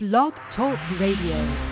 [0.00, 1.67] Blog Talk Radio.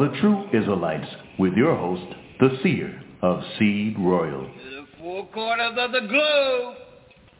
[0.00, 4.42] Of the True Israelites with your host, the seer of Seed Royal.
[4.42, 6.76] To the four corners of the globe,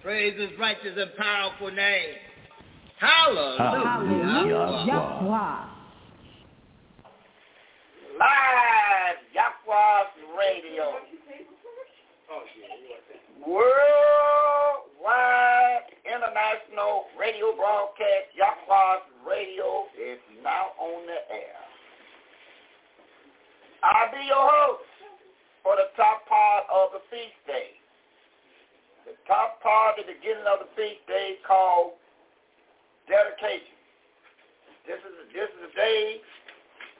[0.02, 2.16] praise his righteous and powerful name.
[2.98, 3.58] Hallelujah.
[3.58, 4.84] Hallelujah.
[4.86, 5.64] Yahweh.
[8.18, 10.94] Live Yahweh's Radio.
[13.46, 13.78] Worldwide
[16.04, 21.67] international radio broadcast Yahweh's Radio is now on the air.
[23.82, 24.90] I'll be your host
[25.62, 27.78] for the top part of the feast day.
[29.06, 31.94] The top part, the beginning of the feast day called
[33.06, 33.78] dedication.
[34.84, 36.20] This is this is a day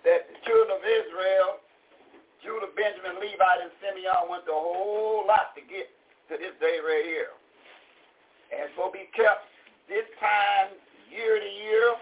[0.07, 1.59] that the children of Israel,
[2.41, 5.91] Judah, Benjamin, Levi, and Simeon went a whole lot to get
[6.31, 7.35] to this day right here.
[8.55, 9.51] And so be kept
[9.91, 10.79] this time
[11.11, 11.99] year to year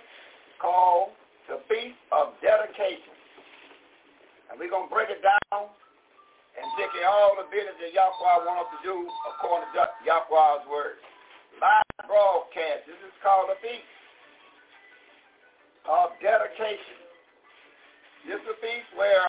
[0.60, 1.16] called
[1.48, 3.15] the Feast of Dedication.
[4.50, 5.66] And we're going to break it down
[6.56, 8.96] and take in all the business that Yahweh wants us to do
[9.34, 11.02] according to Yahweh's word.
[11.58, 12.86] Live broadcast.
[12.86, 13.90] This is called a feast
[15.88, 17.00] of dedication.
[18.28, 19.26] This is a feast where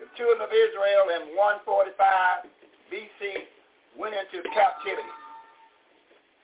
[0.00, 2.48] the children of Israel in 145
[2.90, 3.20] BC
[3.98, 5.14] went into captivity.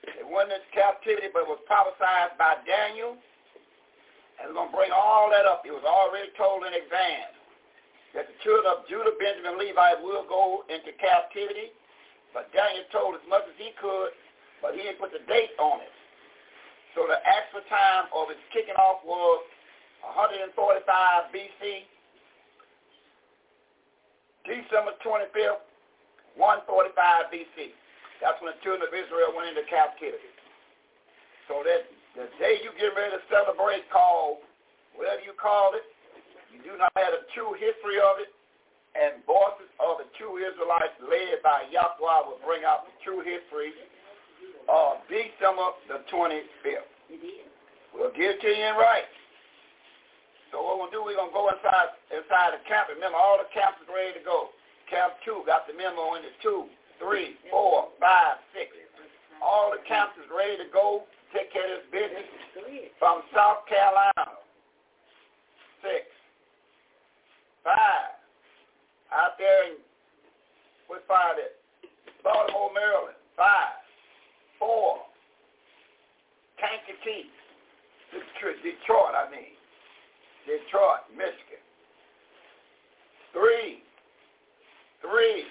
[0.05, 3.17] They went into captivity, but it was prophesied by Daniel.
[4.39, 5.63] And we're going to bring all that up.
[5.67, 7.38] It was already told in advance
[8.17, 11.73] that the children of Judah, Benjamin, Levi will go into captivity.
[12.33, 14.13] But Daniel told as much as he could,
[14.61, 15.93] but he didn't put the date on it.
[16.93, 19.45] So the actual time of its kicking off was
[20.01, 20.53] 145
[21.33, 21.85] BC,
[24.45, 25.61] December 25th,
[26.37, 27.73] 145 BC.
[28.21, 30.33] That's when the children of Israel went into captivity.
[31.47, 34.41] So that the day you get ready to celebrate called,
[34.97, 35.85] whatever you call it,
[36.53, 38.31] you do not have the true history of it,
[38.97, 43.73] and voices of the true Israelites led by Yahweh will bring out the true history
[44.65, 46.89] uh, of December the 25th.
[47.93, 49.05] We'll get to you in right.
[50.49, 52.89] So what we'll do, we're going to go inside inside the camp.
[52.89, 54.49] Remember, all the camps is ready to go.
[54.89, 56.65] Camp 2 got the memo in the 2,
[56.97, 58.65] 3, 4, 5, 6.
[59.45, 61.05] All the camps is ready to go.
[61.29, 62.25] Take care of this business
[62.97, 64.41] from South Carolina.
[65.85, 66.18] 6,
[67.63, 67.75] 5.
[69.13, 69.81] Out there in,
[70.87, 71.57] what five it?
[72.23, 73.17] Baltimore, Maryland.
[73.37, 73.45] 5,
[74.59, 74.97] 4.
[76.59, 77.29] Kankakee.
[78.11, 79.53] Detroit, I mean.
[80.45, 81.61] Detroit, Michigan.
[83.33, 83.83] Three.
[85.01, 85.45] Three.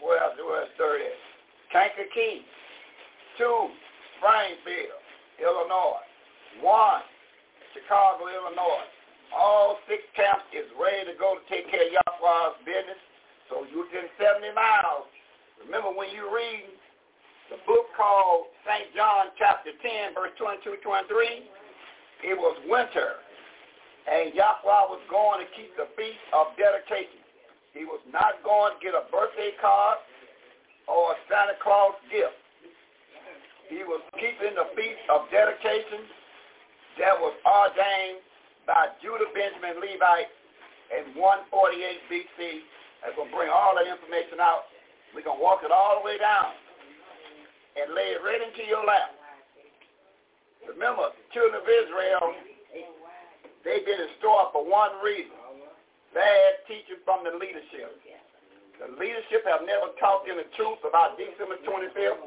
[0.00, 0.34] Where else?
[0.38, 1.20] Where's third is?
[1.72, 2.44] Kankakee.
[3.38, 3.70] Two.
[4.16, 5.02] Springfield,
[5.42, 6.04] Illinois.
[6.62, 7.04] One.
[7.74, 8.88] Chicago, Illinois.
[9.34, 13.00] All six camps is ready to go to take care of Yahweh's business.
[13.50, 15.06] So you're within 70 miles.
[15.62, 16.66] Remember when you read
[17.50, 18.90] the book called St.
[18.94, 21.46] John chapter 10, verse 22, 23,
[22.26, 23.22] it was winter,
[24.10, 27.22] and Yahweh was going to keep the feast of dedication.
[27.70, 30.02] He was not going to get a birthday card
[30.88, 32.34] or a Santa Claus gift.
[33.68, 36.06] He was keeping the feast of dedication
[37.02, 38.22] that was ordained
[38.66, 40.30] by Judah Benjamin Levite
[40.90, 42.66] in 148 BC.
[43.00, 44.66] That's going to bring all that information out.
[45.14, 46.52] We're going to walk it all the way down
[47.78, 49.14] and lay it right into your lap.
[50.66, 52.34] Remember, children of Israel,
[53.62, 55.36] they've been in store for one reason
[56.16, 57.92] bad teaching from the leadership.
[58.80, 62.24] The leadership have never taught them the truth about December 25th,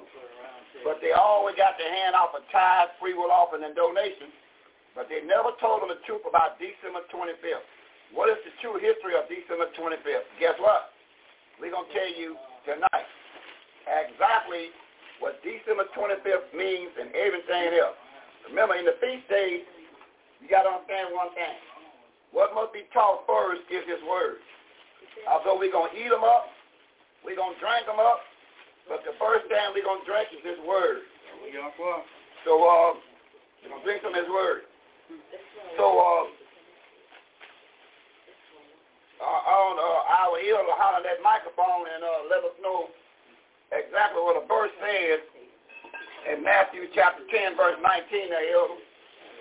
[0.86, 4.30] but they always got their hand off a tithe, free will offering, and donation,
[4.96, 7.66] but they never told them the truth about December 25th.
[8.14, 10.26] What is the true history of December 25th?
[10.42, 10.94] Guess what?
[11.62, 12.34] We're going to tell you
[12.66, 13.10] tonight
[13.86, 14.74] exactly
[15.20, 17.98] what December 25th means and everything else.
[18.48, 19.68] Remember, in the feast days,
[20.42, 21.60] you got to understand one thing.
[22.32, 24.42] What must be taught first is his word.
[25.28, 26.48] Although we're going to eat them up,
[27.26, 28.24] we're going to drink them up,
[28.88, 31.04] but the first thing we're going to drink is his word.
[32.48, 32.96] So uh,
[33.60, 34.69] we're going to drink from his word.
[35.78, 36.24] So uh,
[39.20, 42.88] on uh, our to holler that microphone and uh, let us know
[43.76, 45.22] exactly what a verse says
[46.32, 48.80] in Matthew chapter 10, verse 19 there, elder.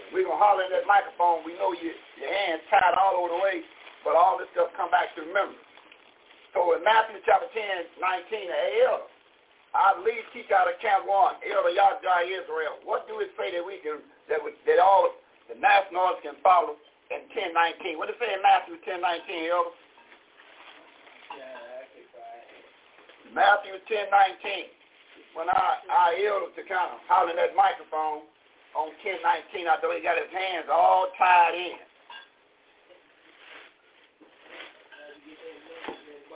[0.09, 1.45] We're going to holler in that microphone.
[1.45, 3.61] We know you, your hands tied all over the way,
[4.09, 5.57] but all this stuff come back to remember.
[6.57, 9.05] So in Matthew chapter 10, 19, elder,
[9.77, 12.81] I believe teach out of camp one, elder Yahweh Israel.
[12.89, 14.01] What do it say that we can,
[14.33, 15.13] that, we, that all
[15.49, 16.77] the nationals can follow
[17.11, 17.97] in 10, 19?
[17.97, 19.75] What it say in Matthew 10, 19, elder?
[23.33, 24.69] Matthew 10, 19.
[25.37, 28.25] When I, I elder to kind of holler in that microphone,
[28.77, 31.79] on 1019, I thought he got his hands all tied in.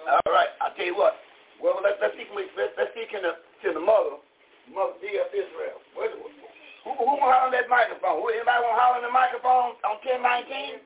[0.03, 1.21] All right, I'll tell you what.
[1.63, 4.19] Well, let's let's speak let's, let's speak in the, to the mother,
[4.67, 5.79] mother dear of Israel.
[5.95, 6.11] What,
[6.83, 8.19] who who gonna holler that microphone?
[8.19, 10.83] Who, anybody want to holler in the microphone on 1019?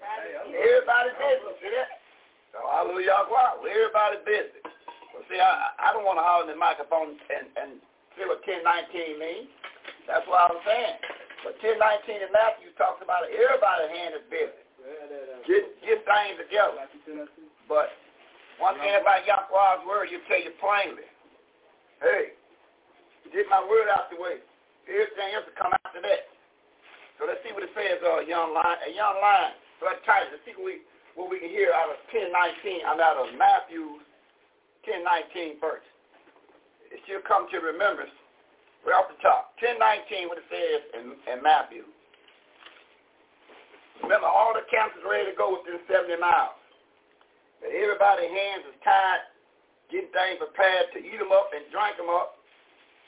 [0.53, 1.49] Everybody's busy.
[1.61, 2.05] See that?
[2.53, 4.61] So hallelujah, well, everybody's busy.
[5.13, 7.71] Well, see, I I don't want to holler in the microphone and and
[8.17, 9.49] see what 1019 means.
[10.05, 11.01] That's what I'm saying.
[11.45, 13.35] But 1019 in Matthew talks about it.
[13.37, 14.67] Everybody's hand is busy.
[15.47, 16.87] Get, get things together.
[17.67, 17.91] But
[18.59, 21.07] one thing about Yahweh's word, you tell you plainly,
[22.01, 22.39] hey,
[23.35, 24.43] get my word out the way.
[24.87, 26.31] Everything else will come after that.
[27.19, 28.79] So let's see what it says, uh, young line.
[28.87, 29.57] A young line.
[29.79, 30.85] So let's try Let's see what we,
[31.19, 32.33] what we can hear out of 1019.
[32.87, 34.01] I'm out of Matthew
[34.85, 35.89] 1019 first.
[36.93, 38.15] It should come to remembrance
[38.87, 39.59] right off the top.
[39.59, 41.83] 1019, what it says in, in Matthew.
[44.05, 46.55] Remember, all the camps is ready to go within 70 miles.
[47.59, 49.25] But everybody's hands is tied,
[49.89, 52.36] getting things prepared to eat them up and drink them up.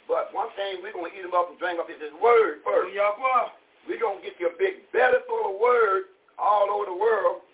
[0.09, 2.65] But one thing we're going to eat them up and drink up is his word
[2.65, 2.97] first.
[2.97, 6.09] We're going to get you a big belly full of word
[6.41, 7.45] all over the world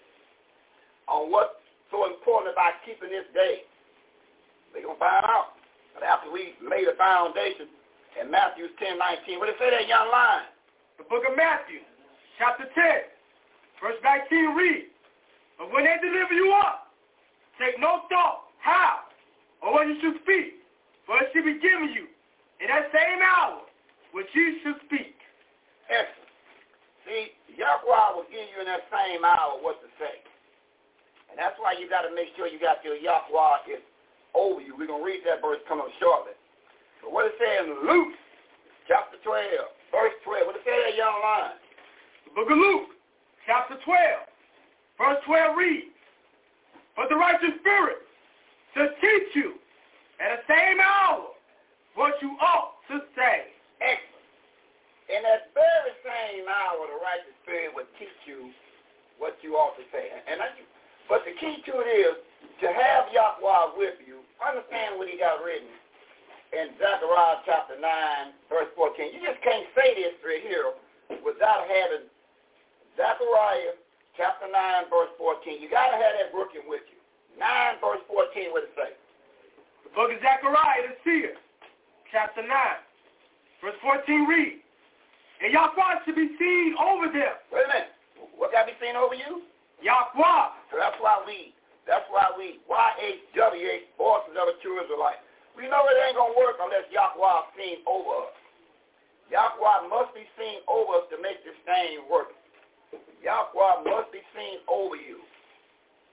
[1.11, 1.59] on what's
[1.91, 3.67] so important about keeping this day.
[4.73, 5.59] They're going to find out.
[5.95, 7.71] But after we lay the foundation,
[8.21, 9.39] in Matthew 10, 19.
[9.39, 10.47] What did it say that young line?
[10.99, 11.83] The book of Matthew,
[12.39, 13.11] chapter 10,
[13.83, 14.91] verse 19 reads,
[15.59, 16.95] But when they deliver you up,
[17.59, 19.11] take no thought how
[19.63, 20.63] or what you should speak,
[21.07, 22.07] for it should be given you
[22.61, 23.63] in that same hour
[24.15, 25.19] which you should speak.
[25.91, 26.31] Excellent.
[27.05, 30.23] See, Yahweh will give you in that same hour what to say.
[31.29, 33.83] And that's why you got to make sure you got your Yahweh is
[34.33, 34.79] over you.
[34.79, 36.39] We're going to read that verse coming up shortly.
[37.03, 38.15] But what it says in Luke
[38.87, 41.59] chapter 12, verse 12, what it say that young line?
[42.25, 42.95] The book of Luke,
[43.45, 44.31] chapter 12,
[44.97, 45.93] verse 12 reads,
[46.97, 48.01] But the righteous spirit
[48.79, 49.59] to teach you
[50.23, 51.34] at the same hour
[51.95, 53.55] what you ought to say.
[53.81, 54.15] Excellent.
[55.11, 58.51] In that very same hour, the righteous spirit will teach you
[59.19, 60.11] what you ought to say.
[60.11, 60.49] And I,
[61.09, 62.17] but the key to it is
[62.65, 64.25] to have Yahweh with you.
[64.41, 65.69] Understand what he got written
[66.57, 67.85] in Zechariah chapter 9,
[68.49, 69.13] verse 14.
[69.13, 70.73] You just can't say this right here
[71.21, 72.09] without having
[72.97, 73.77] Zechariah
[74.17, 75.61] chapter 9, verse 14.
[75.61, 76.99] You got to have that working with you.
[77.37, 78.95] 9, verse 14, what it say?
[79.85, 81.35] The book of Zechariah, the seer,
[82.15, 82.47] chapter 9,
[83.59, 84.63] verse 14 read,
[85.43, 87.35] And Yahweh should be seen over them.
[87.51, 87.91] Wait a minute.
[88.39, 89.43] What got to be seen over you?
[89.83, 90.47] Yahweh.
[90.71, 91.51] So that's why we,
[91.91, 95.19] that's why we, Y-H-W-H, voices of the true Israelite.
[95.59, 98.35] We know it ain't going to work unless Yahweh seen over us.
[99.35, 102.31] Yahweh must be seen over us to make this thing work.
[103.27, 105.19] Yahweh must be seen over you.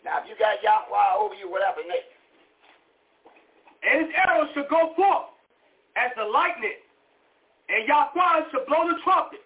[0.01, 2.09] Now, if you got Yahweh over you, what happened next?
[3.85, 5.31] And his arrows shall go forth
[5.95, 6.79] as the lightning,
[7.69, 9.43] and Yahweh shall blow the trumpet.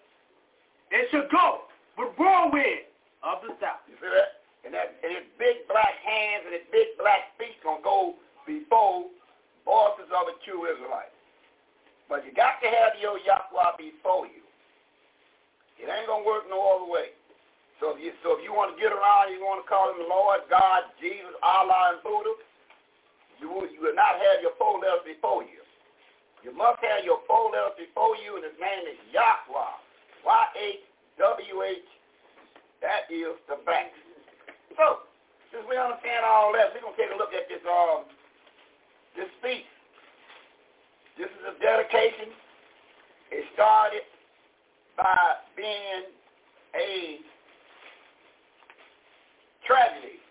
[0.90, 1.66] It shall go
[1.98, 2.86] with whirlwind
[3.22, 3.82] of the south.
[3.90, 4.42] You see that?
[4.66, 8.00] And, that, and his big black hands and his big black feet going to go
[8.46, 9.06] before
[9.62, 11.14] voices of the true Israelites.
[12.10, 14.42] But you got to have your Yahweh before you.
[15.78, 17.14] It ain't going to work no other way.
[17.78, 20.00] So if you so if you want to get around, you want to call him
[20.08, 22.32] Lord, God, Jesus, Allah, and Buddha,
[23.36, 25.60] you will, you will not have your four letters before you.
[26.46, 29.74] You must have your four letters before you, and his name is Yahweh.
[30.22, 31.90] Y-H-W-H.
[32.78, 33.90] That is the bank.
[34.78, 35.10] So,
[35.50, 38.06] since we understand all that, we're going to take a look at this um
[39.18, 39.66] this speech.
[41.18, 42.30] This is a dedication.
[43.34, 44.06] It started
[44.94, 46.14] by being
[46.78, 47.26] a
[49.66, 50.22] tragedy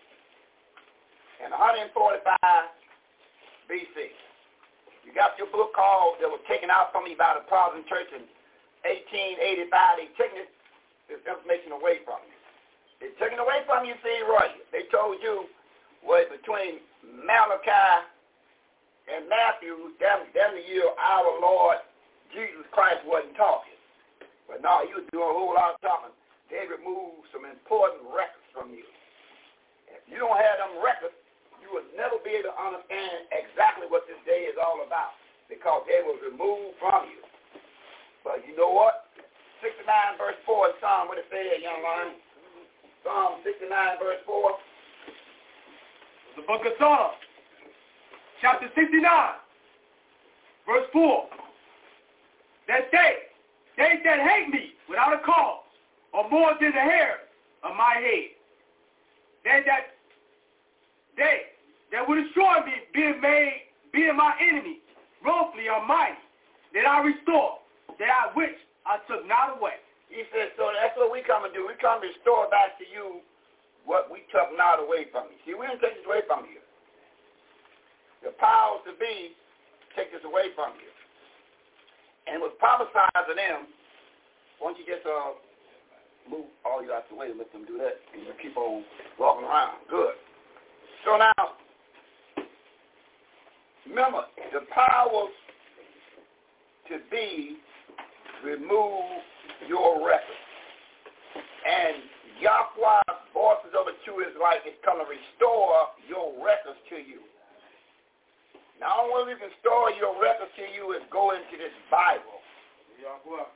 [1.44, 1.92] in 145
[3.68, 4.16] BC.
[5.06, 8.10] You got your book called that was taken out from me by the Protestant Church
[8.10, 8.26] in
[8.82, 9.70] 1885.
[10.02, 10.52] They taken this,
[11.06, 12.36] this information away from you.
[12.98, 14.50] They took it away from you, see, Roy.
[14.74, 15.46] They told you
[16.02, 18.06] was between Malachi
[19.06, 21.78] and Matthew, them, them the year our Lord
[22.34, 23.78] Jesus Christ wasn't talking.
[24.50, 26.14] But no, he was doing a whole lot of talking.
[26.50, 28.86] They removed some important records from you.
[29.90, 31.14] If you don't have them records,
[31.66, 35.18] you will never be able to understand exactly what this day is all about
[35.50, 37.18] because they was removed from you.
[38.22, 39.10] But you know what?
[39.58, 39.82] 69
[40.14, 42.22] verse 4 is Psalm, what it says, young man.
[43.02, 43.66] Psalm 69
[43.98, 46.38] verse 4.
[46.38, 47.18] The book of Psalms,
[48.38, 49.02] chapter 69,
[50.70, 51.26] verse 4.
[52.70, 53.26] That they,
[53.74, 55.66] they that hate me without a cause,
[56.14, 57.26] are more than the hair
[57.64, 58.30] of my head.
[59.44, 59.94] They that,
[61.16, 61.55] they
[61.92, 64.82] that would destroy me, being made, being my enemy,
[65.24, 66.18] wrongfully or mighty,
[66.74, 67.62] that I restore,
[67.98, 69.78] that I which I took not away.
[70.10, 71.66] He said, so that's what we come and do.
[71.66, 73.22] We come to restore back to you
[73.86, 75.38] what we took not away from you.
[75.46, 76.62] See, we didn't take this away from you.
[78.22, 79.34] The powers to be
[79.94, 80.90] take this away from you.
[82.26, 83.70] And was prophesied to them,
[84.58, 85.38] why don't you just uh,
[86.26, 88.82] move all you out the way and let them do that, and you keep on
[89.18, 89.78] walking around.
[89.86, 90.18] Good.
[91.06, 91.54] So now,
[93.88, 95.34] remember, the powers
[96.88, 97.56] to be
[98.44, 99.04] remove
[99.68, 100.42] your record.
[101.66, 101.98] And
[102.38, 107.24] Yahweh's voices of the true Israelite is going to restore your records to you.
[108.78, 112.44] Now, only we can restore your records to you is go into this Bible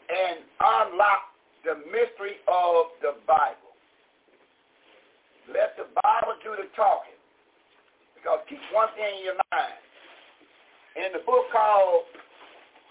[0.08, 1.32] and unlock
[1.64, 3.72] the mystery of the Bible.
[5.52, 7.16] Let the Bible do the talking.
[8.16, 9.80] Because keep one thing in your mind.
[10.98, 12.10] In the book called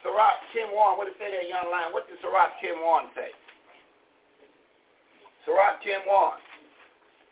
[0.03, 1.91] Sirach 10.1, what did it say there, young line?
[1.91, 3.35] What did Sirach 10.1 say?
[5.43, 6.07] Sirach 10.1.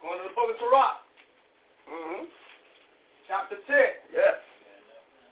[0.04, 0.98] Going to the book of Sirach.
[1.88, 2.24] Mm-hmm.
[3.32, 4.12] Chapter 10.
[4.12, 4.44] Yes.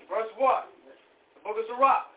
[0.08, 0.40] Verse 1.
[0.40, 2.08] The book of Sirach.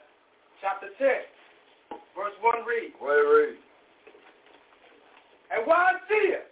[0.62, 1.98] Chapter 10.
[2.14, 2.94] Verse 1 read.
[3.02, 3.58] What it read?
[5.50, 6.46] And wise seer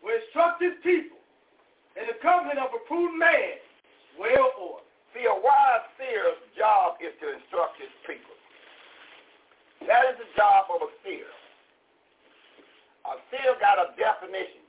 [0.00, 1.20] will instruct his people
[2.00, 3.60] in the covenant of a prudent man,
[4.16, 4.87] well ordered.
[5.16, 8.36] See, a wise seer's job is to instruct his people.
[9.88, 11.30] That is the job of a seer.
[13.08, 14.68] A seer got a definition.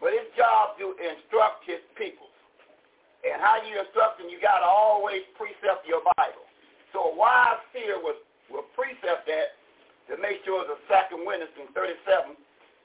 [0.00, 2.30] But his job to instruct his people.
[3.20, 6.48] And how you instruct them, you got to always precept your Bible.
[6.96, 8.16] So a wise seer will,
[8.48, 9.60] will precept that
[10.08, 12.32] to make sure it's a second witness in 37,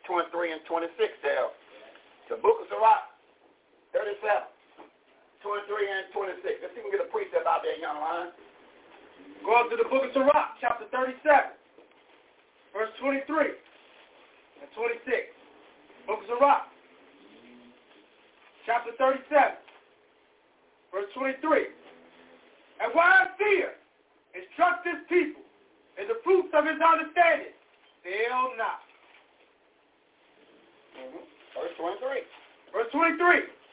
[0.03, 0.91] 23, and 26
[1.23, 1.47] there.
[2.27, 3.15] The book of Sirach,
[3.95, 4.54] 37.
[5.45, 6.41] 23 and 26.
[6.41, 8.33] Let's see if we can get a precept out there, young line.
[9.45, 11.21] Go up to the book of Sirach, chapter 37,
[12.73, 15.05] verse 23 and 26.
[16.09, 16.65] Book of Sirach,
[18.65, 19.29] chapter 37,
[20.89, 21.37] verse 23.
[22.81, 23.77] And why fear
[24.33, 25.45] instruct his people
[26.01, 27.53] in the fruits of his understanding,
[28.01, 28.81] fail not.
[30.97, 31.21] Mm-hmm.
[31.53, 32.25] Verse 23.
[32.73, 33.64] Verse 23.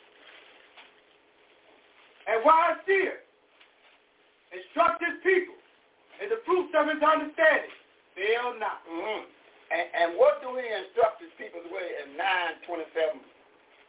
[2.29, 3.23] And why fear
[4.53, 5.57] instruct his people
[6.23, 7.75] in the fruits of his understanding,
[8.15, 8.85] fail not.
[8.87, 9.27] Mm-hmm.
[9.73, 12.15] And, and what do he instruct his people the way in
[12.69, 13.19] 927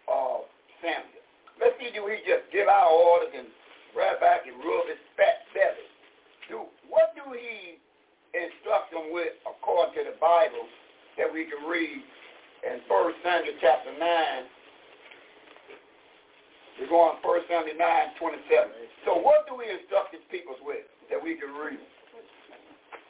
[0.08, 0.48] of
[0.80, 1.22] Samuel?
[1.60, 3.52] Let's see, do he just give out orders and
[3.94, 5.88] right back and rub his fat belly?
[6.50, 7.78] Do What do he
[8.34, 10.66] instruct them with according to the Bible
[11.22, 12.02] that we can read
[12.66, 14.02] in 1 Samuel chapter 9,
[16.90, 18.70] go on 1 Samuel 9, 27.
[19.06, 21.80] So what do we instruct these people with that we can read?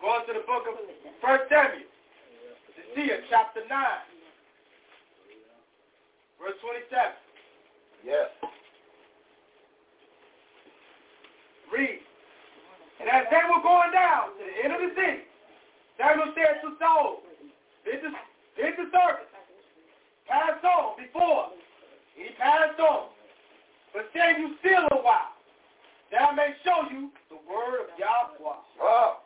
[0.01, 1.87] Go on to the book of 1 Samuel.
[2.95, 3.69] It, chapter 9.
[6.39, 7.15] Verse 27.
[8.05, 8.29] Yes.
[11.71, 11.99] Read.
[12.99, 15.23] And as they were going down to the end of the city,
[15.97, 17.23] Samuel said to Saul,
[17.85, 18.11] Bid the,
[18.55, 19.33] bid the servant
[20.27, 21.49] pass on before.
[22.15, 23.09] He passed on.
[23.93, 25.37] But stay you still a while,
[26.09, 28.61] that I may show you the word of Yahweh.
[28.81, 29.21] Oh.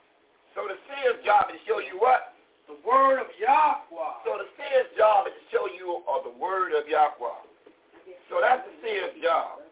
[0.55, 2.36] So the seer's job is to show you what?
[2.67, 4.13] The word of Yahweh.
[4.27, 7.47] So the seer's job is to show you of the word of Yahweh.
[8.27, 9.63] So that's the seer's job,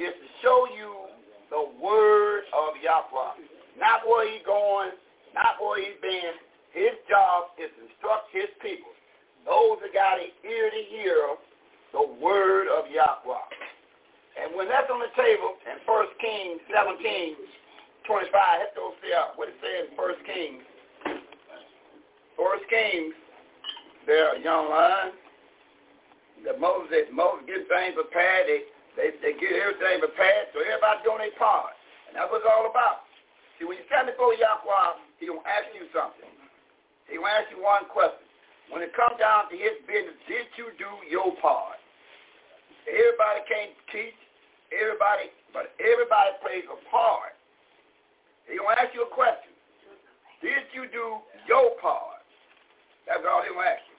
[0.00, 1.12] is to show you
[1.52, 3.44] the word of Yahweh.
[3.76, 4.96] Not where he's going,
[5.36, 6.40] not where he's been.
[6.72, 8.96] His job is to instruct his people.
[9.44, 11.36] Those that got an ear to hear
[11.92, 13.44] the word of Yahweh.
[14.38, 17.34] And when that's on the table in 1 Kings 17,
[18.06, 20.62] 25, let's go see out what it says in 1 Kings.
[22.38, 23.14] 1 Kings,
[24.06, 25.10] there young lion.
[26.46, 28.46] the Moses, Moses gets things prepared.
[28.46, 28.62] They,
[28.94, 31.74] they, they get everything prepared, so everybody doing their part.
[32.06, 33.10] And that's what it's all about.
[33.58, 36.30] See, when you stand before Yahweh, he going to ask you something.
[37.10, 38.22] He will ask you one question.
[38.70, 41.80] When it comes down to his business, did you do your part?
[42.86, 44.16] Everybody can't teach.
[44.72, 47.32] Everybody, but everybody plays a part.
[48.44, 49.52] He gonna ask you a question.
[50.44, 52.22] Did you do your part?
[53.08, 53.96] That's all he gonna ask you.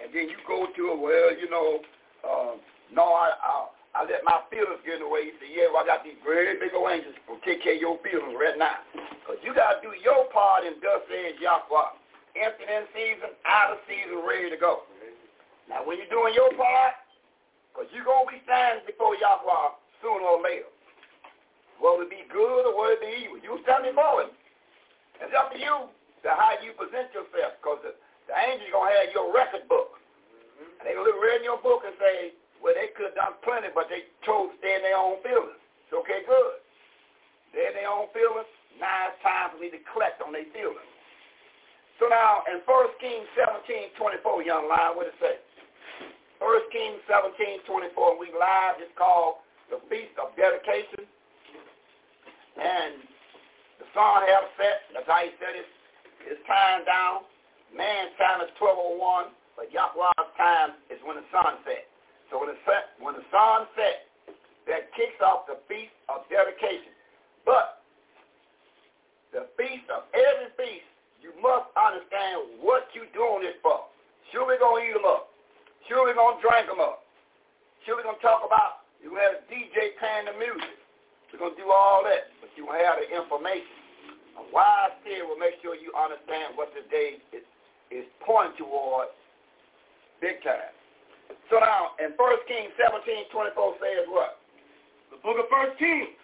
[0.00, 0.98] And then you go to it.
[1.00, 1.80] Well, you know,
[2.24, 2.54] um,
[2.92, 3.54] no, I, I
[3.96, 5.32] I let my feelings get in the way.
[5.32, 7.80] He said, yeah, well, I got these great big old angels to take care of
[7.80, 8.84] your feelings right now.
[8.92, 11.96] Because you got to do your part in thus says Yahweh
[12.36, 14.84] empty in season, out of season, ready to go.
[15.64, 16.92] Now, when you're doing your part,
[17.72, 20.70] because you're going to be standing before Yahweh sooner or later.
[21.80, 23.40] Will it be good or will it be evil?
[23.40, 24.32] You stand before him.
[25.20, 25.88] It's up to you
[26.24, 27.92] to how you present yourself because the,
[28.28, 29.96] the angel's going to have your record book.
[29.96, 30.80] Mm-hmm.
[30.80, 33.36] And they're going to look in your book and say, well, they could have done
[33.44, 35.60] plenty, but they chose to stay in their own feelings.
[35.86, 36.60] It's okay, good.
[37.52, 38.48] They're in their own feelings.
[38.80, 40.90] Now it's time for me to collect on their feelings.
[41.96, 45.40] So now, in 1 Kings 17, 24, young lion, what it say?
[46.44, 51.06] 1 Kings 17, 24, we live, it's called the Feast of Dedication.
[52.56, 53.04] And
[53.82, 55.68] the sun have set, that's how he said it,
[56.24, 57.28] it's time down.
[57.74, 61.90] Man's time is 1201, but Yahweh's time is when the sun sets.
[62.32, 64.06] So when the, set, when the sun sets,
[64.66, 66.90] that kicks off the Feast of Dedication.
[67.46, 67.76] But
[69.36, 70.88] the feast of every feast
[71.20, 73.86] you must understand what you're doing this for.
[74.32, 75.30] Sure we're going to eat them up.
[75.86, 77.06] Sure we're going to drink them up.
[77.84, 80.74] Sure we're going to talk about, you have a DJ playing the music.
[81.30, 83.78] We're going to do all that, but you have the information.
[84.34, 87.46] A wise seer will make sure you understand what the day is,
[87.94, 89.14] is pointing toward
[90.18, 90.74] big time.
[91.46, 94.42] So now, in 1 Kings 17, 24 says what?
[95.14, 96.18] The book of 1 Kings,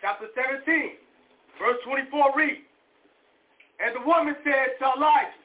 [0.00, 0.96] chapter 17,
[1.60, 2.64] verse 24 reads,
[3.76, 5.36] and the woman said to Elijah,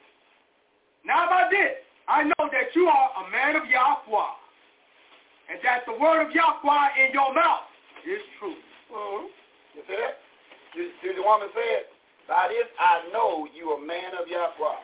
[1.04, 4.40] Now by this, I know that you are a man of Yahweh,
[5.52, 7.68] and that the word of Yahweh in your mouth
[8.08, 8.56] is true.
[8.88, 9.28] Mm-hmm.
[9.76, 10.16] You see that?
[10.72, 11.92] You the woman said,
[12.24, 14.80] By this I know you a man of Yahweh.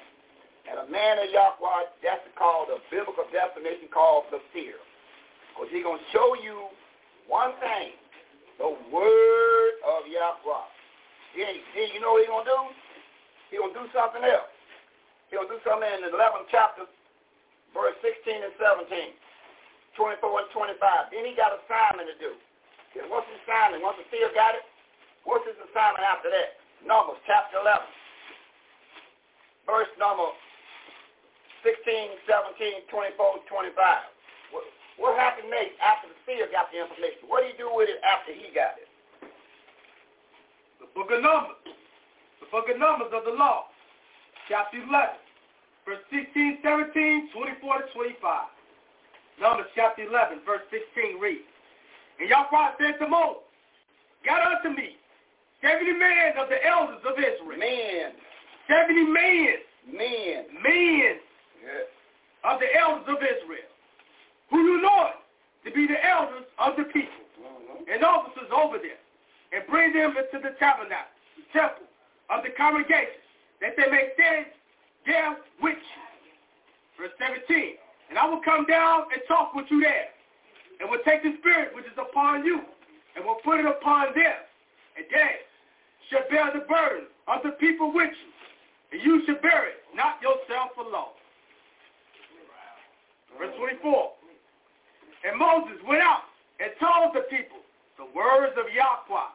[0.68, 4.76] And a man of Yahweh, that's called a biblical definition called the seer.
[5.56, 6.68] Because he's going to show you
[7.24, 7.96] one thing,
[8.60, 10.68] the word of Yahweh.
[11.32, 12.62] Then, then you know what he's going to do?
[13.48, 14.52] He's going to do something else.
[15.32, 16.84] He's going to do something in the 11th chapter,
[17.72, 19.16] verse 16 and 17,
[19.98, 21.10] 24 and 25.
[21.10, 22.38] Then he got assignment to do.
[22.94, 23.82] Then what's his assignment?
[23.82, 24.62] Once the seer got it,
[25.26, 26.62] what's his assignment after that?
[26.86, 27.82] Numbers chapter 11,
[29.66, 30.30] verse number
[31.66, 31.82] 16,
[32.30, 33.74] 17, 24, 25.
[34.54, 34.62] What,
[34.94, 37.26] what happened next after the seer got the information?
[37.26, 38.86] What did he do with it after he got it?
[40.78, 41.58] The book of Numbers
[42.38, 43.66] The book of Numbers of the law,
[44.46, 45.18] chapter 11,
[45.82, 48.57] verse 16, 17, 24 to 25.
[49.40, 51.46] Numbers chapter 11, verse 16 reads,
[52.18, 53.46] And Yahweh said to Moses,
[54.26, 54.98] Got unto me
[55.62, 57.58] 70 men of the elders of Israel.
[57.58, 58.18] Men.
[58.66, 59.62] 70 men.
[59.86, 60.38] Men.
[60.62, 61.18] Men
[61.62, 61.86] yes.
[62.44, 63.70] of the elders of Israel,
[64.50, 65.10] who you know
[65.64, 67.90] to be the elders of the people, mm-hmm.
[67.90, 68.98] and officers over them,
[69.52, 71.86] and bring them into the tabernacle, the temple,
[72.30, 73.22] of the congregation,
[73.60, 74.46] that they may stand
[75.06, 76.02] there with you.
[76.98, 77.78] Verse 17.
[78.08, 80.08] And I will come down and talk with you there,
[80.80, 82.60] and will take the spirit which is upon you,
[83.16, 84.38] and will put it upon them,
[84.96, 85.34] and they
[86.08, 88.30] shall bear the burden of the people with you,
[88.92, 91.12] and you shall bear it, not yourself alone.
[93.38, 94.12] Verse 24.
[95.28, 96.22] And Moses went out
[96.60, 97.58] and told the people
[97.98, 99.30] the words of Yahweh,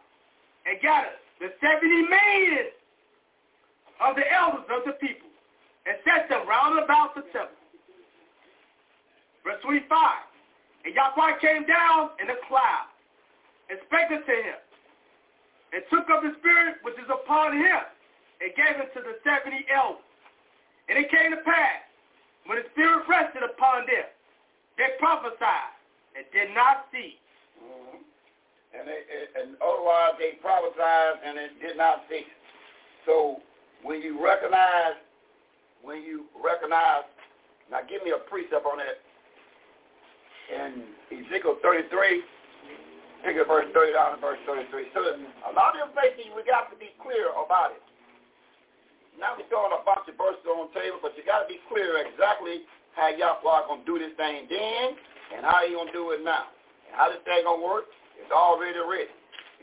[0.66, 2.72] and gathered the 70 men
[4.02, 5.30] of the elders of the people,
[5.86, 7.63] and set them round about the temple.
[9.44, 9.88] Verse 25.
[10.84, 12.92] And Yahweh came down in a cloud
[13.72, 14.60] and spake unto him,
[15.72, 17.84] and took up the spirit which is upon him,
[18.44, 20.04] and gave it to the seventy elders.
[20.92, 21.88] And it came to pass,
[22.46, 24.04] when the spirit rested upon them,
[24.76, 25.72] they prophesied
[26.16, 27.16] and did not see.
[27.56, 28.04] Mm-hmm.
[28.76, 32.28] And, and otherwise they prophesied and it did not cease.
[33.06, 33.40] So
[33.84, 35.00] when you recognize,
[35.82, 37.08] when you recognize,
[37.72, 39.00] now give me a precept on that
[40.52, 42.24] in Ezekiel 33,
[43.24, 44.92] pick up verse 30 down to verse 33.
[44.92, 47.84] So a lot of information, we got to be clear about it.
[49.20, 51.62] Now we're throwing a bunch of verses on the table, but you got to be
[51.70, 52.66] clear exactly
[52.98, 54.98] how y'all Yahweh going to do this thing then
[55.38, 56.50] and how he going to do it now.
[56.90, 57.86] And how this thing going to work,
[58.18, 59.14] it's already written.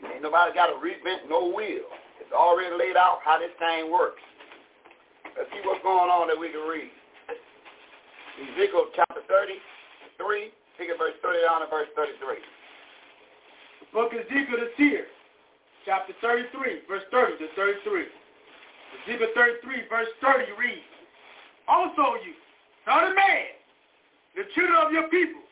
[0.01, 1.85] Ain't nobody got to reinvent no wheel.
[2.19, 4.23] It's already laid out how this thing works.
[5.37, 6.91] Let's see what's going on that we can read.
[8.41, 12.41] Ezekiel chapter 33, Pick at verse 30 down to verse 33.
[13.93, 15.05] Book Ezekiel the seer,
[15.85, 18.09] chapter 33, verse 30 to 33.
[19.05, 19.29] Ezekiel
[19.61, 20.89] 33, verse 30 reads,
[21.69, 22.33] Also you,
[22.89, 23.53] son of man,
[24.33, 25.45] the children of your people,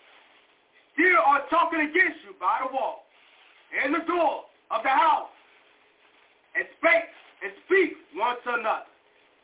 [0.97, 3.05] still are talking against you by the wall
[3.85, 5.29] and the door of the house,
[6.57, 7.13] and spake
[7.45, 8.89] and speak one to another,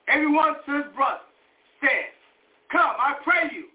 [0.10, 1.30] everyone to his brother,
[1.78, 2.10] saying,
[2.74, 3.70] Come, I pray you,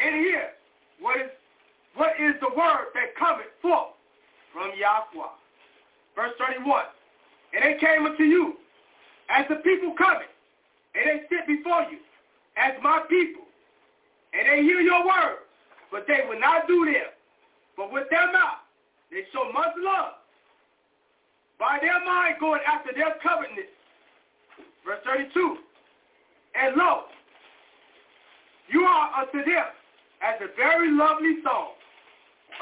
[0.00, 0.56] and hear
[1.00, 1.30] what is
[1.94, 3.94] what is the word that cometh forth
[4.52, 5.28] from Yahweh.
[6.14, 6.84] Verse 31.
[7.54, 8.54] And they came unto you
[9.30, 10.28] as the people coming,
[10.94, 11.98] and they sit before you
[12.56, 13.42] as my people,
[14.32, 15.42] and they hear your words,
[15.90, 17.10] but they will not do them.
[17.76, 18.62] But with their mouth
[19.10, 20.14] they show much love.
[21.58, 23.66] By their mind going after their covetousness.
[24.86, 25.58] Verse 32.
[26.54, 27.04] And lo,
[28.68, 29.64] you are unto them
[30.22, 31.74] as a very lovely song,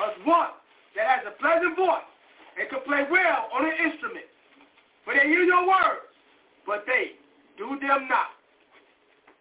[0.02, 0.52] as one
[0.94, 2.08] that has a pleasant voice
[2.58, 4.26] and can play well on an instrument.
[5.04, 6.08] For they hear your words,
[6.66, 7.16] but they
[7.56, 8.34] do them not.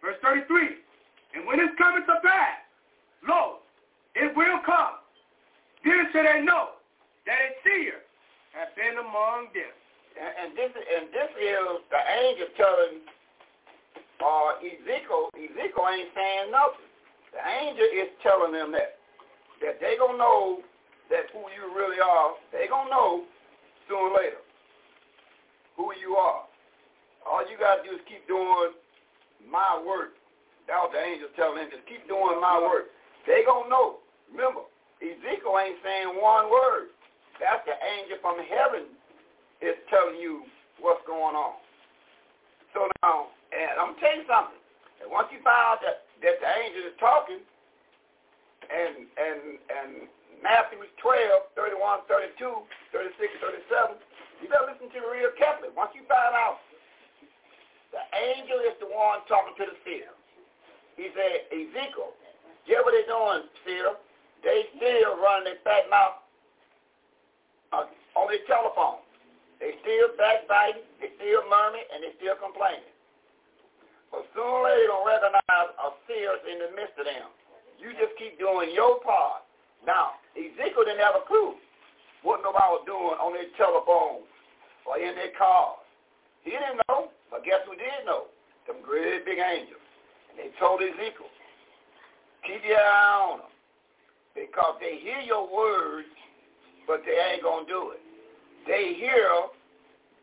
[0.00, 0.78] Verse 33,
[1.34, 2.60] and when it's coming to pass,
[3.26, 3.58] lo,
[4.14, 5.00] it will come.
[5.84, 6.76] Then shall they know
[7.26, 8.00] that a seer
[8.54, 9.72] has been among them.
[10.16, 13.04] And this, and this is the angel telling
[14.16, 16.88] uh, Ezekiel, Ezekiel ain't saying nothing.
[17.36, 18.96] The angel is telling them that.
[19.60, 20.60] That they going to know
[21.12, 22.36] that who you really are.
[22.52, 23.24] they going to know
[23.88, 24.40] sooner or later
[25.76, 26.48] who you are.
[27.28, 28.72] All you got to do is keep doing
[29.44, 30.16] my work.
[30.68, 32.90] That was the angel telling them, just keep doing my work.
[33.28, 33.88] They going to know.
[34.32, 34.64] Remember,
[35.04, 36.90] Ezekiel ain't saying one word.
[37.36, 38.88] That's the angel from heaven
[39.60, 40.48] is telling you
[40.80, 41.60] what's going on.
[42.72, 44.60] So now, and I'm telling you something.
[45.04, 47.42] And once you find out that that the angel is talking,
[48.68, 49.90] and and and
[50.44, 52.38] Matthew 12, 31, 32,
[52.92, 53.32] 36,
[53.72, 53.96] 37,
[54.42, 55.72] you better listen to the real carefully.
[55.72, 56.60] Once you find out
[57.96, 60.12] the angel is the one talking to the seer.
[61.00, 62.12] He said, Ezekiel,
[62.68, 63.96] get what they're doing, seer?
[64.44, 66.20] They still running their fat mouth
[67.72, 69.00] uh, on their telephone.
[69.60, 72.92] They still backbiting, they still murmuring, and they still complaining.
[74.32, 77.28] Sooner or later, going recognize a seer in the midst of them.
[77.76, 79.44] You just keep doing your part.
[79.84, 81.54] Now, Ezekiel didn't have a clue
[82.24, 84.26] what nobody was doing on their telephones
[84.86, 85.82] or in their cars.
[86.42, 88.30] He didn't know, but guess who did know?
[88.66, 89.82] Some great big angels.
[90.30, 91.30] And they told Ezekiel,
[92.46, 93.52] keep your eye on them
[94.34, 96.10] because they hear your words,
[96.86, 98.02] but they ain't going to do it.
[98.66, 99.26] They hear,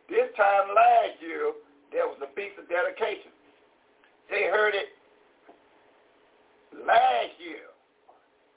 [0.07, 1.51] this time last year,
[1.91, 3.32] there was a piece of dedication.
[4.33, 4.89] They heard it
[6.73, 7.69] last year.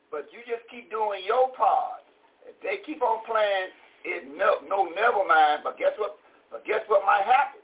[0.09, 2.01] But you just keep doing your part.
[2.49, 3.77] If they keep on playing,
[4.09, 5.61] it no, no never mind.
[5.69, 6.17] But guess what?
[6.49, 7.61] But guess what might happen?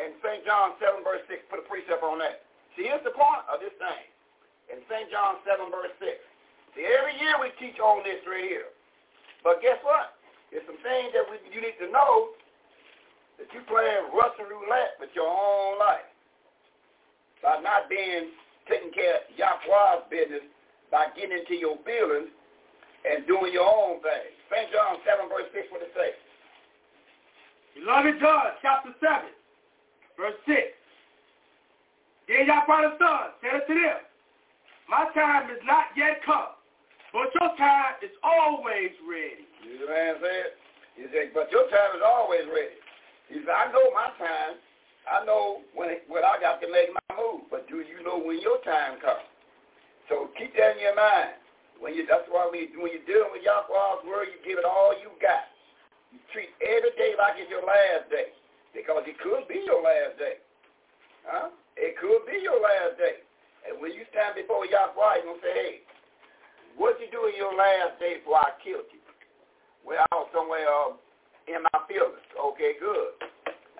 [0.00, 0.40] In St.
[0.48, 2.48] John 7 verse 6, put a precept on that.
[2.80, 4.08] See, here's the point of this thing.
[4.72, 5.12] In St.
[5.12, 6.16] John 7 verse 6.
[6.72, 8.72] See, every year we teach on this right here.
[9.44, 10.16] But guess what?
[10.48, 12.32] There's some things that we, you need to know
[13.36, 16.08] that you're playing Russian roulette with your own life
[17.44, 18.32] by not being
[18.64, 20.48] taking care of Yahweh's business
[20.88, 22.32] by getting into your feelings
[23.04, 24.32] and doing your own thing.
[24.48, 24.72] St.
[24.72, 26.16] John 7, verse 6, what it say?
[27.76, 29.28] Beloved John, chapter 7,
[30.16, 30.56] verse 6.
[32.32, 34.00] Then Yahweh the Son said unto them,
[34.88, 36.56] My time is not yet come,
[37.12, 39.44] but your time is always ready.
[39.60, 40.52] You know what I'm saying?
[40.96, 42.78] He said, but your time is always ready.
[43.28, 44.56] He said, I know my time.
[45.04, 48.40] I know when when I got to make my move, but do you know when
[48.40, 49.24] your time comes?
[50.08, 51.36] So keep that in your mind.
[51.80, 54.64] When you that's why when, you, when you're dealing with Yahweh's word, you give it
[54.64, 55.48] all you got.
[56.12, 58.32] You treat every day like it's your last day.
[58.74, 60.42] Because it could be your last day.
[61.22, 61.54] Huh?
[61.78, 63.22] It could be your last day.
[63.64, 65.74] And when you stand before Yahweh, you're to say, hey,
[66.76, 69.00] what you do in your last day before I killed you?
[69.86, 70.98] Well, I was somewhere uh,
[71.46, 72.24] in my feelings.
[72.34, 73.14] Okay, good.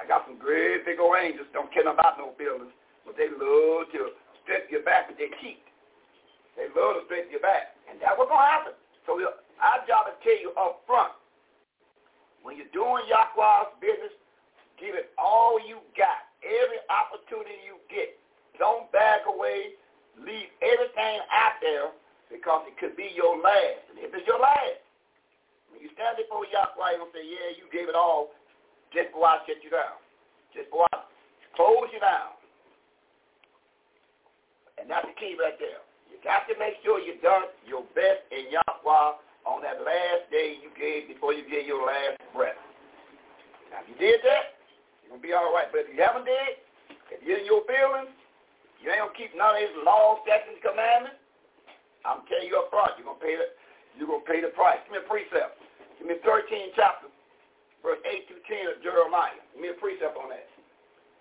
[0.00, 1.46] I got some great big old angels.
[1.54, 2.72] Don't care about no feelings.
[3.07, 5.62] But they love to strip your back with their teeth.
[6.57, 7.78] They love to strip your back.
[7.87, 8.74] And that's what's going to happen.
[9.07, 11.12] So our job is to tell you up front.
[12.42, 14.12] When you're doing Yahweh's business,
[14.76, 16.28] give it all you got.
[16.44, 18.20] Every opportunity you get.
[18.61, 19.76] Don't back away.
[20.20, 21.90] Leave everything out there
[22.28, 23.88] because it could be your last.
[23.90, 24.85] And if it's your last,
[25.72, 28.37] when you stand before Yahweh, to say, yeah, you gave it all
[28.94, 29.98] just I shut you down.
[30.54, 31.02] Just I
[31.59, 32.38] close you down.
[34.78, 35.83] And that's the key right there.
[36.11, 40.57] You got to make sure you done your best in Yahweh on that last day
[40.62, 42.59] you gave before you gave your last breath.
[43.70, 44.59] Now, if you did that,
[45.02, 45.68] you're going to be all right.
[45.70, 46.62] But if you haven't did,
[47.11, 48.11] if you're in your feelings,
[48.83, 51.18] you ain't going to keep none of his laws, statutes, commandments,
[52.04, 53.48] I'm telling you up front, you're going to pay the,
[53.96, 54.76] you're going to pay the price.
[54.85, 55.57] Give me a precept.
[55.96, 57.09] Give me 13 chapter,
[57.85, 59.37] verse 8 through 10 of Jeremiah.
[59.53, 60.49] Give me a precept on that.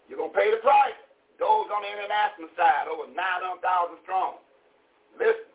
[0.07, 0.95] You're going to pay the price.
[1.35, 3.59] Those on the international side, over 900,000
[4.07, 4.39] strong.
[5.19, 5.51] Listen,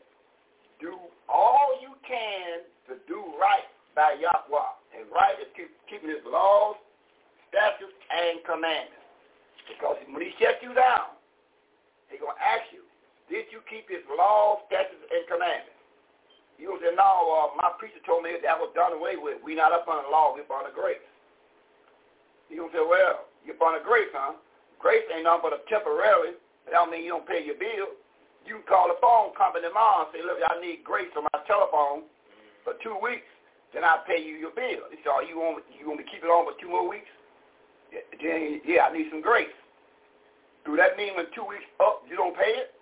[0.77, 1.01] do
[1.33, 3.65] all you can to do right
[3.97, 4.73] by Yahweh.
[5.01, 6.77] And right is keep, keeping his laws,
[7.49, 9.01] statutes, and commandments.
[9.65, 11.17] Because when he shuts you down,
[12.13, 12.85] he's going to ask you,
[13.33, 15.78] did you keep his laws, statutes, and commandments?
[16.59, 19.39] You will say, no, uh, my preacher told me that was done away with.
[19.47, 21.01] we not up on the law, we're up on the grace.
[22.51, 24.35] You will say, well, you're up on the grace, huh?
[24.83, 26.35] Grace ain't nothing but a temporary.
[26.67, 27.95] That don't mean you don't pay your bill.
[28.43, 31.41] You can call the phone company tomorrow and say, look, I need grace on my
[31.47, 32.11] telephone
[32.67, 33.29] for two weeks.
[33.71, 34.89] Then I'll pay you your bill.
[34.91, 36.89] He said, oh, you want, you want me to keep it on for two more
[36.89, 37.11] weeks?
[37.93, 39.53] Yeah, then, yeah, I need some grace.
[40.65, 42.75] Do that mean when two weeks up, you don't pay it?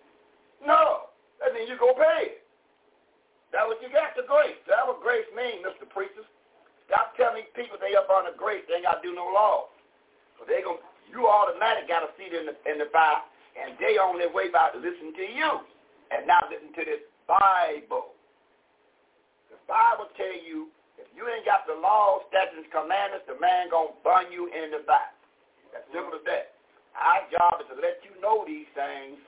[0.65, 1.13] No.
[1.43, 2.46] That means you go pay it.
[3.55, 4.59] That what you got the grace.
[4.67, 5.87] That what grace means, Mr.
[5.87, 6.27] Preachers.
[6.87, 9.75] Stop telling people they up on the grace, they ain't got to do no law.
[10.39, 10.79] So they gonna,
[11.11, 13.27] you automatic got a seat in the, in the fire,
[13.59, 15.51] and they on their way by to listen to you,
[16.15, 18.15] and not listen to this Bible.
[19.51, 23.99] The Bible tell you, if you ain't got the law, statutes, commandments, the man gonna
[24.07, 25.19] burn you in the back.
[25.75, 26.55] That's simple as that.
[26.95, 29.19] Our job is to let you know these things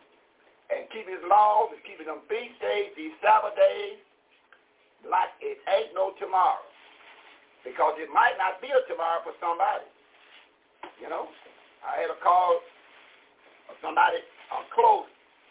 [0.70, 4.00] and keep his laws and keeping them feast days, these Sabbath days,
[5.06, 6.62] like it ain't no tomorrow.
[7.62, 9.86] Because it might not be a tomorrow for somebody.
[11.02, 11.30] You know,
[11.82, 12.62] I had a call
[13.70, 15.06] of somebody on close,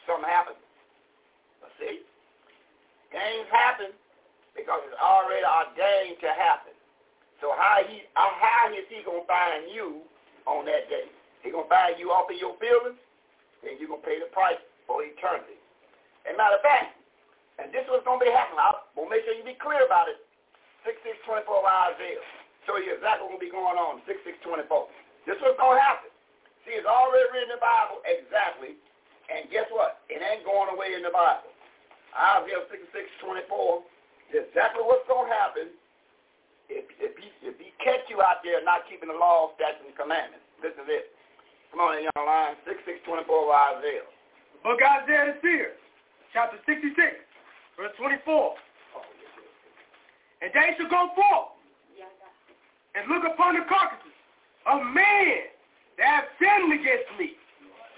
[0.08, 0.60] something happened.
[1.62, 2.04] But see,
[3.12, 3.92] things happen
[4.56, 6.74] because it's already ordained to happen.
[7.40, 10.02] So how he uh, how is he gonna find you
[10.50, 11.06] on that day?
[11.46, 12.98] He gonna find you off of your feelings,
[13.62, 14.58] then you're gonna pay the price
[14.90, 15.62] for eternity.
[16.26, 16.97] And matter of fact,
[17.58, 18.62] and this was going to be happening.
[18.62, 20.22] I will make sure you be clear about it.
[20.86, 21.44] 6624
[21.94, 22.24] Isaiah.
[22.70, 24.06] Show you exactly what's going to be going on.
[24.06, 25.26] 6624.
[25.26, 26.12] This was going to happen.
[26.64, 28.78] See, it's already written in the Bible exactly.
[29.28, 30.04] And guess what?
[30.08, 31.52] It ain't going away in the Bible.
[32.16, 33.84] Isaiah 6624
[34.32, 35.68] is exactly what's going to happen
[36.72, 39.96] if, if, he, if he catch you out there not keeping the law, statutes, and
[39.96, 40.44] commandments.
[40.64, 41.12] This is it.
[41.72, 42.56] Come on, in, young line.
[42.64, 44.08] 6624 of Isaiah.
[44.08, 45.76] The book Isaiah the seer,
[46.32, 47.27] chapter 66
[47.78, 48.58] verse 24.
[50.42, 51.54] And they shall go forth
[52.98, 54.18] and look upon the carcasses
[54.66, 55.54] of men
[56.02, 57.38] that have sinned against me.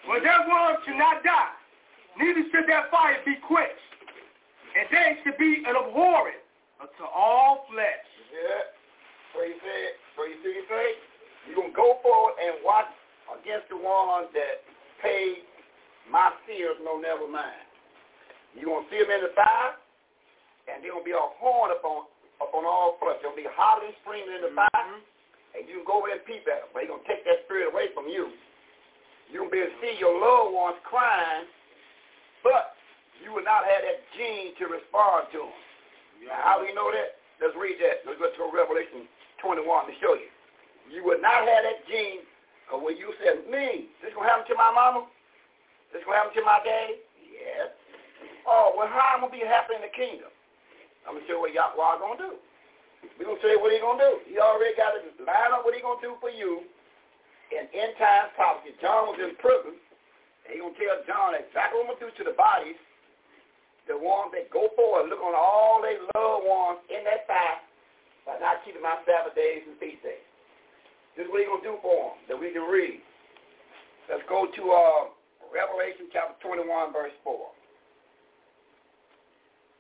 [0.06, 1.56] For their worms shall not die,
[2.20, 3.80] neither shall their fire be quenched.
[4.76, 6.44] And they shall be an abhorrence
[6.80, 8.08] unto all flesh.
[8.32, 8.76] Yeah.
[9.34, 9.80] So you say,
[10.16, 10.56] so you see,
[11.48, 12.92] you going to go forward and watch
[13.40, 14.64] against the ones that
[15.02, 15.44] pay
[16.12, 17.69] my fears no never mind.
[18.58, 19.78] You're going to see them in the fire,
[20.70, 22.10] and they're going to be a horn upon,
[22.42, 23.22] upon all flesh.
[23.22, 25.58] They'll be hollering, and screaming in the fire, mm-hmm.
[25.58, 26.70] and you can go over there and peep at them.
[26.74, 28.34] But they're going to take that spirit away from you.
[29.30, 31.46] You're going to be able to see your loved ones crying,
[32.42, 32.74] but
[33.22, 35.58] you will not have that gene to respond to them.
[36.26, 37.22] Now, how do you know that?
[37.40, 38.04] Let's read that.
[38.04, 39.08] Let's go to Revelation
[39.40, 40.28] 21 to show you.
[40.92, 42.26] You would not have that gene
[42.74, 45.06] of when you said, me, this going to happen to my mama?
[45.94, 47.00] This going to happen to my daddy?
[47.30, 47.79] Yes.
[48.50, 50.34] Oh, well, how am going to be happy in the kingdom?
[51.06, 52.34] I'm going to show you what Yahweh going to do.
[53.16, 54.14] We're going to tell you what he's going to do.
[54.26, 56.66] He already got to line up what he's going to do for you
[57.54, 58.74] in end time prophecy.
[58.82, 59.78] John was in prison.
[59.78, 62.80] And he's going to tell John exactly what I'm going to do to the bodies
[63.90, 67.58] the ones that go forward, look on all their loved ones in that fire
[68.22, 70.22] by not keeping my Sabbath days and feast days.
[71.18, 73.02] This is what he's going to do for them, that we can read.
[74.06, 75.10] Let's go to uh,
[75.50, 77.34] Revelation chapter 21, verse 4.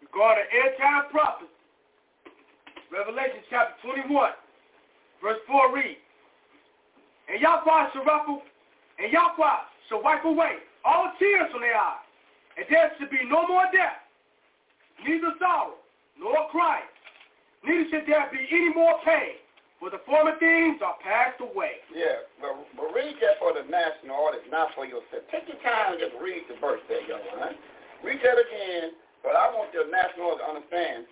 [0.02, 1.52] Regarding end-time prophecy,
[2.92, 3.76] Revelation chapter
[4.08, 4.32] 21,
[5.22, 6.02] verse 4 reads,
[7.30, 8.42] And Yahweh shall ruffle,
[8.98, 12.10] and Yahweh shall wipe away all tears from their eyes
[12.60, 14.04] and there shall be no more death,
[15.00, 15.80] neither sorrow,
[16.20, 16.84] nor crying,
[17.64, 19.40] neither should there be any more pain,
[19.80, 21.80] for the former things are passed away.
[21.96, 25.24] Yeah, but, but read that for the national audience, not for yourself.
[25.32, 27.56] Take your time and just read the verse there, young man.
[28.04, 28.92] Read that again,
[29.24, 31.06] but I want the national to understand,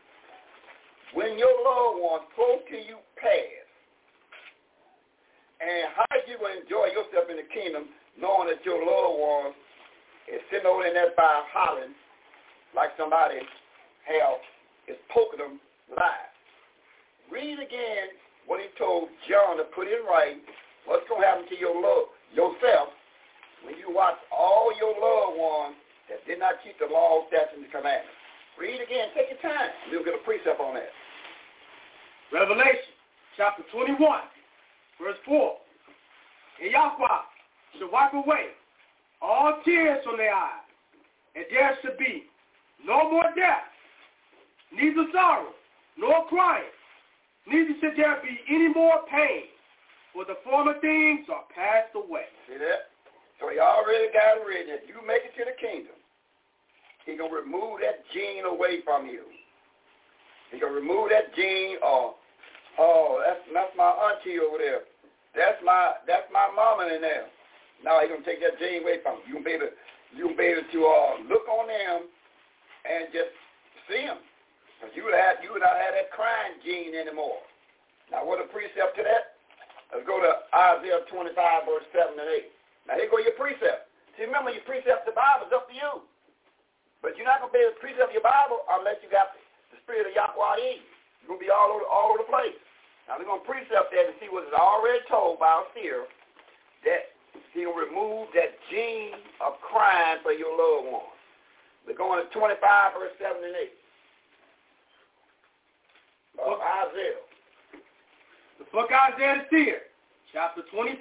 [1.13, 3.67] when your loved ones close to you pass,
[5.59, 7.89] and how you will enjoy yourself in the kingdom
[8.19, 9.55] knowing that your loved ones
[10.29, 11.97] is sitting over in that fire hollering
[12.75, 13.41] like somebody
[14.05, 14.37] hell
[14.85, 15.57] is poking them
[15.89, 16.29] live.
[17.31, 18.13] Read again
[18.45, 20.45] what he told John to put in writing.
[20.85, 22.93] What's going to happen to your love, yourself
[23.65, 25.75] when you watch all your loved ones
[26.09, 28.15] that did not keep the law, statutes, and the commandments.
[28.59, 29.13] Read again.
[29.13, 29.69] Take your time.
[29.91, 30.89] We'll get a precept on that.
[32.33, 32.95] Revelation
[33.37, 33.99] chapter 21,
[34.99, 35.57] verse 4.
[36.63, 37.21] And Yahweh
[37.77, 38.57] shall wipe away
[39.21, 40.65] all tears from their eyes,
[41.35, 42.25] and there shall be
[42.85, 43.69] no more death,
[44.73, 45.53] neither sorrow,
[45.97, 46.73] nor crying,
[47.47, 49.49] neither should there be any more pain,
[50.13, 52.29] for the former things are passed away.
[52.47, 52.93] See that?
[53.39, 54.73] So he already got it written.
[54.81, 55.96] If you make it to the kingdom,
[57.07, 59.23] he going to remove that gene away from you.
[60.51, 62.13] He going to remove that gene or,
[62.77, 64.83] oh, that's, that's my auntie over there.
[65.33, 67.31] That's my, that's my mama in there.
[67.83, 69.37] Now he's gonna take that gene away from you.
[69.37, 69.73] You gonna be able,
[70.15, 72.09] you gonna be able to uh, look on them
[72.85, 73.33] and just
[73.85, 74.21] see them.
[74.81, 77.41] Cause you would have, you would not have that crying gene anymore.
[78.09, 79.37] Now what a precept to that?
[79.93, 81.37] Let's go to Isaiah 25
[81.69, 82.29] verse 7 and
[82.89, 82.89] 8.
[82.89, 83.89] Now here go your precept.
[84.17, 85.93] See, remember your precept the Bible is up to you.
[87.07, 89.31] But you're not gonna be able to precept your Bible unless you got
[89.71, 90.91] the spirit of Yahweh in you.
[91.23, 92.59] You're gonna be all over all over the place.
[93.07, 96.03] Now we're gonna precept that and see what is already told by our seer
[96.83, 97.15] that
[97.55, 101.15] he'll remove that gene of crime for your loved ones.
[101.87, 102.59] We're going to 25
[102.99, 103.71] verse 7 and 8.
[106.43, 107.23] Of Isaiah.
[108.59, 109.79] The book of Isaiah the seer,
[110.35, 110.99] chapter 25,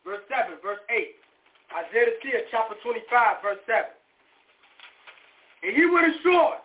[0.00, 1.12] verse 7, verse 8.
[1.76, 3.84] Isaiah the seer, chapter 25, verse 7.
[5.64, 6.56] And he would assure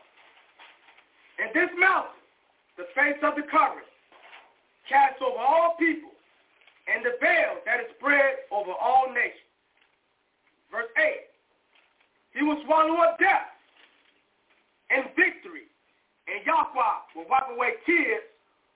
[1.39, 2.19] in this mountain
[2.77, 3.87] the face of the covering,
[4.89, 6.11] cast over all people,
[6.91, 9.47] and the veil that is spread over all nations.
[10.71, 11.31] Verse 8.
[12.33, 13.47] He will swallow up death
[14.89, 15.71] and victory,
[16.27, 18.23] and Yahweh will wipe away tears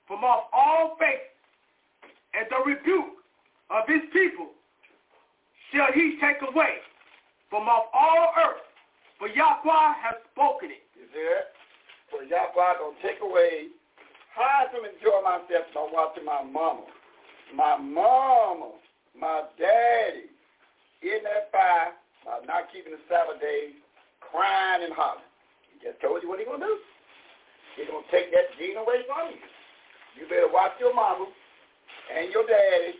[0.07, 1.35] from off all faces,
[2.33, 3.19] and the rebuke
[3.69, 4.49] of his people
[5.73, 6.79] shall he take away
[7.49, 8.61] from off all earth,
[9.19, 10.83] for Yahweh has spoken it.
[10.97, 11.53] You see that?
[12.11, 13.73] So Yahweh to take away.
[14.33, 16.89] How I can enjoy myself by watching my mama
[17.53, 18.73] my mama,
[19.13, 20.25] my daddy
[21.05, 21.93] in that fire
[22.25, 23.77] by not keeping the Sabbath days,
[24.19, 25.29] crying and hollering.
[25.69, 26.77] He just told you what he's going to do.
[27.77, 29.41] He's to take that gene away from you.
[30.17, 31.29] You better watch your mama
[32.09, 32.97] and your daddy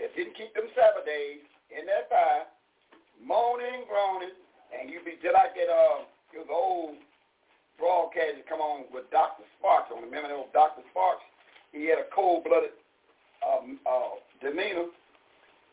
[0.00, 2.48] that didn't keep them Sabbath days in that fire,
[3.20, 4.36] moaning groaning,
[4.74, 6.04] and you be just like that, uh,
[6.34, 6.98] it was old
[7.78, 9.46] broadcast that come on with Dr.
[9.58, 10.02] Sparks on.
[10.02, 10.82] Remember that old Dr.
[10.90, 11.22] Sparks?
[11.74, 12.74] He had a cold-blooded
[13.42, 14.90] um, uh, demeanor,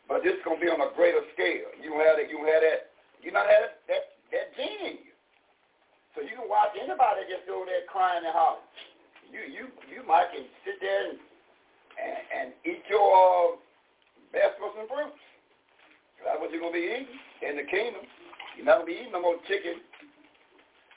[0.09, 1.69] but this is gonna be on a greater scale.
[1.77, 2.29] You have that.
[2.29, 2.89] You have that.
[3.21, 5.13] You not have that that gene in you,
[6.17, 8.65] so you can watch anybody just go there crying and hollering.
[9.29, 11.21] You you you might can sit there and
[12.01, 13.61] and, and eat your uh,
[14.33, 15.21] vegetables and fruits.
[16.25, 17.13] That's what you're gonna be eating
[17.45, 18.01] in the kingdom.
[18.55, 19.81] You're not gonna be eating no more chicken.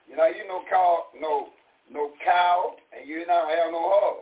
[0.08, 1.48] You're not eating no cow, no
[1.90, 4.16] no cow, and you're not have no hog.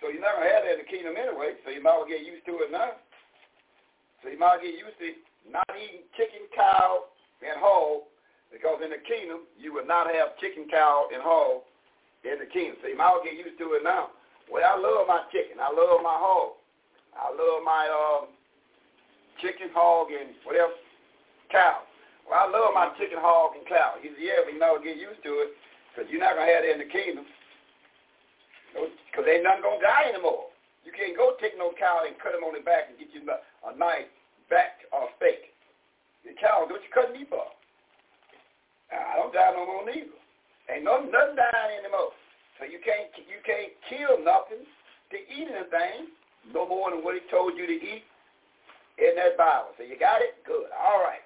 [0.00, 2.62] So you never had that in the kingdom anyway, so you might get used to
[2.62, 3.00] it now.
[4.22, 5.10] So you might get used to
[5.50, 7.10] not eating chicken, cow,
[7.42, 8.06] and hog,
[8.52, 11.66] because in the kingdom you would not have chicken, cow, and hog
[12.22, 12.76] in the kingdom.
[12.82, 14.14] So you might get used to it now.
[14.50, 15.58] Well, I love my chicken.
[15.60, 16.56] I love my hog.
[17.18, 18.30] I love my um,
[19.42, 20.72] chicken, hog, and whatever,
[21.50, 21.87] cow.
[22.28, 23.96] Well, I love my chicken, hog, and cow.
[24.04, 25.56] He said, yeah, but you know, get used to it
[25.90, 27.24] because you're not going to have it in the kingdom
[28.76, 30.52] because ain't nothing going to die anymore.
[30.84, 33.24] You can't go take no cow and cut him on the back and get you
[33.24, 34.08] a nice
[34.52, 35.56] back or steak.
[36.22, 37.48] The cow, what you cutting me for?
[38.92, 40.16] I don't die no more neither.
[40.68, 42.12] Ain't no, nothing dying anymore.
[42.60, 44.64] So you can't you can't kill nothing
[45.12, 46.12] to eat anything
[46.52, 48.04] no more than what he told you to eat
[48.98, 49.72] in that Bible.
[49.78, 50.42] So you got it?
[50.44, 50.68] Good.
[50.74, 51.22] All right.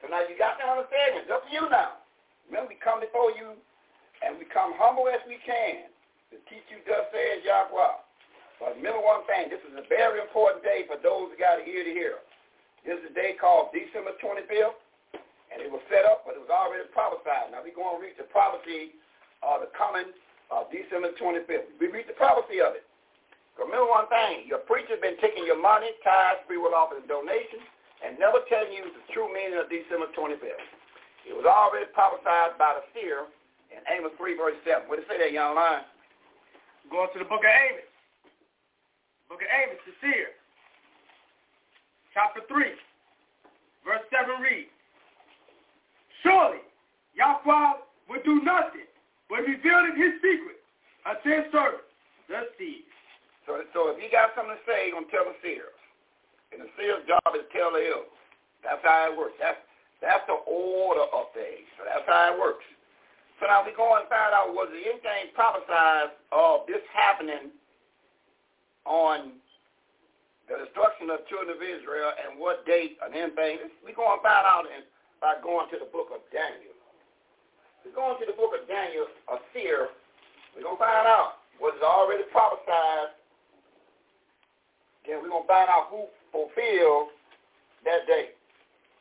[0.00, 1.26] So now you got to understand it.
[1.26, 2.00] It's up to you now.
[2.46, 3.56] Remember, we come before you
[4.22, 5.90] and we come humble as we can
[6.30, 8.06] to teach you thus says Yahweh.
[8.58, 11.68] But remember one thing, this is a very important day for those who got an
[11.68, 12.24] ear to hear.
[12.88, 14.78] This is a day called December 25th,
[15.52, 17.52] and it was set up, but it was already prophesied.
[17.52, 18.96] Now we're going to read the prophecy
[19.44, 20.08] of the coming
[20.48, 21.76] of December 25th.
[21.82, 22.86] We read the prophecy of it.
[23.58, 27.64] Remember one thing, your preacher's been taking your money, tithes, free will offers, and donations,
[28.04, 30.66] and never telling you the true meaning of December 25th.
[31.24, 33.26] It was already prophesied by the seer
[33.72, 34.86] in Amos 3, verse 7.
[34.86, 35.84] What did it say there, young lion?
[36.88, 37.88] Going to the book of Amos.
[39.26, 40.36] Book of Amos, the seer
[42.16, 42.64] chapter 3,
[43.84, 44.72] verse 7 reads,
[46.24, 46.64] Surely
[47.12, 48.88] Yahweh will do nothing
[49.28, 50.64] but reveal his secret
[51.04, 51.84] unto his servant,
[52.32, 52.88] the seers.
[53.44, 55.75] So, so if you got something to say, you're going to tell the seers.
[56.56, 58.16] And the seer's job is tell the elders.
[58.64, 59.36] That's how it works.
[59.36, 59.60] That's,
[60.00, 61.68] that's the order of things.
[61.76, 62.64] So that's how it works.
[63.36, 67.52] So now we go and find out, was there anything prophesied of this happening
[68.88, 69.36] on
[70.46, 73.66] the destruction of children of Israel and what date and anything.
[73.82, 74.86] We're going to find out in,
[75.18, 76.74] by going to the book of Daniel.
[77.82, 79.90] We're going to the book of Daniel, a seer.
[80.54, 83.18] We're going to find out what is already prophesied.
[85.02, 87.14] Then we're going to find out who fulfilled
[87.84, 88.36] that date.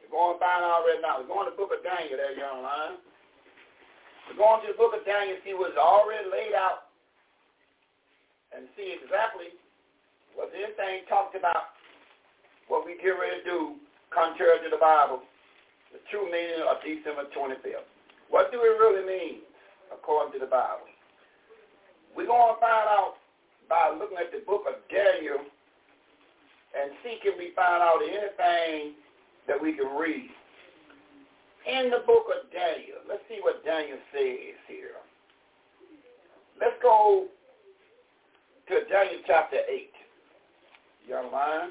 [0.02, 1.22] We're going to find out right now.
[1.22, 3.02] We're going to the book of Daniel there, young line.
[4.30, 6.90] We're going to the book of Daniel, and see what's already laid out
[8.54, 9.52] and see exactly
[10.38, 11.76] was anything talked about
[12.68, 13.60] what we get ready to do
[14.12, 15.24] contrary to the Bible,
[15.92, 17.88] the true meaning of December 25th.
[18.30, 19.46] What do it really mean
[19.92, 20.88] according to the Bible?
[22.16, 23.20] We're going to find out
[23.68, 25.44] by looking at the book of Daniel
[26.76, 28.94] and see can we find out anything
[29.48, 30.30] that we can read.
[31.66, 35.02] In the book of Daniel, let's see what Daniel says here.
[36.60, 37.26] Let's go
[38.70, 39.90] to Daniel chapter 8
[41.08, 41.70] young man.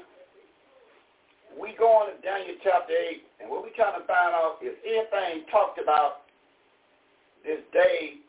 [1.59, 4.75] We go on to Daniel chapter 8, and what we're trying to find out is
[4.83, 6.27] anything talked about
[7.45, 8.19] this day,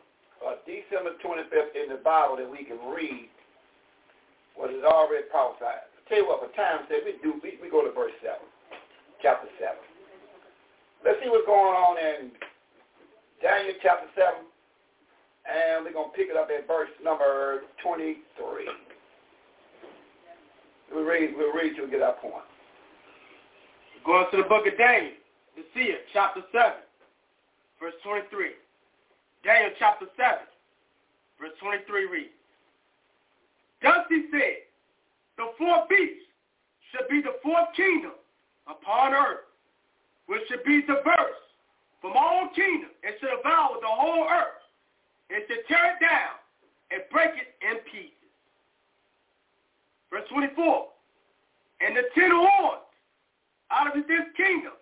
[0.46, 3.30] uh, December 25th in the Bible that we can read
[4.54, 5.95] what is already prophesied.
[6.08, 8.38] Tell you what, for time's sake, we, do, we, we go to verse 7,
[9.22, 9.74] chapter 7.
[11.02, 12.30] Let's see what's going on in
[13.42, 14.46] Daniel chapter 7,
[15.50, 18.22] and we're to pick it up at verse number 23.
[20.94, 22.46] We'll read, we'll read till we get our point.
[24.06, 25.18] Going to the book of Daniel,
[25.58, 26.70] the seer, chapter 7,
[27.82, 28.54] verse 23.
[29.42, 30.38] Daniel chapter 7,
[31.40, 32.30] verse 23 reads,
[33.82, 34.65] Thus he said,
[35.36, 36.26] the fourth beast
[36.90, 38.12] should be the fourth kingdom
[38.66, 39.46] upon earth,
[40.26, 41.42] which should be diverse
[42.00, 44.62] from all kingdoms and should devour the whole earth
[45.30, 46.38] and should tear it down
[46.90, 48.12] and break it in pieces.
[50.10, 50.88] Verse 24.
[51.80, 52.86] And the ten horns
[53.70, 54.72] out of this kingdom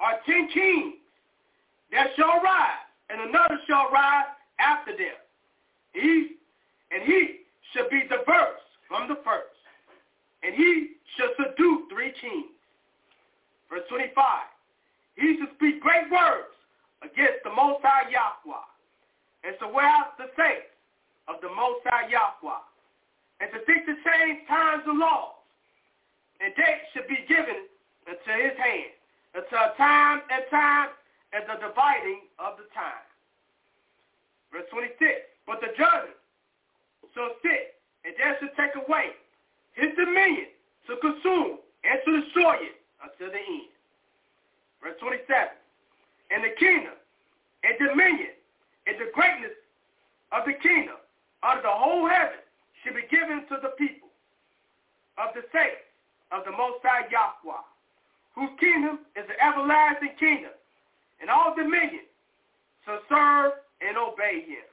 [0.00, 0.94] are ten kings
[1.90, 4.26] that shall rise, and another shall rise
[4.60, 5.16] after them.
[5.92, 6.36] He
[6.90, 7.40] and he
[7.72, 9.47] shall be diverse from the first,
[10.42, 12.54] and he shall subdue three kings.
[13.70, 14.14] Verse 25.
[15.16, 16.54] He shall speak great words
[17.02, 18.68] against the Most High Yahweh,
[19.44, 20.70] and to wear out the saints
[21.26, 22.62] of the Most High Yahweh,
[23.40, 25.34] and to seek to change times and laws.
[26.40, 27.66] And dates should be given
[28.06, 28.94] unto his hand,
[29.34, 30.90] until time and time
[31.34, 33.04] and the dividing of the time.
[34.54, 34.96] Verse 26,
[35.46, 36.16] but the judges
[37.12, 37.76] shall sit,
[38.06, 39.12] and there shall take away
[39.78, 40.50] his dominion
[40.90, 43.70] to consume and to destroy it until the end.
[44.82, 45.54] Verse 27,
[46.34, 46.98] and the kingdom
[47.62, 48.34] and dominion
[48.86, 49.54] and the greatness
[50.34, 50.98] of the kingdom
[51.42, 52.42] out of the whole heaven
[52.82, 54.10] should be given to the people
[55.18, 55.86] of the saints
[56.30, 57.62] of the Most High Yahweh,
[58.34, 60.54] whose kingdom is an everlasting kingdom,
[61.22, 62.06] and all dominion
[62.84, 64.66] shall serve and obey him.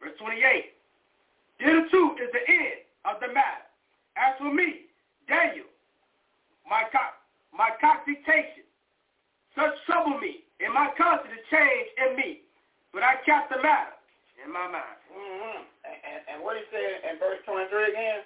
[0.00, 0.76] Verse 28.
[1.58, 3.68] Hitherto is the end of the matter.
[4.16, 4.90] As for me,
[5.28, 5.68] Daniel,
[6.68, 7.18] my, co-
[7.52, 8.64] my cogitation,
[9.54, 12.40] such trouble me, and my conscience change in me.
[12.92, 13.94] But I kept the matter
[14.38, 14.98] in my mind.
[15.10, 15.62] Mm-hmm.
[15.84, 18.20] And, and, and what he said in verse 23 again?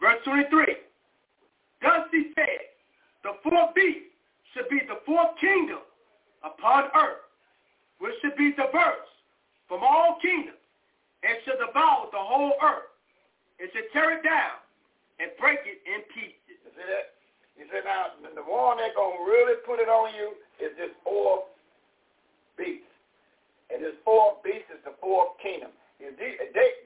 [0.00, 0.78] Verse 23.
[1.82, 2.72] Thus he said,
[3.22, 4.14] the fourth beast
[4.54, 5.82] should be the fourth kingdom
[6.44, 7.26] upon earth,
[7.98, 9.10] which should be diverse
[9.66, 10.60] from all kingdoms,
[11.24, 12.93] and should devour the whole earth,
[13.60, 14.58] and should tear it down
[15.20, 16.42] and break it in pieces.
[16.48, 17.14] You see that?
[17.54, 20.90] He said, now, the one that's going to really put it on you is this
[21.06, 21.46] fourth
[22.58, 22.90] beast.
[23.70, 25.70] And this fourth beast is the fourth kingdom.
[26.02, 26.34] They,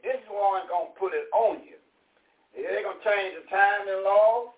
[0.04, 1.80] this one going to put it on you.
[2.52, 4.52] They're going to change the time and law.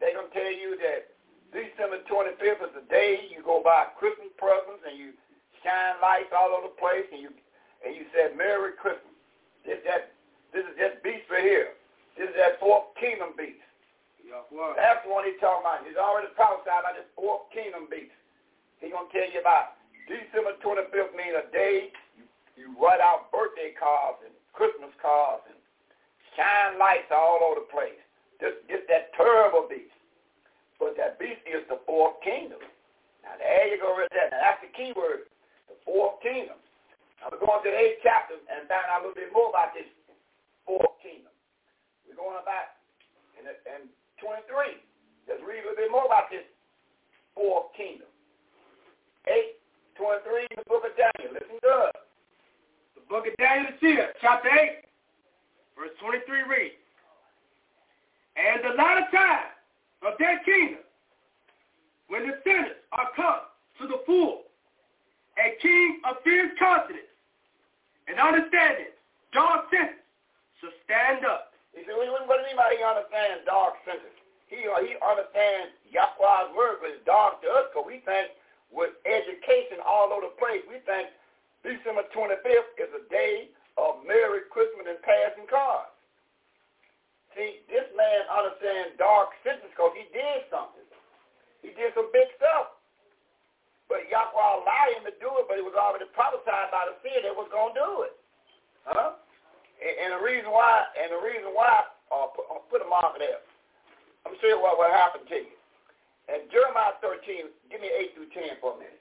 [0.00, 1.12] They're going to tell you that
[1.52, 5.12] December 25th is the day you go buy Christmas presents and you
[5.60, 7.30] shine lights all over the place and you
[7.84, 9.14] and you said Merry Christmas.
[9.64, 10.15] This that
[10.54, 11.74] this is that beast right here.
[12.16, 13.60] This is that fourth kingdom beast.
[14.74, 15.86] That's the one he's talking about.
[15.86, 18.14] He's already prophesied about this fourth kingdom beast.
[18.82, 19.78] He's gonna tell you about
[20.10, 22.24] December 25th means a day you,
[22.58, 25.58] you write out birthday cards and Christmas cards and
[26.34, 27.98] shine lights all over the place.
[28.38, 29.94] Just, just that terrible beast.
[30.76, 32.60] But that beast is the fourth kingdom.
[33.24, 34.28] Now there you go right there.
[34.28, 35.26] Now that's the key word,
[35.70, 36.60] the fourth kingdom.
[37.18, 39.72] Now we're going to the eighth chapter and find out a little bit more about
[39.72, 39.88] this
[40.66, 41.32] fourth kingdom.
[42.04, 42.76] We're going about
[43.38, 43.88] in, in
[44.18, 44.82] 23.
[45.30, 46.44] Let's read a little bit more about this
[47.34, 48.10] fourth kingdom.
[49.26, 49.56] 8,
[49.98, 51.34] 23 in the book of Daniel.
[51.34, 51.94] Listen good.
[52.94, 54.86] The book of Daniel is here, chapter 8,
[55.78, 56.82] verse 23 reads,
[58.38, 59.50] And the latter time
[60.06, 60.82] of their kingdom,
[62.08, 63.50] when the sinners are come
[63.82, 64.46] to the full,
[65.38, 67.10] a king of fierce countenance
[68.08, 68.94] and understanding,
[69.32, 69.98] dark sense,
[70.60, 71.52] shall stand up.
[71.76, 72.72] He said, what, what do you mean by
[73.44, 74.16] dark senses?
[74.48, 78.30] He, he understands Yahweh's word, but it's dark to us because we think
[78.70, 81.10] with education all over the place, we think
[81.66, 85.92] December 25th is a day of Merry Christmas and passing cards.
[87.34, 90.86] See, this man understands dark senses because he did something.
[91.60, 92.80] He did some big stuff.
[93.90, 97.22] But Yahweh allowed him to do it, but it was already prophesied by the seer
[97.22, 98.14] that was going to do it.
[98.88, 99.20] Huh?
[99.78, 103.14] And, and the reason why, and the reason why, uh, put, uh, put a mark
[103.22, 103.38] there.
[104.26, 105.54] I'm going sure what what happened to you.
[106.26, 108.98] And Jeremiah 13, give me 8 through 10 for a minute.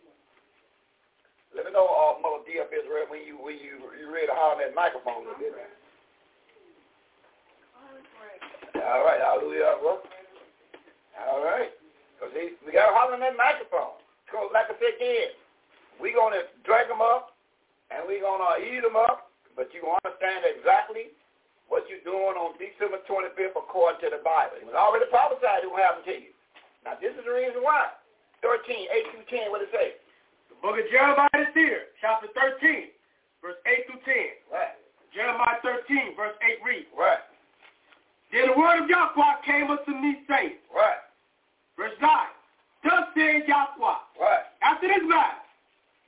[1.57, 2.61] Let me know, uh, Mother D.
[2.61, 5.57] up Israel, when you when you you ready to holler that microphone a little bit.
[8.85, 10.03] All right, hallelujah, bro.
[11.25, 11.73] All right.
[12.21, 13.97] Because we got to holler in that microphone.
[14.27, 15.33] Because like I said again,
[15.97, 17.33] we're going to drag them up
[17.89, 21.15] and we're going to eat them up, but you understand exactly
[21.67, 24.57] what you're doing on December 25th according to the Bible.
[24.61, 26.31] It was already prophesied it will happen to you.
[26.85, 27.89] Now, this is the reason why.
[28.45, 29.97] 13, 8 through 10, what it say?
[30.53, 32.93] The book of Jeremiah is here, chapter 13,
[33.41, 34.53] verse 8 through 10.
[34.53, 34.77] Right.
[35.09, 37.23] Jeremiah 13, verse 8 reads, Right.
[38.29, 41.01] Then the word of Yahweh came unto me, saying, Right.
[41.77, 42.09] verse 9,
[42.85, 44.45] Thus said Yahweh, Right.
[44.61, 45.41] after this matter,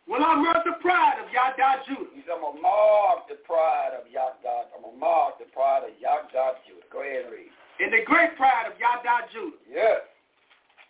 [0.08, 3.36] will I murder the pride of Yahdah Judah, He said, I'm going to mark the
[3.44, 4.72] pride of Yahdah.
[4.76, 6.88] I'm going to mark the pride of Yahdah Judah.
[6.92, 7.52] Go ahead and read.
[7.84, 9.60] and the great pride of Yahdah Judah.
[9.70, 10.02] Yes.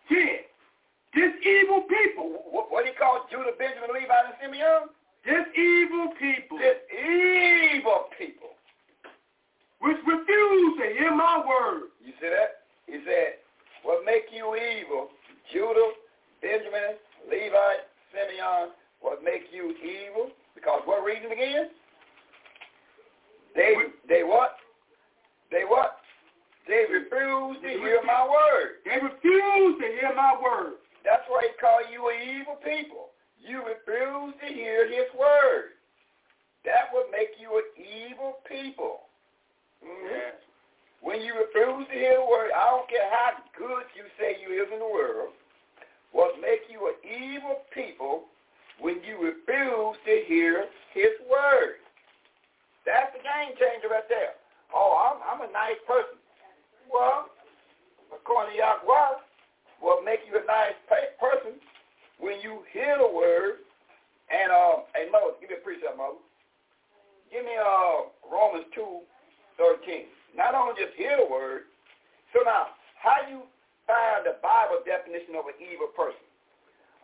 [0.10, 0.48] 10.
[1.16, 4.94] This evil people, What, what do you call Judah, Benjamin, Levi, and Simeon?
[5.26, 8.54] this evil people, This evil people.
[9.82, 12.64] which refuse to hear my word, You see that?
[12.88, 13.42] He said,
[13.84, 15.10] what make you evil?
[15.52, 15.92] Judah,
[16.42, 16.96] Benjamin,
[17.30, 17.72] Levi,
[18.14, 20.32] Simeon, what make you evil?
[20.56, 21.70] Because what reason again?
[23.56, 23.74] They,
[24.08, 24.58] they what?
[25.52, 25.98] They what?
[26.68, 28.84] They refuse to hear my word.
[28.84, 30.84] they refuse to hear my word.
[31.06, 33.16] That's why he called you an evil people.
[33.40, 35.80] You refuse to hear his word.
[36.66, 39.08] That would make you an evil people.
[39.80, 40.36] Mhm.
[41.00, 44.62] When you refuse to hear the word, I don't care how good you say you
[44.62, 45.34] is in the world,
[46.12, 48.28] what make you an evil people
[48.80, 51.82] when you refuse to hear his word.
[52.86, 54.38] That's the game changer right there.
[54.74, 56.20] Oh, I'm, I'm a nice person.
[56.88, 57.28] Well,
[58.14, 59.20] according to Yahweh,
[59.80, 60.78] what make you a nice
[61.20, 61.60] person
[62.20, 63.68] when you hear the word
[64.28, 66.24] and, uh, hey, Moses, give me a precept, Moses.
[67.32, 68.84] Give me uh, Romans 2,
[69.56, 70.12] 13.
[70.36, 71.72] Not only just hear the word.
[72.36, 73.48] So now, how you
[73.88, 76.27] find the Bible definition of an evil person?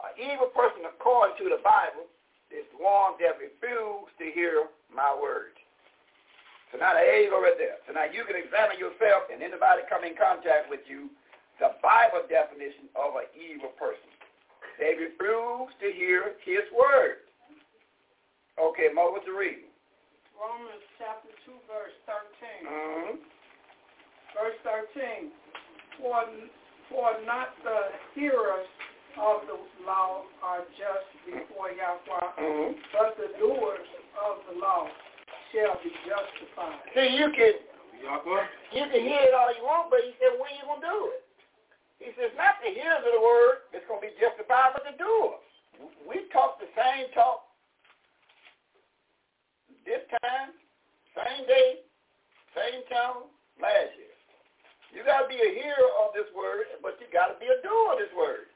[0.03, 2.11] An evil person, according to the Bible,
[2.51, 5.55] is the ones that refuse to hear my word.
[6.69, 7.79] So now there you go right there.
[7.87, 11.07] So now you can examine yourself and anybody come in contact with you,
[11.61, 14.09] the Bible definition of an evil person.
[14.81, 17.23] They refuse to hear his word.
[18.57, 19.69] Okay, Mo, what's the reading?
[20.33, 22.67] Romans chapter 2, verse 13.
[22.67, 23.13] Mm-hmm.
[24.33, 25.29] Verse 13.
[26.01, 26.25] For,
[26.89, 28.65] for not the hearers
[29.19, 32.71] of the law are just before Yahweh, Mm-hmm.
[32.93, 34.87] but the doers of the law
[35.53, 36.81] shall be justified.
[36.97, 37.53] See, you can
[38.01, 38.45] Yahweh.
[38.73, 41.23] you can hear it all you want, but he said, when you gonna do it?
[42.01, 45.39] He says, not the hearers of the word that's gonna be justified, but the doers.
[46.03, 47.47] We talk the same talk
[49.87, 50.55] this time,
[51.15, 51.83] same day,
[52.55, 53.27] same town,
[53.61, 54.11] last year.
[54.93, 57.99] You gotta be a hearer of this word, but you gotta be a doer of
[57.99, 58.52] this word.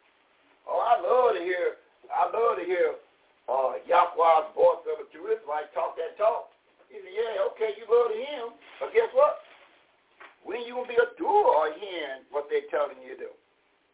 [0.68, 1.80] Oh, I love to hear
[2.12, 3.00] I love to hear
[3.48, 6.52] uh Yahweh's voice of a true Israelite talk that talk.
[6.92, 8.46] He said, Yeah, okay, you love to him,
[8.84, 9.40] but guess what?
[10.44, 13.32] When you gonna be a doer of hearing what they're telling you to do?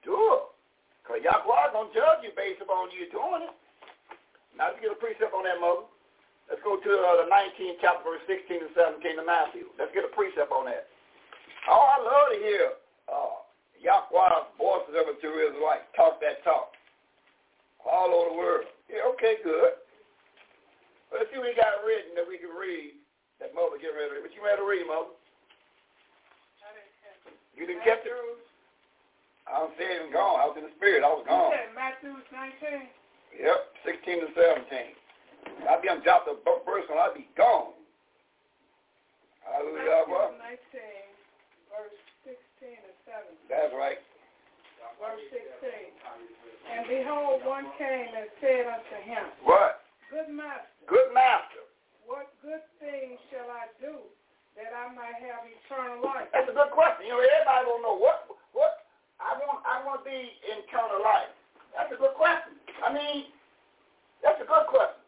[0.06, 0.50] Doer.
[1.02, 3.54] Because Yahweh gonna judge you based upon you doing it.
[4.58, 5.90] Now let's get a precept on that, mother.
[6.50, 9.72] Let's go to uh, the 19th chapter, verse 16 and 17 of Matthew.
[9.80, 10.92] Let's get a precept on that.
[11.66, 12.64] Oh, I love to hear
[13.08, 13.43] uh,
[13.84, 16.72] Yahweh's voices of a true Israelite talk that talk
[17.84, 18.66] all over the world.
[18.88, 19.76] Yeah, okay, good.
[21.12, 22.96] Let's see what we got written that we can read.
[23.44, 24.24] That mother get ready to read.
[24.24, 25.12] What you ready to read, mother?
[26.64, 27.36] I didn't catch it.
[27.60, 28.16] You didn't catch it?
[29.44, 30.40] I was saying gone.
[30.40, 31.04] I was in the spirit.
[31.04, 31.52] I was you gone.
[31.52, 32.88] said Matthew 19?
[33.36, 35.68] Yep, 16 to 17.
[35.68, 36.98] I'd be on top of the first one.
[37.04, 37.76] I'd be gone.
[39.44, 40.08] Hallelujah.
[40.08, 40.40] Matthew
[40.80, 42.03] 19, verse 16 and 17.
[43.50, 44.00] That's right.
[45.02, 45.22] Verse
[45.62, 45.70] 16.
[46.74, 49.84] And behold, one came and said unto him, What?
[50.12, 51.66] Good master, Good master.
[52.06, 53.98] what good thing shall I do
[54.56, 56.30] that I might have eternal life?
[56.32, 57.10] That's a good question.
[57.10, 58.86] You know, everybody will know what what
[59.18, 59.66] I want.
[59.66, 61.34] I want to be in eternal life.
[61.74, 62.54] That's a good question.
[62.86, 63.34] I mean,
[64.22, 65.02] that's a good question.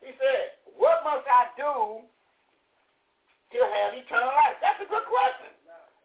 [0.00, 5.52] He said, "What must I do to have eternal life?" That's a good question.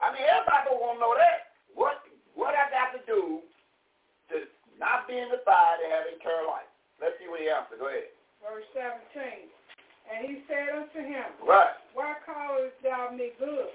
[0.04, 1.56] I mean, everybody will want to know that.
[1.76, 2.04] What
[2.36, 3.44] what I got to do
[4.32, 4.36] to
[4.80, 6.70] not be in the fire to have eternal life?
[7.00, 7.80] Let's see what he answered.
[7.80, 8.12] Go ahead.
[8.44, 9.52] Verse 17.
[10.06, 11.76] And he said unto him, Right.
[11.96, 13.72] Why callest thou me good?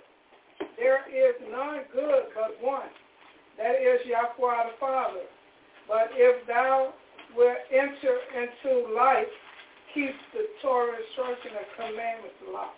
[0.76, 2.92] There is none good but one,
[3.56, 5.24] that is Yahweh the Father.
[5.88, 6.92] But if thou
[7.34, 9.28] wilt enter into life,
[9.94, 12.70] keep the Torah instruction and commandments of law.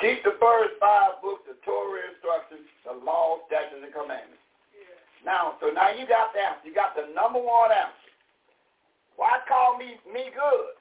[0.00, 4.40] Keep the first five books, the Torah instructions, the law, statutes, and commandments.
[5.22, 6.66] Now, so now you got the answer.
[6.66, 8.10] You got the number one answer.
[9.14, 10.74] Why call me me good?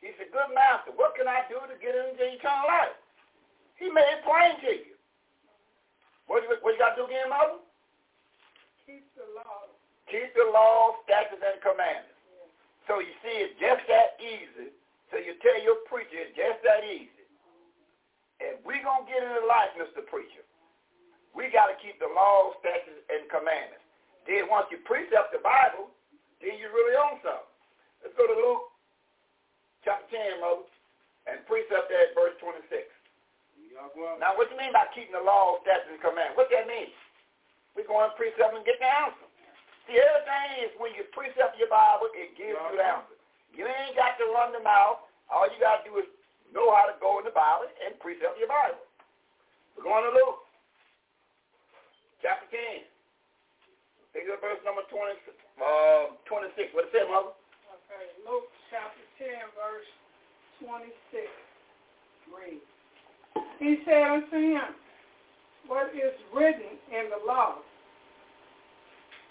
[0.00, 0.96] He's a good master.
[0.96, 2.96] What can I do to get into eternal life?
[3.76, 4.94] He made it plain to you.
[6.26, 7.60] What, you- what you got to do again, mother?
[8.86, 9.68] Keep the law.
[10.10, 12.16] Keep the law, statutes, and commandments.
[12.90, 14.74] So you see, it's just that easy.
[15.12, 17.21] So you tell your preacher it's just that easy.
[18.42, 20.02] If we going to get into life, Mr.
[20.10, 20.42] Preacher,
[21.32, 23.86] we got to keep the law, statutes, and commandments.
[24.26, 25.94] Then once you precept the Bible,
[26.42, 27.50] then you really own something.
[28.02, 28.66] Let's go to Luke
[29.86, 30.66] chapter 10, mother,
[31.30, 32.66] and precept that verse 26.
[34.20, 36.38] Now, what do you mean by keeping the law, statutes, and commandments?
[36.38, 36.92] What that mean?
[37.72, 39.26] We go and precept and get the answer.
[39.88, 43.16] See, everything is when you precept your Bible, it gives you the answer.
[43.56, 45.02] You ain't got to run the mouth.
[45.32, 46.06] All you got to do is
[46.52, 48.84] know how to go in the Bible and precept your Bible.
[49.74, 50.44] We're going to Luke,
[52.20, 52.84] chapter 10.
[54.12, 55.16] Pick up verse number 20,
[55.56, 56.76] uh, 26.
[56.76, 57.32] What it say, mother?
[57.32, 59.88] Okay, Luke chapter 10, verse
[60.60, 60.92] 26.
[62.28, 62.60] Read.
[63.56, 64.76] He said unto him,
[65.66, 67.64] What is written in the law?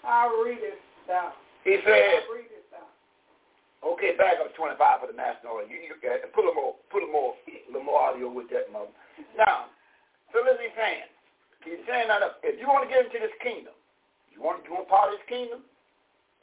[0.02, 1.30] How readest thou?
[1.62, 2.51] He said, How readest thou?
[3.82, 5.58] Okay, back up to 25 for the national.
[5.66, 8.70] You, you uh, put a more, put a more, a little more audio with that,
[8.70, 8.94] mother.
[9.34, 9.74] Now,
[10.30, 11.10] so listen, he's saying,
[11.66, 13.74] he's saying that if you want to get into this kingdom,
[14.30, 15.66] you want, to you want part of this kingdom,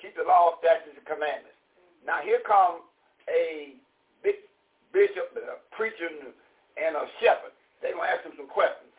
[0.04, 1.56] keep the law, statutes, and commandments.
[2.04, 2.84] Now here comes
[3.32, 3.80] a
[4.20, 4.44] big
[4.92, 7.56] bishop, a preacher, and a shepherd.
[7.80, 8.92] They're gonna ask him some questions.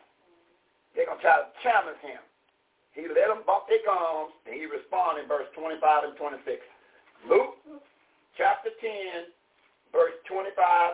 [0.97, 2.21] They're gonna try to challenge him.
[2.97, 6.41] He let them bump their gums, and he responded in verse 25 and 26.
[7.29, 7.61] Luke
[8.37, 9.31] chapter 10,
[9.91, 10.51] verse 25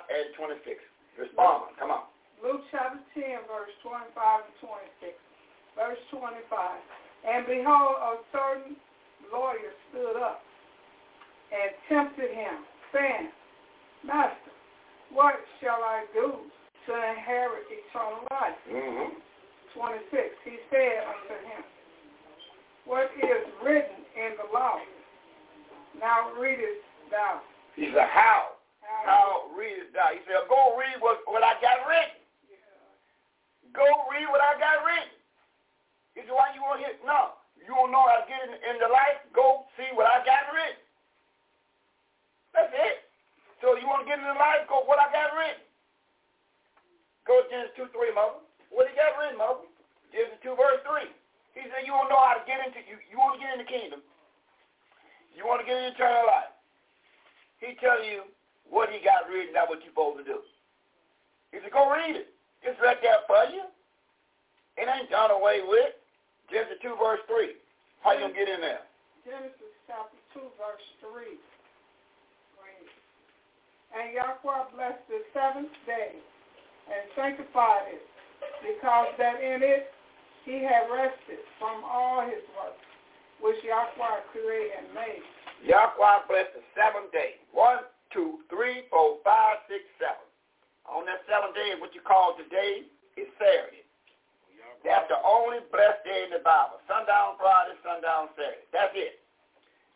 [0.09, 0.79] and 26.
[1.17, 1.73] Respond.
[1.81, 2.05] Come on.
[2.41, 4.57] Luke chapter 10, verse 25 and
[5.01, 5.17] 26.
[5.73, 6.45] Verse 25.
[7.25, 8.77] And behold, a certain
[9.33, 10.41] lawyer stood up
[11.49, 13.29] and tempted him, saying,
[14.05, 14.53] Master,
[15.11, 16.37] what shall I do
[16.87, 18.59] to inherit eternal life?
[18.69, 19.17] Mm-hmm.
[19.75, 20.09] 26.
[20.45, 21.61] He said unto him,
[22.85, 24.77] What is written in the law?
[25.99, 27.41] Now readest thou.
[27.75, 28.57] He said, how?
[28.81, 30.09] How readest thou?
[30.15, 32.17] He said, go read what, what I got written.
[33.75, 35.13] Go read what I got written.
[36.17, 36.97] He said, why you want to hear?
[37.05, 37.37] No.
[37.61, 39.21] You don't know how to get in, in the life?
[39.35, 40.79] Go see what I got written.
[42.55, 43.05] That's it.
[43.61, 44.65] So you want to get in the life?
[44.65, 45.61] Go what I got written.
[47.27, 48.41] Go to Genesis 2, 3, mother.
[48.71, 49.67] What he got written, mother?
[50.15, 51.11] Genesis 2, verse 3.
[51.53, 53.61] He said, you don't know how to get into, you, you want to get in
[53.61, 54.01] the kingdom.
[55.37, 56.56] You want to get in eternal life.
[57.59, 58.29] He tell you
[58.69, 60.39] what he got written, not what you're supposed to do.
[61.51, 62.29] He said, go read it.
[62.61, 63.63] It's right there for you.
[64.77, 65.95] It ain't done away with.
[66.51, 67.55] Genesis 2, verse 3.
[68.03, 68.85] How you going to get in there?
[69.25, 71.37] Genesis chapter 2, verse 3.
[73.97, 76.13] And Yahweh blessed the seventh day
[76.91, 78.03] and sanctified it,
[78.61, 79.89] because that in it
[80.45, 82.83] he had rested from all his works,
[83.41, 85.23] which Yahweh created and made.
[85.65, 87.41] Yahweh blessed the seventh day.
[87.53, 90.23] One, two, three, four, five, six, seven.
[90.87, 92.87] On that seventh day, what you call today
[93.19, 93.83] is Saturday.
[94.85, 96.79] That's the only blessed day in the Bible.
[96.87, 98.63] Sundown Friday, sundown Saturday.
[98.71, 99.19] That's it.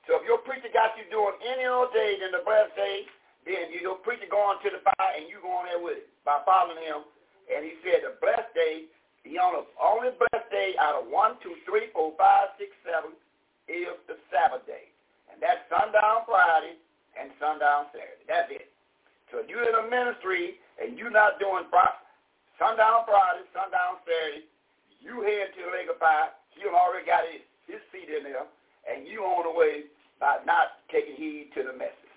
[0.09, 3.07] So if your preacher got you doing any other day than the blessed day,
[3.47, 6.81] then your preacher going to the fire and you going there with it by following
[6.83, 7.07] him.
[7.47, 8.91] And he said the blessed day,
[9.23, 13.15] the only, only blessed day out of one, two, three, four, five, six, seven
[13.71, 14.90] is the Sabbath day.
[15.41, 16.77] And that's sundown Friday
[17.17, 18.21] and sundown Saturday.
[18.29, 18.69] That's it.
[19.33, 21.65] So if you're in a ministry and you're not doing
[22.61, 24.45] sundown Friday, sundown Saturday,
[25.01, 26.29] you head to the lake of fire.
[26.53, 28.45] He already got his, his feet in there,
[28.85, 29.89] and you on the way
[30.19, 32.13] by not taking heed to the message.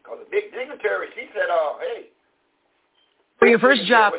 [0.00, 2.08] Because the big dignitary, she said, uh, hey.
[3.38, 4.14] For your first job,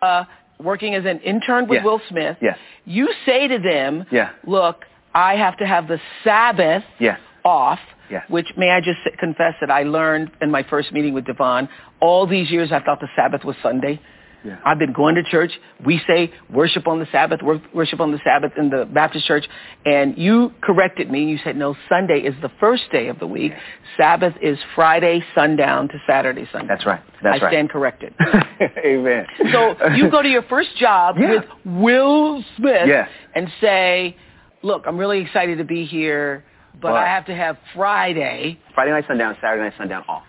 [0.00, 0.24] uh,
[0.60, 1.84] working as an intern with Yes.
[1.84, 2.56] Will Smith, Yes.
[2.86, 4.30] you say to them, Yeah.
[4.46, 7.20] look, I have to have the Sabbath Yes.
[7.46, 7.78] Off,
[8.10, 8.22] Yes.
[8.28, 11.68] which may I just confess that I learned in my first meeting with Devon.
[12.00, 14.00] All these years I thought the Sabbath was Sunday.
[14.44, 14.58] Yeah.
[14.64, 15.50] I've been going to church.
[15.84, 17.40] We say worship on the Sabbath,
[17.74, 19.44] worship on the Sabbath in the Baptist church.
[19.84, 21.24] And you corrected me.
[21.24, 23.52] You said, no, Sunday is the first day of the week.
[23.96, 26.68] Sabbath is Friday sundown to Saturday sundown.
[26.68, 27.00] That's right.
[27.24, 27.50] That's I right.
[27.52, 28.14] stand corrected.
[28.84, 29.26] Amen.
[29.50, 31.30] So you go to your first job Yeah.
[31.30, 33.08] with Will Smith Yes.
[33.34, 34.16] and say,
[34.62, 36.44] look, I'm really excited to be here,
[36.80, 38.58] but But- I have to have Friday.
[38.74, 40.24] Friday night sundown, Saturday night sundown off.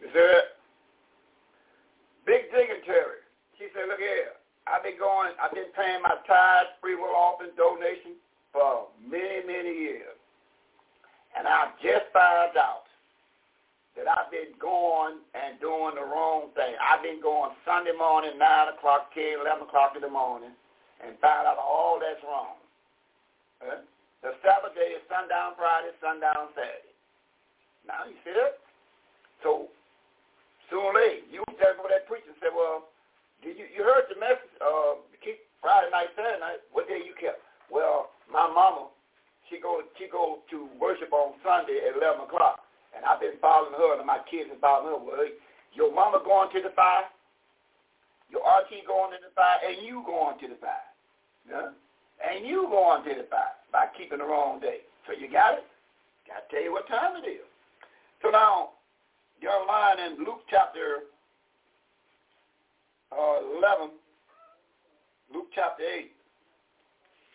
[0.00, 0.42] He said,
[2.24, 3.20] big dignitary.
[3.58, 4.32] She said, look here,
[4.66, 8.16] I've been going, I've been paying my tithes, free will offering, donation
[8.52, 10.16] for many, many years.
[11.36, 12.88] And I've just found out
[13.96, 16.74] that I've been going and doing the wrong thing.
[16.78, 20.54] I've been going Sunday morning, 9 o'clock, 10, 11 o'clock in the morning,
[21.02, 22.57] and found out all that's wrong.
[23.58, 26.94] The Sabbath day is sundown Friday, sundown Saturday.
[27.86, 28.58] Now, you see that?
[29.42, 29.70] So,
[30.70, 32.90] sooner or you tell what that preacher said, well,
[33.42, 34.98] did you, you heard the message, uh,
[35.62, 37.42] Friday night, Saturday night, what day you kept?
[37.70, 38.90] Well, my mama,
[39.50, 42.62] she go, she go to worship on Sunday at 11 o'clock,
[42.94, 45.00] and I've been following her, and my kids been following her.
[45.02, 45.26] Well,
[45.74, 47.10] your mama going to the fire,
[48.30, 50.88] your auntie going to the fire, and you going to the fire.
[51.46, 51.70] Yeah?
[52.18, 54.82] And you going to fire by keeping the wrong day.
[55.06, 55.66] So you got it?
[56.26, 57.46] Got to tell you what time it is.
[58.22, 58.76] So now,
[59.40, 61.06] your line in Luke chapter
[63.12, 63.94] uh, 11,
[65.32, 66.12] Luke chapter 8,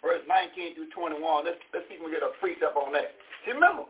[0.05, 1.17] verse 19 through 21.
[1.47, 3.17] Let's, let's see if we get a precept on that.
[3.45, 3.89] See, remember,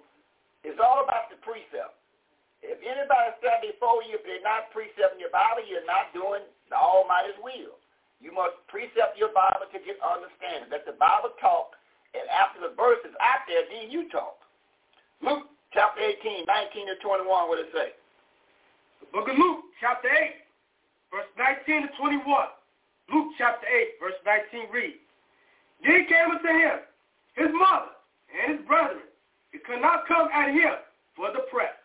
[0.64, 2.00] it's all about the precept.
[2.64, 6.80] If anybody stand before you, if they're not precepting your Bible, you're not doing the
[6.80, 7.76] Almighty's will.
[8.24, 10.72] You must precept your Bible to get understanding.
[10.72, 11.76] Let the Bible talk,
[12.16, 14.40] and after the verse is out there, then you talk.
[15.20, 17.92] Luke chapter 18, 19 to 21, what it say?
[19.04, 20.40] The book of Luke, chapter 8,
[21.12, 22.24] verse 19 to 21.
[23.12, 25.04] Luke chapter 8, verse 19 reads,
[25.84, 26.80] Then came unto him
[27.36, 27.92] his mother
[28.32, 29.04] and his brethren.
[29.52, 30.80] He could not come at him
[31.16, 31.76] for the press.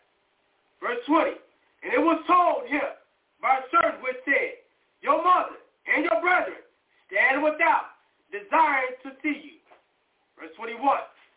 [0.78, 1.34] Verse 20,
[1.82, 2.94] And it was told him
[3.42, 4.62] by a servant which said,
[5.02, 5.58] Your mother
[5.88, 6.60] and your brethren
[7.38, 7.94] stand without,
[8.30, 9.58] desiring to see you.
[10.38, 10.78] Verse 21,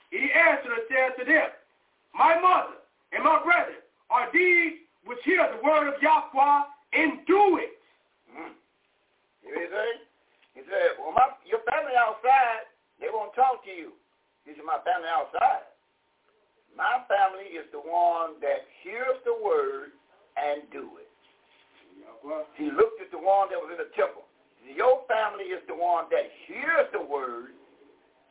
[0.09, 1.49] He answered and said to them,
[2.13, 2.81] My mother
[3.13, 6.61] and my brethren are these which hear the word of Yahweh
[6.93, 7.77] and do it.
[8.29, 8.53] Mm.
[9.41, 10.09] You know what
[10.53, 12.67] he said, well, my, your family outside,
[12.99, 13.95] they won't talk to you.
[14.43, 15.63] He said, my family outside.
[16.75, 19.95] My family is the one that hears the word
[20.35, 21.09] and do it.
[22.59, 24.27] He looked at the one that was in the temple.
[24.61, 27.57] Your family is the one that hears the word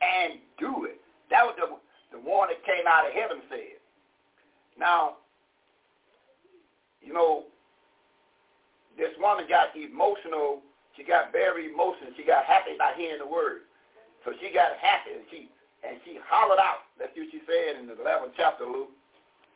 [0.01, 0.99] and do it.
[1.29, 1.67] That was the,
[2.17, 3.79] the one that came out of heaven said.
[4.79, 5.21] Now,
[7.01, 7.45] you know,
[8.97, 10.61] this woman got emotional.
[10.97, 12.11] She got very emotional.
[12.17, 13.69] She got happy by hearing the word.
[14.25, 15.49] So she got happy and she
[15.81, 16.85] and she hollered out.
[17.01, 18.93] That's what she said in the 11th chapter, Luke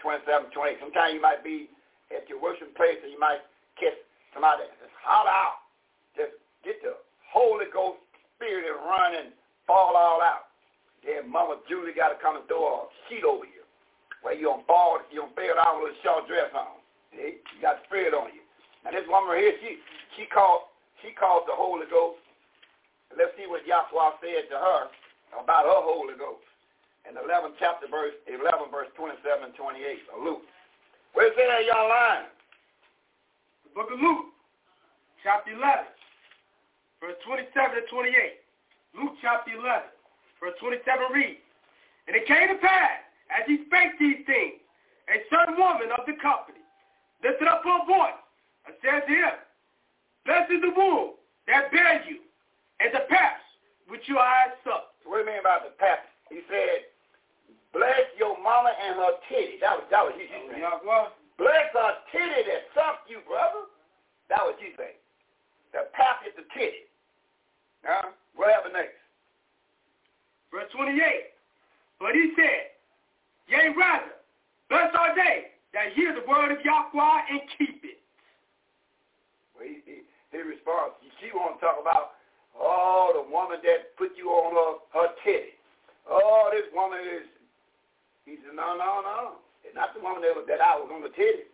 [0.02, 0.78] 27, 28.
[0.82, 1.70] Sometimes you might be
[2.10, 3.46] at your worship place and you might
[3.78, 3.94] catch
[4.34, 5.70] somebody just holler out.
[6.18, 6.34] Just
[6.66, 6.98] get the
[7.30, 8.02] Holy Ghost
[8.34, 9.30] spirit and run and
[9.70, 10.50] fall all out.
[11.06, 13.62] Then Mama Julie got to come and throw a sheet over you.
[14.26, 16.82] Where you on fall, you on fail down with a short dress on.
[17.14, 17.38] See?
[17.46, 18.42] You got spirit on you.
[18.82, 19.78] Now this woman right here, she
[20.18, 20.66] she called
[21.06, 22.18] she called the Holy Ghost.
[23.14, 24.82] Let's see what Yahweh said to her
[25.38, 26.42] about her Holy Ghost.
[27.06, 30.42] In the 11th chapter, verse 11, verse 27 and 28 of Luke.
[31.14, 32.26] Where's that y'all line?
[33.62, 34.34] The book of Luke,
[35.22, 35.95] chapter 11,
[37.02, 38.12] verse 27 to 28.
[38.96, 39.92] Luke chapter 11,
[40.40, 41.44] verse 27 reads,
[42.08, 44.64] And it came to pass, as he spake these things,
[45.12, 46.64] a certain woman of the company
[47.22, 48.22] lifted up her voice
[48.66, 49.36] and said to him,
[50.26, 52.24] Blessed is the womb that bare you,
[52.82, 53.46] and the paps
[53.88, 54.98] which your eyes sucked.
[55.06, 56.10] What do you mean about the paps?
[56.34, 56.90] He said,
[57.70, 59.60] Bless your mama and her titty.
[59.62, 60.50] That was that was you saying.
[61.38, 63.68] Bless her titty that sucked you, brother.
[64.32, 64.98] That was you saying.
[65.76, 66.88] The pap is the titty.
[67.84, 68.96] Now, what happened next?
[70.48, 70.96] Verse 28.
[72.00, 72.72] But he said,
[73.52, 74.16] Yea, rather,
[74.72, 78.00] blessed are they that hear the word of Yahweh and keep it.
[79.52, 80.96] Well, he, he, he responds.
[81.20, 82.16] She want to talk about,
[82.56, 85.60] oh, the woman that put you on her, her titty.
[86.08, 87.28] Oh, this woman is,
[88.24, 89.44] he said, no, no, no.
[89.68, 91.52] It's not the woman that, was, that I was on the titty.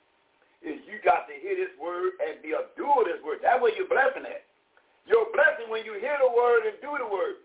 [0.61, 3.41] Is you got to hear this word and be a doer of this word.
[3.41, 4.45] That's where you're blessing at.
[5.09, 7.41] You're blessing when you hear the word and do the word.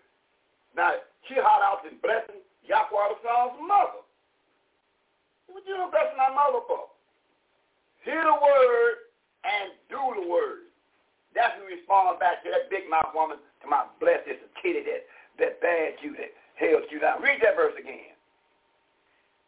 [0.76, 4.04] Now, she hot out and blessing Yahweh Son's mother.
[5.48, 6.92] What you know blessing our mother for?
[8.04, 9.08] Hear the word
[9.48, 10.68] and do the word.
[11.32, 15.08] That's who responds back to that big mouth woman, to my blessed kitty that,
[15.40, 17.24] that bad you, that held you down.
[17.24, 18.12] Read that verse again.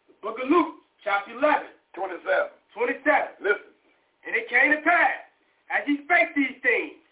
[0.09, 2.58] The book of Luke, chapter 11, 27.
[2.79, 3.43] 27.
[3.43, 3.75] Listen.
[4.23, 5.27] And it came to pass,
[5.75, 7.03] as he spake these things,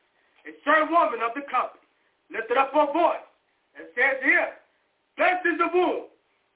[0.47, 1.83] a certain woman of the company
[2.31, 3.27] lifted up her voice
[3.75, 4.51] and said to him,
[5.19, 6.07] Blessed is the womb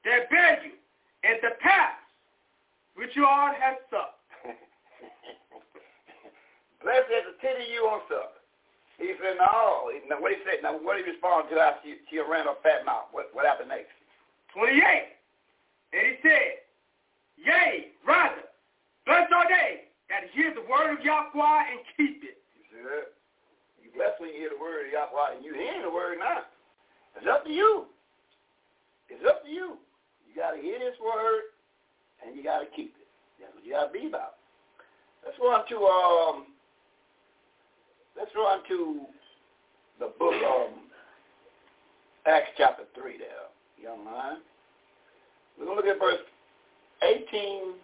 [0.07, 0.79] that bare you,
[1.27, 2.07] and the paps
[2.95, 4.21] which you all have sucked.
[6.85, 8.39] Blessed is the titty you on suck.
[9.01, 9.89] He said, no.
[10.13, 12.85] Now, what he said, now, what he responded to after she, she ran her fat
[12.85, 13.09] mouth?
[13.17, 13.97] What, what happened next?
[14.53, 14.77] 28.
[14.77, 16.61] And he said,
[17.41, 18.50] Yea, rather,
[19.07, 22.39] blessed are they that hear the word of Yahweh and keep it.
[22.57, 23.15] You see that?
[23.83, 26.45] You blessed when you hear the word of Yahweh, and you hearing the word now.
[27.17, 27.87] It's up to you.
[29.09, 29.79] It's up to you.
[30.29, 31.51] You got to hear this word,
[32.23, 33.09] and you got to keep it.
[33.41, 34.39] That's what you got to be about.
[35.25, 36.47] Let's run to um.
[38.17, 39.01] Let's run to
[39.99, 40.71] the book of
[42.27, 43.19] Acts chapter three.
[43.19, 43.29] There,
[43.81, 44.39] young man.
[45.59, 46.21] We're gonna look at verse
[47.03, 47.75] 18,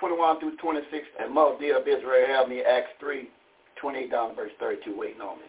[0.00, 2.62] 21 through 26, and Mother dear of Israel, help me.
[2.62, 3.28] Acts 3,
[3.80, 5.44] 28 down to verse 32, waiting on me.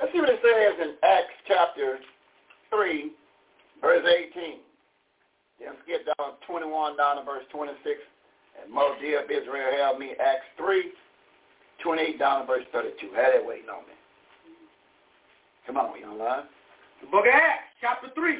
[0.00, 1.98] Let's see what it says in Acts chapter
[2.70, 3.12] 3,
[3.80, 4.60] verse 18.
[5.60, 7.76] Then skip down 21 down to verse 26.
[8.62, 10.12] And Mother dear of Israel, help me.
[10.20, 10.92] Acts 3,
[11.82, 13.08] 28 down to verse 32.
[13.16, 13.96] Have that waiting on me.
[15.66, 16.44] Come on, young man.
[17.00, 18.36] The book of Acts, chapter 3,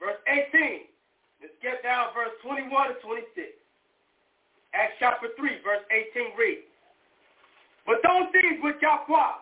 [0.00, 0.88] verse 18.
[1.40, 3.52] Let's get down verse 21 to 26.
[4.76, 6.68] Acts chapter 3, verse 18 reads,
[7.86, 9.40] But those things which Yahweh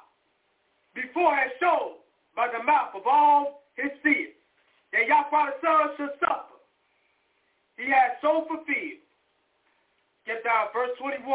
[0.94, 1.98] before had shown
[2.36, 4.30] by the mouth of all his seers,
[4.92, 6.54] that Yahweh the Son should suffer,
[7.76, 9.02] he has so fulfilled.
[10.24, 11.26] Get down verse 21.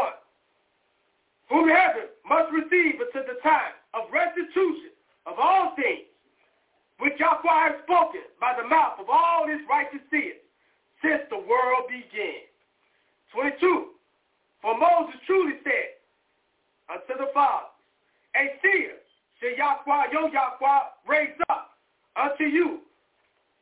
[1.49, 4.95] Whom heaven must receive until the time of restitution
[5.27, 6.07] of all things,
[6.99, 10.39] which Yahweh has spoken by the mouth of all his righteous seers,
[11.03, 12.48] since the world began.
[13.33, 13.85] 22.
[14.61, 15.95] For Moses truly said
[16.89, 17.71] unto the fathers,
[18.35, 18.97] A seer
[19.39, 21.77] shall Yahweh, your Yahweh, raise up
[22.15, 22.79] unto you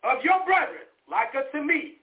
[0.03, 1.97] of your brethren like unto me.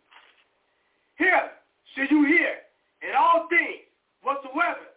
[1.18, 1.50] Here
[1.94, 2.62] shall you hear
[3.02, 3.86] in all things
[4.22, 4.94] whatsoever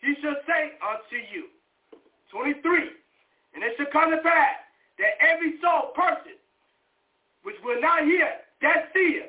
[0.00, 1.46] he shall say unto you.
[2.30, 2.62] 23.
[3.54, 4.56] And it shall come to pass
[4.98, 6.36] that every soul person
[7.42, 8.28] which will not hear
[8.62, 9.26] that seer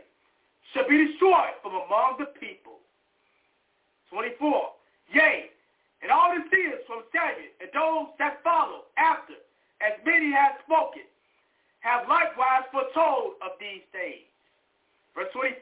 [0.74, 2.80] shall be destroyed from among the people.
[4.10, 4.74] 24.
[5.14, 5.50] Yea,
[6.02, 9.38] and all the seers from Samuel and those that follow after,
[9.82, 11.06] as many have spoken,
[11.82, 14.28] have likewise foretold of these things.
[15.16, 15.58] Verse 25.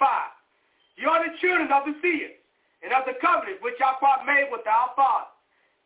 [0.97, 2.35] You are the children of the seers,
[2.83, 5.31] and of the covenant which I Yahweh made with our father,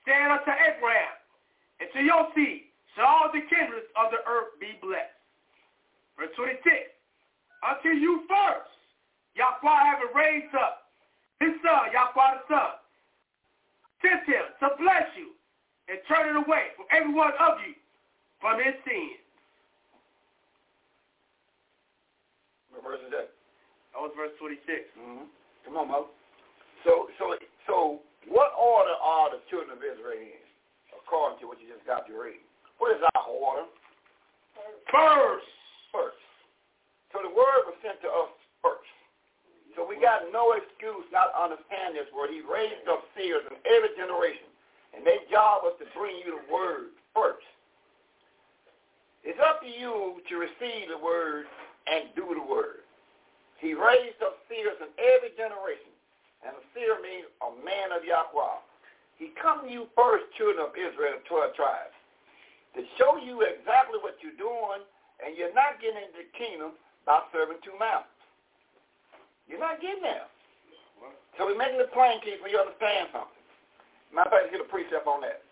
[0.07, 1.15] saying unto Abraham,
[1.79, 5.15] and to your seed shall all the kindreds of the earth be blessed.
[6.17, 6.65] Verse 26.
[7.61, 8.71] Unto you first,
[9.35, 10.91] Yahweh having raised up
[11.39, 12.71] his son, Yahweh the son,
[14.01, 15.33] sent him to bless you
[15.89, 17.73] and turn it away from every one of you
[18.39, 19.21] from his sins.
[22.71, 23.29] What verse is that?
[23.93, 24.63] That was verse 26.
[24.97, 25.27] Mm-hmm.
[25.67, 26.09] Come on, Mo.
[26.87, 27.37] So, so,
[27.69, 27.75] so,
[28.25, 30.41] what order are the children of Israel in,
[30.97, 32.41] according to what you just got to read?
[32.81, 33.69] What is our order?
[34.89, 35.45] First.
[35.93, 36.21] First.
[37.11, 38.31] So the word was sent to us
[38.63, 38.87] first.
[39.75, 42.31] So we got no excuse not to understand this word.
[42.31, 44.49] He raised up seers in every generation,
[44.91, 47.47] and their job was to bring you the word first.
[49.23, 51.45] It's up to you to receive the word
[51.87, 52.83] and do the word.
[53.61, 55.93] He raised up seers in every generation,
[56.41, 58.57] and a seer means a man of Yahweh.
[59.21, 61.93] He come to you first, children of Israel, 12 tribes,
[62.73, 64.81] to show you exactly what you're doing,
[65.21, 66.73] and you're not getting into the kingdom
[67.05, 68.20] by serving two masters.
[69.51, 70.31] You're not getting there.
[71.35, 73.35] So we're making it plain, Keith, for you understand something.
[74.15, 75.43] Matter fact, get a precept on that.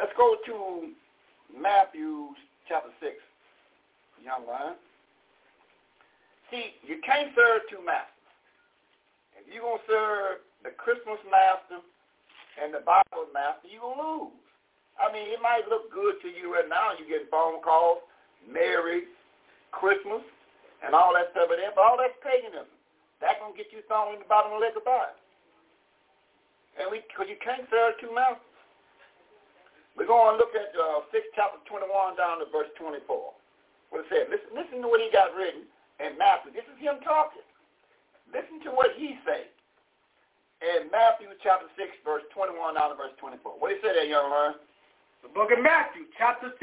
[0.00, 0.88] Let's go to
[1.52, 2.32] Matthew
[2.64, 3.12] chapter 6,
[4.24, 4.80] young line.
[6.48, 8.16] See, you can't serve two masters.
[9.36, 10.32] If you're going to serve
[10.64, 11.84] the Christmas master
[12.56, 14.40] and the Bible master, you're going to lose.
[14.96, 16.96] I mean, it might look good to you right now.
[16.96, 18.00] You get phone calls,
[18.48, 19.12] Merry
[19.70, 20.24] Christmas,
[20.80, 22.77] and all that stuff, but all that's paganism.
[23.18, 25.14] That's going to get you thrown in the bottom of the lake of fire.
[26.78, 28.46] And we, because you can't serve two masters.
[29.98, 33.02] We're going to look at uh, 6 chapter 21 down to verse 24.
[33.90, 34.30] What it said.
[34.30, 35.66] Listen, listen to what he got written
[35.98, 36.54] in Matthew.
[36.54, 37.42] This is him talking.
[38.30, 39.50] Listen to what he said
[40.62, 43.58] in Matthew chapter 6, verse 21 down to verse 24.
[43.58, 44.54] What he said there, young man?
[45.26, 46.54] The book of Matthew, chapter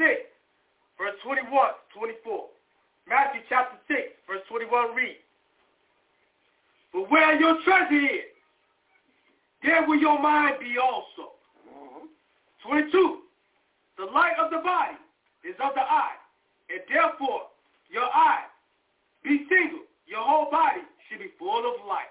[0.96, 1.50] verse 21,
[1.92, 2.48] 24.
[3.04, 5.25] Matthew chapter 6, verse 21 reads,
[6.96, 8.32] But where your treasure is,
[9.62, 11.36] there will your mind be also.
[11.68, 12.06] Mm-hmm.
[12.66, 13.18] 22.
[13.98, 14.96] The light of the body
[15.44, 16.16] is of the eye,
[16.72, 17.52] and therefore
[17.92, 18.48] your eye
[19.22, 19.84] be single.
[20.06, 20.80] Your whole body
[21.10, 22.08] should be full of light.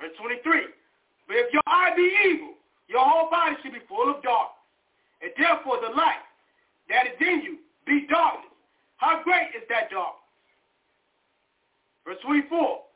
[0.00, 0.72] Verse 23.
[1.28, 2.54] But if your eye be evil,
[2.88, 4.56] your whole body should be full of darkness.
[5.20, 6.24] And therefore the light
[6.88, 8.48] that is in you be darkness.
[8.96, 10.24] How great is that darkness?
[12.06, 12.93] Verse 24.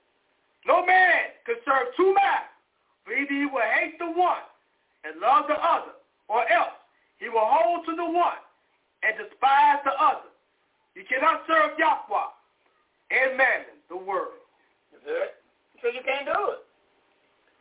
[0.69, 2.53] No man can serve two masters,
[3.03, 4.45] for either he will hate the one
[5.03, 5.97] and love the other,
[6.29, 6.77] or else
[7.17, 8.37] he will hold to the one
[9.01, 10.29] and despise the other.
[10.93, 12.29] You cannot serve Yahweh
[13.17, 14.37] and mammon, the world.
[14.93, 15.41] Is it?
[15.81, 16.63] So you can't do it.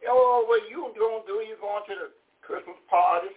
[0.09, 2.09] Oh, what you to do, you're going to the
[2.43, 3.31] Christmas party,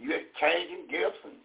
[0.00, 1.36] you're exchanging gifts, and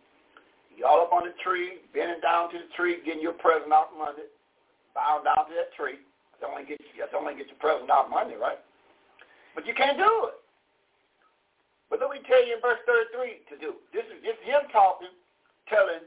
[0.78, 3.92] you all up on the tree, bending down to the tree, getting your present out
[3.92, 4.32] from under it,
[4.96, 6.00] bowing down to that tree.
[6.42, 8.58] That's only get you, that's only get your present from under, right?
[9.54, 10.42] But you can't do it.
[11.94, 13.78] But let me tell you in verse 33 to do.
[13.94, 15.14] This is just him talking,
[15.70, 16.02] telling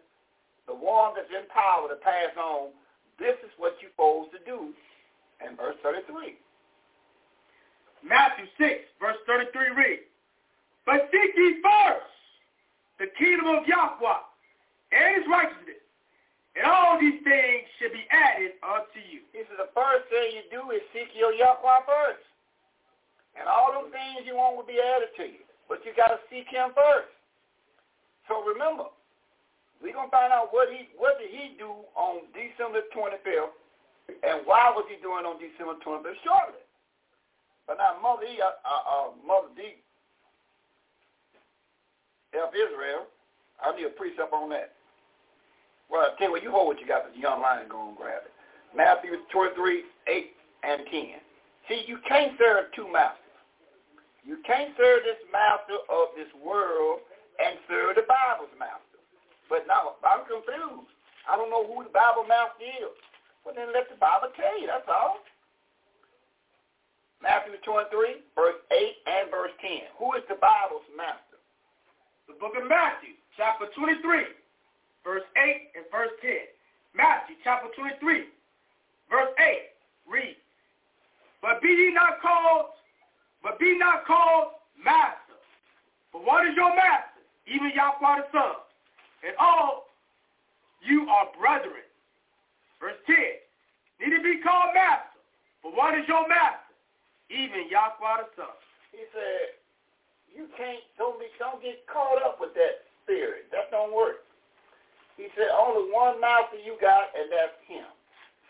[0.67, 2.75] the one that's in power to pass on,
[3.21, 4.75] this is what you're supposed to do
[5.45, 6.35] in verse 33.
[8.03, 10.09] Matthew 6, verse 33 reads,
[10.83, 12.11] But seek ye first
[12.99, 14.25] the kingdom of Yahweh
[14.91, 15.84] and his righteousness,
[16.55, 19.27] and all these things should be added unto you.
[19.35, 22.23] He said the first thing you do is seek your Yahweh first.
[23.35, 25.43] And all those things you want will be added to you.
[25.67, 27.11] But you got to seek him first.
[28.31, 28.87] So remember,
[29.83, 33.53] we're going to find out what he what did he do on December 25th
[34.23, 36.63] and why was he doing on December 25th shortly.
[37.67, 39.81] But now Mother, e, uh, uh, Mother D
[42.37, 43.11] of Israel,
[43.59, 44.74] I need a precept on that.
[45.91, 47.97] Well, I tell you what, you hold what you got, this young lion go and
[47.97, 48.33] grab it.
[48.75, 50.31] Matthew 23, 8
[50.65, 51.23] and 10.
[51.69, 53.21] See, you can't serve two masters.
[54.25, 57.05] You can't serve this master of this world
[57.39, 59.01] and serve the Bible's master.
[59.53, 60.89] But now, I'm confused.
[61.29, 62.97] I don't know who the Bible master is.
[63.45, 64.67] Well, then let the Bible tell you.
[64.67, 65.21] That's all.
[67.21, 68.77] Matthew 23, verse 8
[69.09, 69.93] and verse 10.
[70.01, 71.41] Who is the Bible's master?
[72.29, 74.44] The book of Matthew, chapter 23,
[75.05, 76.33] verse 8 and verse 10.
[76.97, 78.25] Matthew, chapter 23,
[79.13, 79.71] verse 8.
[80.09, 80.37] Read.
[81.45, 82.73] But be ye not called,
[83.43, 85.37] but be not called master.
[86.11, 87.21] For what is your master?
[87.47, 88.57] Even Yahweh the Son.
[89.27, 89.93] And all
[90.81, 91.85] you are brethren.
[92.81, 93.17] Verse 10.
[94.01, 95.21] Need to be called master.
[95.61, 96.73] For what is your master?
[97.29, 98.57] Even Yahweh the Son.
[98.93, 99.59] He said,
[100.33, 103.51] you can't, don't, be, don't get caught up with that spirit.
[103.53, 104.25] That don't work.
[105.17, 107.87] He said, only one master you got, and that's him.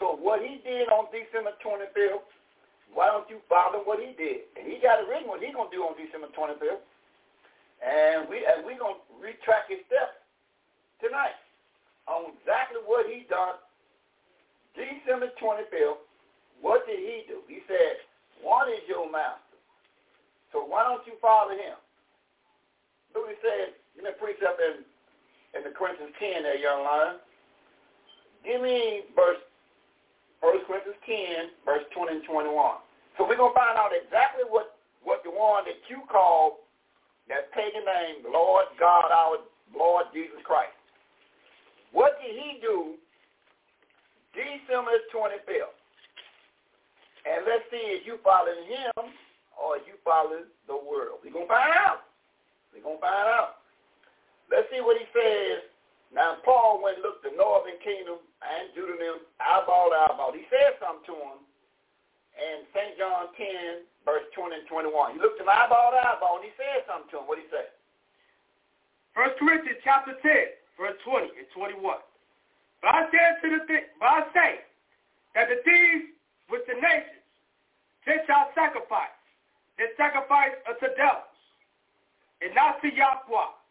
[0.01, 2.25] So what he did on December 25th,
[2.93, 4.49] why don't you follow what he did?
[4.57, 6.83] And he got it written what he's going to do on December 25th.
[7.85, 10.17] And, we, and going to retrack his steps
[11.05, 11.37] tonight
[12.09, 13.61] on exactly what he done
[14.73, 16.01] December 25th.
[16.65, 17.45] What did he do?
[17.45, 18.01] He said,
[18.41, 19.59] one is your master.
[20.55, 21.77] So why don't you follow him?
[23.13, 24.87] Look he said in the precept in,
[25.57, 27.17] in the Corinthians 10 there, young lion.
[28.45, 29.41] Give me verse
[30.45, 32.53] 1 Corinthians 10, verse 20 and 21.
[33.17, 36.67] So we're going to find out exactly what, what the one that you call
[37.29, 39.41] that pagan name, Lord God, our
[39.73, 40.77] Lord Jesus Christ.
[41.93, 43.01] What did he do
[44.35, 45.73] December 25th?
[47.25, 49.09] And let's see if you following him
[49.57, 51.25] or you following the world.
[51.25, 52.05] We're going to find out.
[52.75, 53.64] We're going to find out.
[54.51, 55.65] Let's see what he says.
[56.15, 58.95] Now, Paul went and looked the northern kingdom and Judah
[59.43, 60.31] eyeball to eyeball.
[60.31, 61.39] He said something to him
[62.39, 62.95] in St.
[62.95, 65.19] John 10, verse 20 and 21.
[65.19, 67.27] He looked him eyeball to eyeball and he said something to him.
[67.27, 67.67] What did he say?
[69.11, 71.83] First Corinthians chapter 10, verse 20 and 21.
[72.79, 74.53] But I say to the th- but I say
[75.35, 76.15] that the things
[76.53, 77.25] which the nations
[78.05, 79.17] Gentiles sacrifice,
[79.81, 81.33] they sacrifice unto devils,
[82.45, 83.64] and not to Yahweh.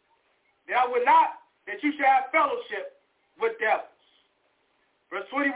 [0.67, 2.99] That I will not that you should have fellowship
[3.39, 3.89] with devils.
[5.11, 5.55] Verse 21.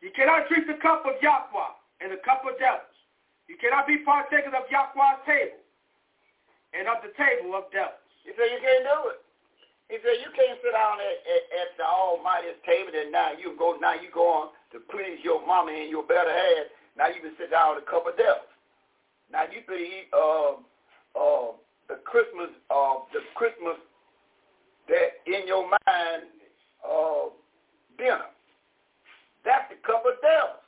[0.00, 2.90] You cannot drink the cup of Yahweh and the cup of devils.
[3.46, 5.62] You cannot be partakers of Yahweh's table
[6.74, 8.02] and of the table of devils.
[8.24, 9.20] He said you can't do it.
[9.90, 13.52] He said you can't sit down at, at, at the Almighty's table and now you
[13.60, 16.66] go now you go on to please your mama and your better half.
[16.96, 18.48] Now you can sit down with a cup of devils.
[19.28, 20.56] Now you could eat uh,
[21.12, 21.52] uh,
[21.92, 23.76] the Christmas uh, the Christmas
[24.88, 26.30] that in your mind
[26.82, 27.30] uh,
[27.98, 28.30] dinner.
[29.44, 30.62] That's the cup of devils.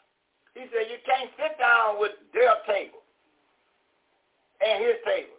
[0.55, 3.03] He said you can't sit down with their table
[4.63, 5.39] and his table.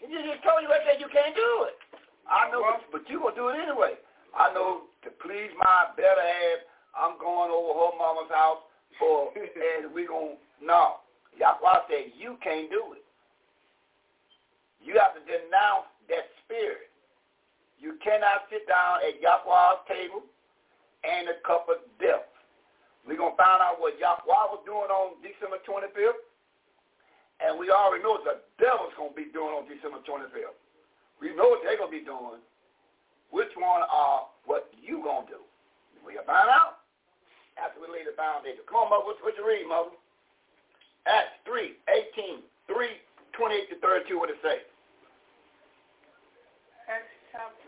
[0.00, 1.76] He just told you right there you can't do it.
[2.28, 3.96] I know, but, but you're going to do it anyway.
[4.36, 6.60] I know to please my better half,
[6.92, 8.62] I'm going over her mama's house
[9.00, 9.32] for,
[9.80, 11.00] and we going to, no.
[11.38, 13.04] Yahweh said you can't do it.
[14.82, 16.92] You have to denounce that spirit.
[17.78, 20.26] You cannot sit down at Yahweh's table
[21.06, 22.26] and a cup of death.
[23.06, 26.20] We're going to find out what Yahweh was doing on December 25th.
[27.38, 30.58] And we already know what the devil's going to be doing on December 25th.
[31.22, 32.42] We know what they're going to be doing.
[33.30, 35.42] Which one are what you going to do?
[36.02, 36.82] We'll find out
[37.60, 38.64] after we lay the foundation.
[38.64, 39.04] Come on, Mother.
[39.06, 39.94] What, what you read, Mother?
[41.06, 41.76] Acts 3,
[42.16, 42.88] 18, 3,
[43.36, 44.64] 28 to 32, what it say?
[46.88, 47.67] Acts chapter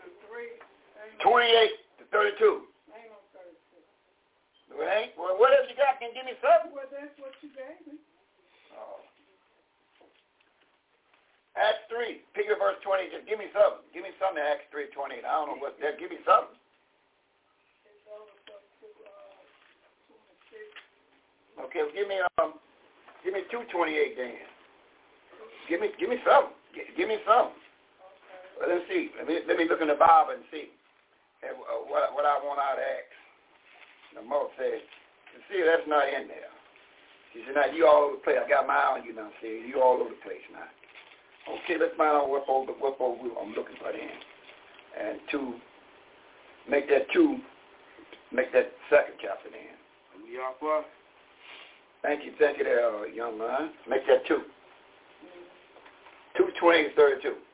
[1.23, 2.65] 28 to 32.
[2.91, 4.79] Ain't no 32.
[4.79, 5.11] Right?
[5.19, 6.71] Well, whatever you got, can give me something.
[6.73, 7.99] Well, that's what you gave me.
[8.73, 9.03] Oh.
[11.59, 13.11] Acts 3, pick up verse 20.
[13.11, 13.83] Just give me something.
[13.91, 15.21] Give me something in Acts 3, 28.
[15.21, 15.99] I don't know what that.
[15.99, 16.55] Give me something.
[17.85, 18.55] It's over to,
[19.03, 19.35] uh,
[21.59, 21.67] 26.
[21.67, 22.55] Okay, well, give me um,
[23.21, 24.39] give me 228 then.
[25.67, 26.55] Give me, give me something.
[26.73, 27.59] Give, give me something.
[28.61, 29.09] Well, let's see.
[29.17, 30.69] Let me let me look in the Bible and see
[31.41, 33.17] and, uh, what what I want out of Acts.
[34.13, 34.85] The mother said,
[35.49, 36.53] "See, that's not in there."
[37.33, 38.37] She said, "Now you all over the place.
[38.37, 39.33] I got my eye on you now.
[39.41, 40.69] See, you all over the place now."
[41.49, 44.13] Okay, let's find out what over what over I'm looking for then.
[44.93, 45.55] And two,
[46.69, 47.41] make that two,
[48.31, 49.73] make that second chapter then.
[52.03, 53.73] Thank you, thank you there, uh, young man.
[53.89, 54.45] Make that two.
[56.37, 57.29] Two twenty thirty-two.
[57.29, 57.50] Um,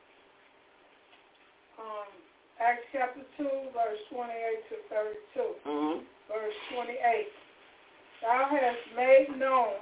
[2.58, 4.34] Acts chapter 2, verse 28
[4.66, 5.62] to 32.
[5.62, 5.98] Mm-hmm.
[6.26, 6.90] Verse 28.
[8.22, 9.78] Thou hast made known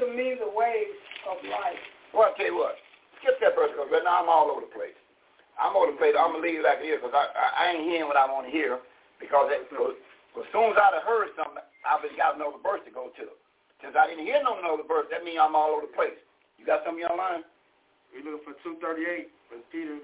[0.00, 0.96] to me the ways
[1.28, 1.84] of life.
[2.16, 2.80] Well, I'll tell you what.
[3.20, 4.96] Skip that verse because right now I'm all over the place.
[5.60, 6.16] I'm all over the place.
[6.16, 8.16] I'm going to leave it like it is because I, I, I ain't hearing what
[8.16, 8.80] I want to hear
[9.20, 9.94] because it, cause,
[10.32, 13.26] cause as soon as I'd have heard something, I've got another verse to go to.
[13.84, 16.16] Since I didn't hear no another verse, that means I'm all over the place.
[16.56, 17.44] You got something you online?
[18.16, 20.00] We're looking for 238 from Peter.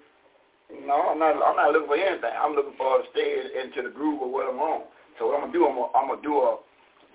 [0.71, 1.37] No, I'm not.
[1.43, 2.31] I'm not looking for anything.
[2.35, 4.87] I'm looking for to stay into the groove of what I'm on.
[5.19, 6.59] So what I'm gonna do, I'm gonna, I'm gonna do a.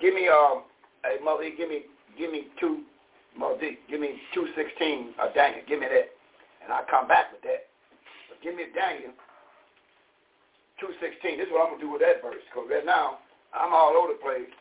[0.02, 0.64] Give me um
[1.03, 1.88] hey, Mother, give me,
[2.18, 2.84] give me two,
[3.38, 3.60] Mother,
[3.90, 6.11] give me two sixteen, uh, Daniel, give me that,
[6.64, 7.68] and I'll come back with that.
[8.30, 9.11] But give me Daniel
[10.80, 11.38] two sixteen.
[11.40, 13.23] This is what I'm gonna do with that verse, cause right now
[13.56, 14.52] I'm all over the place,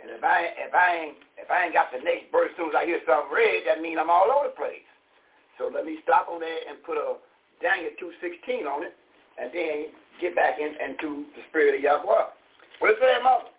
[0.00, 2.72] and if I if I ain't if I ain't got the next verse, as soon
[2.72, 4.84] as I hear something read, that means I'm all over the place.
[5.58, 7.16] So let me stop on there and put a
[7.60, 8.94] Daniel two sixteen on it,
[9.40, 9.86] and then
[10.20, 12.26] get back in, into the spirit of Yahweh.
[12.78, 13.50] What is that, Mother?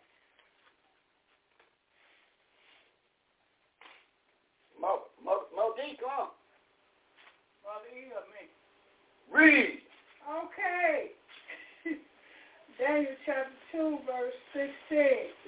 [4.79, 6.27] Mother, Mother, Mother D, come on.
[7.67, 8.47] Mother E or me?
[9.27, 9.79] Read.
[10.23, 11.11] Okay.
[12.79, 14.33] Daniel chapter 2, verse
[14.89, 15.39] 16.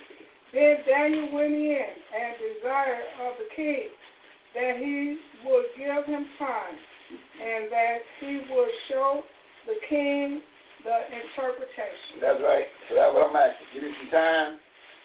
[0.53, 3.87] Then Daniel went in and desired of the king
[4.53, 6.75] that he would give him time
[7.11, 9.23] and that he would show
[9.65, 10.41] the king
[10.83, 12.17] the interpretation.
[12.21, 12.65] That's right.
[12.89, 13.69] So that's what I'm asking.
[13.73, 14.57] Give me some time.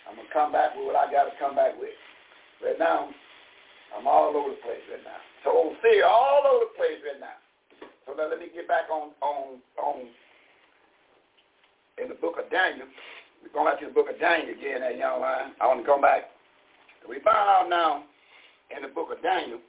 [0.09, 1.93] I'm going to come back with what I got to come back with.
[2.65, 3.12] Right now,
[3.93, 5.20] I'm all over the place right now.
[5.45, 7.37] So see, all over the place right now.
[8.09, 10.09] So now let me get back on on on
[12.01, 12.89] in the book of Daniel.
[13.43, 15.53] We're going back to the book of Daniel again, that young line.
[15.61, 16.33] I want to come back.
[17.05, 18.05] We find out now
[18.74, 19.61] in the book of Daniel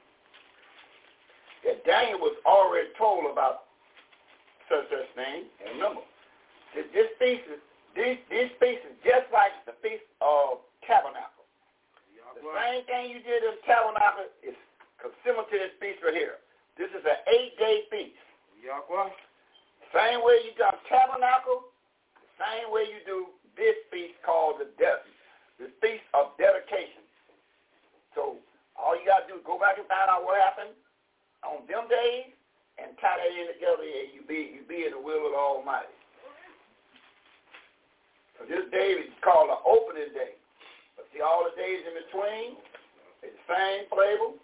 [1.68, 3.68] that Daniel was already told about
[4.72, 5.44] such such thing.
[5.60, 6.00] And remember,
[6.72, 7.60] this, this feast is
[7.92, 11.44] these these feasts is just like the feast of tabernacle.
[12.40, 14.56] The same thing you did in tabernacle is
[15.26, 16.40] similar to this feast right here.
[16.78, 18.22] This is an eight-day feast.
[18.62, 19.10] Yahweh.
[19.90, 21.74] Same way you got tabernacle,
[22.14, 25.02] the same way you do this feast called the death,
[25.58, 27.02] the feast of dedication.
[28.14, 28.38] So
[28.78, 30.78] all you got to do is go back and find out what happened
[31.46, 32.34] on them days
[32.78, 35.40] and tie that in together and you be you be in the will of the
[35.40, 35.94] Almighty.
[38.38, 40.38] So this day is called the opening day.
[40.94, 42.54] But see all the days in between,
[43.26, 44.34] it's the same flavor.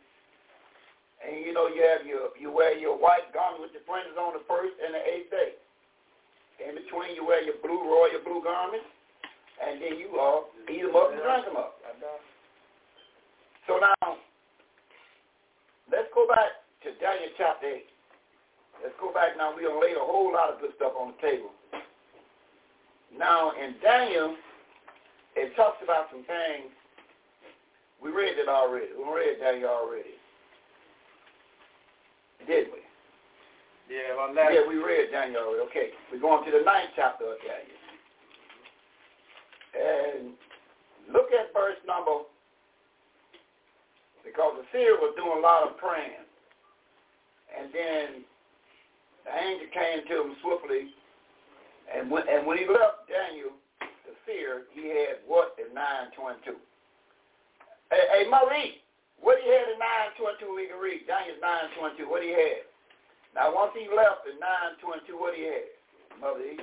[1.22, 4.34] And you know you have your you wear your white garment with your fringes on
[4.34, 5.54] the first and the eighth day.
[6.58, 8.82] In between you wear your blue royal blue garment
[9.62, 11.78] and then you uh, eat them up and drink them up.
[13.66, 14.18] So now,
[15.90, 17.84] let's go back to Daniel chapter 8.
[18.84, 19.56] Let's go back now.
[19.56, 21.48] We're going to lay a whole lot of good stuff on the table.
[23.16, 24.36] Now, in Daniel,
[25.34, 26.68] it talks about some things.
[28.02, 28.92] We read it already.
[28.92, 30.20] We read Daniel already.
[32.44, 32.84] Did we?
[33.88, 35.64] Yeah, well, last Yeah, we read Daniel already.
[35.72, 37.80] Okay, we're going to the ninth chapter of Daniel.
[39.72, 40.36] And
[41.08, 42.28] look at verse number,
[44.20, 46.23] because the seer was doing a lot of praying.
[47.74, 48.06] And then
[49.26, 50.94] the angel came to him swiftly,
[51.90, 53.50] and when, and when he left Daniel,
[54.06, 56.54] the fear he had what in 922?
[57.90, 58.78] Hey, hey Marie,
[59.18, 59.78] what he had in
[60.22, 61.02] 922 we can read?
[61.10, 62.62] Daniel 922, what he had?
[63.34, 65.66] Now, once he left in 922, what he had?
[66.22, 66.54] Mother E.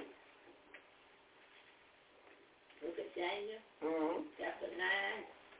[2.79, 4.23] Book of Daniel, Mm-hmm.
[4.39, 4.79] chapter 9,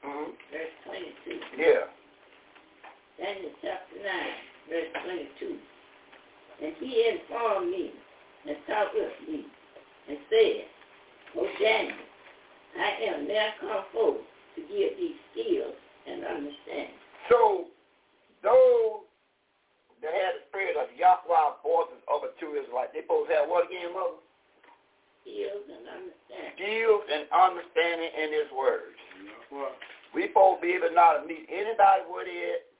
[0.07, 0.31] Mm-hmm.
[0.47, 1.59] verse 22.
[1.59, 1.91] Yeah.
[3.19, 4.07] Daniel chapter 9,
[4.69, 4.89] verse
[5.39, 5.57] 22.
[6.63, 7.91] And he informed me
[8.47, 9.45] and talked with me
[10.09, 10.65] and said,
[11.37, 11.97] O Daniel,
[12.77, 14.21] I am now come forth
[14.55, 15.75] to give thee skills
[16.07, 16.99] and understanding.
[17.29, 17.65] So,
[18.43, 19.05] those
[20.01, 23.69] that had the spirit of Yahweh forces over two Israelites, they supposed to have what
[23.69, 24.17] again, mother?
[25.21, 26.53] Skills and understanding.
[26.57, 28.97] Skills and understanding in his words.
[29.53, 29.77] Yahweh.
[30.11, 32.70] We supposed to be able not to not meet anybody where they at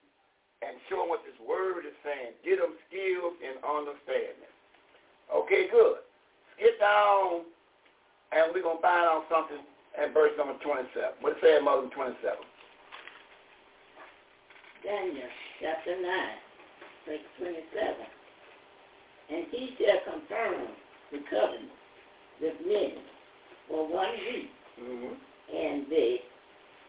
[0.61, 2.37] and show them what this word is saying.
[2.45, 4.49] Get them skills and understanding.
[5.33, 6.05] Okay, good.
[6.59, 7.45] Get down,
[8.31, 9.61] and we're going to find out something
[9.97, 11.17] in verse number 27.
[11.21, 12.21] What it say in Mother 27?
[14.83, 15.29] Daniel
[15.61, 16.05] chapter 9,
[17.07, 17.95] verse 27.
[19.31, 20.67] And he shall confirm
[21.11, 21.71] the covenant
[22.41, 23.01] with men
[23.67, 24.49] for one week,
[24.81, 25.13] Mm-hmm.
[25.55, 26.15] and the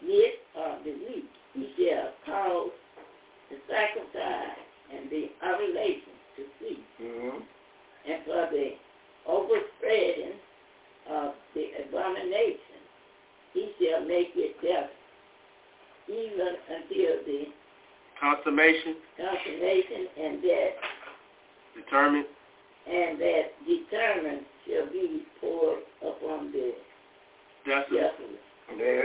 [0.06, 2.70] mid of the week he shall cause
[3.52, 4.58] the sacrifice
[4.92, 7.38] and the oblation to cease, Mm-hmm.
[8.10, 8.72] and for the
[9.28, 10.32] overspreading
[11.10, 12.80] of the abomination
[13.52, 14.88] he shall make it death,
[16.08, 17.44] even until the
[18.20, 20.70] Consummation, consummation and that
[21.74, 22.26] determined,
[22.86, 26.70] and that determined shall be poured upon the
[27.66, 28.14] desolate.
[28.14, 28.40] desolate.
[28.78, 29.02] Yeah,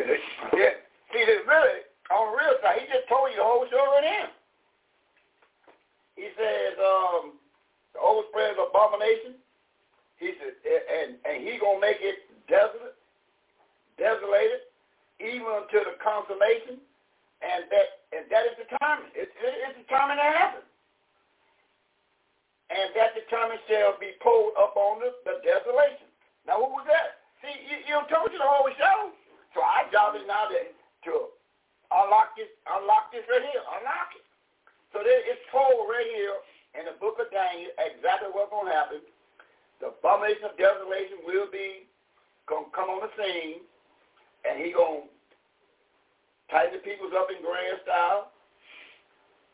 [0.54, 0.70] yeah.
[1.12, 1.82] See, this really,
[2.14, 4.30] on the real side, he just told you the whole story in.
[6.18, 7.38] He says, um,
[7.94, 9.38] the overspread of abomination,
[10.18, 12.98] he said, and, and he going to make it desolate,
[14.02, 14.66] desolated,
[15.22, 16.82] even until the consummation,
[17.46, 17.88] and that
[18.18, 19.14] and that is determined.
[19.14, 20.66] It, it, it's determined to happen.
[22.74, 26.10] And that determined shall be pulled up on the, the desolation.
[26.44, 27.24] Now, what was that?
[27.40, 29.14] See, you, you told you the whole show.
[29.56, 30.60] So our job is now to,
[31.08, 31.14] to
[31.92, 34.27] unlock this, unlock this right here, unlock it.
[34.96, 36.38] So there, it's told right here
[36.80, 39.02] in the book of Daniel exactly what's going to happen.
[39.84, 41.86] The abomination of desolation will be
[42.50, 43.62] going to come on the scene,
[44.48, 45.12] and he going to
[46.50, 48.32] tighten the peoples up in grand style,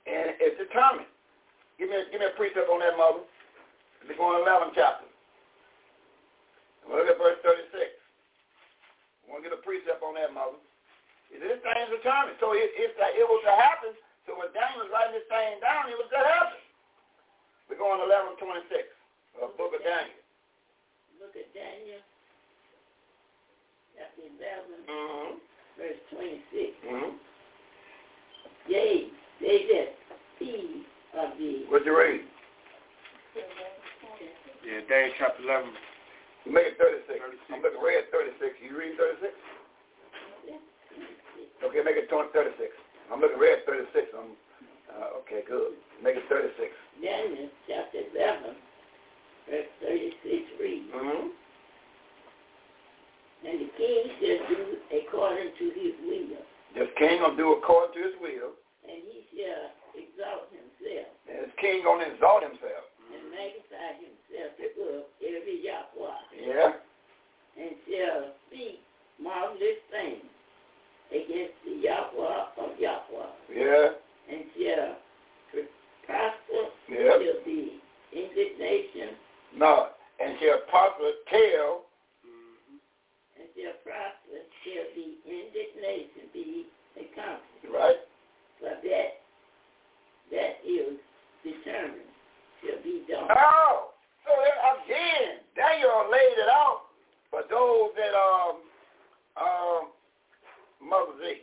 [0.06, 1.10] and it's determined.
[1.82, 3.26] Give me give me a precept on that, mother.
[4.06, 5.10] Let's go on 11 chapter.
[6.86, 7.74] Look at verse 36.
[7.74, 10.60] I want to get a precept on that, mother.
[11.34, 12.38] This thing determined?
[12.38, 13.98] So it, it, it was to happen.
[14.26, 16.62] So when Daniel was writing this thing down, it was to happen.
[17.68, 18.08] We're going to
[18.40, 18.72] 1126,
[19.40, 20.20] the book of Daniel.
[21.20, 22.02] Look at Daniel,
[23.96, 25.40] chapter 11, Mm-hmm.
[25.80, 26.76] verse 26.
[26.84, 27.16] Mm-hmm.
[28.68, 29.90] Yea, they that
[30.40, 30.84] see
[31.20, 32.24] of the What'd you read?
[34.64, 35.72] Yeah, Daniel chapter 11.
[36.46, 37.08] You make it 36.
[37.08, 37.40] 36.
[37.52, 38.60] I'm looking right at 36.
[38.64, 39.32] You read 36?
[41.64, 42.72] Okay, make it 20, 36.
[43.12, 44.08] I'm looking at 36.
[44.16, 44.32] I'm,
[44.94, 45.74] uh, okay, good.
[46.04, 46.72] Make it 36.
[47.02, 48.56] Daniel chapter 11,
[49.50, 51.28] verse 36 reads, Mm-hmm.
[53.44, 56.40] And the king shall do according to his will,
[56.76, 58.56] This king gonna do according to his will,
[58.88, 59.68] and he shall
[60.00, 62.88] exalt himself and his king gonna exalt himself.
[63.12, 66.72] and magnify himself above every Yahweh, Yeah.
[67.60, 68.80] and shall speak
[69.20, 70.24] marvelous things
[71.12, 73.90] against the Yahweh of Yahweh, Yeah.
[74.30, 74.96] and shall
[75.52, 75.70] pr-
[76.06, 77.18] prosper Yeah.
[77.18, 77.80] till the
[78.12, 79.18] indignation,
[79.54, 79.90] No.
[80.20, 81.86] And shall prosper tell.
[83.36, 86.66] and shall prosper till the indignation be
[86.96, 87.66] accomplished.
[87.70, 88.00] Right.
[88.62, 89.20] But that
[90.32, 90.98] that is
[91.44, 92.10] determined
[92.62, 93.28] shall be done.
[93.36, 93.92] Oh.
[94.26, 94.32] So
[94.86, 96.86] again, Daniel laid it out
[97.30, 98.56] for those that um
[99.38, 99.92] um
[100.84, 101.42] Mother Z.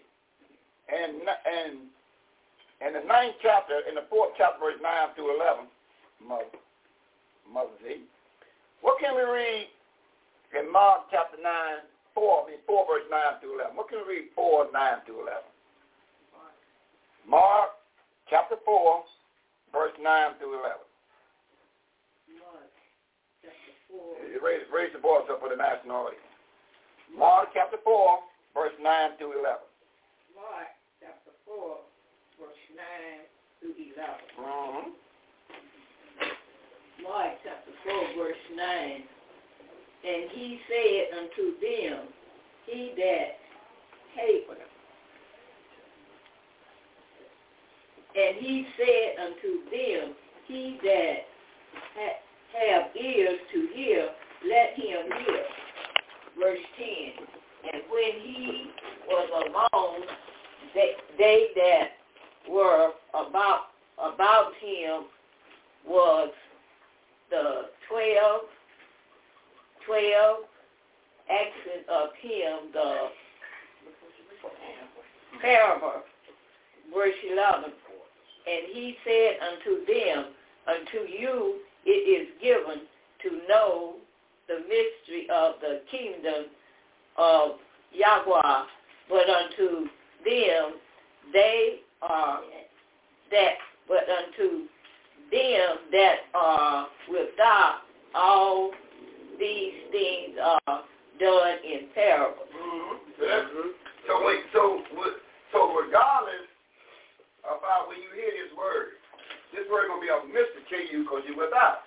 [0.91, 1.89] And and
[2.81, 5.67] in the ninth chapter, in the fourth chapter, verse nine through eleven,
[6.21, 6.61] Mother
[7.49, 8.05] Mother Z.
[8.81, 9.69] What can we read
[10.57, 11.85] in Mark chapter nine,
[12.15, 13.77] four, I mean four verse nine through eleven?
[13.77, 15.49] What can we read four, nine through eleven?
[17.29, 17.77] Mark
[18.29, 19.05] chapter four,
[19.71, 20.89] verse nine through eleven.
[22.41, 22.73] Mark
[23.45, 26.25] chapter 4, Raise, raise the voice up for the national audience.
[27.13, 28.19] Mark chapter 4,
[28.55, 29.59] verse 9 through 11.
[30.35, 30.71] Mark
[31.01, 31.77] chapter 4,
[32.41, 32.87] verse 9
[33.61, 33.95] through 11.
[34.39, 34.91] Mm-hmm.
[37.03, 39.03] Mark chapter 4, verse 9.
[40.03, 42.09] And he said unto them,
[42.67, 43.37] He that
[44.17, 44.47] hate
[48.17, 50.15] And he said unto them,
[50.47, 51.17] He that
[51.95, 52.21] ha-
[52.59, 54.09] have ears to hear,
[54.49, 55.45] let him hear.
[56.39, 57.40] Verse 10.
[57.73, 58.71] And when he
[59.09, 60.07] was alone,
[60.75, 61.89] they, they that
[62.51, 63.67] were about
[63.99, 65.05] about him
[65.87, 66.31] was
[67.31, 68.43] the twelve,
[69.87, 70.45] twelve
[71.29, 73.09] actions of him, the
[75.41, 76.03] parable,
[76.95, 77.65] verse 11.
[77.65, 80.33] And he said unto them,
[80.67, 82.83] Unto you it is given
[83.23, 83.95] to know
[84.49, 86.47] the mystery of the kingdom
[87.17, 87.53] of
[87.93, 88.65] Yahweh,
[89.09, 89.89] but unto
[90.25, 90.81] them
[91.33, 92.41] they are
[93.31, 93.55] that,
[93.89, 94.67] but unto
[95.31, 97.83] them that are without,
[98.15, 98.73] all
[99.39, 100.83] these things are
[101.21, 102.49] done in parables.
[102.51, 103.69] Mm-hmm.
[104.09, 104.83] So, wait, so,
[105.53, 106.49] so regardless
[107.45, 108.99] about when you hear this word,
[109.53, 111.85] this word to be a mystery to you because you're without.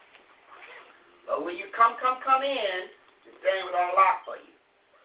[1.27, 2.91] But when you come, come, come in,
[3.25, 4.52] this thing will unlock for you.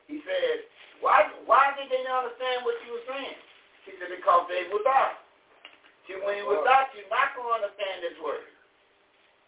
[0.09, 0.67] He said,
[1.05, 3.39] why, why did they not understand what you were saying?
[3.85, 5.21] He said, because they without.
[6.09, 8.49] See, when you're without, you're not going to understand this word.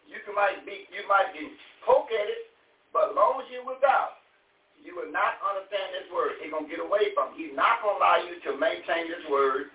[0.05, 2.53] You can might be, you might be poke at it,
[2.93, 4.21] but as long as you're without,
[4.81, 6.41] you will not understand this word.
[6.41, 7.41] He's going to get away from it.
[7.41, 9.73] He's not going to allow you to maintain this word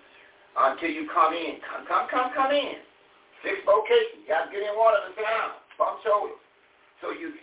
[0.54, 1.62] until you come in.
[1.62, 2.78] Come, come, come, come in.
[3.42, 4.22] Six vocation.
[4.22, 5.58] You got to get in one at a time.
[5.78, 6.38] Bump shoulders.
[7.02, 7.34] So you,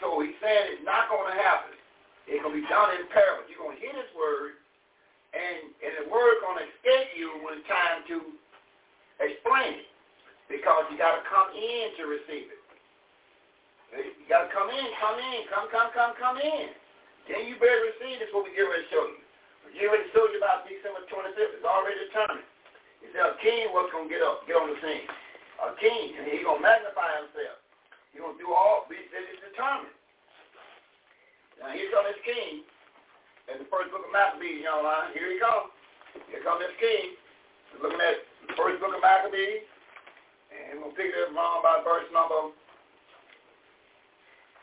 [0.00, 1.76] so he's saying it's not going to happen.
[2.24, 3.48] It's going to be done in parables.
[3.52, 4.56] You're going to hear this word,
[5.36, 8.16] and, and the word going to escape you when it's time to
[9.20, 9.88] explain it.
[10.48, 12.60] Because you got to come in to receive it.
[13.96, 16.68] You got to come in, come in, come, come, come, come in.
[17.28, 19.24] Then you better receive this what we get ready to show you.
[19.72, 21.56] You already told you about December 25th.
[21.56, 22.46] It's already determined.
[23.00, 25.08] He said a king was going to get up, get on the scene.
[25.64, 27.58] A king, and he's going to magnify himself.
[28.12, 29.96] He's going to do all, said it's determined.
[31.64, 32.60] Now here comes this king.
[33.48, 35.16] In the first book of Maccabees, young line.
[35.16, 35.72] Here he comes.
[36.28, 37.16] Here comes this king.
[37.72, 39.64] We're looking at the first book of Maccabees.
[40.52, 42.54] And we'll pick it up around by verse number,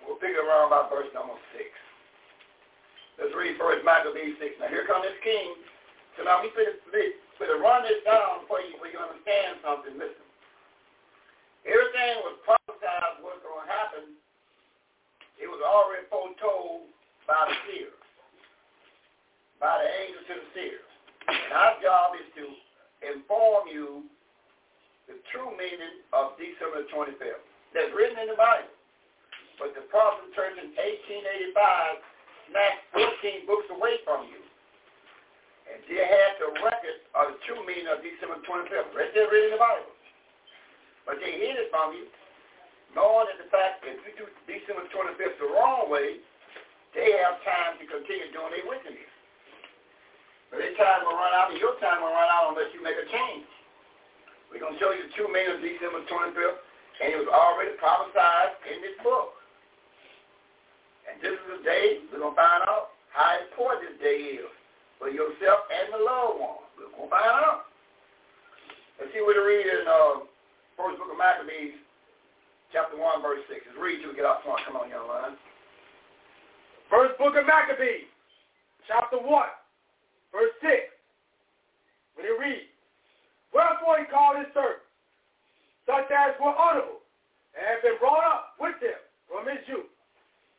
[0.07, 1.67] we'll pick it around by verse number 6.
[3.19, 4.61] Let's read first Maccabees 6.
[4.63, 5.57] Now here comes this king.
[6.15, 9.99] So now we fit to run this down for you, for you understand something.
[9.99, 10.23] Listen.
[11.67, 14.03] Everything was prophesied was going to happen.
[15.41, 16.85] It was already foretold
[17.25, 18.01] by the seers,
[19.57, 20.89] by the angels to the seers.
[21.25, 22.45] And our job is to
[23.09, 24.05] inform you
[25.09, 27.41] the true meaning of December 25th.
[27.73, 28.69] That's written in the Bible.
[29.57, 32.05] But the Protestant church in 1885
[32.49, 34.41] snatched 14 books away from you.
[35.69, 38.93] And they had the record of the true meaning of December 25th.
[38.93, 39.93] Right there written in the Bible.
[41.05, 42.05] But they hid it from you,
[42.93, 46.19] knowing that the fact that if you do December 25th the wrong way,
[46.91, 49.11] they have time to continue doing their wickedness.
[50.51, 52.99] But their time will run out, and your time will run out unless you make
[52.99, 53.47] a change.
[54.51, 56.59] We're going to show you the true meaning of December 25th,
[56.99, 59.39] and it was already prophesied in this book.
[61.07, 64.51] And this is the day we're going to find out how important this day is
[64.99, 66.59] for yourself and the loved one.
[66.75, 67.71] We're going to find out.
[68.99, 70.27] Let's see what it read in uh,
[70.75, 71.79] First Book of Maccabees,
[72.71, 73.67] chapter 1, verse 6.
[73.67, 74.63] Let's read we get out front.
[74.65, 75.35] Come on, young man.
[76.87, 78.07] First Book of Maccabees,
[78.87, 79.27] chapter 1,
[80.31, 80.91] verse 6.
[82.15, 82.71] When it reads,
[83.55, 84.87] Wherefore he called his servants,
[85.87, 87.03] such as were honorable,
[87.55, 89.91] and had been brought up with him from his youth,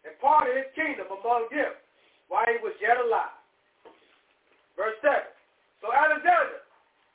[0.05, 1.73] and part of his kingdom among them
[2.29, 3.37] while he was yet alive.
[4.77, 5.21] Verse 7.
[5.85, 6.65] So Alexander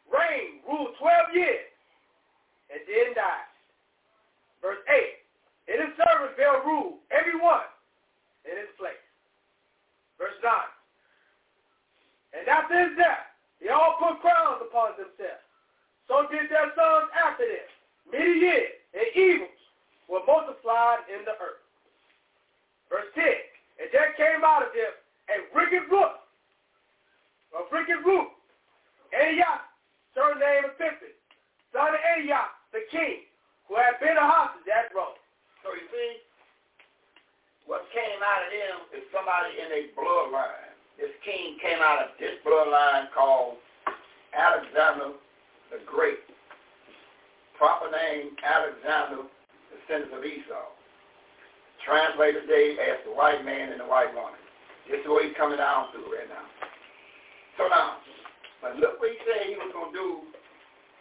[0.10, 1.69] reigned, ruled 12 years,
[2.69, 3.56] and then died.
[4.61, 5.73] Verse 8.
[5.73, 7.67] And his servants bare rule, every one
[8.47, 8.99] in his place.
[10.17, 10.51] Verse 9.
[12.39, 13.27] And after his death,
[13.59, 15.43] they all put crowns upon themselves.
[16.07, 17.67] So did their sons after them.
[18.07, 19.59] Many years and evils
[20.07, 21.61] were multiplied in the earth.
[22.88, 23.27] Verse 10,
[23.84, 24.95] and there came out of them
[25.27, 26.15] a wicked root,
[27.51, 28.31] a wicked root,
[29.11, 29.67] Antioch,
[30.15, 31.19] surnamed Epiphanes,
[31.75, 33.26] son of Antioch, the king,
[33.68, 35.19] who had been a hostage at Rome.
[35.64, 36.11] So you see,
[37.68, 40.72] what came out of them is somebody in a bloodline.
[40.95, 43.60] This king came out of this bloodline called
[44.31, 45.19] Alexander
[45.69, 46.23] the Great.
[47.60, 49.27] Proper name, Alexander,
[49.73, 50.77] descendant of Esau
[51.88, 54.39] translated today as the white man and the white woman.
[54.91, 56.44] This is what he's coming down through right now.
[57.56, 58.03] So now,
[58.61, 60.10] but look what he said he was going to do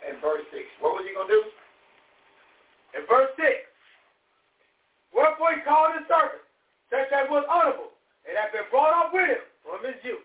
[0.07, 0.63] in verse 6.
[0.79, 1.45] What was he going to do?
[2.97, 3.53] In verse 6,
[5.13, 6.45] Wherefore he called his servant,
[6.89, 7.93] such as was honorable,
[8.25, 10.25] and had been brought up with him from his youth,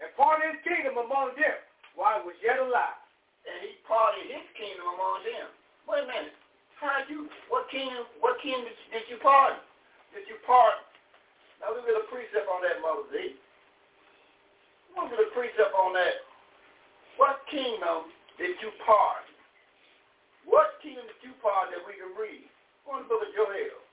[0.00, 1.56] and parted his kingdom among them
[1.96, 2.96] while he was yet alive.
[3.44, 5.48] And he parted his kingdom among them.
[5.88, 6.36] Wait a minute.
[6.80, 9.58] How you, what kingdom, what kingdom did you pardon?
[10.14, 10.84] Did you pardon?
[11.60, 13.36] Now we get a precept on that, Mother Z.
[14.94, 16.22] We'll get a precept on that.
[17.18, 19.27] What kingdom did you pardon?
[20.48, 22.48] What kingdom did you pardon that we can read?
[22.88, 23.84] Go in the book of Joel.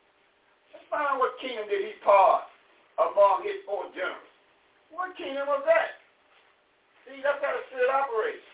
[0.72, 2.48] Let's find what kingdom did he pardon
[2.96, 4.32] among his four generals.
[4.88, 6.00] What kingdom was that?
[7.04, 8.48] See, that's how the spirit operates.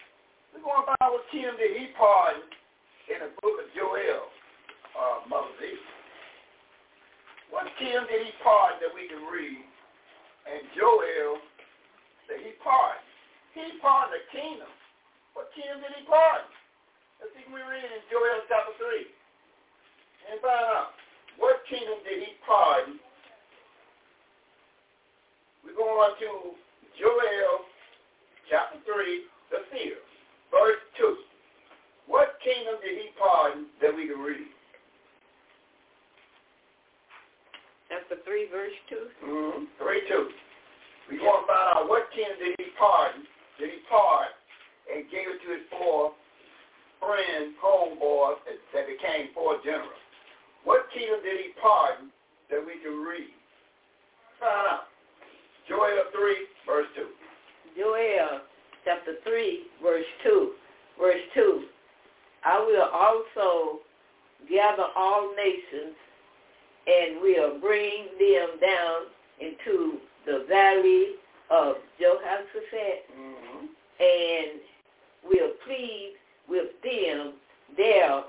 [0.50, 2.42] We're going to find what kingdom did he pardon
[3.06, 4.34] in the book of Joel,
[4.98, 5.54] uh, Mother.
[7.54, 9.62] What kingdom did he pardon that we can read?
[10.50, 11.38] And Joel
[12.26, 13.06] said he pardoned.
[13.54, 14.72] He pardoned the kingdom.
[15.38, 16.50] What kingdom did he pardon?
[17.22, 19.06] Let's see, we read in Joel chapter 3.
[20.34, 20.98] And find out.
[21.38, 22.98] What kingdom did he pardon?
[25.62, 26.58] We go on to
[26.98, 27.70] Joel
[28.50, 30.02] chapter 3, the seer,
[30.50, 32.10] verse 2.
[32.10, 34.50] What kingdom did he pardon that we can read?
[37.90, 39.30] Chapter 3, verse 2.
[39.30, 39.62] Mm-hmm.
[39.78, 40.30] 3, 2.
[41.10, 43.30] We want to find out what kingdom did he pardon,
[43.62, 44.34] did he pardon,
[44.90, 46.18] and gave it to his four
[47.02, 49.98] friends, homeboys, that became four generals.
[50.64, 52.14] What kingdom did he pardon
[52.50, 53.34] that we can read?
[54.40, 54.88] Find out.
[55.68, 57.06] Joel 3, verse 2.
[57.78, 58.42] Joel
[58.86, 60.52] chapter 3, verse 2.
[61.00, 61.64] Verse 2.
[62.44, 63.80] I will also
[64.50, 65.96] gather all nations
[66.88, 69.02] and will bring them down
[69.40, 71.16] into the valley
[71.50, 73.66] of Jehoshaphat Jehoshaphat mm-hmm.
[74.00, 74.62] and
[75.26, 76.14] will plead
[76.48, 77.34] with them
[77.78, 78.24] there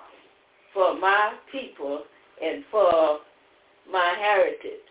[0.75, 2.03] for my people
[2.43, 3.19] and for
[3.91, 4.87] my heritage,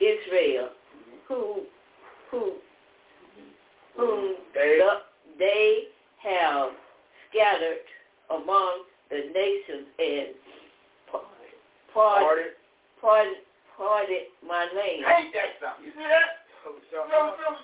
[0.00, 0.70] Israel,
[1.28, 1.62] who
[2.30, 2.54] who
[3.96, 5.02] whom They- the-
[5.38, 5.88] they
[6.18, 6.72] have
[7.28, 7.84] scattered
[8.30, 10.34] among the nations and
[11.10, 11.54] parted
[11.92, 12.54] Parted.
[13.00, 13.36] parted,
[13.76, 15.04] parted my land.
[15.04, 15.84] Ain't that something?
[15.84, 16.46] You see that?
[16.64, 17.06] So, so,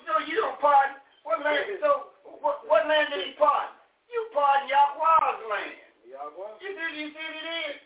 [0.05, 0.97] so you don't pardon.
[1.23, 1.65] What land?
[1.81, 2.07] So,
[2.41, 3.73] what, what land did he pardon?
[4.09, 5.79] You pardon Yahweh's land.
[6.09, 6.57] Yahweh.
[6.61, 7.79] You see, you see it is.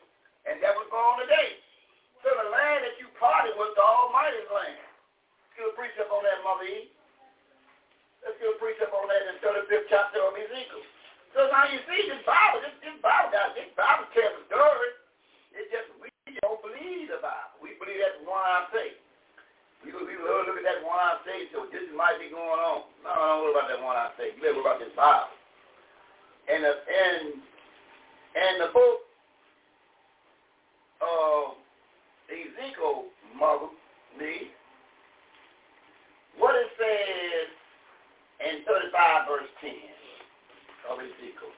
[0.48, 1.60] And that was gone today.
[2.24, 4.80] So the land that you parted was the Almighty's land.
[4.80, 6.88] Let's get a precept on that, Mother E.
[8.24, 10.84] Let's get a precept on that in the 35th chapter of Ezekiel.
[11.36, 14.92] So now you see this Bible, this, this Bible, guys, this Bible tells a story.
[15.52, 16.08] It's just we
[16.40, 17.60] don't believe the Bible.
[17.60, 18.96] We believe that one I say.
[19.84, 22.88] We, we look at that one I say, so this might be going on.
[23.04, 24.32] No, I don't worry about that one I say.
[24.32, 25.28] You better worry about this Bible.
[26.52, 27.40] And the and
[28.36, 29.00] and the book
[31.02, 31.56] of
[32.28, 33.06] Ezekiel,
[33.38, 33.70] mother,
[34.20, 34.50] me,
[36.38, 37.48] what it says
[38.44, 39.72] in 35 verse 10
[40.92, 41.54] of Ezekiel.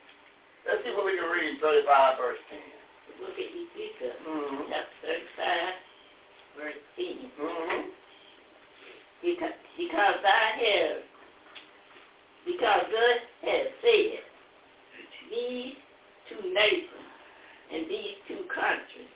[0.67, 2.59] Let's see what we can read in 35 verse 10.
[2.59, 4.69] The book of Ezekiel, Mm-hmm.
[4.69, 7.31] chapter 35, verse 10.
[7.39, 7.81] Mm-hmm.
[9.23, 10.97] Because, because I have,
[12.45, 13.17] because God
[13.47, 14.24] has said,
[15.29, 15.75] these
[16.29, 17.05] two nations
[17.73, 19.11] and these two countries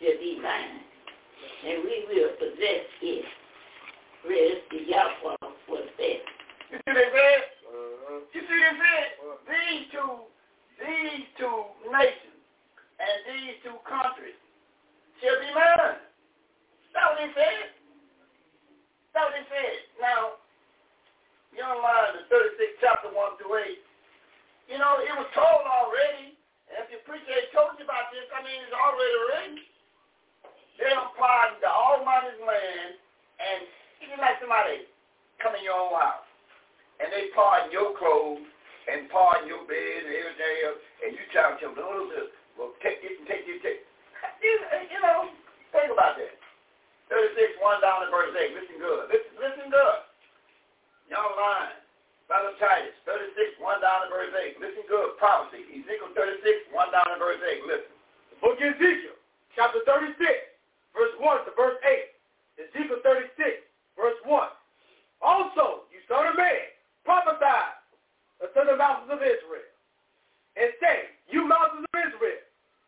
[0.00, 0.80] shall be mine,
[1.66, 3.24] and we will possess it.
[4.22, 6.22] Rest the Yahweh was there.
[6.70, 7.42] You see they said?
[7.66, 8.20] Uh-huh.
[8.32, 9.08] You see they said?
[9.50, 10.12] These two,
[10.78, 11.58] these two
[11.90, 12.38] nations
[13.02, 14.38] and these two countries
[15.18, 15.98] shall be mine.
[16.94, 17.74] That's what he said.
[19.10, 19.76] That's what he said.
[19.98, 20.38] Now,
[21.50, 23.91] young line, the 36th chapter 1 through 8,
[24.72, 26.32] you know, it was told already.
[26.72, 29.54] And if your preacher told you about this, I mean, it's already written.
[30.80, 32.96] They don't pardon the Almighty's land,
[33.36, 33.68] and
[34.00, 34.88] it's like somebody
[35.44, 36.24] come in your own house,
[37.04, 38.48] and they pardon your clothes,
[38.88, 42.22] and pardon your bed, and everything else, and you tell them, no, no, no,
[42.56, 43.80] well, take this and take this, and take
[44.42, 44.56] you,
[44.88, 45.28] you know,
[45.76, 46.34] think about that.
[47.12, 48.56] 36, 1 down to verse 8.
[48.56, 49.04] Listen good.
[49.12, 50.00] Listen, listen good.
[51.12, 51.81] Young line.
[52.32, 54.56] Brother Titus, 36, 1 down to verse 8.
[54.56, 55.20] Listen good.
[55.20, 55.68] Prophecy.
[55.68, 57.60] Ezekiel 36, 1 down to verse 8.
[57.68, 57.92] Listen.
[58.32, 59.20] The book of Ezekiel,
[59.52, 60.16] chapter 36,
[60.96, 62.08] verse 1 to verse 8.
[62.56, 63.36] Ezekiel 36,
[64.00, 64.48] verse 1.
[65.20, 66.72] Also, you son of man,
[67.04, 67.44] prophesy
[68.40, 69.68] unto the mountains of Israel,
[70.56, 72.40] and say, you mountains of Israel,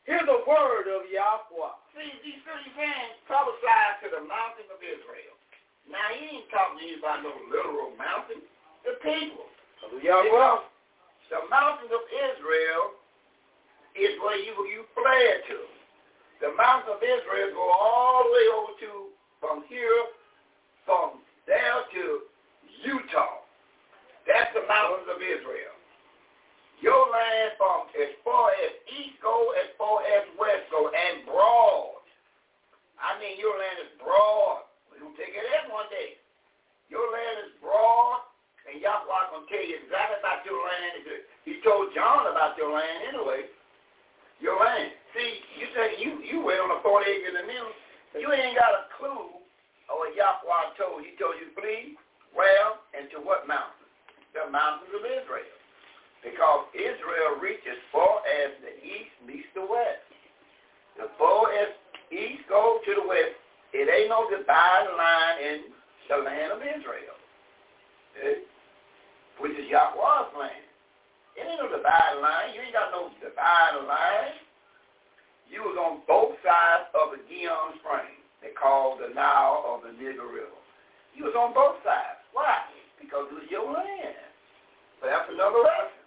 [0.09, 1.77] hear the word of Yahweh.
[1.93, 5.37] See, these these men prophesied to the mountain of Israel.
[5.85, 8.41] Now, he ain't talking to you about no literal mountain.
[8.85, 9.49] The people.
[10.03, 10.61] Yahweh.
[11.33, 12.95] The mountains of Israel
[13.97, 15.59] is where you you fled to.
[16.45, 18.91] The mountains of Israel go all the way over to
[19.41, 20.13] from here,
[20.85, 22.29] from there to
[22.85, 23.45] Utah.
[24.29, 25.75] That's the mountains of Israel.
[26.81, 32.05] Your land from as far as east go, as far as west go, and broad.
[33.01, 34.69] I mean, your land is broad.
[34.89, 36.21] We're going to take it in one day.
[36.89, 38.24] Your land is broad,
[38.75, 41.07] and Yahweh to tell you exactly about your land.
[41.47, 43.47] He told John about your land anyway.
[44.43, 44.91] Your land.
[45.15, 47.71] See, you say you you went on a 40 acres and mill.
[48.19, 49.31] You ain't got a clue
[49.87, 51.07] of what Yahweh told.
[51.07, 51.95] He told you flee,
[52.35, 53.87] well, and to what mountain?
[54.35, 55.55] The mountains of Israel.
[56.27, 60.03] Because Israel reaches far as the east meets the west.
[60.99, 61.71] The far as
[62.11, 63.39] east goes to the west,
[63.71, 65.59] it ain't no dividing line in
[66.11, 67.19] the land of Israel.
[68.19, 68.43] Okay?
[69.41, 70.65] Which is Yahweh's land.
[71.35, 72.55] It ain't no dividing line.
[72.55, 74.39] You ain't got no dividing line.
[75.51, 78.15] You was on both sides of the Gihon Spring.
[78.43, 80.59] They call the Nile of the Niger River.
[81.15, 82.23] You was on both sides.
[82.33, 82.67] Why?
[83.01, 84.19] Because it was your land.
[85.01, 86.07] But that's another reference.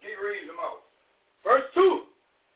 [0.00, 0.84] Keep reading them out.
[1.44, 2.08] Verse 2.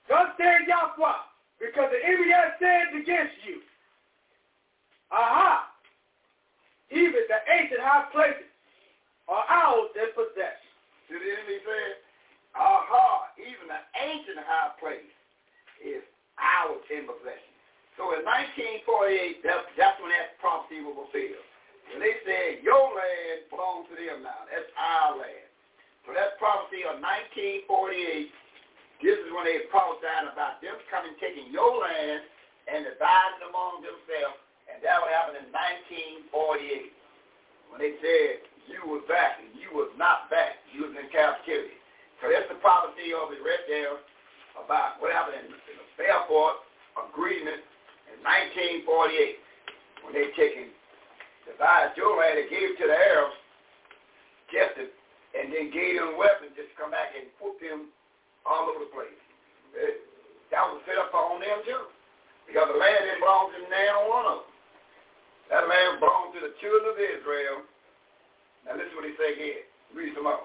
[0.08, 1.20] Thus said Yahweh,
[1.58, 3.60] because the enemy has said against you,
[5.10, 5.70] Aha!
[6.90, 8.46] Even the ancient high places
[9.28, 10.70] are ours in possession.
[11.10, 11.84] Did the enemy say,
[12.54, 15.14] aha, even the ancient high place
[15.82, 16.02] is
[16.38, 17.54] ours in possession.
[17.96, 21.46] So in 1948, that, that's when that prophecy was fulfilled.
[21.90, 24.44] When they said, your land belongs to them now.
[24.50, 25.46] That's our land.
[26.04, 28.30] So that prophecy of 1948,
[29.02, 32.26] this is when they prophesied about them coming, taking your land
[32.68, 34.38] and dividing among themselves.
[34.66, 35.48] And that will happen in
[36.34, 36.90] 1948.
[37.70, 40.62] When they said, you was back, and you was not back.
[40.70, 41.78] You was in captivity.
[42.20, 44.00] So that's the prophecy of it right there
[44.56, 46.64] about what happened in, in the Fairport
[46.96, 47.60] Agreement
[48.08, 50.72] in 1948 when they taken
[51.44, 53.36] the Tobias Joram and gave it to the Arabs
[54.50, 54.94] just it,
[55.34, 57.90] and then gave them weapons just to come back and put them
[58.46, 59.18] all over the place.
[59.74, 60.06] It,
[60.54, 61.90] that was set up on them too.
[62.46, 64.52] Because the land that belongs to them now, one of them.
[65.50, 67.66] That land belongs to the children of Israel
[68.66, 69.62] now listen to what he said again.
[69.94, 70.42] Read some more.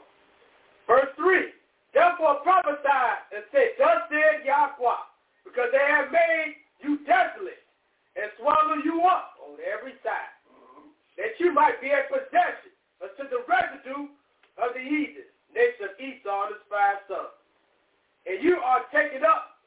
[0.86, 1.58] Verse 3.
[1.92, 3.04] Therefore prophesy
[3.34, 5.04] and say, Thus said Yahweh,
[5.44, 7.66] because they have made you desolate
[8.16, 10.88] and swallowed you up on every side, mm-hmm.
[11.18, 12.72] that you might be a possession
[13.02, 14.08] unto the residue
[14.62, 17.34] of the heathen, nation of Esau his five sons.
[18.30, 19.58] And you are taken up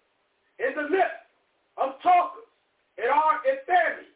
[0.63, 1.27] in the lips
[1.77, 2.49] of talkers
[2.97, 4.14] and are in families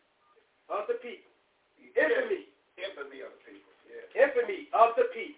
[4.78, 5.37] of the peace.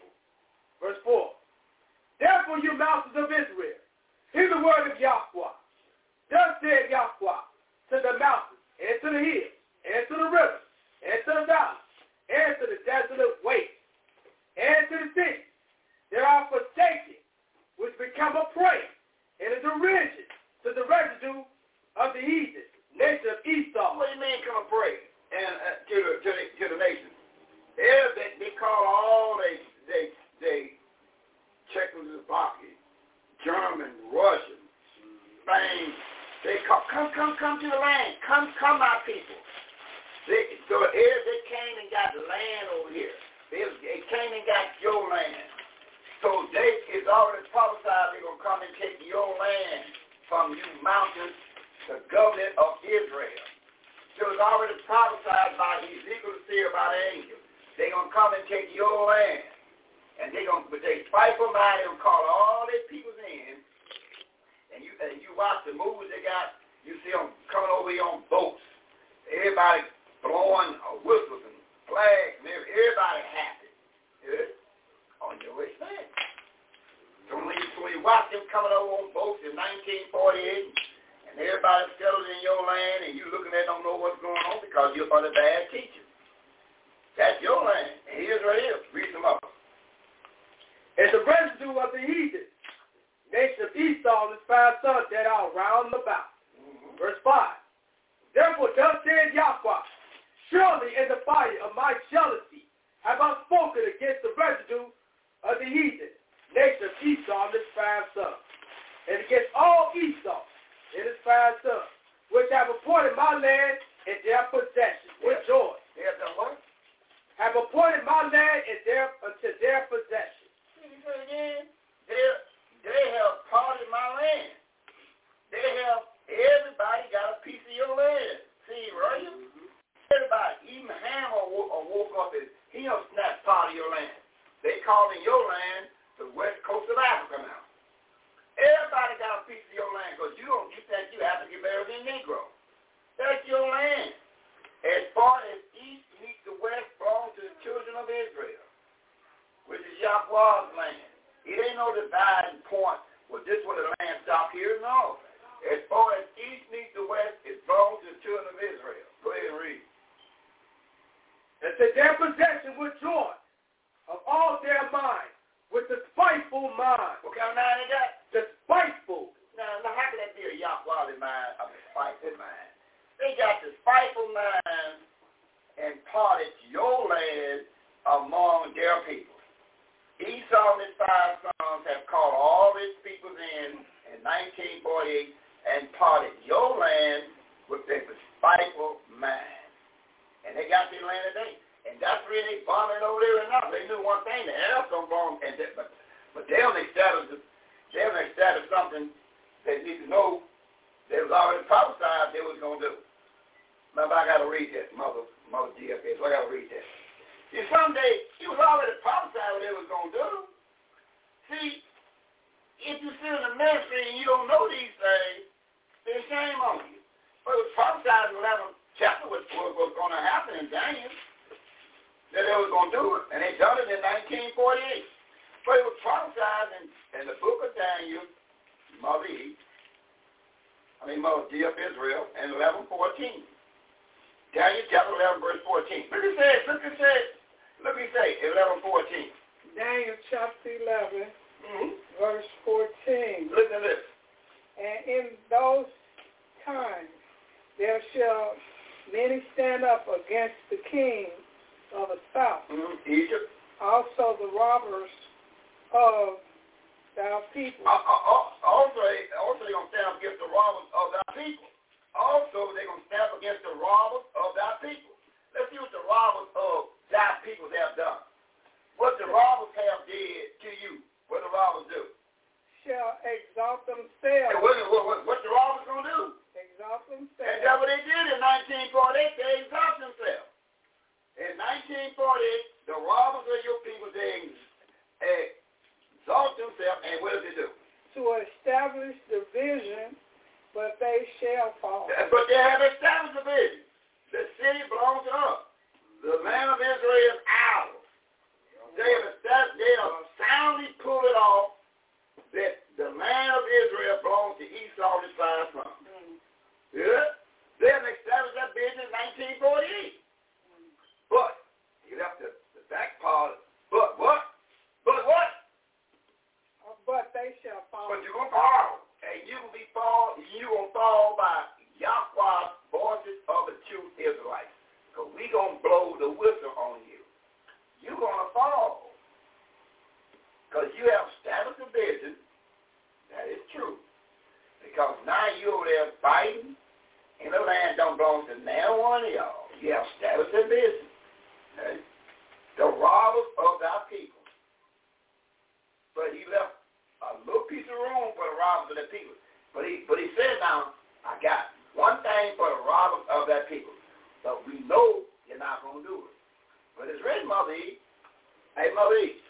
[359.24, 359.40] E.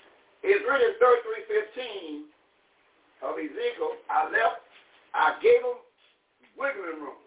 [0.46, 2.30] It's written in 3315
[3.20, 4.64] of Ezekiel, I left
[5.10, 5.78] I gave him
[6.54, 7.18] wiggling room.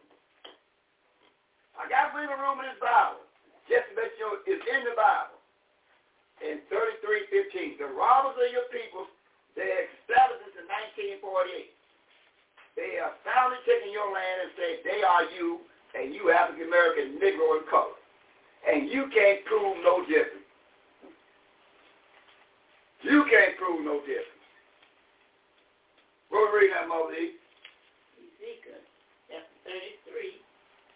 [1.75, 3.27] I got wiggling room in his Bible.
[3.67, 5.39] Just to make sure it's in the Bible.
[6.39, 7.79] In 3315.
[7.79, 9.07] The robbers of your people
[9.53, 10.65] they established this in
[11.21, 11.69] 1948.
[12.73, 15.61] They are soundly taking your land and say they are you
[15.93, 17.93] and you African American Negro in color.
[18.65, 20.42] And you can't prove no difference.
[23.03, 24.29] You can't prove no difference.
[26.31, 27.35] Go read that, Moses.
[28.17, 28.81] Ezekiel
[29.29, 29.59] chapter
[30.07, 30.41] 33,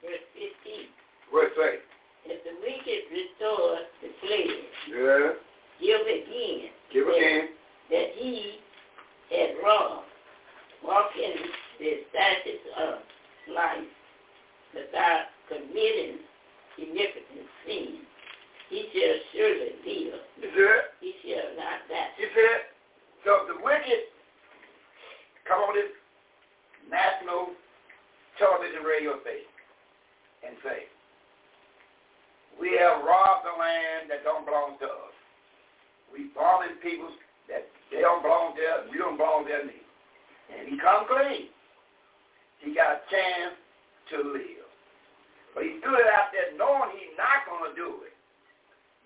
[0.01, 0.87] verse 15.
[1.33, 2.31] Verse 8.
[2.31, 5.33] If the wicked restore the slave, Yeah.
[5.79, 7.49] give again Give again.
[7.91, 8.59] that he
[9.29, 10.07] had robbed,
[10.83, 11.35] walk in
[11.79, 12.99] the statutes of
[13.53, 13.87] life,
[14.73, 16.19] without committing
[16.77, 18.06] iniquitous sin,
[18.69, 20.21] he shall surely live.
[20.41, 20.85] You see it?
[20.99, 22.11] He shall not die.
[22.19, 22.63] You see it?
[23.23, 24.11] So the wicked
[25.47, 25.91] come on this
[26.91, 27.55] national
[28.35, 29.51] television radio station
[30.43, 30.87] and say,
[32.59, 35.15] we have robbed the land that don't belong to us.
[36.11, 37.09] We bombing people
[37.47, 39.87] that they don't belong there, we don't belong there neither.
[40.51, 41.51] And he come clean.
[42.59, 43.55] He got a chance
[44.11, 44.67] to live.
[45.53, 48.16] But he stood out there knowing he's not going to do it.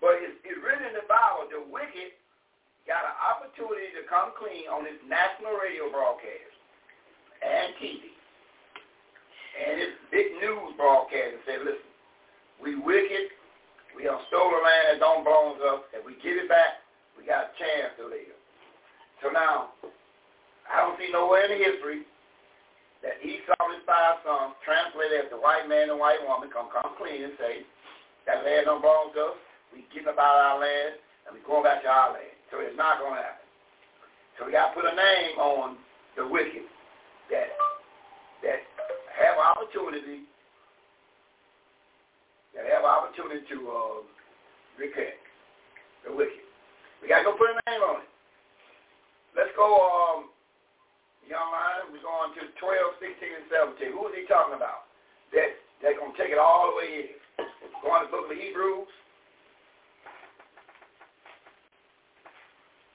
[0.02, 2.10] But it's, it's written in the Bible, the wicked
[2.90, 6.52] got an opportunity to come clean on his national radio broadcast
[7.38, 8.10] and TV.
[9.54, 11.86] And his big news broadcast and said, listen,
[12.58, 13.30] we wicked,
[13.94, 15.82] we done stole the land that don't belong to us.
[15.94, 16.82] If we give it back,
[17.14, 18.34] we got a chance to live.
[19.22, 19.78] So now,
[20.66, 22.02] I don't see nowhere in the history
[23.06, 26.70] that Esau and his five sons translated as the white man and white woman come
[26.74, 27.62] come clean and say,
[28.26, 29.38] that land don't belong to us.
[29.72, 32.36] We give about our land and we going back to our land.
[32.52, 33.48] So it's not going to happen.
[34.38, 35.76] So we got to put a name on
[36.16, 36.68] the wicked
[37.32, 37.48] that
[38.44, 38.60] that
[39.16, 40.28] have opportunity
[42.52, 43.98] that have opportunity to uh,
[44.76, 45.16] repent.
[46.04, 46.44] The wicked.
[47.00, 48.10] We got to go put a name on it.
[49.32, 50.28] Let's go, um,
[51.24, 51.88] young line.
[51.88, 53.46] We're going to 12, 16, and
[53.80, 53.96] 17.
[53.96, 54.90] Who is he talking about?
[55.32, 57.08] That they're going to take it all the way in.
[57.80, 58.90] Going to the book of Hebrews.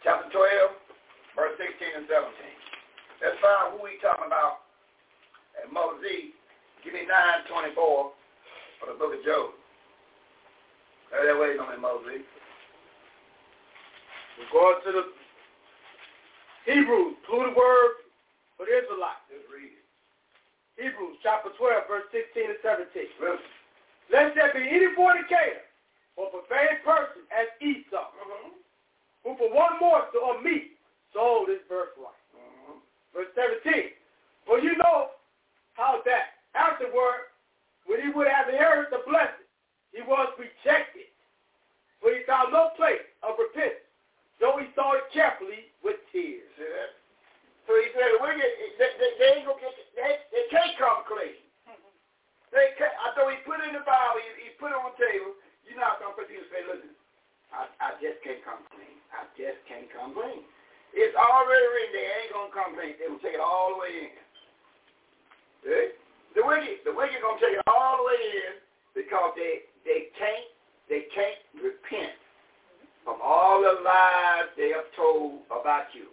[0.07, 2.31] Chapter 12, verse 16 and 17.
[3.19, 4.63] Let's find who we talking about.
[5.59, 6.31] And Moses,
[6.79, 9.51] give me 924 for the book of Job.
[11.11, 12.23] That way on me, Moses.
[14.39, 15.05] We're going to the
[16.71, 18.07] Hebrews, polluted word
[18.55, 19.27] for the Israelites.
[19.27, 19.83] Just read it.
[20.79, 23.11] Hebrews chapter 12, verse 16 and 17.
[23.19, 23.43] Listen.
[24.07, 25.67] Lest there be any fornicator
[26.15, 28.55] or profane person as Esau, Mm-hmm.
[29.35, 30.77] One morsel of meat
[31.13, 32.15] sold his birthright.
[32.35, 32.79] Mhm.
[33.13, 33.93] Verse 17.
[34.45, 35.11] For you know
[35.73, 37.27] how that afterward,
[37.85, 39.45] when he would have inherited the blessing,
[39.91, 41.07] he was rejected.
[42.01, 43.83] For he found no place of repentance,
[44.39, 46.43] though he sought it carefully with tears.
[47.67, 51.43] So he said, wicked, they, they, they ain't gonna get, they, they can't come clean.
[52.47, 54.95] They can't, I thought he put it in the Bible, he, he put it on
[54.95, 55.35] the table.
[55.67, 56.95] You're not gonna put you and say, listen,
[57.53, 58.97] I, I just can't come clean.
[59.13, 60.43] I just can't come clean.
[60.95, 62.95] It's already written, they ain't gonna come clean.
[62.97, 64.15] They will take it all the way in.
[65.63, 65.87] See?
[66.35, 68.53] The wicked, the wicked gonna take it all the way in
[68.93, 70.47] because they, they can't,
[70.89, 72.15] they can't repent
[73.07, 76.11] from all the lies they have told about you.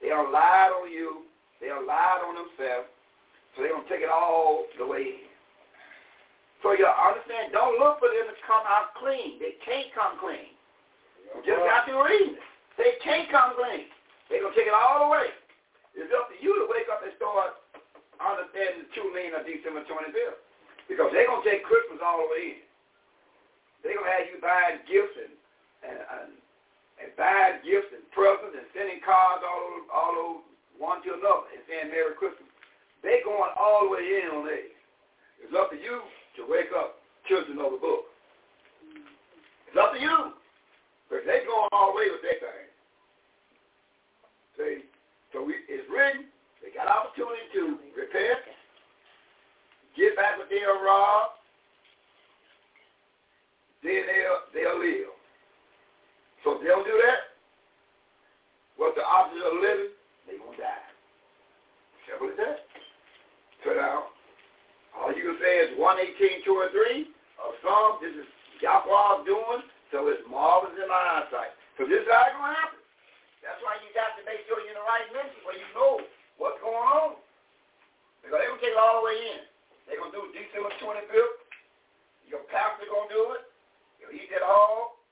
[0.00, 1.28] They are lied on you.
[1.60, 2.88] They are lied on themselves.
[3.54, 5.35] So they're going to take it all the way in.
[6.64, 9.38] So you understand, don't look for them to come out clean.
[9.38, 10.56] They can't come clean.
[11.36, 12.42] You just got to read it.
[12.80, 13.92] They can't come clean.
[14.28, 15.30] They're going to take it all the way.
[15.94, 17.60] It's up to you to wake up and start
[18.18, 20.40] understanding the true meaning of December 25th.
[20.88, 22.64] Because they're going to take Christmas all the way in.
[23.84, 25.34] They're going to have you buying gifts and,
[25.86, 26.30] and, and
[27.00, 30.40] and buying gifts and presents and sending cards all over, all over
[30.80, 32.48] one to another and saying Merry Christmas.
[33.04, 34.64] They going all the way in on that.
[35.44, 36.00] It's up to you
[36.36, 38.06] to wake up children of the book.
[39.68, 40.32] It's up to you.
[41.10, 42.68] But they going all the way with their thing.
[44.58, 44.76] See?
[45.32, 46.26] So we, it's written,
[46.62, 48.40] they got opportunity to repent,
[49.96, 50.80] get back what they are
[53.82, 55.14] then they'll, they'll live.
[56.42, 57.36] So if they don't do that,
[58.76, 59.92] what's the opposite of living?
[60.26, 60.86] They gonna die.
[62.08, 62.58] Simple as that.
[63.62, 64.10] So now,
[64.96, 67.12] all you can say is 118, 2 or 3
[67.44, 68.28] of Psalm, this is
[68.64, 69.62] Yahweh's doing,
[69.92, 71.52] so it's marvelous in my eyesight.
[71.76, 72.80] So this is how it's gonna happen.
[73.44, 76.00] That's why you got to make sure you're in the right mention where you know
[76.40, 77.20] what's going on.
[78.24, 79.40] Because they're gonna take it all the way in.
[79.86, 81.36] They're gonna do December 25th.
[82.26, 83.46] Your pastor gonna do it.
[84.00, 85.04] He'll eat that all.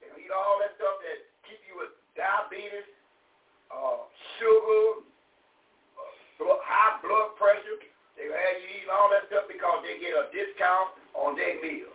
[0.00, 2.88] They'll eat all that stuff that keep you with diabetes,
[3.68, 4.08] uh,
[4.38, 5.04] sugar,
[5.98, 7.91] uh, high blood pressure.
[8.22, 11.90] They'll have you eating all that stuff because they get a discount on their meal.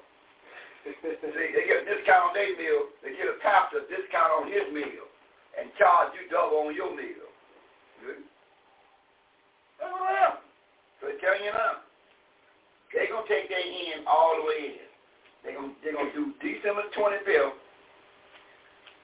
[0.91, 2.91] See, they get a discount on their meal.
[2.99, 5.07] They get a pastor a discount on his meal
[5.55, 7.31] and charge you double on your meal.
[8.03, 8.27] Good?
[9.79, 10.51] That's what happened.
[10.99, 11.87] So they tell you now.
[12.91, 14.87] They're going to take their end all the way in.
[15.43, 17.55] They're going they're gonna do December 25th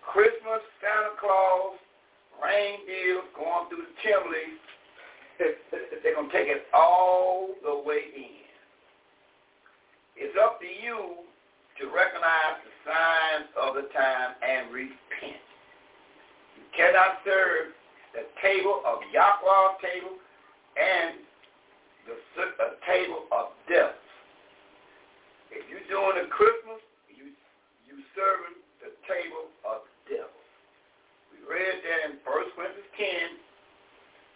[0.03, 1.79] Christmas, Santa Claus,
[2.43, 4.59] reindeer going through the chimney.
[6.03, 8.43] They're going to take it all the way in.
[10.15, 11.25] It's up to you
[11.81, 15.41] to recognize the signs of the time and repent.
[16.55, 17.73] You cannot serve
[18.13, 20.15] the table of Yahweh's table
[20.77, 21.25] and
[22.05, 23.97] the, the uh, table of death.
[25.49, 27.33] If you're doing a Christmas, you
[27.85, 30.41] you serving the table of devil.
[31.33, 33.52] We read that in 1 Corinthians 10,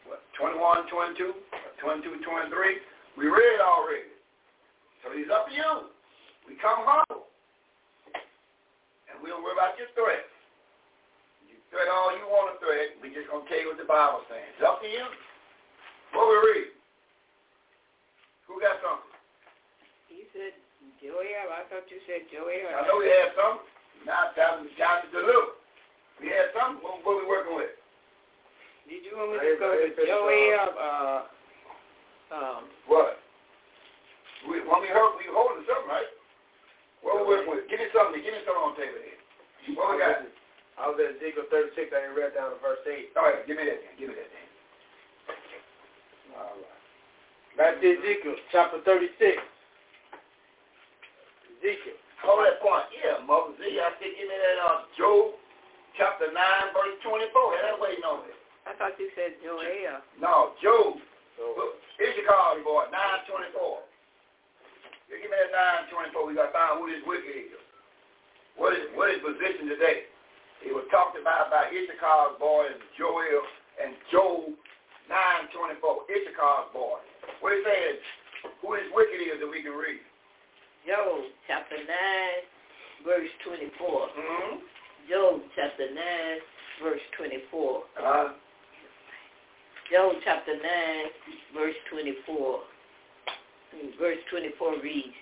[0.07, 1.35] what, 21, 22,
[1.83, 3.19] 22, 23.
[3.19, 4.09] We read already.
[5.03, 5.71] So it's up to you.
[6.47, 7.27] We come humble.
[9.11, 10.31] And we don't worry about your threats.
[11.47, 12.95] You threat all you want to threat.
[13.03, 14.47] We just going to tell you what the Bible says.
[14.55, 15.05] It's up to you.
[16.15, 16.71] What we read?
[18.47, 19.11] Who got something?
[20.07, 20.55] He said
[21.03, 21.19] Joel.
[21.51, 22.47] I thought you said Joel.
[22.47, 23.67] I know we had something.
[24.07, 25.59] Now it's time, time to deliver.
[26.23, 26.79] We had something.
[26.79, 27.75] What, what we working with?
[28.87, 30.71] Did you want me to go to Joel?
[30.79, 31.19] Uh,
[32.31, 33.19] um, What?
[34.47, 36.07] We, when we heard, we holding something, right?
[37.03, 37.67] What we working with?
[37.67, 38.23] Give me something.
[38.23, 39.19] Give me something on the table here.
[39.75, 40.23] What we got?
[40.79, 41.91] I was at Ezekiel 36.
[41.91, 43.11] I didn't read down to verse 8.
[43.19, 43.93] All right, give me that then.
[43.99, 44.47] Give me that then.
[46.37, 46.79] All right.
[47.59, 49.35] Back to Ezekiel chapter 36.
[51.59, 51.97] Ezekiel.
[52.23, 52.87] Hold that point.
[52.93, 53.57] Yeah, Moses.
[53.59, 55.35] See, I said give me that uh, Job
[55.97, 56.37] chapter 9,
[56.77, 57.25] verse 24.
[57.25, 58.36] That's waiting on it.
[58.67, 60.03] I thought you said Joel.
[60.19, 60.99] No, Job.
[61.39, 63.79] Look, Issachar boy, 924.
[65.07, 66.27] You give me that 924.
[66.27, 67.55] We got to find who this wicked is.
[68.59, 70.11] What is what is position today?
[70.65, 73.45] He was talked about by Issachar's boy and Joel
[73.79, 74.51] and Job
[75.07, 76.11] 924.
[76.11, 76.99] Issachar's boy.
[77.39, 78.03] What it says?
[78.65, 80.03] Who this wicked is that we can read?
[80.83, 81.87] Job chapter 9,
[83.05, 83.71] verse 24.
[83.79, 84.53] Mm-hmm.
[85.07, 86.03] Job chapter 9,
[86.83, 87.83] verse 24.
[87.95, 88.35] Uh,
[89.91, 90.63] Job chapter 9,
[91.55, 92.59] verse 24.
[93.99, 95.15] Verse 24 reads,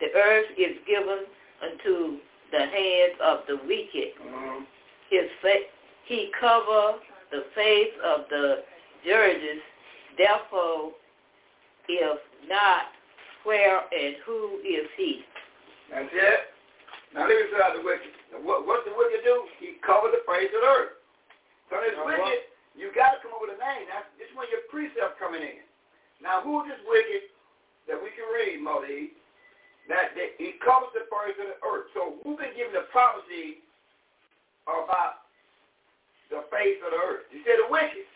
[0.00, 1.26] The earth is given
[1.62, 2.18] unto
[2.52, 4.14] the hands of the wicked.
[4.20, 4.64] mm-hmm.
[5.10, 5.68] His fa-
[6.04, 6.98] he cover
[7.30, 8.64] the face of the
[9.04, 9.60] judges.
[10.16, 10.92] Therefore,
[11.88, 12.18] if
[12.48, 12.92] not,
[13.44, 15.24] where and who is he?
[15.90, 16.40] That's it.
[17.14, 18.12] Now let me say out the wicked.
[18.44, 19.44] What, what the wicked do?
[19.60, 20.92] He covered the face of the earth.
[21.68, 23.84] So this wicked, you got to come up with a name.
[23.88, 25.64] That's this is when your precept coming in.
[26.24, 27.28] Now, who is this wicked
[27.90, 29.12] that we can read, Modi?
[29.90, 31.90] That, that he covers the face of the earth.
[31.90, 33.66] So who been given the prophecy
[34.62, 35.26] about
[36.30, 37.26] the face of the earth?
[37.34, 38.06] He said the wicked.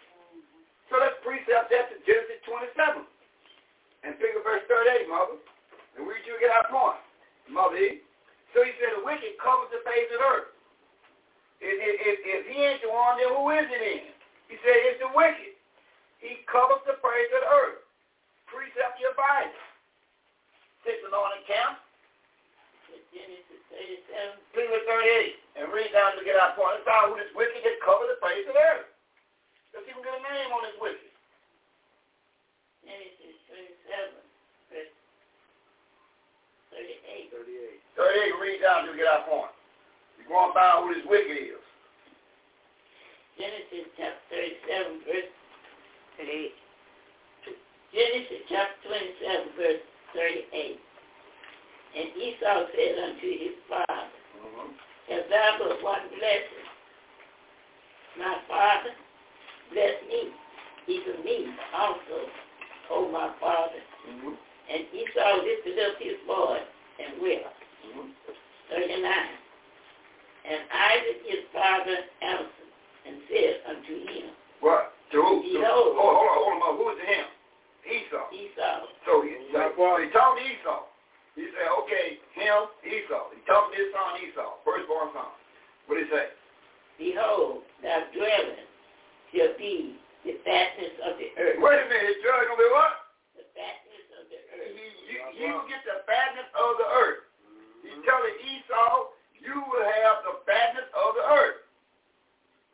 [0.87, 3.03] So let's precept that to Genesis 27
[4.07, 5.43] and figure verse 38, mother.
[5.99, 7.03] And we you get our point,
[7.51, 7.99] mother?
[8.55, 10.49] So he said the wicked covers the face of the earth.
[11.59, 14.16] If, if, if, if he ain't the one, then who is it then?
[14.47, 15.55] He said it's the wicked.
[16.23, 17.83] He covers the face of the earth.
[18.47, 19.55] Precept your Bible.
[20.87, 21.83] Six anointing camp.
[23.11, 24.39] Genesis 37.
[24.55, 25.35] 38.
[25.59, 26.79] And read down to get our point.
[26.79, 28.89] Let's find who this wicked that covered the face of the earth.
[29.75, 31.11] Let's even get a name on this wicked.
[32.87, 34.15] Genesis 27,
[34.71, 34.95] verse
[36.71, 37.35] 38.
[37.35, 39.51] 38, read down to get our point.
[40.23, 41.66] We're going to find who this wicked is.
[43.37, 45.33] Genesis chapter 37, verse
[46.17, 46.57] 38.
[47.93, 49.85] Genesis chapter 27, verse
[50.17, 50.81] 38.
[51.97, 54.69] And Esau said unto his father, Mm-hmm.
[55.13, 56.67] Have thou but one blessing?
[58.19, 58.93] My father,
[59.73, 60.33] bless me,
[60.89, 62.19] even me also,
[62.91, 63.81] O my father.
[64.09, 64.37] Mm-hmm.
[64.37, 66.69] And Esau lifted up his voice
[67.01, 67.53] and wept.
[67.85, 68.13] Mm-hmm.
[68.73, 69.05] 39.
[70.49, 72.56] And Isaac his father answered
[73.07, 74.93] and said unto him, What?
[75.13, 75.43] To who?
[75.43, 75.95] To, Behold.
[75.95, 76.73] hold, hold on, hold on.
[76.83, 77.27] Who is him?
[77.87, 78.27] Esau.
[78.35, 80.91] Esau, So he, so, so he talked to Esau.
[81.39, 83.31] He said, okay, him, Esau.
[83.31, 85.31] He talked to his son Esau, firstborn son.
[85.87, 86.27] What did he say?
[86.99, 88.67] Behold, thy dwelling
[89.31, 91.61] shall be the fatness of the earth.
[91.63, 92.95] Wait a minute, his judge gonna be what?
[93.37, 94.73] The fatness of the earth.
[94.75, 97.23] You, you, you get the fatness of the earth.
[97.85, 98.09] He's mm-hmm.
[98.09, 101.66] telling Esau, you will have the fatness of the earth.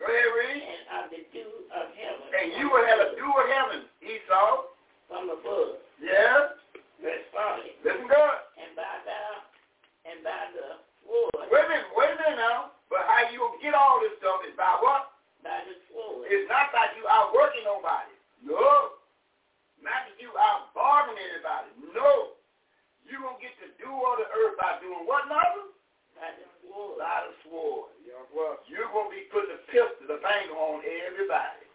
[0.02, 0.62] Read.
[0.62, 2.26] And of the dew of heaven.
[2.34, 4.74] And you will have a dew of heaven, Esau.
[5.06, 5.78] From above.
[6.02, 6.58] Yeah?
[6.98, 7.82] Verse 40.
[7.86, 8.36] Listen good.
[8.58, 9.30] And by thou,
[10.08, 11.50] and by the sword.
[11.50, 12.74] Wait a minute, wait a minute now.
[12.90, 15.14] But how you gonna get all this stuff is by what?
[15.42, 16.30] By the sword.
[16.30, 18.14] It's not by you out working nobody.
[18.42, 18.98] No.
[19.82, 21.70] Not that you out bargaining anybody.
[21.90, 22.38] No.
[23.06, 25.74] You gonna get the dew of the earth by doing what now?
[26.14, 26.96] By the sword.
[26.98, 27.92] By the sword.
[28.66, 31.68] You're gonna be putting the pistol, the finger on everybody.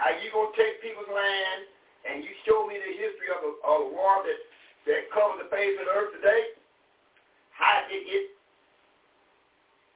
[0.00, 1.68] How you gonna take people's land
[2.08, 4.40] and you show me the history of the, of the war that,
[4.88, 6.56] that covers the face of the earth today?
[7.52, 8.24] How did it get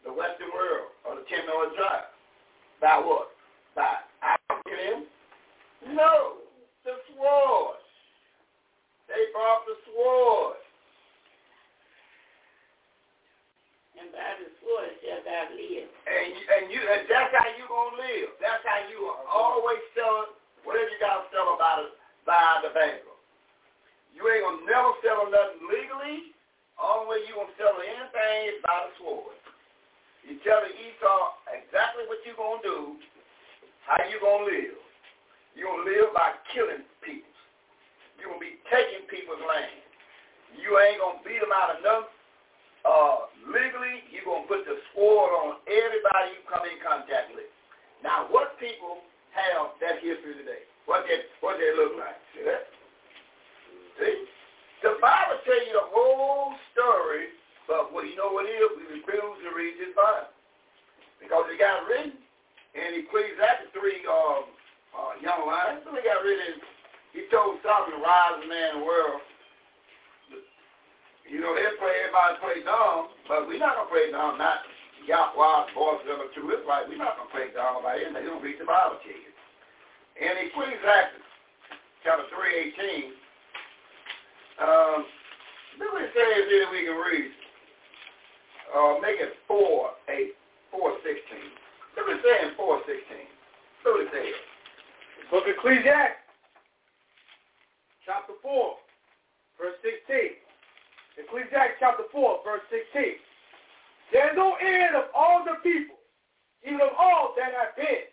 [0.06, 2.12] the Western world or the ten Northern tribes?
[2.80, 3.32] By what?
[3.74, 5.08] By African?
[5.96, 6.44] No,
[6.84, 7.80] the sword.
[9.08, 10.60] They brought the sword.
[13.98, 15.90] And by the sword shall thou live.
[16.06, 18.30] And and you and that's how you gonna live.
[18.38, 21.92] That's how you are always selling whatever you gotta sell about it
[22.22, 23.18] by the banker.
[24.14, 26.30] You ain't gonna never sell nothing legally.
[26.78, 29.34] Only way you gonna sell anything is by the sword.
[30.22, 31.18] You telling Esau
[31.50, 32.78] exactly what you gonna do,
[33.82, 34.78] how you gonna live.
[35.56, 37.34] you gonna live by killing people.
[38.20, 39.82] you gonna be taking people's land.
[40.54, 42.17] You ain't gonna beat them out of nothing.
[42.84, 47.50] Uh, legally, you're going to put the sword on everybody you come in contact with.
[48.02, 49.02] Now, what people
[49.34, 50.66] have that history today?
[50.86, 52.18] What they, what they look like?
[52.34, 52.70] See that?
[53.98, 54.28] See?
[54.82, 57.34] The Bible tell you the whole story,
[57.66, 58.70] but well, you know what it is?
[58.78, 60.30] We refuse to read this Bible.
[61.18, 62.14] Because it got written
[62.78, 64.46] in Ecclesiastes 3 um,
[64.94, 65.82] uh, young lions.
[65.82, 66.62] So they got written,
[67.10, 69.18] he told Solomon, the wisest man in the world,
[71.28, 74.64] you know, they play, everybody play dumb, but we're not going to play dumb, not
[75.04, 76.48] Yahweh, boys, number two.
[76.56, 78.08] It's like, we're not going to play dumb by it.
[78.16, 79.32] They don't read the Bible to you.
[80.18, 81.20] In Ecclesiastes,
[82.00, 83.12] chapter 3, 18,
[84.58, 85.06] um,
[85.78, 87.30] look what it here that we can read.
[88.72, 89.54] Uh, make it 4,
[90.08, 90.32] 8,
[90.72, 91.12] 4, 16.
[91.96, 92.98] Look what it says in 4, 16.
[93.84, 94.34] Look what it.
[95.30, 96.24] Book Ecclesiastes,
[98.04, 98.48] chapter 4,
[99.60, 100.47] verse 16.
[101.18, 103.18] Ecclesiastes chapter 4, verse 16.
[104.14, 105.98] There is no end of all the people,
[106.64, 108.08] even of all that have been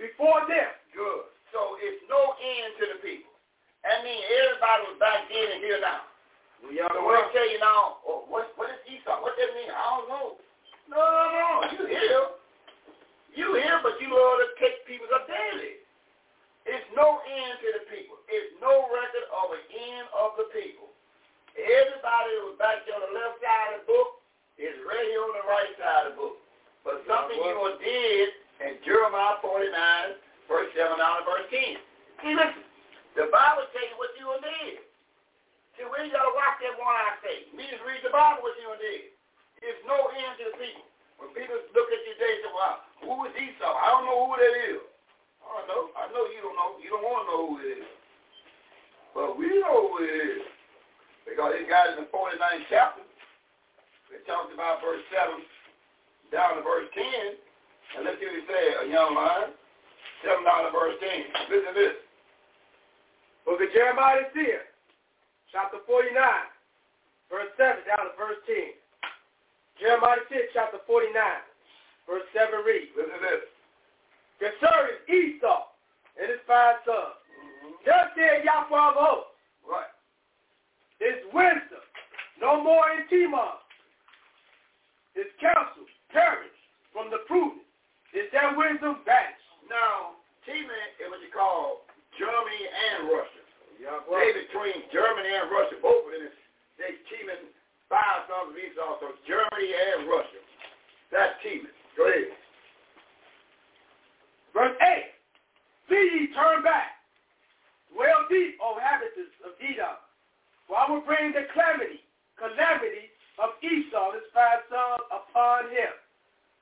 [0.00, 0.72] before them.
[0.90, 1.28] Good.
[1.52, 3.30] So it's no end to the people.
[3.84, 6.08] That means everybody was back then and here now.
[6.70, 9.18] Yeah, So when I tell you now, oh, what, what is Esau?
[9.18, 9.70] What does that mean?
[9.70, 10.28] I don't know.
[10.86, 11.46] No, no, no.
[11.74, 12.26] You here.
[13.34, 15.82] You here, but you love to take people up daily.
[16.68, 18.22] It's no end to the people.
[18.30, 20.91] It's no record of an end of the people.
[21.58, 24.24] Everybody that was back there on the left side of the book
[24.56, 26.36] is ready on the right side of the book.
[26.82, 28.28] But something you did
[28.64, 29.68] in Jeremiah 49,
[30.48, 31.78] verse 7 down to verse 10.
[32.24, 32.64] See, listen,
[33.14, 34.82] the Bible tells you what you did.
[35.76, 37.36] See, we got to watch that one I say.
[37.54, 39.12] Me just read the Bible what you did.
[39.62, 40.86] There's no end to the people.
[41.22, 43.70] When people look at you, they say, well, who is Esau?
[43.70, 44.82] I don't know who that is.
[45.38, 45.82] I don't know.
[45.94, 46.70] I know you don't know.
[46.82, 47.88] You don't want to know who it is.
[49.14, 50.51] But we know who it is.
[51.28, 53.02] Because it got in the 49th chapter.
[54.12, 55.40] It talks about verse 7
[56.34, 57.04] down to verse 10.
[57.96, 59.56] And let's see what he said, a young man.
[60.24, 61.48] 7 down to verse 10.
[61.48, 61.96] Listen to this.
[63.48, 64.68] Book of Jeremiah is here.
[65.50, 66.12] Chapter 49.
[67.32, 68.82] Verse 7 down to verse 10.
[69.82, 71.10] Jeremiah 6, chapter 49,
[72.06, 72.94] verse 7 reads.
[72.94, 73.44] Listen to this.
[74.38, 75.74] Concerning Esau
[76.18, 77.18] and his five sons.
[77.26, 77.82] Mm-hmm.
[77.86, 79.34] Just said Yahweh of hosts.
[79.66, 79.91] Right.
[81.02, 81.82] His wisdom,
[82.38, 83.58] no more in Teman.
[85.18, 85.82] His counsel
[86.14, 86.62] perished
[86.94, 87.66] from the prudent.
[88.14, 89.50] Is that wisdom vanished?
[89.66, 90.14] Now,
[90.46, 90.70] Teman
[91.02, 91.82] is what you call
[92.14, 93.42] Germany and Russia.
[93.82, 96.30] Yeah, they between Germany and Russia, both of them,
[96.78, 97.50] they Teman
[97.90, 100.38] five sons of Esau, so Germany and Russia.
[101.10, 101.74] That's Teman.
[101.98, 102.30] Go ahead.
[104.54, 105.10] Verse 8.
[105.90, 107.02] See ye turn back.
[107.90, 109.98] Dwell deep, O inhabitants of Edom.
[110.72, 112.00] For I will bring the calamity,
[112.40, 115.92] calamity of Esau, his five sons, upon him.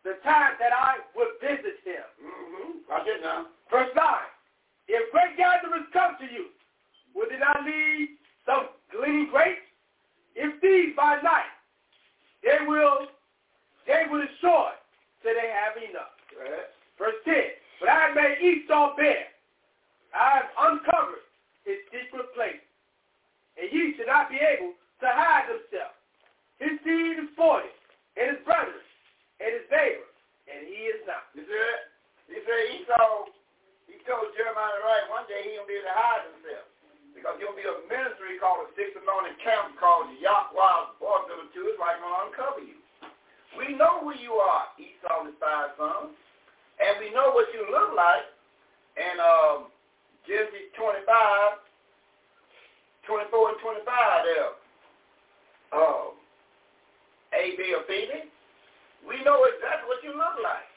[0.03, 2.03] The time that I would visit him.
[2.19, 2.91] Mm-hmm.
[2.91, 3.47] Watch it now.
[3.71, 4.03] Verse 9.
[4.91, 6.51] If great gatherings come to you,
[7.15, 9.63] will it not leave some gleaning grapes?
[10.35, 11.55] If these by night,
[12.43, 13.15] they will
[13.87, 14.75] they will destroy
[15.23, 16.19] till they have enough.
[16.35, 16.67] Right.
[16.99, 17.35] Verse 10.
[17.79, 19.31] But I have made Esau bare.
[20.11, 21.23] I have uncovered
[21.63, 22.59] his secret place.
[23.61, 26.01] And ye should not be able to hide themselves.
[26.57, 27.69] His seed is forty,
[28.17, 28.85] and his brothers,
[29.41, 30.17] and his neighbors,
[30.49, 31.29] and he is not.
[31.37, 31.91] You see that?
[32.31, 33.29] He said Esau,
[33.91, 36.67] he told Jeremiah right one day he gonna be able to hide himself.
[37.11, 41.69] Because you'll be a ministry called a six anointed camp called Yahweh's voice number two
[41.69, 42.79] is right to uncover you.
[43.59, 46.15] We know who you are, Esau and five sons.
[46.79, 48.25] And we know what you look like.
[48.95, 49.59] And um,
[50.25, 51.03] Genesis 25,
[53.07, 53.87] 24 and 25
[54.27, 54.53] there.
[55.71, 56.19] Um,
[57.33, 58.29] A, B, or Phoebe.
[59.07, 60.69] We know exactly what you look like.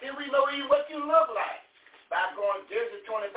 [0.00, 1.62] See, we know what you look like
[2.08, 3.34] by going Genesis 25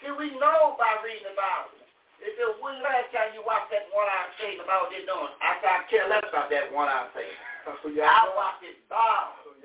[0.00, 1.76] See, we know by reading the Bible.
[2.20, 5.32] If it said, when last time you watched that one-eye thing about what they're doing?
[5.40, 7.32] I said, I care less about that one-eye thing.
[8.04, 9.56] I watch this Bible.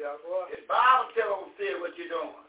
[0.52, 2.45] This Bible tells me what you're doing.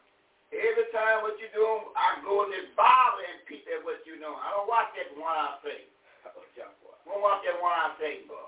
[0.55, 4.20] Every time what you're doing, I go in this Bible and peep at what you're
[4.23, 4.39] doing.
[4.39, 5.85] I don't watch that one-eye oh, thing.
[6.27, 8.39] I don't watch that one-eye thing, bro.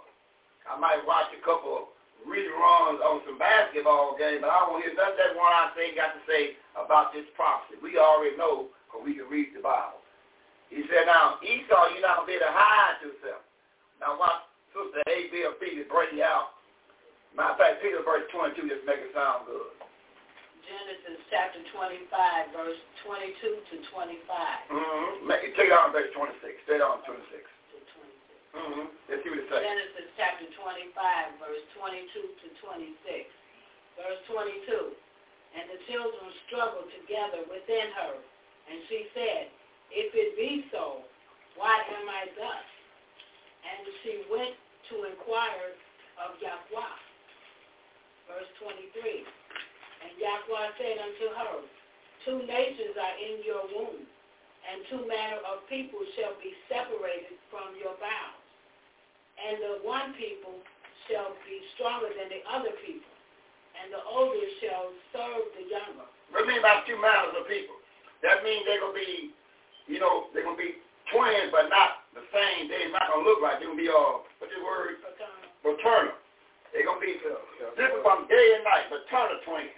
[0.68, 1.90] I might watch a couple
[2.22, 6.22] reruns on some basketball games, but I don't hear nothing that one-eye thing got to
[6.26, 7.82] say about this prophecy.
[7.82, 9.98] We already know because we can read the Bible.
[10.70, 13.42] He said, now, Esau, you're not going to be able to hide yourself.
[13.98, 16.54] Now, what Sister A, B, or P is bringing out.
[17.34, 19.72] Matter of fact, Peter verse 22 just make it sound good.
[20.68, 23.40] Genesis chapter 25, verse 22
[23.72, 24.20] to 25.
[24.68, 25.24] Mm-hmm.
[25.24, 26.44] Make take it on verse 26.
[26.68, 27.24] Stay on 26.
[28.52, 28.84] Mm-hmm.
[29.08, 29.64] Let's see what it says.
[29.64, 30.92] Genesis chapter 25,
[31.40, 33.32] verse 22 to 26.
[33.96, 34.92] Verse 22.
[35.56, 38.20] And the children struggled together within her,
[38.68, 39.48] and she said,
[39.88, 41.00] If it be so,
[41.56, 42.66] why am I thus?
[43.64, 44.52] And she went
[44.92, 45.72] to inquire
[46.20, 46.96] of Yahweh.
[48.28, 49.24] Verse 23.
[50.04, 51.56] And Yahweh said unto her,
[52.26, 57.78] Two nations are in your womb, and two manner of people shall be separated from
[57.78, 58.44] your bowels.
[59.38, 60.58] And the one people
[61.06, 63.14] shall be stronger than the other people,
[63.78, 66.06] and the older shall serve the younger.
[66.34, 67.78] What do you mean by two manners of people?
[68.20, 69.32] That means they're going to be,
[69.86, 70.82] you know, they're going to be
[71.14, 72.66] twins, but not the same.
[72.66, 75.00] They're not going to look like they're going to be, uh, what's the word?
[75.00, 75.48] Paternal.
[75.62, 76.18] Paternal.
[76.74, 79.77] They're going to be uh, different from day and night, paternal twins.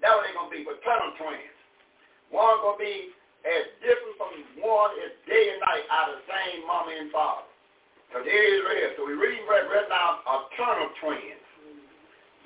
[0.00, 1.56] That's what they're going to be, paternal twins.
[2.30, 2.96] One going to be
[3.46, 7.46] as different from one as day and night out of the same mama and father.
[8.10, 8.94] Because there is red.
[8.98, 11.42] So we're reading right, right now eternal twins.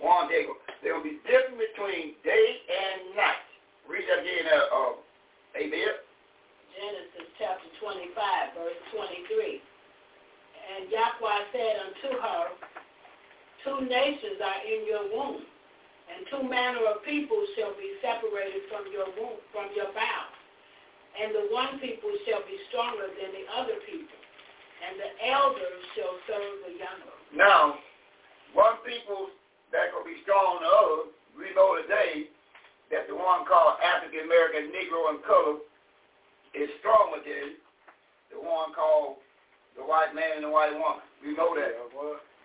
[0.01, 0.49] One day,
[0.81, 3.45] they're to be different between day and night.
[3.85, 4.93] Read that again, uh, uh,
[5.61, 5.93] Amen.
[6.73, 8.17] Genesis chapter 25,
[8.57, 9.61] verse 23.
[10.73, 12.45] And Yahweh said unto her,
[13.61, 15.45] Two nations are in your womb,
[16.11, 20.37] And two manner of people shall be separated from your womb, from your bowels.
[21.15, 24.19] And the one people shall be stronger than the other people.
[24.81, 27.15] And the elders shall serve the younger.
[27.37, 27.79] Now,
[28.57, 29.31] one people
[29.71, 31.01] that will be strong than the other,
[31.39, 32.31] we know today
[32.91, 35.63] that the one called African American Negro and color
[36.59, 37.55] is stronger than
[38.35, 39.23] the one called
[39.79, 41.07] the white man and the white woman.
[41.23, 41.71] We know that.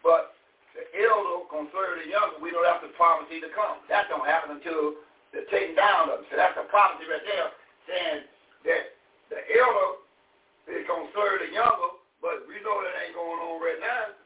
[0.03, 0.34] But
[0.75, 3.79] the elder consider the younger, we know that's the prophecy to come.
[3.87, 4.99] That don't happen until
[5.31, 6.27] the taking down of them.
[6.27, 7.49] So that's the prophecy right there
[7.87, 8.27] saying
[8.67, 8.83] that
[9.31, 10.03] the elder
[10.67, 14.19] is consider the younger, but we know that ain't going on right now.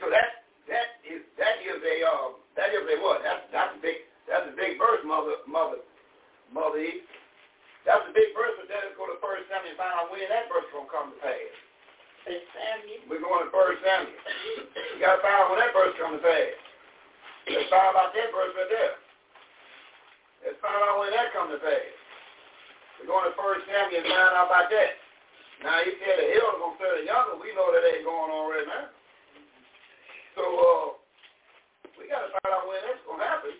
[0.00, 3.20] So that that is that is a uh, that is a what?
[3.20, 5.84] That's that's a big that's a big verse, mother mother
[6.48, 6.80] mother.
[7.82, 10.46] That's a big verse, but then go to First Samuel and find out when that
[10.46, 11.50] verse gonna come to pass.
[12.22, 14.14] We're going to First Samuel.
[14.14, 16.54] You got to find out when that verse comes to pass.
[17.50, 18.94] Let's find out that verse right there.
[20.46, 21.90] Let's find out when that comes to pass.
[23.02, 24.92] We're going to First Samuel and find out about that.
[25.66, 27.38] Now, he said the elder gonna say the younger.
[27.38, 28.86] We know that ain't going on right now.
[30.34, 30.86] So, uh,
[31.98, 33.54] we got to find out when that's gonna happen.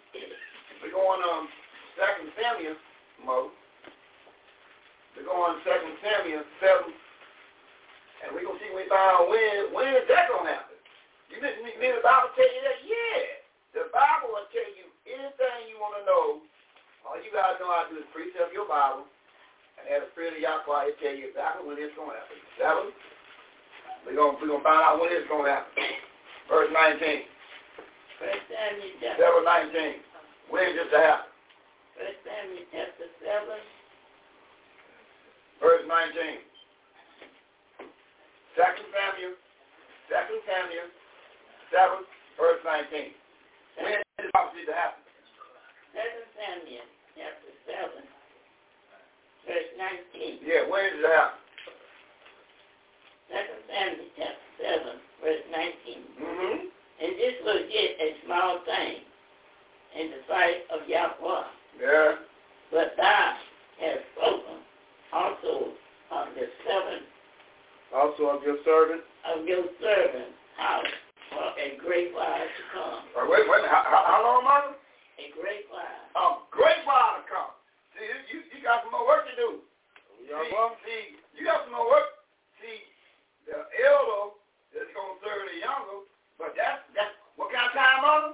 [0.82, 1.46] We're going um
[1.94, 2.74] Second Samuel,
[3.22, 3.54] Mo.
[5.14, 6.90] We're going Second Samuel seven.
[8.22, 10.52] And we're going to see when we find out when, when is that going to
[10.54, 10.78] happen.
[11.30, 12.78] You mean, mean the Bible tell you that?
[12.86, 13.20] Yeah.
[13.74, 16.44] The Bible will tell you anything you want to know.
[17.02, 19.08] All you guys know how to do is precept your Bible
[19.80, 22.38] and have the Spirit of Yahweh tell you exactly when it's going to happen.
[22.60, 22.86] Seven.
[24.06, 25.72] We're going we're gonna find out when it's going to happen.
[26.46, 27.26] Verse 19.
[28.22, 29.18] First Samuel chapter.
[29.18, 29.98] Seven nineteen.
[30.46, 31.30] When is this to happen?
[31.98, 33.58] First Samuel chapter seven.
[35.58, 36.51] Verse 19.
[38.52, 39.34] Second Samuel,
[40.12, 40.88] Second Samuel,
[41.72, 42.04] seven,
[42.36, 43.16] verse nineteen.
[43.80, 45.00] When is this prophecy to happen?
[45.96, 48.04] Second Samuel chapter seven.
[49.48, 50.44] Verse nineteen.
[50.44, 51.40] Yeah, when is it happen?
[53.32, 56.02] Second Samuel chapter seven, verse nineteen.
[56.20, 56.68] Mm-hmm.
[57.02, 59.08] And this was yet a small thing
[59.96, 61.48] in the sight of Yahweh.
[61.80, 62.20] Yeah.
[62.70, 63.36] But thou
[63.80, 64.60] hast spoken
[65.12, 65.72] also
[66.12, 67.08] of the seven
[67.92, 69.04] Also of your servant.
[69.28, 70.88] of your servant house
[71.28, 73.04] for a great while to come.
[73.12, 74.72] Uh, wait, wait, how, how, how long, mother?
[75.20, 76.08] A great while.
[76.16, 77.52] A great while to come.
[77.92, 79.60] See, you, you, you got some more work to do.
[80.24, 80.48] See,
[80.88, 81.02] see,
[81.36, 82.16] you got some more work.
[82.64, 82.80] See,
[83.44, 84.40] the elder
[84.72, 86.08] is going to serve the younger,
[86.40, 88.32] but that's, that's, what kind of time, mother?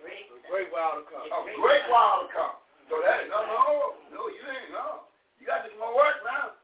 [0.00, 1.28] Great, great while to come.
[1.28, 2.56] A great while to come.
[2.88, 5.04] So that is, no, no, no, you ain't, no.
[5.36, 6.55] You got to do some more work now.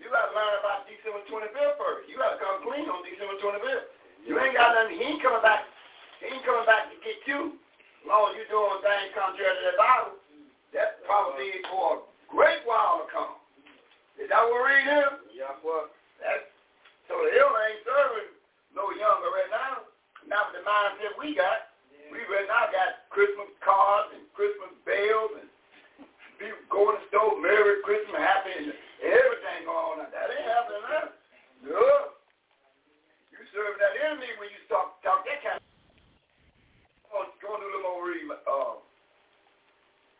[0.00, 2.08] You got to learn about December 25th first.
[2.08, 3.92] You got to come clean on December 25th.
[4.24, 5.68] You ain't got nothing, he ain't coming back,
[6.20, 7.60] he ain't coming back to get you.
[8.00, 10.16] As long as you're doing things contrary to the Bible,
[10.72, 13.36] that's probably for a great while to come.
[14.16, 15.12] Is that what we're reading here?
[15.36, 15.92] Yeah, what?
[16.20, 16.48] That's,
[17.08, 18.30] so the elder ain't serving
[18.72, 19.84] no younger right now.
[20.28, 21.72] Not with the mindset we got.
[22.12, 25.48] We right now got Christmas cards and Christmas bells and
[26.40, 28.72] people going to the store, Merry Christmas, Happy,
[29.02, 30.08] everything going on.
[30.12, 31.06] That ain't happening now.
[31.64, 31.84] No.
[33.32, 35.64] You serve that enemy when you talk, talk that kind of
[37.10, 38.30] Go, go do a little more reading.
[38.30, 38.78] Uh,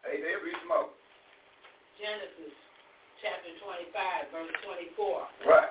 [0.03, 0.91] hey, they read some more.
[2.03, 2.51] Genesis
[3.23, 4.51] chapter 25, verse
[4.99, 5.47] 24.
[5.47, 5.71] Right.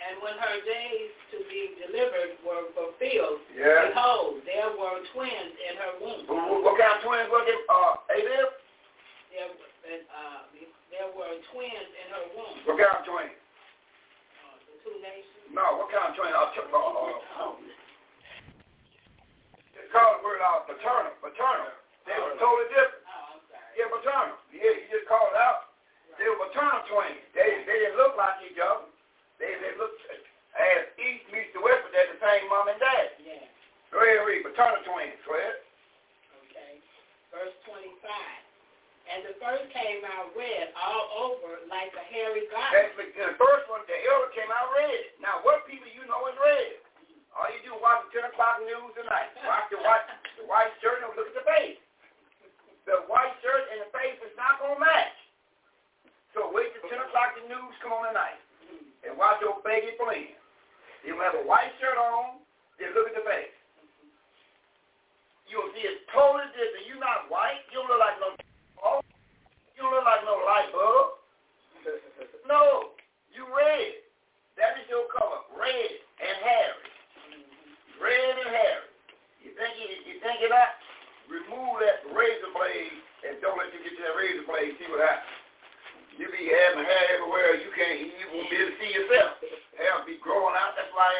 [0.00, 3.90] And when her days to be delivered were fulfilled, Yeah.
[3.92, 6.24] behold, there were twins in her womb.
[6.30, 7.60] What, what, what kind of twins was it?
[7.68, 8.48] Uh, Adib?
[9.28, 9.50] There,
[9.92, 10.40] and, uh,
[10.96, 12.56] there were twins in her womb.
[12.64, 13.36] What kind of twins?
[13.36, 15.52] Uh, the two nations.
[15.52, 16.32] No, what kind of twins?
[16.32, 17.52] Uh, uh, uh,
[19.76, 21.12] it's called the word uh, paternal.
[21.20, 21.76] Paternal.
[22.08, 23.04] They were totally different.
[23.04, 23.76] Oh, I'm sorry.
[23.76, 24.40] Yeah, paternal.
[24.56, 25.76] Yeah, you just called it out.
[26.16, 27.20] They were paternal twins.
[27.36, 28.88] They they didn't look like each other.
[29.36, 33.20] They they looked as east meets the west, but they're the same mom and dad.
[33.20, 33.44] Yeah.
[33.92, 35.20] Go ahead and read paternal twins.
[35.28, 35.60] Go ahead.
[36.48, 36.80] Okay.
[37.28, 38.45] Verse 25.
[39.06, 43.86] And the first came out red all over like a hairy That's the, first one,
[43.86, 45.14] the elder came out red.
[45.22, 46.82] Now, what people you know is red?
[47.30, 49.30] All you do is watch the 10 o'clock news tonight.
[49.46, 50.06] Watch the white,
[50.40, 51.78] the white shirt and look at the face.
[52.88, 55.14] The white shirt and the face is not going to match.
[56.34, 58.42] So wait till 10 o'clock the news come on tonight
[59.06, 60.34] and watch your baggy plan.
[61.06, 62.42] You'll have a white shirt on,
[62.82, 63.54] then look at the face.
[65.46, 66.90] You'll see it's totally different.
[66.90, 67.62] You're not white.
[67.70, 68.34] You don't look like no
[68.84, 69.00] oh,
[69.76, 71.06] you don't look like no light bulb.
[72.46, 72.94] No,
[73.34, 74.06] you red.
[74.54, 75.92] That is your color, red
[76.22, 76.86] and hairy.
[77.98, 78.86] Red and hairy.
[79.42, 80.54] You think you, you think of
[81.26, 82.94] remove that razor blade
[83.26, 84.78] and don't let you get to that razor blade.
[84.78, 85.36] See what happens.
[86.16, 87.60] You be having hair everywhere.
[87.60, 88.08] You can't.
[88.32, 89.36] Won't be able to see yourself.
[89.76, 90.72] Hair be growing out.
[90.78, 91.12] That's why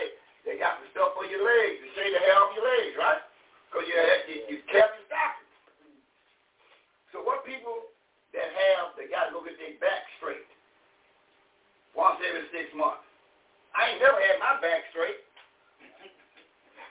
[0.48, 3.20] they, got the stuff for your legs to shave the hair off your legs, right?
[3.68, 3.96] Because you
[4.30, 5.45] you, you kept your stocking.
[7.14, 7.92] So what people
[8.34, 10.46] that have, they got to go get their back straight
[11.96, 13.04] once every six months.
[13.72, 15.20] I ain't never had my back straight.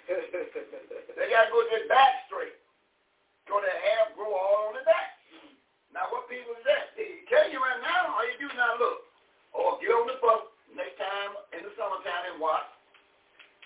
[1.17, 2.57] they got to go get their back straight.
[3.45, 5.21] So their hair grow all on the back.
[5.93, 6.91] Now what people is that?
[6.97, 9.05] They tell you right now, all you do now look.
[9.55, 10.43] Or get on the bus
[10.75, 12.67] next time in the summertime and watch.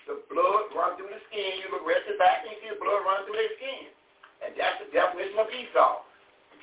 [0.06, 1.60] The blood run through the skin.
[1.60, 3.90] You look rest the back and you see the blood run through their skin.
[4.46, 5.99] And that's the definition of Esau.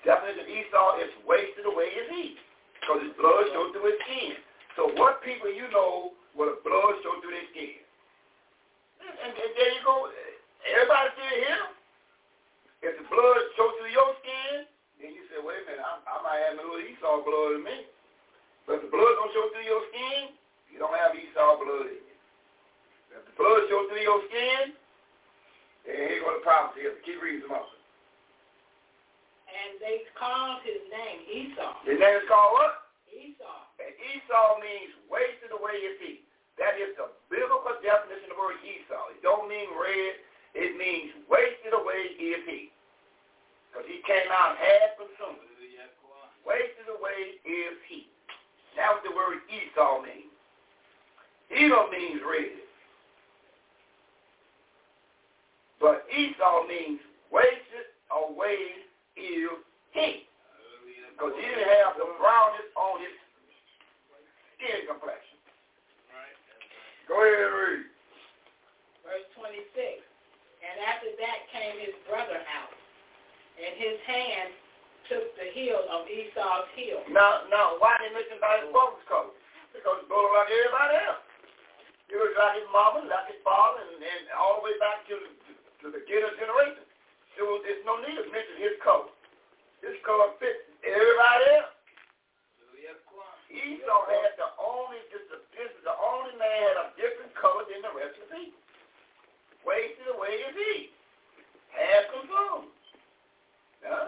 [0.08, 2.40] The definition of Esau is wasted away his heat.
[2.80, 4.40] Because his blood shows through his skin.
[4.80, 7.76] So what people you know will the blood show through their skin?
[9.04, 10.08] And, and there you go.
[10.64, 11.66] Everybody still here?
[12.88, 14.64] If the blood shows through your skin,
[15.04, 17.68] then you say, wait a minute, I, I might have a little Esau blood in
[17.68, 17.78] me.
[18.64, 20.40] But if the blood don't show through your skin,
[20.72, 22.16] you don't have Esau blood in you.
[23.12, 24.72] If the blood shows through your skin,
[25.84, 26.88] then here go the prophecy.
[27.04, 27.77] Keep reading some more.
[29.68, 31.84] And they called his name Esau.
[31.84, 32.88] His name is called what?
[33.12, 33.68] Esau.
[33.84, 36.24] And Esau means wasted away his feet.
[36.56, 39.12] That is the biblical definition of the word Esau.
[39.12, 40.24] It don't mean red.
[40.56, 42.72] It means wasted away his heat.
[43.68, 45.44] Because he came out half consumed.
[46.48, 48.08] Wasted away his heat.
[48.80, 50.32] That's what the word Esau means.
[51.52, 52.56] Edom means red.
[55.84, 57.04] But Esau means
[57.36, 58.87] wasted away
[59.18, 59.50] his
[59.92, 60.30] heat.
[61.18, 63.16] Because he didn't have the brownness on his
[64.56, 65.38] skin complexion.
[67.10, 67.84] Go ahead and read.
[69.02, 70.06] Verse 26.
[70.62, 72.74] And after that came his brother out,
[73.58, 74.54] and his hand
[75.10, 77.02] took the heel of Esau's heel.
[77.10, 79.34] Now, now, why didn't mention about his brother's coat?
[79.72, 81.24] Because he looked like everybody else.
[82.12, 85.16] He was like his mama, like his father, and, and all the way back to
[85.16, 85.32] the,
[85.84, 86.87] to the Guinness generation.
[87.38, 89.14] There was, there's no need to mention his coat.
[89.86, 91.78] His color fits everybody else.
[93.48, 98.18] Esau had the only, just the, only man had a different color than the rest
[98.20, 98.60] of the people.
[99.64, 100.90] Wasted away his heat.
[101.72, 102.74] Half consumed.
[103.86, 104.08] Huh?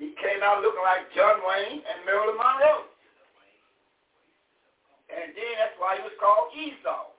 [0.00, 2.88] He came out looking like John Wayne and Marilyn Monroe.
[5.12, 7.12] And then that's why he was called Esau.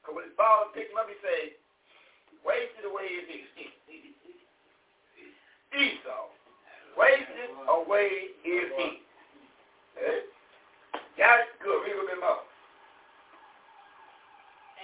[0.00, 1.56] Because when his father picked him up, he said,
[2.44, 3.74] wasted away his heat.
[5.74, 6.30] Esau.
[6.94, 9.02] Wasted away his heat.
[9.98, 10.28] Hey?
[11.18, 11.48] Got?
[11.64, 11.82] Good.
[11.82, 12.20] Read little bit.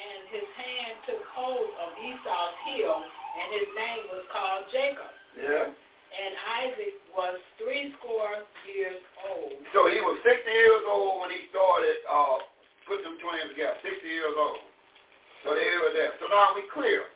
[0.01, 5.12] And his hand took hold of Esau's heel, and his name was called Jacob.
[5.37, 5.70] Yeah.
[5.70, 6.32] And
[6.66, 8.99] Isaac was three score years
[9.31, 9.55] old.
[9.70, 12.43] So he was 60 years old when he started uh,
[12.82, 13.78] putting them twins together.
[13.78, 14.59] 60 years old.
[15.47, 16.19] So they were there.
[16.19, 17.07] So now we clear.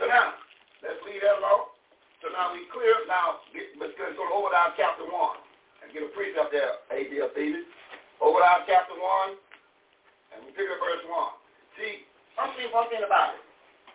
[0.00, 0.32] So now,
[0.80, 1.68] let's leave that alone.
[2.24, 3.04] So now we clear.
[3.04, 3.44] Now,
[3.76, 7.36] let's go to Obadiah chapter 1 and get a precept there, A.B.F.
[7.36, 7.68] David.
[8.24, 9.36] Obadiah chapter 1,
[10.32, 11.12] and we pick up verse 1.
[11.76, 12.08] See,
[12.40, 13.44] I'm saying one thing about it.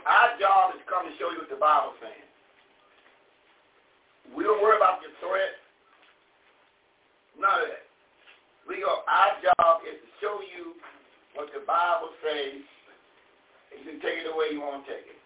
[0.06, 2.30] Our job is to come and show you what the Bible's saying.
[4.38, 5.57] We don't worry about your threat.
[7.34, 7.90] None of that.
[8.69, 10.77] We go, our job is to show you
[11.34, 12.61] what the Bible says,
[13.73, 15.24] and you can take it the way you want to take it.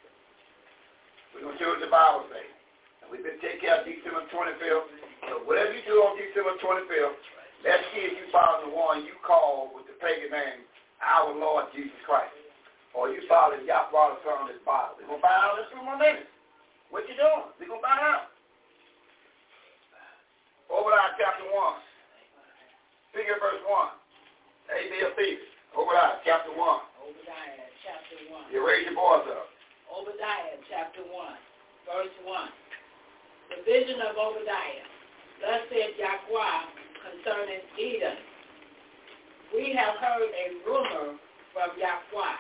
[1.40, 2.52] We're going to show what the Bible says.
[3.00, 4.92] And we've been taking care of December 25th.
[5.24, 7.16] So whatever you do on December 25th,
[7.64, 10.68] let's see if you follow the one you call with the pagan name,
[11.00, 12.36] our Lord Jesus Christ.
[12.92, 15.00] Or you follow Yahweh the Son of this Bible.
[15.00, 16.28] We're going to find out in a few more minutes.
[16.92, 17.56] What you doing?
[17.56, 18.36] We're going to find out.
[20.68, 23.16] Obadiah chapter 1.
[23.16, 24.76] Figure verse 1.
[24.76, 25.16] A.B.F.
[25.16, 25.48] Phoebus.
[25.72, 26.60] Obadiah chapter 1.
[26.60, 28.52] Obadiah chapter 1.
[28.52, 29.49] You raise your voice up.
[30.00, 31.12] Obadiah chapter 1,
[31.84, 32.48] verse 1.
[33.52, 34.88] The vision of Obadiah.
[35.44, 36.60] Thus said Yahweh
[37.04, 38.16] concerning Edom.
[39.52, 41.20] We have heard a rumor
[41.52, 42.40] from Yahweh,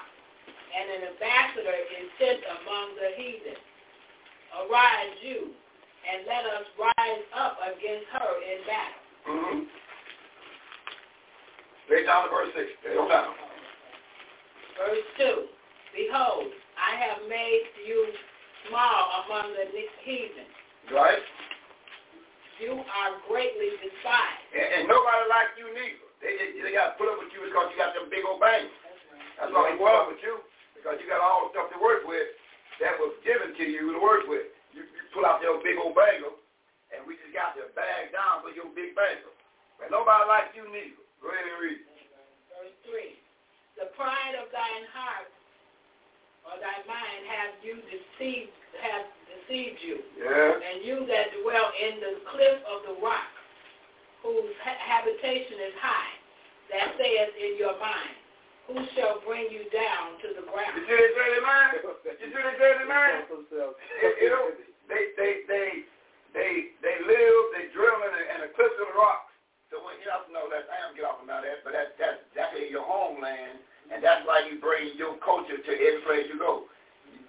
[0.72, 3.60] and an ambassador is sent among the heathen.
[4.56, 5.52] Arise you,
[6.08, 9.04] and let us rise up against her in battle.
[9.28, 9.60] Mm-hmm.
[11.92, 12.72] Read down to verse 6.
[12.96, 13.36] Go down.
[14.80, 15.44] Verse 2.
[15.92, 18.00] Behold, I have made you
[18.68, 19.68] small among the
[20.04, 20.48] heathen.
[20.96, 21.22] Right.
[22.60, 24.48] You are greatly despised.
[24.52, 26.08] And, and nobody likes you neither.
[26.20, 28.44] They, they, they got to put up with you because you got them big old
[28.44, 28.68] bangs.
[29.40, 30.44] That's, why they put up with you
[30.76, 32.28] because you got all the stuff to work with
[32.84, 34.48] that was given to you to work with.
[34.76, 36.40] You, you pull out your big old bangle,
[36.92, 39.32] and we just got to bag down for your big bangle.
[39.80, 41.00] but nobody likes you neither.
[41.24, 41.80] Go ahead and read.
[42.52, 43.16] Verse 3.
[43.80, 45.32] The pride of thine heart
[48.20, 48.52] deceived
[48.82, 49.98] have deceived you.
[50.20, 50.54] Yeah.
[50.60, 53.32] And you that dwell in the cliff of the rock,
[54.22, 56.14] whose ha- habitation is high,
[56.70, 58.18] that saith in your mind,
[58.70, 60.78] who shall bring you down to the ground?
[60.78, 61.82] You see this dirty mind?
[61.82, 63.26] You see this dirty mind?
[63.26, 64.54] It, you know,
[64.86, 65.70] they, they, they,
[66.38, 66.52] they,
[66.86, 69.34] they live, they drill in the, in the cliffs of the rocks.
[69.74, 71.98] So when you have to know that, I don't get off about that, but that,
[71.98, 73.58] that, that's in your homeland,
[73.90, 76.70] and that's why you bring your culture to every place you go.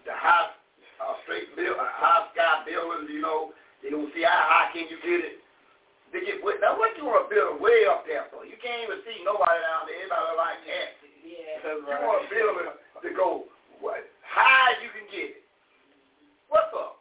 [0.04, 0.52] The high,
[1.00, 4.88] uh, straight build, uh, high sky buildings, you know, they don't see how high can
[4.92, 5.36] you get it.
[6.12, 8.42] They get, now what you want to build way up there for?
[8.42, 10.04] You can't even see nobody down there.
[10.04, 10.88] Everybody like that.
[11.22, 11.70] Yeah.
[11.70, 11.86] Right.
[11.86, 12.74] You want to build it
[13.06, 13.28] to go
[13.78, 15.44] what high as you can get it.
[16.50, 17.00] What's up?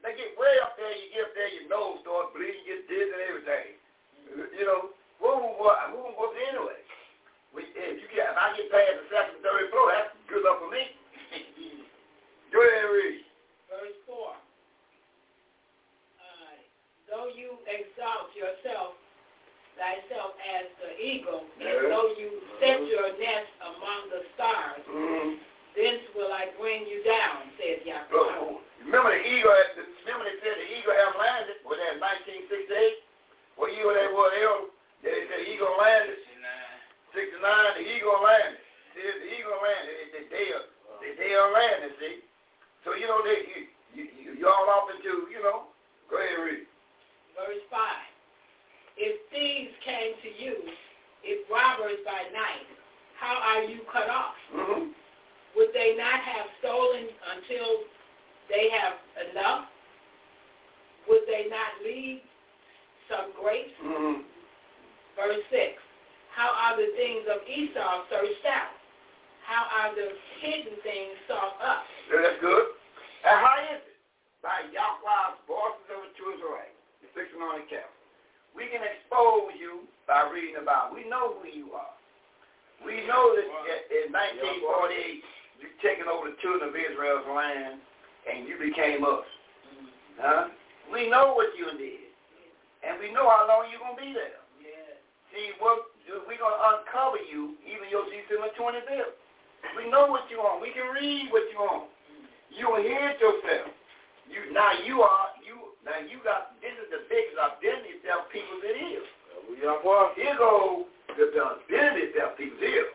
[0.00, 2.88] They get way up there, you get up there, your nose starts bleeding, you get
[2.88, 3.68] dizzy and everything.
[4.56, 5.28] You know, who
[5.60, 6.80] what who what anyway?
[7.54, 10.60] We, if you get if I get past the second, third floor, that's good enough
[10.60, 10.84] for me.
[12.52, 13.20] Go ahead and read.
[13.68, 14.36] Verse 4.
[16.20, 16.54] Uh,
[17.08, 18.96] though you exalt yourself,
[19.80, 21.72] thyself as the eagle, Yeah.
[21.72, 25.38] and though you set your nest among the stars, Mm-hmm.
[25.76, 28.58] thence will I bring you down, saith Yahweh.
[28.84, 29.52] Remember the eagle,
[30.04, 33.04] remember they said the eagle have landed, was that 1968?
[33.60, 34.32] What year that was?
[35.02, 36.18] They said the eagle landed.
[37.14, 37.40] 69,
[37.80, 38.60] the eagle landed.
[38.92, 39.94] See, the eagle landed.
[40.12, 40.66] They, they, are,
[41.00, 42.24] they, they are landed, see?
[42.84, 43.60] So, you know, they, you,
[43.94, 45.72] you, you, you all off into, you know,
[46.10, 46.64] go ahead and read.
[47.36, 47.80] Verse 5.
[48.98, 50.56] If thieves came to you,
[51.22, 52.66] if robbers by night,
[53.18, 54.34] how are you cut off?
[54.54, 54.90] Mm-hmm.
[55.56, 57.86] Would they not have stolen until
[58.48, 58.94] they have
[59.30, 59.66] enough?
[61.08, 62.20] Would they not leave
[63.10, 63.74] some grapes?
[63.84, 64.22] Mm-hmm.
[65.16, 65.87] Verse 6.
[66.38, 68.70] How are the things of Esau searched out?
[69.42, 71.82] How are the hidden things sought up?
[72.06, 72.78] Yeah, that's good.
[73.26, 73.98] And how is it?
[74.38, 76.70] By Yahweh's of the true Israel,
[77.02, 77.90] the fixing on the cap.
[78.54, 80.94] We can expose you by reading the Bible.
[80.94, 81.90] We know who you are.
[82.86, 83.50] We know that
[83.90, 87.82] in 1948, you've taken over the children of Israel's land
[88.30, 89.26] and you became us.
[90.22, 90.54] Huh?
[90.86, 92.14] We know what you did.
[92.86, 94.38] And we know how long you're going to be there.
[95.34, 95.97] See, what
[96.38, 99.18] we're going to uncover you, even your December 25th.
[99.74, 100.62] We know what you want.
[100.62, 101.90] We can read what you want.
[102.54, 103.74] You it yourself.
[104.30, 108.60] You now you are you now you got this is the biggest identity theft people
[108.62, 109.04] it is.
[109.56, 110.86] Here go
[111.16, 112.92] the, the identity theft people here.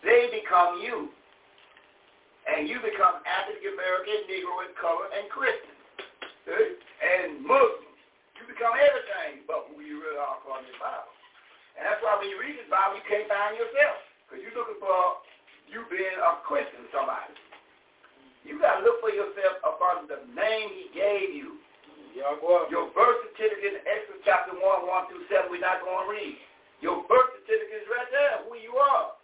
[0.00, 1.12] They become you.
[2.48, 5.74] And you become African American, Negro and color and Christian.
[6.48, 6.80] See?
[7.02, 7.92] And Muslim.
[8.40, 11.13] You become everything but who you really are according to the Bible.
[11.74, 13.98] And that's why when you read this Bible, you can't find yourself.
[14.24, 15.22] Because you're looking for
[15.66, 17.34] you being a Christian somebody.
[18.46, 21.58] You got to look for yourself upon the name he gave you.
[22.14, 26.38] Your birth certificate in Exodus chapter 1, 1 through 7, we're not going to read.
[26.78, 29.18] Your birth certificate is right there, who you are.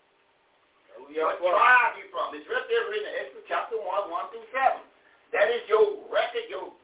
[0.98, 2.34] What tribe you from.
[2.34, 4.82] It's right there written in Exodus chapter 1, 1 through 7.
[5.30, 6.74] That is your record, your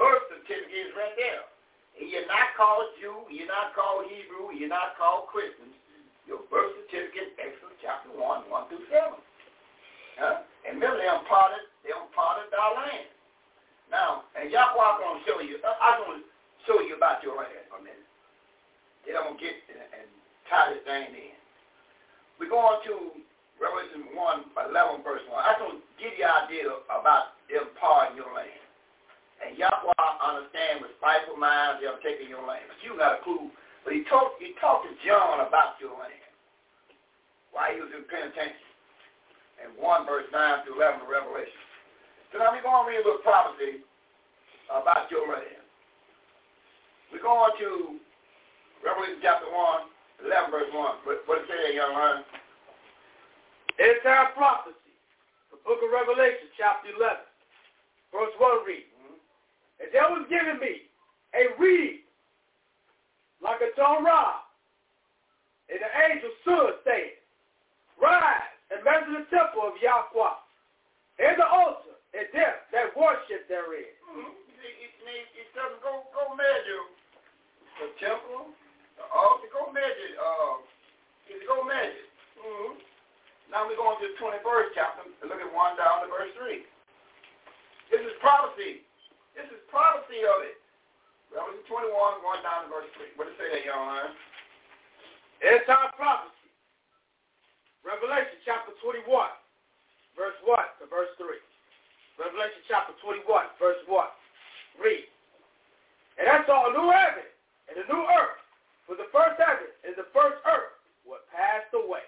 [0.00, 1.44] birth certificate is right there.
[1.94, 5.70] You're not called Jew, you're not called Hebrew, you're not called Christian.
[6.26, 9.14] Your birth certificate, Exodus chapter 1, 1 through 7.
[10.16, 10.46] Huh?
[10.64, 13.12] And remember, they imparted, they imparted our land.
[13.92, 16.26] Now, and Yahweh going to show you, I'm going to
[16.64, 18.08] show you about your land for a minute.
[19.04, 20.08] Then I'm going to get and, and
[20.48, 21.36] tie this thing in.
[22.40, 23.20] We're going to
[23.60, 25.36] Revelation 1, 11, verse 1.
[25.36, 28.63] I'm going to give you an idea about them parting your land.
[29.44, 29.92] And Yahweh
[30.24, 32.64] understand with spiteful minds they're taking your land.
[32.64, 33.52] But you got a clue.
[33.84, 36.24] But he talked he talked to John about your land
[37.52, 38.72] while he was in penitentiary.
[39.60, 41.62] And 1 verse 9 through 11 of Revelation.
[42.32, 43.84] So now we're going to read a little prophecy
[44.66, 45.62] about your land.
[47.12, 48.00] We're going to
[48.82, 51.06] Revelation chapter 1, 11 verse 1.
[51.06, 52.26] What, it say there, young man?
[53.78, 54.92] End time prophecy.
[55.54, 57.22] The book of Revelation, chapter 11.
[58.10, 58.93] Verse 1 reads.
[59.84, 60.88] And was given me
[61.36, 62.00] a reed
[63.44, 63.70] like a
[64.00, 64.40] rod.
[65.68, 67.20] And the angel stood saying,
[68.00, 70.36] Rise and measure the temple of Yahweh,
[71.20, 73.92] and the altar, and them that worship therein.
[74.08, 74.32] Mm-hmm.
[75.04, 76.84] It doesn't go, go measure
[77.78, 78.50] the temple,
[78.96, 80.58] the altar, go measure, uh,
[81.46, 82.08] go measure.
[82.40, 82.72] Mm-hmm.
[83.52, 86.64] Now we're going to the 21st chapter, and look at 1 down to verse 3.
[87.92, 88.83] This is prophecy.
[89.34, 90.58] This is prophecy of it.
[91.34, 93.18] Revelation 21, going down to verse 3.
[93.18, 94.14] What does it say there, young man?
[95.42, 96.46] End time prophecy.
[97.82, 99.02] Revelation chapter 21,
[100.14, 101.26] verse 1 to verse 3.
[102.16, 103.26] Revelation chapter 21,
[103.58, 104.06] verse 1.
[104.78, 105.10] Read.
[106.16, 107.26] And I saw a new heaven
[107.66, 108.38] and a new earth.
[108.86, 112.06] For the first heaven and the first earth were passed away,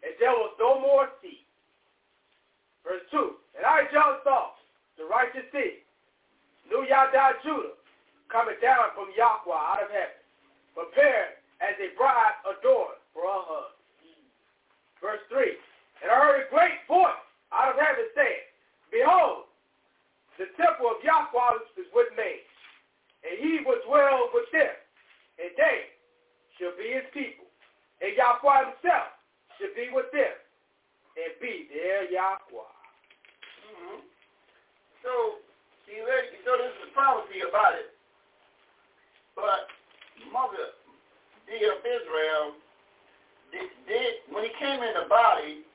[0.00, 1.44] and there was no more sea.
[2.80, 3.36] Verse 2.
[3.60, 4.56] And I, John, saw
[4.96, 5.83] the righteous city,
[6.70, 7.76] New Yada Judah,
[8.28, 10.20] coming down from Yahweh out of heaven,
[10.74, 13.84] prepared as a bride adorned for her husband.
[15.00, 15.54] Verse 3.
[16.02, 17.20] And I heard a great voice
[17.52, 18.44] out of heaven saying,
[18.90, 19.46] Behold,
[20.38, 22.42] the temple of Yahweh is with me,
[23.22, 24.74] and he will dwell with them,
[25.38, 25.94] and they
[26.58, 27.46] shall be his people,
[28.02, 29.14] and Yahweh himself
[29.60, 30.34] shall be with them,
[31.14, 32.72] and be their Yahweh.
[33.70, 34.00] Mm-hmm.
[35.04, 35.43] So,
[35.86, 36.00] see,
[36.44, 37.94] so this is prophecy about it.
[39.36, 39.68] But
[40.30, 40.74] Mother
[41.46, 42.56] dear of Israel
[43.52, 45.66] did, did when he came in the body,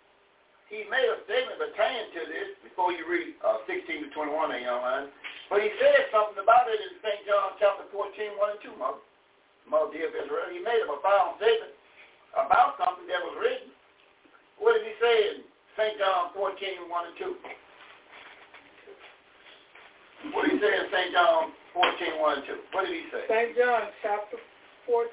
[0.70, 4.62] he made a statement pertaining to this before you read uh, 16 to 21, there,
[4.62, 5.04] young man.
[5.50, 7.26] But he said something about it in St.
[7.26, 9.02] John chapter 14, 1 and 2, Mother.
[9.66, 10.50] Mother dear of Israel.
[10.54, 11.74] He made a profound statement
[12.38, 13.74] about something that was written.
[14.62, 15.36] What did he say in
[15.74, 15.98] St.
[15.98, 17.34] John 14, 1 and 2?
[20.34, 21.12] What did he say in St.
[21.14, 22.56] John 14, 1 and 2?
[22.76, 23.24] What did he say?
[23.28, 23.56] St.
[23.56, 24.38] John chapter
[24.86, 25.08] 14,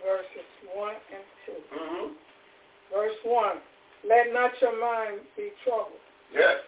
[0.00, 1.52] verses 1 and 2.
[1.52, 2.06] Mm-hmm.
[2.92, 3.56] Verse 1.
[4.08, 6.00] Let not your mind be troubled.
[6.32, 6.62] Yes.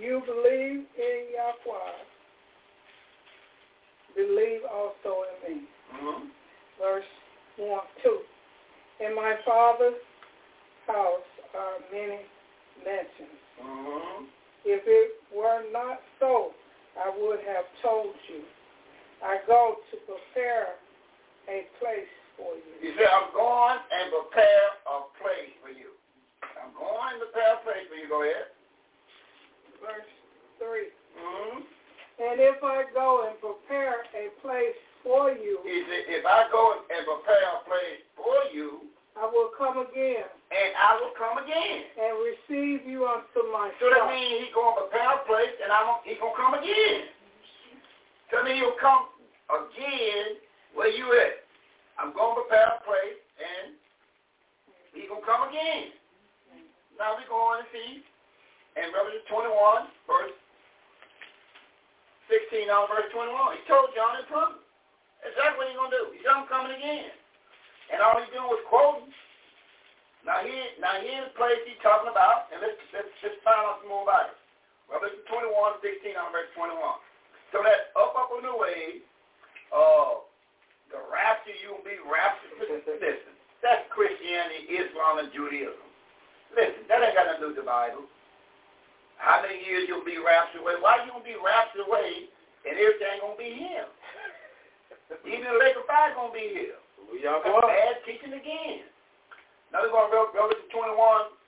[0.00, 1.98] You believe in Yahweh.
[4.14, 5.62] Believe also in me.
[5.94, 6.24] Mm-hmm.
[6.80, 7.10] Verse
[7.58, 8.18] 1, 2.
[9.06, 10.00] In my Father's
[10.86, 12.20] house are many
[12.84, 13.38] mansions.
[13.62, 14.24] Mm-hmm.
[14.64, 16.52] If it were not so,
[16.98, 18.44] I would have told you.
[19.22, 20.74] I go to prepare
[21.46, 22.74] a place for you.
[22.82, 25.94] He said, I'm going and prepare a place for you.
[26.58, 28.08] I'm going to prepare a place for you.
[28.10, 28.50] Go ahead.
[29.78, 30.10] Verse
[30.58, 30.90] 3.
[31.22, 31.58] Mm-hmm.
[32.22, 36.82] And if I go and prepare a place for you, He said, if I go
[36.86, 41.84] and prepare a place for you, I will come again and I will come again.
[42.00, 43.76] and receive you unto myself.
[43.80, 46.54] So that means he's going to prepare a place and I'm he's going to come
[46.56, 47.12] again.
[48.32, 49.12] So that means he'll come
[49.52, 50.40] again
[50.72, 51.44] where you at.
[52.00, 53.76] I'm going to prepare a place and
[54.96, 55.92] he's going to come again.
[56.96, 58.00] Now we're going to see
[58.80, 60.32] in Revelation 21, verse
[62.32, 63.60] 16 on verse 21.
[63.60, 64.56] He told John in prison.
[65.22, 66.04] Exactly what he's going to do.
[66.16, 67.14] He's said, I'm coming again.
[67.92, 69.12] And all he's doing was quoting.
[70.24, 73.82] Now here, now here's the place he's talking about, and let's, let's, let's find out
[73.82, 74.38] some more about it.
[74.86, 76.78] Revelation 21, 16 on verse 21.
[77.50, 79.02] So that up, up on the way,
[79.74, 80.24] uh,
[80.88, 82.54] the rapture, you'll be raptured.
[82.60, 85.80] Listen, that's Christianity, Islam, and Judaism.
[86.54, 88.04] Listen, that ain't got nothing to do with the Bible.
[89.16, 90.76] How many years you'll be raptured away?
[90.82, 92.28] Why you gonna be raptured away
[92.68, 93.88] and everything gonna be him?
[95.32, 96.78] Even the lake of fire gonna be here.
[97.20, 98.88] That's bad teaching again.
[99.68, 100.96] Now we're going to Revelation 21,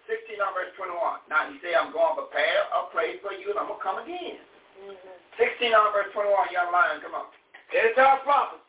[0.08, 1.28] 16 on verse 21.
[1.32, 3.84] Now he said, I'm going to prepare a place for you and I'm going to
[3.84, 4.40] come again.
[4.80, 5.40] Mm-hmm.
[5.40, 7.28] 16 on verse 21, young lion, come on.
[7.72, 8.64] End time prophecy.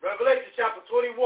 [0.00, 1.16] Revelation chapter 21,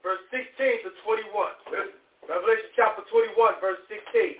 [0.00, 1.32] verse 16 to 21.
[1.72, 1.98] Listen.
[2.28, 4.36] Revelation chapter 21, verse 16.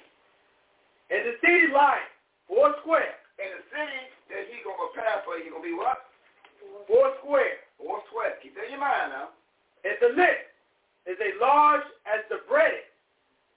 [1.09, 2.05] And the city lying
[2.45, 3.17] four square.
[3.39, 4.03] In the city
[4.35, 6.11] that he's going to prepare for you, going to be what?
[6.91, 7.63] Four square.
[7.79, 8.35] Four square.
[8.43, 9.31] Keep that in your mind now.
[9.85, 10.49] And the length
[11.07, 12.89] is a large as the breadth.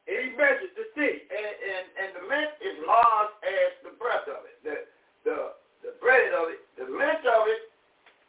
[0.07, 1.25] And he measures the city.
[1.29, 4.57] And, and, and the length is large as the breadth of it.
[4.65, 4.75] The,
[5.23, 5.37] the,
[5.85, 7.71] the breadth of it, the length of it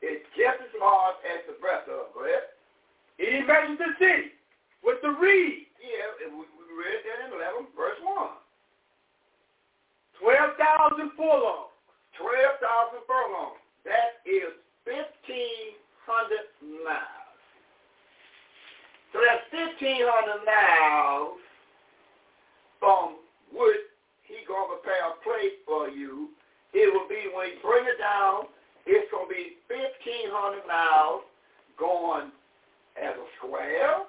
[0.03, 2.13] is just as large as the breadth of it.
[2.15, 2.27] Go
[3.19, 4.35] he measures the city
[4.83, 5.71] with the reed.
[5.79, 8.43] Yeah, we, we read that in 11, verse 1.
[10.21, 11.71] 12,000 furlongs.
[12.19, 13.59] 12,000 furlongs.
[13.85, 14.55] That is
[14.87, 17.22] 1,500 miles.
[19.13, 21.37] So that's 1,500 miles
[22.81, 23.21] from
[23.53, 23.85] which
[24.25, 26.33] he going to prepare a place for you.
[26.73, 28.49] It will be, when he bring it down,
[28.89, 31.29] it's going to be 1,500 miles
[31.77, 32.33] going
[32.97, 34.09] as a square,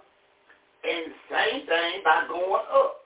[0.83, 3.03] and same thing by going up.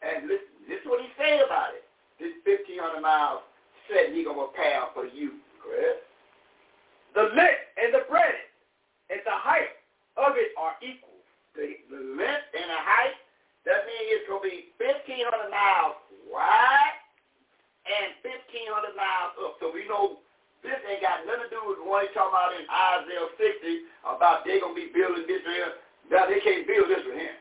[0.00, 1.84] And listen, this is what he said about it.
[2.16, 3.44] This 1,500 miles
[3.88, 5.36] said he going to prepare for you.
[5.60, 6.00] Correct?
[7.14, 8.48] The length and the breadth
[9.12, 9.81] and the height
[10.16, 11.20] of it are equal.
[11.56, 13.16] The, the length and the height,
[13.68, 16.96] that means it's going to be 1,500 miles wide
[17.84, 19.60] and 1,500 miles up.
[19.60, 20.22] So we know
[20.62, 23.90] this ain't got nothing to do with the one he's talking about in Isaiah 60
[24.06, 25.82] about they're going to be building this here.
[26.08, 27.38] Now they can't build this one here.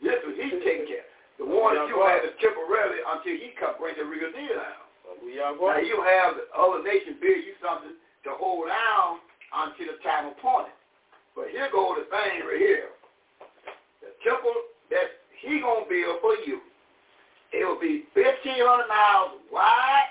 [0.00, 1.06] This one he's taking care.
[1.42, 4.86] The one that you have is temporarily until he comes bring the real deal down.
[5.58, 9.20] Now you have the other nation build you something to hold down
[9.52, 10.75] until the time appointed.
[11.36, 12.88] But here goes the thing right here.
[14.00, 14.56] The temple
[14.88, 16.64] that he gonna build for you.
[17.52, 20.10] It will be fifteen hundred miles wide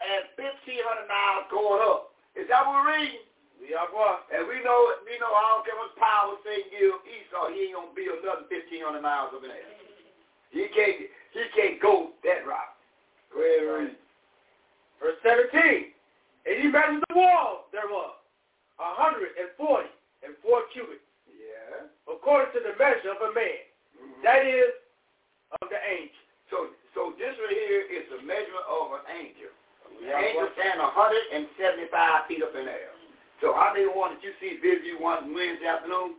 [0.00, 2.16] and fifteen hundred miles going up.
[2.32, 3.28] Is that what we're reading?
[3.60, 4.18] Yeah, boy.
[4.32, 7.76] And we know we know I don't care much power Satan give Esau, he ain't
[7.76, 9.68] gonna build another fifteen hundred miles up in there.
[10.48, 12.72] He can't he can't go that route.
[13.30, 13.96] Go ahead read.
[15.00, 15.92] Verse 17.
[16.46, 18.20] And he measured the walls thereof,
[18.78, 19.34] a hundred
[20.24, 21.86] and four cubits, Yeah.
[22.08, 23.58] according to the measure of a man.
[24.00, 24.22] Mhm.
[24.22, 24.74] That is
[25.60, 26.16] of the angel.
[26.50, 29.50] So so this right here is the measurement of an angel.
[30.00, 30.52] The Yeah, angel boy.
[30.60, 32.90] stand 175 feet up in there.
[33.40, 36.16] So how many one that you see visit you one Wednesday afternoon?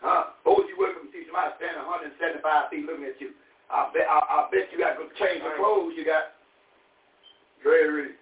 [0.00, 0.30] Huh?
[0.44, 3.34] Those you welcome to see somebody standing 175 feet looking at you.
[3.70, 6.34] I bet I, I bet you got to change the clothes you got.
[7.62, 8.14] Very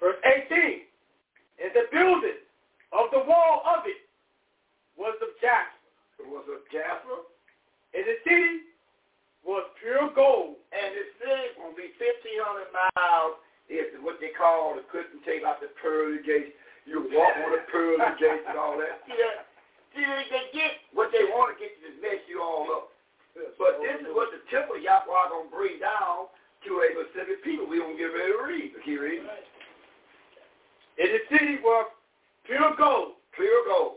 [0.00, 0.86] Verse 18.
[1.58, 2.38] And the building
[2.92, 3.96] of the wall of it
[4.96, 5.84] was of jasper.
[6.20, 7.26] It was a Jasper.
[7.94, 8.70] And the city
[9.42, 10.56] was pure gold.
[10.70, 13.38] And the city will be 1,500 miles.
[13.64, 16.52] Is what they call the curtain tape out the pearly gates.
[16.84, 19.00] You walk on the pearly gates and all that.
[19.08, 19.48] See that?
[19.96, 22.92] See, they, they get what they want to get you to mess you all up.
[23.34, 26.28] But this is what the temple Yahweh going to bring down
[26.68, 27.64] to a specific people.
[27.64, 28.68] We don't get ready to read.
[28.84, 29.32] Keep reading.
[31.00, 31.88] And the city was
[32.44, 33.93] pure gold, Clear gold.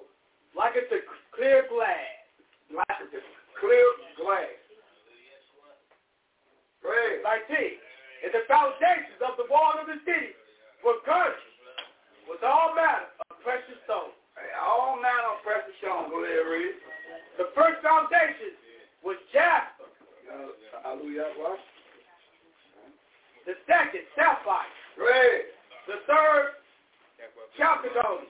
[0.57, 2.17] Like it's a clear glass.
[2.73, 3.23] Like it's a
[3.61, 3.85] clear
[4.17, 4.57] glass.
[6.81, 7.21] Praise.
[7.21, 7.77] 19.
[8.25, 10.33] And the foundations of the wall of the city
[10.81, 11.53] were garnished
[12.25, 14.17] with all manner of precious stones.
[14.33, 16.09] Hey, All manner of precious stones.
[16.09, 16.75] Go there, read.
[17.37, 18.57] The first foundation
[19.05, 19.85] was jasper.
[20.27, 21.29] Uh, hallelujah.
[21.37, 21.61] What?
[23.45, 24.67] The second, sapphire.
[25.87, 26.57] The third,
[27.55, 28.27] chalcedony.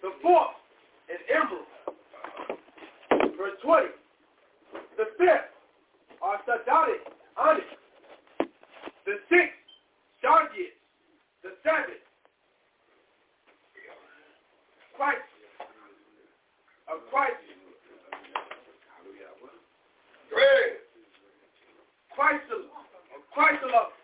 [0.00, 0.56] The fourth,
[1.10, 1.66] an emerald.
[3.36, 3.86] Verse 20.
[4.96, 5.50] The fifth,
[6.22, 7.00] are sardonic,
[7.36, 7.64] onyx.
[9.06, 9.56] The sixth,
[10.22, 10.76] sardius.
[11.42, 12.04] The seventh,
[14.96, 15.24] Christ.
[16.92, 17.40] Of Christ.
[20.28, 20.76] Praise.
[22.12, 22.68] Chrysolite.
[23.16, 23.96] Of chrysolite.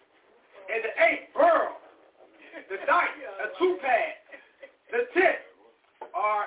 [0.72, 1.76] And the eighth, pearl.
[2.72, 4.16] The ninth, a topaz.
[4.90, 5.44] The tenth
[6.14, 6.46] are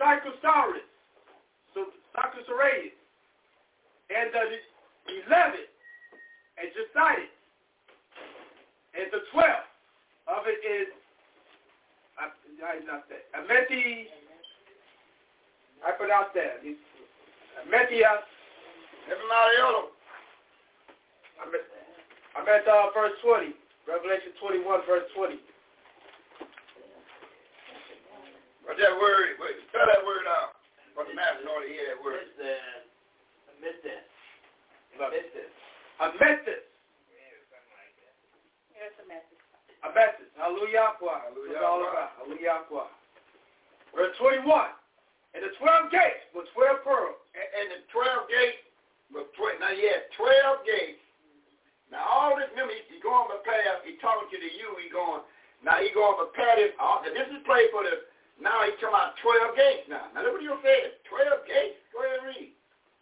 [0.00, 0.86] Cyclosaurus,
[1.74, 1.86] so
[2.16, 2.94] Cyclosaurus.
[4.08, 4.40] And the
[5.26, 5.68] eleventh,
[6.56, 7.28] and Jositis.
[8.96, 9.68] And the twelfth
[10.26, 10.88] of it is,
[12.16, 12.32] I,
[12.64, 14.08] I not that, Ameti,
[15.86, 18.24] I pronounce that, Ametia,
[19.08, 19.88] Everybody else.
[21.40, 21.64] I'm at,
[22.36, 23.56] I'm at uh, verse 20,
[23.88, 25.40] Revelation 21, verse 20.
[28.68, 29.32] What's that word?
[29.72, 30.60] Spell that word out.
[30.92, 32.20] What the master ought to hear that word.
[32.36, 34.04] Amethys.
[35.96, 36.68] Amethys.
[38.76, 39.40] Yes, a message.
[39.88, 40.28] Amethys.
[40.36, 41.00] Hallelujah.
[41.00, 42.12] What's it all about?
[42.20, 42.68] Hallelujah.
[43.96, 44.44] Verse 21.
[45.32, 47.16] And the 12 gates were 12 pearls.
[47.32, 48.68] And, and the 12 gates
[49.16, 49.64] was 12.
[49.64, 51.00] Now, yeah, 12 gates.
[51.88, 53.80] Now, all this, remember, he, he going to prepare.
[53.80, 54.76] He talking to the you.
[54.76, 55.24] He going,
[55.64, 56.76] now he going to prepare this.
[56.76, 58.04] Uh, this is play for the,
[58.38, 60.06] now he talking about 12 gates now.
[60.14, 60.94] Now, look what you said.
[61.10, 61.78] 12 gates.
[61.90, 62.50] Go ahead and read.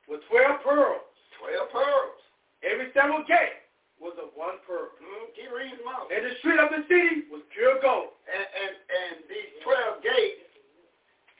[0.08, 1.04] With 12 pearls.
[1.44, 2.18] 12 pearls.
[2.64, 3.60] Every single gate
[4.00, 4.96] was of one pearl.
[4.96, 6.08] Mm, keep reading them out.
[6.08, 8.16] And the street of the city was pure gold.
[8.24, 10.44] And, and, and these 12 gates,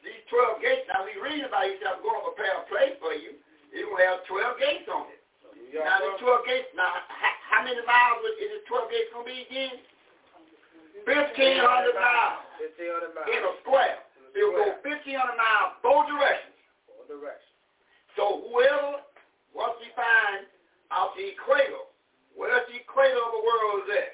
[0.04, 2.64] these 12 gates, now we read about it, he said, I'm going to prepare a
[2.68, 3.32] place for you.
[3.72, 5.20] Going to have 12 gates on it.
[5.72, 9.32] Now, the 12 gates, now, how, how many miles is the 12 gates going to
[9.32, 9.76] be again?
[11.04, 11.60] 1,500
[11.92, 13.28] miles 1500 miles.
[13.28, 13.75] in a square.
[14.36, 16.52] It will go 1,500 miles both directions.
[16.84, 17.56] Both directions.
[18.20, 19.00] So whoever,
[19.56, 20.48] once he finds
[20.92, 21.88] out the equator,
[22.36, 24.12] where's the equator of the world is at?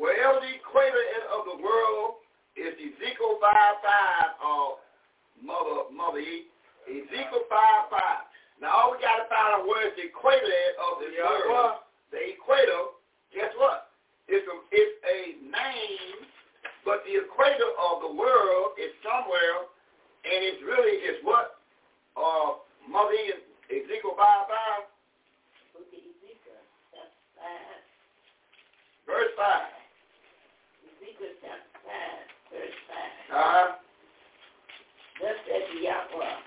[0.00, 2.24] Wherever the equator is of the world
[2.56, 3.52] is Ezekiel 5
[3.84, 4.80] 5 or
[5.44, 6.48] Mother Mother E.
[6.88, 8.64] Ezekiel 5 5.
[8.64, 11.84] Now all we got to find out where the equator is of this Yeah, world.
[12.12, 12.96] The equator,
[13.32, 13.92] guess what?
[14.28, 16.19] It's a, it's a name,
[16.90, 19.62] but the equator of the world is somewhere,
[20.26, 21.62] and it's really is what?
[22.18, 22.58] Uh,
[22.90, 23.30] Mother E.
[23.70, 24.90] Ezekiel 5 5,
[25.70, 26.58] Book of Ezekiel,
[26.90, 27.30] chapter
[29.06, 29.06] 5.
[29.06, 29.70] verse 5.
[30.98, 32.78] Ezekiel chapter 5, verse
[33.30, 33.38] 5.
[33.38, 33.68] Uh-huh.
[35.22, 36.38] Thus said Yahweh,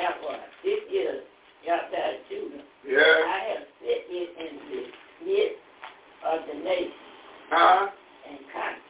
[0.00, 1.20] Yahweh, this is
[1.60, 2.64] Yahweh Judah.
[2.88, 3.04] Yeah.
[3.04, 4.80] I have set it in the
[5.28, 5.60] midst
[6.24, 7.04] of the nation.
[7.52, 7.92] Huh?
[8.28, 8.87] and countries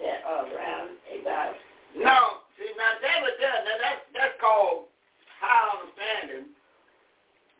[0.00, 1.54] that are round about.
[1.94, 3.58] No, see, now that was that.
[3.62, 4.90] Now that's that's called
[5.38, 6.50] high understanding.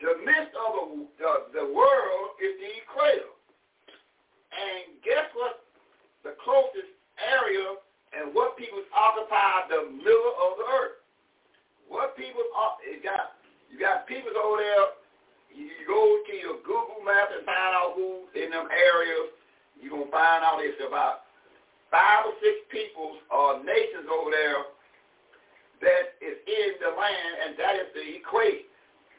[0.03, 0.85] The midst of the,
[1.19, 3.31] the the world is the equator,
[4.51, 5.63] and guess what?
[6.27, 6.91] The closest
[7.21, 7.79] area
[8.15, 10.97] and what people occupy the middle of the earth.
[11.87, 13.37] What people uh, are, it got
[13.69, 14.87] you got people over there.
[15.53, 19.31] You, you go to your Google map and find out who in them areas.
[19.79, 21.24] You're gonna find out it's about
[21.91, 24.61] five or six peoples or nations over there
[25.83, 28.65] that is in the land, and that is the equator.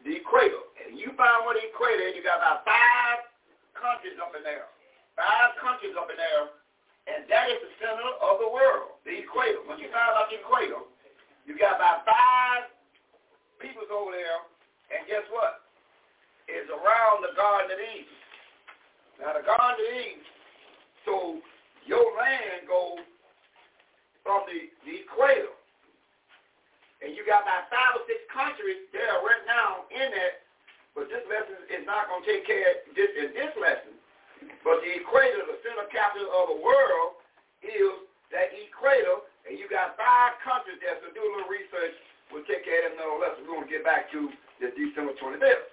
[0.04, 0.62] The equator.
[0.82, 3.26] And you find what the equator you got about five
[3.74, 4.70] countries up in there.
[5.18, 6.52] Five countries up in there,
[7.08, 9.64] and that is the center of the world, the equator.
[9.64, 10.84] Once you find out the equator,
[11.48, 12.68] you got about five
[13.62, 14.44] peoples over there,
[14.92, 15.64] and guess what?
[16.46, 18.12] It's around the Garden of Eden.
[19.18, 20.20] Now the Garden of Eden,
[21.08, 21.40] so
[21.86, 23.02] your land goes
[24.26, 25.55] from the, the equator.
[27.00, 30.42] And you got about five or six countries there right now in that,
[30.97, 33.94] but this lesson is not going to take care of this in this lesson.
[34.66, 37.23] But the equator, the center capital of the world,
[37.62, 41.94] is that equator, and you got five countries there, so do a little research.
[42.34, 43.47] We'll take care of that in another lesson.
[43.47, 44.26] We're going to get back to
[44.58, 45.70] the December 25th.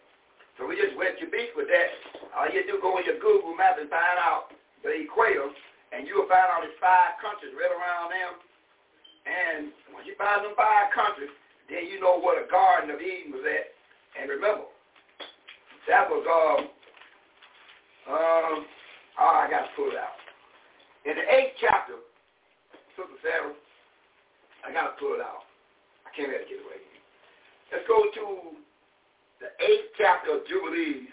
[0.60, 1.90] So we just wet your beak with that.
[2.38, 4.54] All you do go in your Google map and find out
[4.86, 5.50] the equator,
[5.94, 8.34] and you'll find all these five countries right around them.
[9.30, 9.62] And
[9.94, 11.30] when you find them five countries,
[11.70, 13.72] then you know where the Garden of Eden was at.
[14.18, 14.68] And remember,
[15.88, 16.62] that was, um,
[18.10, 18.66] um,
[19.22, 20.18] oh, I got to pull it out.
[21.06, 22.02] In the eighth chapter,
[22.98, 23.54] Sister Sarah,
[24.66, 25.46] I got to pull it out.
[26.04, 26.82] I can't let it get away.
[27.72, 28.26] Let's go to
[29.40, 31.10] the eighth chapter of Jubilees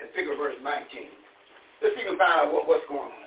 [0.00, 0.64] and figure verse 19.
[1.82, 3.23] Let's see if we find out what, what's going on.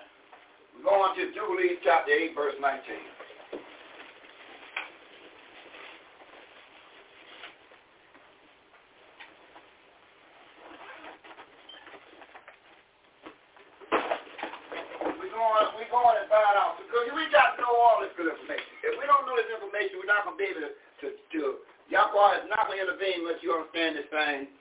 [0.78, 2.78] We're going to Jubilees chapter 8, verse 19.
[15.18, 18.70] We're going, we're going find out because we got to know all this good information.
[18.86, 21.42] If we don't know this information, we're not going to be able to, to, to
[21.90, 24.54] Yahweh is not going to intervene unless you understand this thing.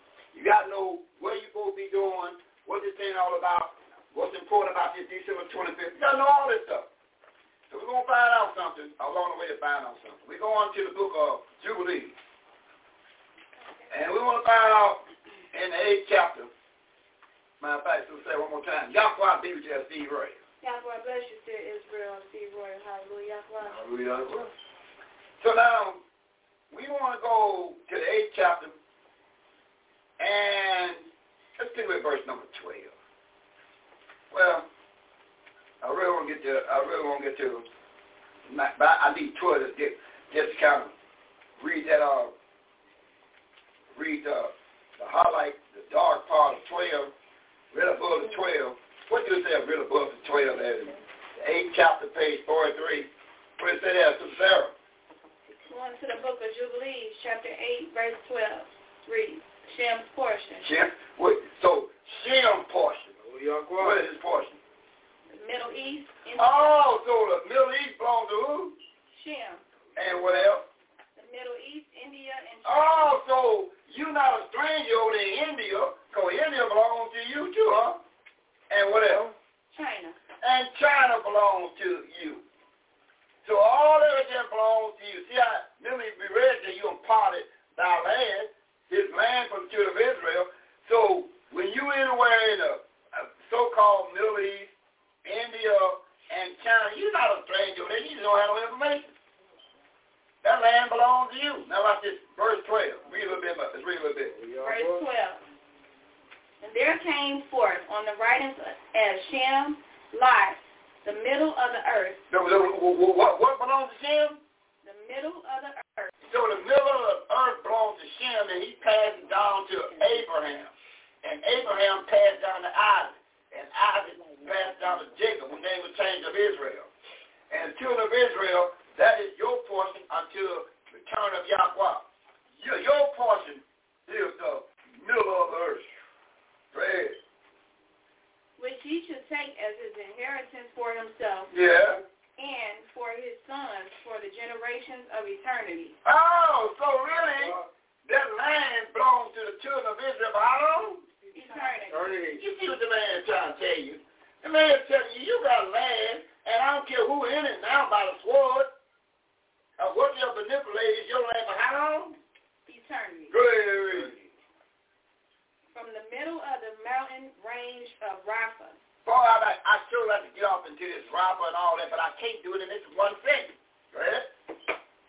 [166.07, 168.70] The middle of the mountain range of Rapha.
[169.02, 171.99] Boy, I, I sure like to get off into this rapper and all that, but
[171.99, 173.55] I can't do it in this one thing.
[173.91, 174.26] Go ahead.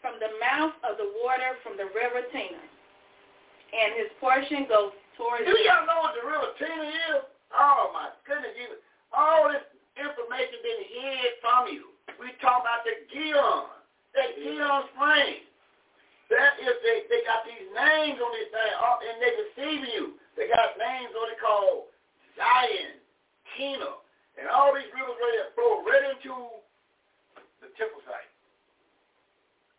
[0.01, 2.61] From the mouth of the water from the river Tina.
[3.74, 5.45] And his portion goes towards...
[5.45, 7.26] Do y'all know what the river Tina is?
[7.53, 8.53] Oh, my goodness.
[8.53, 8.77] You,
[9.14, 9.66] all this
[9.98, 11.90] information been hid from you.
[12.22, 13.66] We talk about the Gion.
[14.14, 15.42] That Gion spring.
[16.30, 20.06] That is, they, they got these names on this thing, uh, and they deceiving you.
[20.38, 21.90] They got names on it called
[22.38, 23.01] Zion,
[23.57, 23.98] Tina,
[24.38, 26.33] and all these rivers right there flow right into
[27.66, 28.30] the temple site.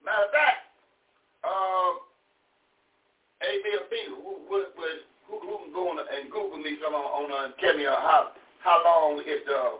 [0.02, 0.66] Matter of fact,
[1.46, 2.02] um,
[3.38, 4.58] ABLP, who, who,
[5.30, 7.94] who, who can go on and Google me some on, on uh, tell me uh,
[7.94, 9.78] how how long is the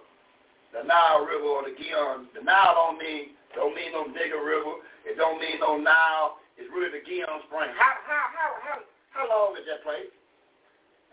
[0.79, 2.31] the Nile River or the Gion?
[2.39, 4.79] The Nile don't mean don't mean no nigger river.
[5.03, 6.39] It don't mean no Nile.
[6.55, 7.75] It's really the Gion Spring.
[7.75, 8.77] How how how how
[9.11, 10.07] how long is that place?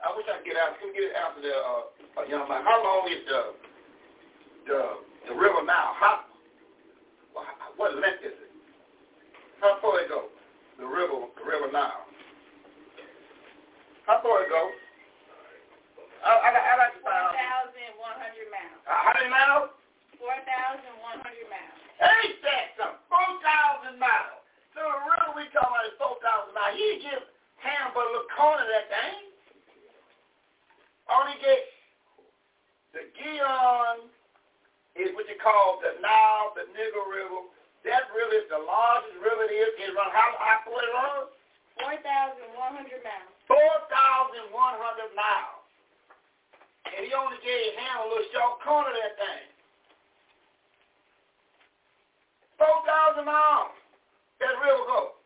[0.03, 0.75] I wish I could get out.
[0.79, 1.83] Can we get it out to the uh,
[2.19, 2.63] uh, young man?
[2.63, 3.41] How long is the
[4.67, 4.79] the
[5.31, 5.95] the river Nile?
[5.95, 6.25] How
[7.77, 8.51] what length is it?
[9.59, 10.31] How far it go?
[10.79, 12.05] The river the river Nile.
[14.07, 14.63] How far it go?
[16.25, 17.69] I, I, I like to find out.
[17.73, 18.81] 4,100 miles.
[18.85, 19.69] Uh, how many miles?
[20.17, 21.77] 4,100 miles.
[22.01, 22.97] Ain't that some?
[23.09, 24.41] 4,000 miles.
[24.73, 26.73] So the river we talking about is 4,000 miles.
[26.77, 27.21] He give
[27.61, 29.34] Ham but a little corner of that thing.
[31.15, 31.63] Only get
[32.91, 34.11] the Gion
[34.99, 37.47] is what you call the Nile, the Nigger River.
[37.87, 39.75] That river is the largest river there is.
[39.79, 41.31] It run how far it runs?
[41.79, 43.31] 4,100 miles.
[43.47, 44.51] 4,100
[45.15, 45.63] miles.
[46.89, 49.47] And he only gave Ham a little short corner of that thing.
[52.57, 53.75] 4,000 miles.
[54.39, 55.19] That river go.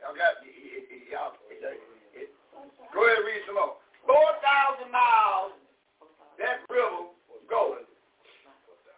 [0.00, 0.40] Y'all got,
[1.12, 3.81] y'all, go ahead and read some more.
[4.12, 5.56] 4,000 miles
[6.36, 7.08] that river
[7.48, 7.80] go.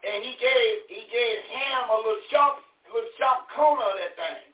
[0.03, 2.59] And he gave, he gave Ham a little sharp,
[2.91, 4.51] little sharp corner of that thing.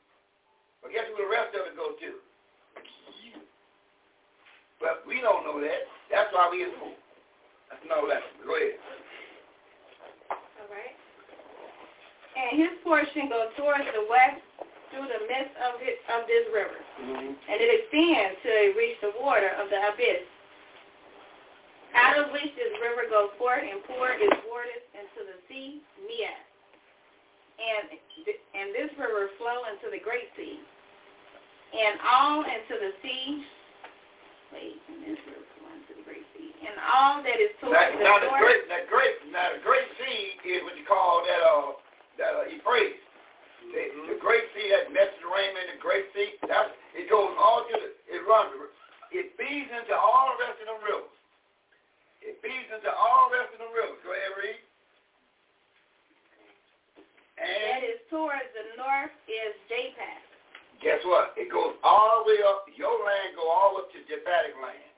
[0.85, 2.21] But guess where the rest of it goes to?
[4.81, 5.85] But we don't know that.
[6.09, 6.97] That's why we in school.
[7.69, 8.33] That's no lesson.
[8.41, 8.81] Go ahead.
[10.33, 10.95] All right.
[12.33, 14.41] And his portion goes towards the west
[14.89, 16.81] through the midst of, it, of this river.
[16.97, 17.29] Mm-hmm.
[17.37, 20.25] And it extends till it reach the water of the abyss.
[21.95, 26.39] Out of which this river goes forth and pour its waters into the sea, Mias.
[27.61, 27.93] And,
[28.55, 30.63] and this river flow into the great sea.
[31.71, 33.43] And all into the sea,
[34.51, 36.51] wait, and this river flow into the great sea.
[36.63, 39.87] And all that is towards Now, the now the great, that great, now the great
[39.99, 41.79] sea is what you call that, uh,
[42.19, 42.99] that uh, Euphrates.
[43.71, 47.89] The, the great sea, that Mediterranean, the great sea, that's, it goes all to the,
[48.09, 48.51] it runs,
[49.13, 51.13] it feeds into all the rest of the rivers.
[52.21, 54.01] It feeds into all the rest of them rivers.
[54.05, 54.61] Go ahead, read.
[57.41, 60.25] And is towards the north is Japheth.
[60.77, 61.33] guess what?
[61.33, 64.93] It goes all the way up, your land go all up to Japhetic land.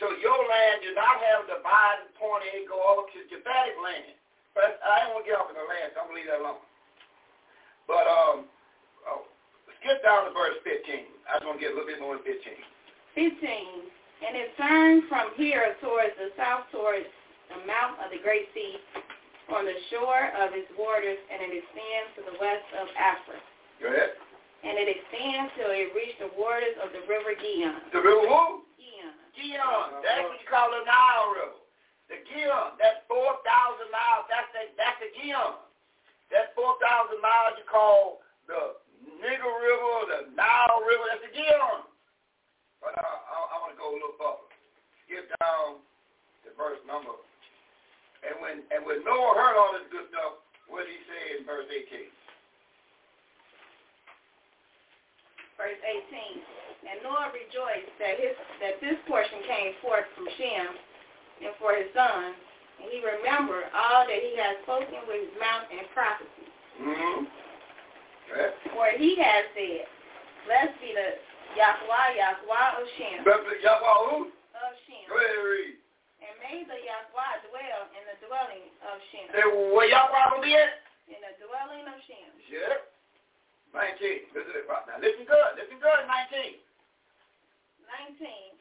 [0.00, 4.16] So your land do not have the dividing point, it go over to Japhetic land.
[4.56, 6.30] But I don't want to get off in the land, so I'm going to leave
[6.32, 6.64] that alone.
[7.84, 8.36] But um,
[9.04, 9.28] oh,
[9.80, 11.04] skip down to verse 15.
[11.28, 12.56] I just want to get a little bit more than 15.
[13.12, 13.92] 15.
[14.18, 17.06] And it turned from here towards the south, towards
[17.54, 18.82] the mouth of the great sea,
[19.48, 23.40] on the shore of its waters, and it extends to the west of Africa.
[23.80, 24.18] Go ahead.
[24.66, 27.78] And it extends till it reach the waters of the river Gion.
[27.94, 28.66] The river who?
[28.76, 29.14] Gion.
[29.38, 30.02] Gion.
[30.02, 31.62] That's what you call the Nile River.
[32.10, 32.74] The Gion.
[32.76, 33.38] That's 4,000
[33.94, 34.26] miles.
[34.26, 35.62] That's the, that's the Gion.
[36.28, 38.82] That's 4,000 miles you call the
[39.22, 41.06] Nigger River, the Nile River.
[41.06, 41.86] That's the Gion.
[42.82, 43.47] But uh, I, I want to
[43.78, 44.50] go a little further.
[45.06, 45.80] Skip down
[46.44, 47.14] to verse number.
[48.26, 51.46] And when and when Noah heard all this good stuff, what did he say in
[51.46, 52.10] verse 18?
[55.54, 56.42] Verse 18.
[56.90, 60.74] And Noah rejoiced that his that this portion came forth from Shem
[61.46, 62.34] and for his son,
[62.82, 66.46] and he remembered all that he had spoken with his mouth and prophecy.
[66.82, 67.18] Mm-hmm.
[68.28, 68.50] Okay.
[68.74, 69.86] For he has said,
[70.46, 71.22] Blessed be the
[71.58, 73.26] Yahweh, Yahweh, Oshem.
[73.26, 74.30] Yahweh who?
[74.54, 75.04] Oshem.
[75.10, 75.74] Go ahead and read.
[76.22, 79.26] And may the Yahweh dwell in the dwelling of Shem.
[79.34, 79.42] Say,
[79.74, 80.86] where Yahweh going to be at?
[81.10, 82.30] In the dwelling of Shem.
[82.46, 82.94] Yep.
[83.74, 84.32] 19.
[84.32, 85.50] Listen, now listen good.
[85.58, 86.62] Listen good, 19.
[88.16, 88.54] 19.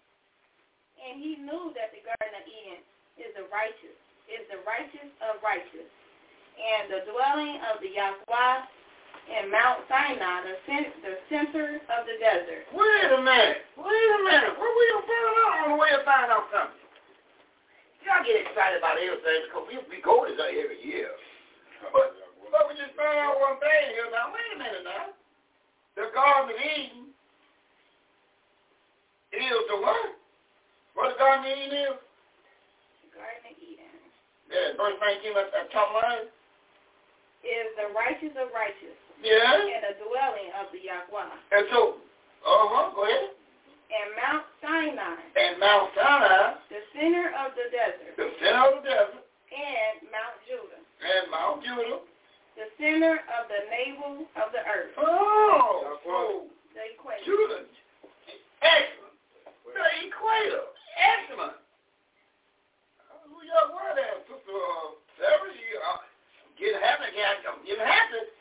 [0.97, 2.81] And he knew that the Garden of Eden
[3.15, 5.87] is the righteous, is the righteous of righteous,
[6.57, 8.55] and the dwelling of the Yahweh
[9.27, 12.63] in Mount Sinai, the, cent- the center of the desert.
[12.71, 13.67] Wait a minute.
[13.75, 14.53] Wait a minute.
[14.55, 16.87] We're we going to find out on the way to find out something.
[18.05, 21.11] Y'all get excited about everything because we, we go to that every year.
[21.91, 22.15] But,
[22.47, 24.31] but we just found out one thing here now.
[24.31, 25.11] Wait a minute now.
[25.99, 27.11] The Garden of Eden
[29.35, 30.15] is the what?
[30.95, 31.97] What the Garden of Eden is?
[33.03, 33.93] The Garden of Eden.
[34.47, 36.31] Yeah, verse 19 at the top line.
[37.43, 39.57] Is the righteous of righteous yeah.
[39.57, 41.33] And the dwelling of the Yahweh.
[41.51, 41.97] And so,
[42.45, 43.33] uh-huh, go ahead.
[43.87, 45.15] And Mount Sinai.
[45.33, 46.59] And Mount Sinai.
[46.69, 48.13] The center of the desert.
[48.19, 49.23] The center of the desert.
[49.47, 50.81] And Mount Judah.
[51.01, 52.03] And Mount Judah.
[52.59, 54.91] The center of the navel of the earth.
[54.99, 56.49] Oh, oh.
[56.75, 57.23] the equator.
[57.23, 57.63] Judah.
[58.59, 59.15] Excellent.
[59.71, 60.65] The equator.
[60.97, 61.57] Excellent.
[63.07, 63.71] Hallelujah.
[63.71, 65.53] Where that, Sister uh, Sarah?
[65.53, 66.01] She, uh,
[66.59, 68.36] get happy, get happy.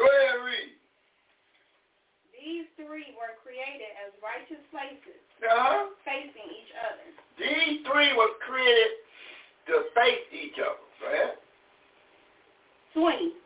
[0.00, 0.72] Go ahead, read.
[2.32, 5.92] These three were created as righteous places, uh-huh.
[6.08, 7.04] facing each other.
[7.36, 9.04] These three were created
[9.68, 10.80] to face each other.
[11.04, 11.36] Go ahead.
[12.96, 13.36] 20.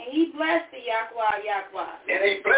[0.00, 1.96] And he blessed the Yahweh Yahweh.
[2.08, 2.57] And he blessed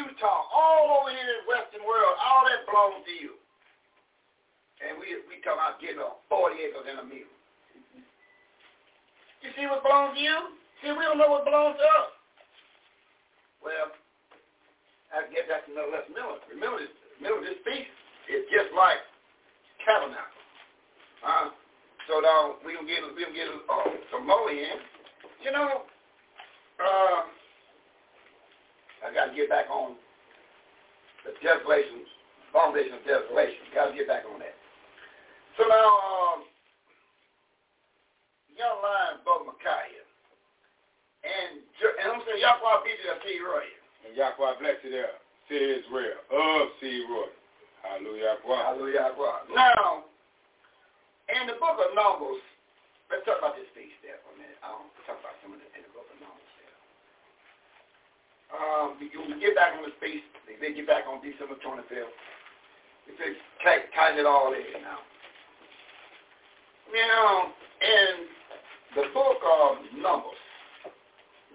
[0.00, 0.48] Utah.
[0.48, 2.14] All over here in the western world.
[2.16, 3.36] All that belongs to you.
[4.80, 7.28] And we we talking about getting a 40 acres and a mule.
[9.44, 10.36] You see what belongs to you?
[10.80, 12.10] See, we don't know what belongs to us.
[13.60, 13.92] Well,
[15.12, 16.16] I guess that's another lesson.
[16.16, 17.92] Remember, remember this, remember this piece
[18.32, 19.00] is just like
[19.84, 20.40] tabernacle.
[21.20, 21.52] Uh,
[22.08, 24.80] so now we gonna get we gonna get uh, some more in.
[25.44, 25.84] You know,
[26.80, 27.20] uh,
[29.00, 29.96] I gotta get back on
[31.24, 32.04] the desolation,
[32.52, 33.60] foundation of desolation.
[33.74, 34.56] Gotta get back on that.
[35.56, 36.38] So now, um,
[38.52, 40.06] young lion, Brother Micaiah,
[41.24, 43.76] and and I'm saying Yahweh be there, see right.
[44.08, 45.16] And Yahweh bless you there.
[45.48, 46.20] See Israel.
[46.32, 47.28] Of see Roy.
[47.84, 48.40] Hallelujah.
[48.40, 48.62] Yahweh.
[48.72, 49.12] Hallelujah.
[49.52, 50.08] Now,
[51.28, 52.40] in the book of Numbers,
[53.12, 54.56] let's talk about this feast there for a minute.
[54.64, 56.76] I'll talk about some of this in the book of Numbers there.
[58.50, 60.26] Um, we, we get back on this feast.
[60.46, 62.10] They, they get back on December 25th.
[63.06, 64.98] We say, tighten it all in now.
[66.90, 68.26] Now, in
[68.98, 70.42] the book of Numbers,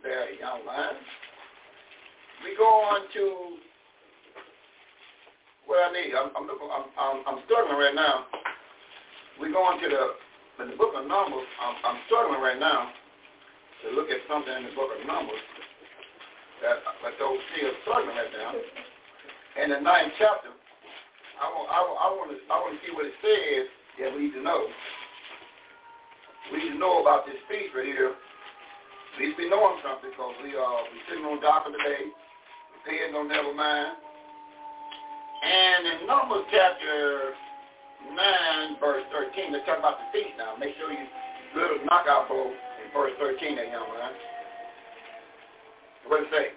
[0.03, 0.95] there, young man,
[2.43, 3.57] we go on to
[5.67, 6.15] what I need.
[6.15, 6.69] I'm, I'm looking.
[6.72, 8.25] I'm, I'm, I'm struggling right now.
[9.41, 11.48] We go on to the in the book of Numbers.
[11.59, 12.91] I'm, I'm struggling right now
[13.83, 15.43] to look at something in the book of Numbers
[16.61, 18.53] that those see are struggling right now.
[19.64, 20.51] In the ninth chapter,
[21.40, 23.67] I want I, I want to I want to see what it says
[24.00, 24.67] that we need to know.
[26.51, 28.14] We need to know about this feast right here.
[28.14, 32.11] At least we knowing something because we are we sitting on dock of the day.
[32.11, 33.95] We paying no never mind.
[35.45, 37.35] And in Numbers chapter
[38.09, 40.56] 9, verse 13, let's talk about the feast now.
[40.58, 41.06] Make sure you
[41.56, 44.11] little knockout bowl in verse 13 there, young man.
[46.08, 46.48] What it say?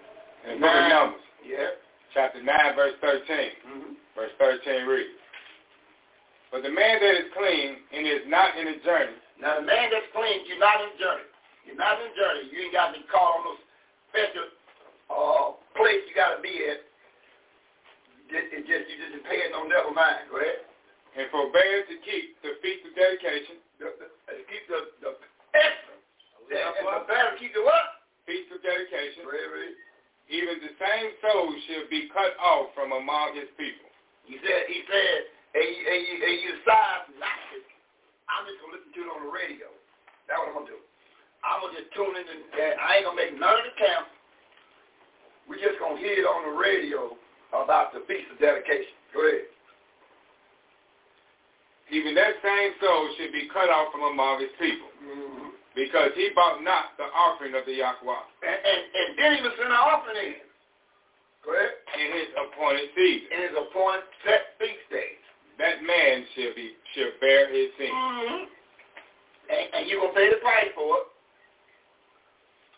[0.49, 1.25] In the book of Numbers.
[1.45, 1.73] Yeah.
[2.13, 3.21] Chapter 9, verse 13.
[3.25, 3.93] Mm-hmm.
[4.17, 5.17] Verse 13 reads,
[6.53, 9.93] But the man that is clean and is not in a journey, Now, the man
[9.93, 11.29] that's clean, you're not in a journey.
[11.65, 12.49] You're not in a journey.
[12.49, 13.63] You ain't got to be caught on those
[14.13, 14.47] special
[15.13, 15.47] uh,
[15.77, 16.81] place you got to be at.
[18.29, 20.29] It, it just, you just paying no never mind.
[20.29, 20.61] Go ahead.
[21.17, 24.07] and forbear to keep the feast of dedication, The, the,
[24.49, 25.11] keep the, the.
[26.53, 27.98] Yeah, and the better keep the what?
[28.29, 29.73] Feast of dedication, ready.
[30.29, 33.89] even the same soul shall be cut off from among his people.
[34.29, 35.17] He said, he said,
[35.57, 37.59] hey, you- hey, you- hey, you decide not to.
[38.29, 39.73] I'm just going to listen to it on the radio.
[40.29, 40.81] That's what I'm going to do.
[41.41, 43.65] I'm going to just tune in and, and I ain't going to make none of
[43.65, 44.13] the camps.
[45.49, 47.17] We we're just going to hear it on the radio
[47.57, 48.93] about the Feast of Dedication.
[49.17, 49.49] Go ahead.
[51.89, 54.93] Even that same soul should be cut off from among his people.
[55.01, 55.48] Mm-hmm.
[55.79, 58.03] Because he bought not the offering of the Yahweh.
[58.43, 60.43] And, and, and didn't even send an offering in.
[61.47, 61.71] Go ahead.
[61.95, 63.31] In his appointed season.
[63.31, 65.23] In his appointed set feast days.
[65.63, 67.95] That man shall be shall bear his sin.
[67.95, 68.51] Mm-hmm.
[69.55, 71.07] And, and you're going to pay the price for it.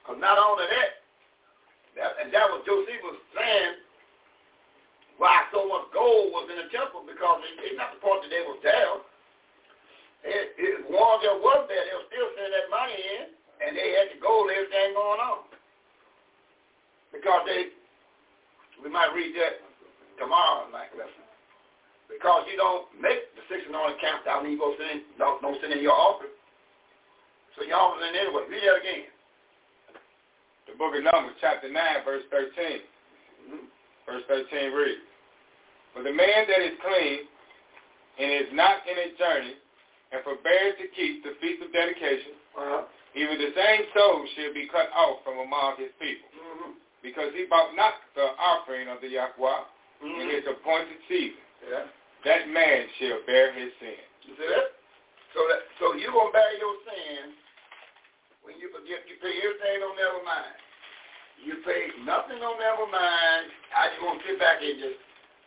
[0.04, 1.00] Because not only that,
[1.96, 3.80] that, and that was Josephus saying
[5.16, 8.32] why so much gold was in the temple because it, it's not the point that
[8.32, 9.00] they was there.
[10.20, 13.22] It, it, ones that was there, they were still sending that money in,
[13.64, 15.48] and they had the gold, everything going on.
[17.08, 17.72] Because they,
[18.84, 19.64] we might read that
[20.20, 21.24] tomorrow night lesson.
[22.06, 25.16] Because you don't make the six and only count out when you go send in,
[25.16, 26.34] don't, don't send in your offering.
[27.56, 28.44] So your offering anyway.
[28.50, 29.08] Read that again.
[30.68, 32.50] The book of Numbers, chapter 9, verse 13.
[32.50, 33.66] Mm-hmm.
[34.06, 35.06] Verse 13 reads,
[35.94, 37.26] For the man that is clean
[38.18, 39.59] and is not in a journey,
[40.10, 42.82] and forbears to keep the feast of dedication, uh-huh.
[43.14, 46.74] even the same soul shall be cut off from among his people, mm-hmm.
[47.02, 49.62] because he bought not the offering of the Yahweh
[50.02, 50.20] mm-hmm.
[50.20, 51.42] in his appointed season.
[51.62, 51.86] Yeah.
[52.26, 54.02] That man shall bear his sin.
[54.28, 54.76] You see that?
[55.32, 57.38] So that so you're gonna bear your sin
[58.42, 60.58] when you forget you pay everything on never mind.
[61.40, 63.48] You pay nothing on never mind.
[63.72, 65.00] I just to sit back and just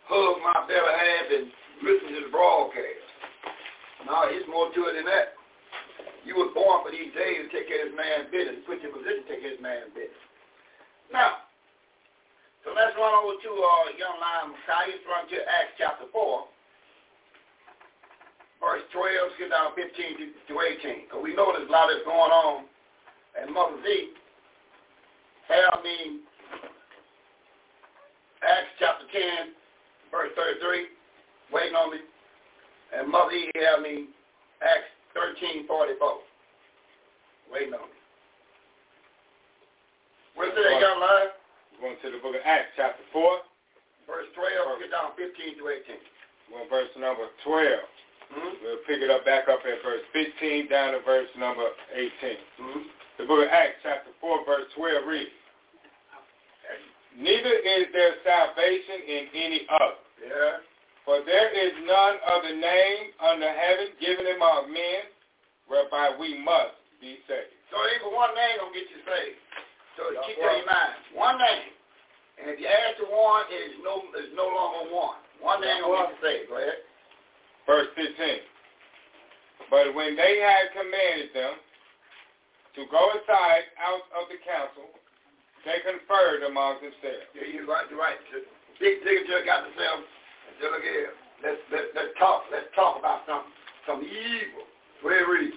[0.09, 1.45] hug my belly half and
[1.83, 3.02] listen to the broadcast.
[4.05, 5.39] No, it's more to it than that.
[6.23, 8.63] You were born for these days to take care of this man's business.
[8.67, 10.23] Put your position to take care of this man's business.
[11.11, 11.47] Now,
[12.63, 14.95] so let's run over to uh, young lion Micaiah.
[14.95, 16.47] Let's run to Acts chapter 4,
[18.63, 21.07] verse 12, skip down 15 to, to 18.
[21.07, 22.71] Because we know there's a lot that's going on.
[23.35, 24.15] And Mother Z,
[25.51, 26.23] have me
[28.47, 29.55] Acts chapter 10,
[30.07, 30.87] verse 33,
[31.51, 31.99] waiting on me.
[32.93, 34.09] And Mother E have me
[34.61, 36.21] Acts 13, 44,
[37.51, 37.97] waiting on me.
[40.35, 41.33] Where's that young line?
[41.81, 43.45] Going to the book of Acts, chapter 4.
[44.05, 45.95] Verse 12, get down 15 to 18.
[46.51, 47.63] Well, verse number 12.
[48.33, 48.53] Mm-hmm.
[48.61, 52.09] We'll pick it up back up at verse 15 down to verse number 18.
[52.09, 52.83] Mm-hmm.
[53.21, 55.37] The book of Acts, chapter 4, verse 12 reads,
[57.13, 60.01] Neither is there salvation in any other.
[60.17, 60.65] Yeah.
[61.03, 65.11] For there is none other name under heaven given among men
[65.67, 67.51] whereby we must be saved.
[67.67, 69.39] So even one name don't get you saved.
[69.99, 70.95] So keep that in mind.
[71.11, 71.75] One name.
[72.39, 75.19] And if you add to one, it is no is no longer one.
[75.43, 76.45] One name don't get you saved.
[76.47, 76.79] Go ahead.
[77.67, 79.67] Verse 15.
[79.67, 81.59] But when they had commanded them
[82.79, 84.87] to go aside out of the council,
[85.67, 87.27] they conferred among themselves.
[87.35, 87.87] Yeah, you're right.
[87.91, 88.19] You're right.
[88.79, 90.07] Big digger got themselves.
[90.47, 91.13] Just look here.
[91.43, 92.47] Let's let, let's talk.
[92.51, 93.51] Let's talk about something.
[93.87, 94.63] Some evil.
[95.03, 95.51] Where read.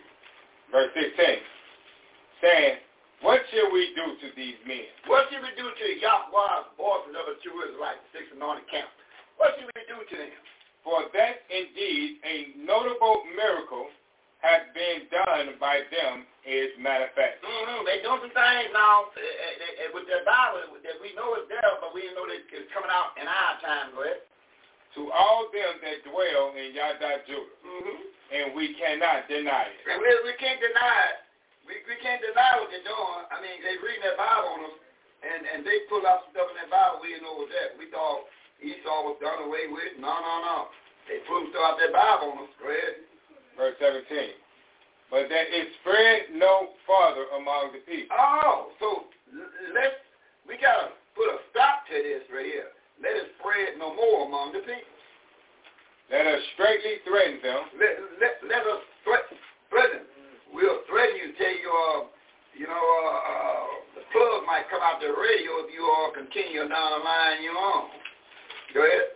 [0.74, 1.14] Verse 16.
[2.42, 2.76] Saying,
[3.22, 4.90] what shall we do to these men?
[5.08, 8.90] What should we do to Yahweh's voices of the true Israelites, six anointed camp?
[9.40, 10.42] What should we do to them?
[10.84, 13.88] For that indeed a notable miracle
[14.44, 17.42] has been done by them is manifest.
[17.42, 17.82] Mm-hmm.
[17.88, 21.66] They doing some things now uh, uh, with their Bible that we know is there,
[21.82, 24.15] but we didn't know that it's coming out in our time, ahead.
[24.96, 27.52] To all them that dwell in Yada Judah.
[27.60, 28.00] Mm-hmm.
[28.32, 29.78] And we cannot deny it.
[29.86, 31.16] And we, we can't deny it.
[31.68, 33.22] We, we can't deny what they're doing.
[33.28, 34.76] I mean, they reading that Bible on us,
[35.20, 37.76] and, and they pull out some stuff in that Bible we didn't know was that.
[37.76, 38.24] We thought
[38.62, 40.00] Esau was done away with.
[40.00, 40.56] No, no, no.
[41.06, 42.54] They pull stuff out their Bible on us.
[42.58, 43.04] Go ahead.
[43.54, 44.40] Verse 17.
[45.10, 48.16] But that it spread no farther among the people.
[48.16, 49.06] Oh, so
[49.70, 50.02] let's,
[50.48, 52.75] we got to put a stop to this right here.
[53.02, 54.96] Let it spread no more among the people.
[56.08, 57.66] Let us straightly threaten them.
[57.76, 57.92] Let,
[58.22, 59.36] let, let us threaten,
[59.68, 60.06] threaten.
[60.54, 62.00] We'll threaten you, tell you, uh,
[62.54, 63.66] you know, uh, uh,
[63.98, 67.58] the plug might come out the radio if you all continue down the line you're
[67.58, 67.90] on.
[68.72, 69.12] Go ahead.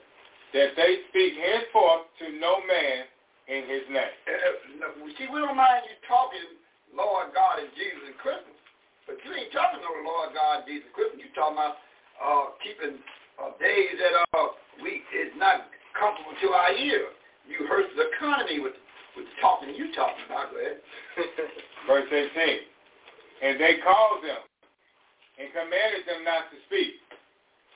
[0.50, 3.06] That they speak henceforth to no man
[3.46, 4.14] in his name.
[4.26, 6.58] Uh, see, we don't mind you talking
[6.90, 8.58] Lord God and Jesus and Christmas,
[9.06, 11.22] but you ain't talking no Lord God, Jesus, Christmas.
[11.22, 11.78] You talking about
[12.18, 12.98] uh, keeping
[13.40, 14.52] uh, days that uh,
[14.84, 17.08] we is not comfortable to our ear.
[17.48, 18.76] You hurt the economy with
[19.16, 20.52] with the talking you talking about.
[20.54, 20.78] Go ahead.
[21.88, 22.30] Verse 18.
[23.42, 24.38] And they called them
[25.40, 27.00] and commanded them not to speak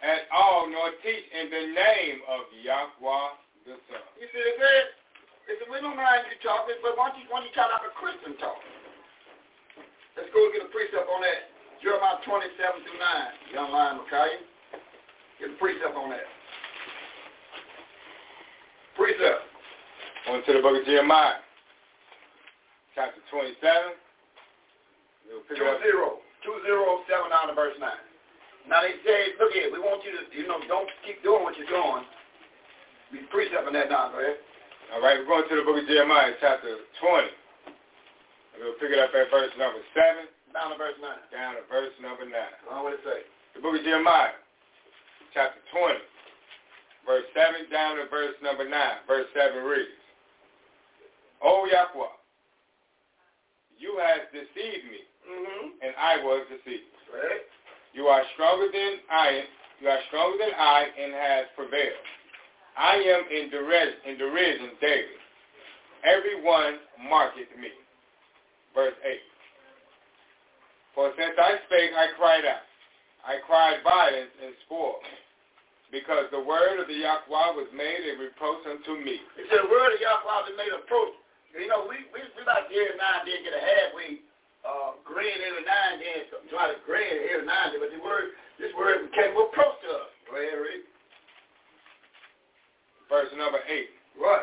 [0.05, 3.29] at all, nor teach in the name of Yahweh
[3.65, 4.05] the Son.
[4.21, 4.85] You see, they said,
[5.49, 7.65] they said, we don't mind you talking, but why don't you, why don't you try
[7.67, 8.61] like a Christian talk?
[10.15, 11.51] Let's go get a precept on that.
[11.81, 12.53] Jeremiah 27
[12.85, 13.57] through 9.
[13.57, 14.45] Young lion, Micaiah.
[15.41, 16.29] Get the precept on that.
[18.97, 19.43] Precept.
[20.31, 21.43] On to the book of Jeremiah.
[22.95, 23.99] Chapter 27.
[25.27, 25.59] We'll pick
[27.57, 27.89] verse 9.
[28.69, 31.57] Now they say, look here, we want you to, you know, don't keep doing what
[31.57, 32.05] you're doing.
[33.13, 34.41] Be precepting that now, go ahead.
[34.93, 37.29] All right, we're going to the book of Jeremiah, chapter 20.
[38.55, 40.29] And we'll pick it up at verse number 7.
[40.55, 41.35] Down to verse 9.
[41.35, 42.31] Down to verse number 9.
[42.71, 43.27] Well, what it say?
[43.57, 44.39] The book of Jeremiah,
[45.35, 45.99] chapter 20,
[47.07, 48.73] verse 7 down to verse number 9.
[49.07, 50.01] Verse 7 reads,
[51.43, 52.15] O Yahweh,
[53.79, 55.81] you have deceived me, Mm-hmm.
[55.81, 56.85] and I was deceived.
[57.09, 57.41] Right.
[57.97, 59.49] You are stronger than I am.
[59.81, 62.05] You are stronger than I and has prevailed.
[62.77, 65.17] I am in derision, in derision daily.
[66.05, 66.77] Everyone
[67.09, 67.73] marketh me.
[68.75, 69.17] Verse 8.
[70.95, 72.69] For since I spake, I cried out.
[73.25, 75.01] I cried violence and spoil,
[75.93, 79.21] because the word of the Yahweh was made a reproach unto me.
[79.37, 81.15] It said the word of Yahweh has made a approach.
[81.55, 84.25] You know, we we we like every now and then get a halfway
[84.67, 88.03] uh grin every now and then, try to grin every now and then, but the
[88.03, 90.11] word this word became a reproach to us.
[90.27, 90.83] Go ahead, read.
[93.11, 93.87] Verse number 8.
[94.19, 94.43] What?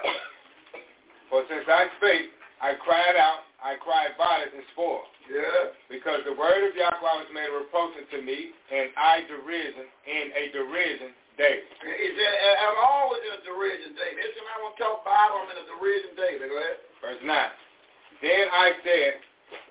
[1.32, 5.08] For since I spake, I cried out, I cried violence and spoil.
[5.32, 5.72] Yeah.
[5.88, 10.26] Because the word of Yahweh was made a reproach unto me, and I derision in
[10.36, 14.12] a derision said, I'm uh, always in a derision day.
[14.20, 16.38] This time I want to talk Bible, I'm in a derision day.
[16.42, 16.84] Go ahead.
[17.00, 17.28] Verse 9.
[18.22, 19.12] Then I said,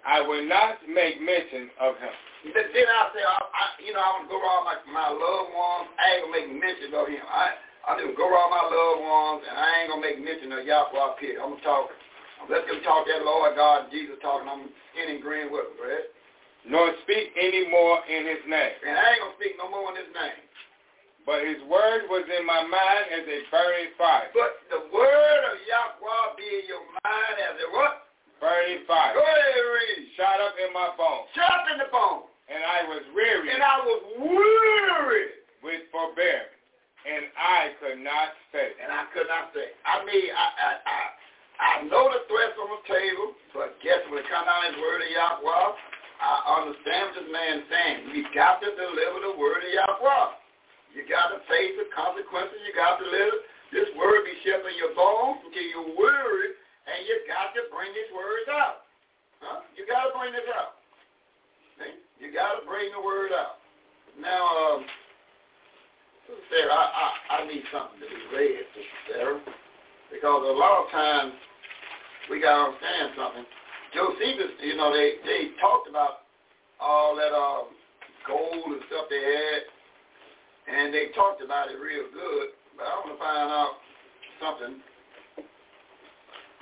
[0.02, 2.14] I will not make mention of him.
[2.56, 5.52] Then I said, I, I, you know, I want to go around my, my loved
[5.52, 5.92] ones.
[6.00, 7.20] I ain't going to make mention of him.
[7.28, 7.52] I,
[7.84, 10.48] I'm going to go around my loved ones, and I ain't going to make mention
[10.56, 11.36] of Yahweh Pit.
[11.36, 11.92] I'm going to talk.
[12.40, 14.48] I'm going to let them talk that Lord God, Jesus talking.
[14.48, 16.08] I'm skinning green with them, right?
[16.64, 18.76] Nor speak any more in his name.
[18.88, 20.40] And I ain't going to speak no more in his name.
[21.28, 24.32] But his word was in my mind as a burning fire.
[24.32, 28.08] But the word of Yahweh be in your mind as a what?
[28.40, 29.12] Burning fire.
[29.14, 30.00] Go ahead read.
[30.16, 31.28] Shot up in my bones.
[31.36, 32.24] Shot up in the bone.
[32.50, 35.38] And I was weary And I was weary.
[35.62, 36.50] with forbearance.
[37.06, 38.74] And I could not say.
[38.80, 39.76] And I could not say.
[39.86, 41.00] I mean, I, I, I,
[41.60, 44.82] I know the threats on the table, but guess when it comes out in the
[44.82, 45.68] word of Yahweh,
[46.20, 46.32] I
[46.64, 47.98] understand what this man saying.
[48.12, 50.39] We got to deliver the word of Yahweh.
[50.94, 52.58] You got to face the consequences.
[52.66, 53.36] You got to live.
[53.70, 56.58] This word be shut in your bones until you're weary,
[56.90, 58.90] and you got to bring these words out.
[59.38, 59.62] Huh?
[59.78, 60.82] You got to bring this out.
[61.78, 61.94] See?
[62.18, 63.62] You got to bring the word out.
[64.18, 64.84] Now, um,
[66.50, 68.66] Sarah, I, I, I need something to be read,
[69.06, 69.38] Sarah,
[70.10, 71.32] because a lot of times
[72.28, 73.46] we got to understand something.
[73.94, 76.26] Josephus, you know, they, they talked about
[76.78, 77.74] all that um,
[78.26, 79.62] gold and stuff they had,
[80.70, 83.74] and they talked about it real good, but I want to find out
[84.38, 84.78] something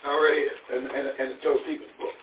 [0.06, 2.16] already in, in, in the Josephus book.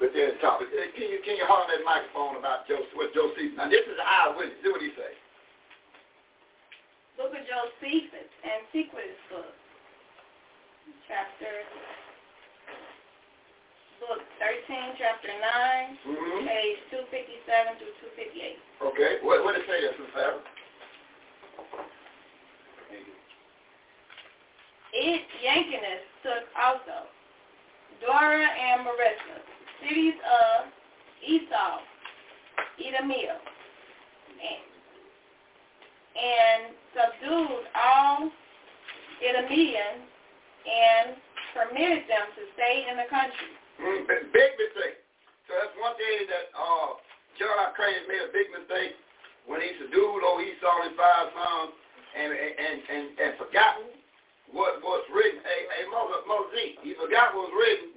[0.00, 0.72] But then the topic.
[0.98, 3.54] Can you can you hold that microphone about Joseph what Josephus?
[3.54, 4.58] Now this is an eyewitness.
[4.64, 5.12] See what he say.
[7.14, 9.54] Book of Josephus, Antiquities book,
[11.06, 11.62] chapter,
[14.02, 16.42] book 13, chapter 9, Mm-hmm.
[16.50, 18.58] page 257 through 258.
[18.90, 19.12] Okay.
[19.22, 20.42] What what did it say there, Sister Sarah?
[24.94, 27.10] It Hyrcanus took also
[28.00, 29.42] Dora and Marissa,
[29.82, 30.70] cities of
[31.18, 31.82] Esau,
[32.78, 33.42] Edomia,
[36.14, 38.30] and, subdued all
[39.18, 40.06] Edomians
[40.62, 41.16] and
[41.54, 43.50] permitted them to stay in the country.
[43.82, 45.02] Mm, big mistake.
[45.50, 46.94] So that's one thing that uh,
[47.34, 48.94] John Hyrcanus made a big mistake
[49.46, 51.72] when he subdued old oh, Esau and his five sons
[52.16, 53.92] and and and, and forgotten
[54.52, 55.40] what was written.
[55.42, 57.94] Hey, hey Moses, Moses, he forgot what was written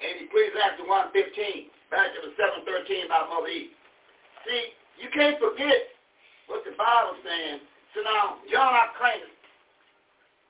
[0.00, 3.72] in Ecclesiastes 1.15, back to the 7.13 about Moses.
[4.44, 5.88] See, you can't forget
[6.46, 7.64] what the Bible's saying.
[7.96, 8.92] So now, John.
[9.00, 9.24] Crane,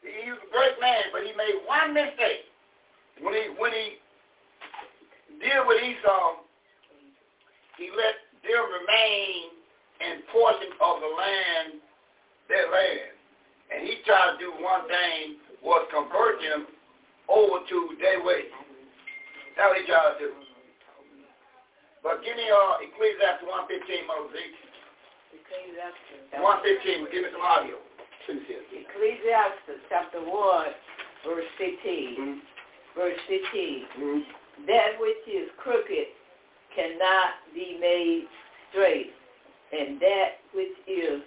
[0.02, 2.46] he was a great man, but he made one mistake.
[3.22, 3.96] When he when he
[5.40, 6.44] deal with Esau,
[7.78, 9.55] he let them remain
[10.00, 11.80] in portion of the land,
[12.48, 13.16] their land.
[13.72, 16.70] And he tried to do one thing, was convert them
[17.26, 18.46] over to their way.
[19.56, 20.30] That's what he tried to do.
[22.06, 24.54] But give me uh, Ecclesiastes 115, Moses.
[25.34, 27.82] Ecclesiastes 115, give me some audio.
[28.28, 28.62] Please here.
[28.62, 30.30] Ecclesiastes chapter 1,
[31.26, 32.42] verse 15.
[32.94, 34.22] Verse 15.
[34.70, 36.14] That which is crooked
[36.74, 38.30] cannot be made
[38.70, 39.15] straight,
[39.76, 41.20] and that which is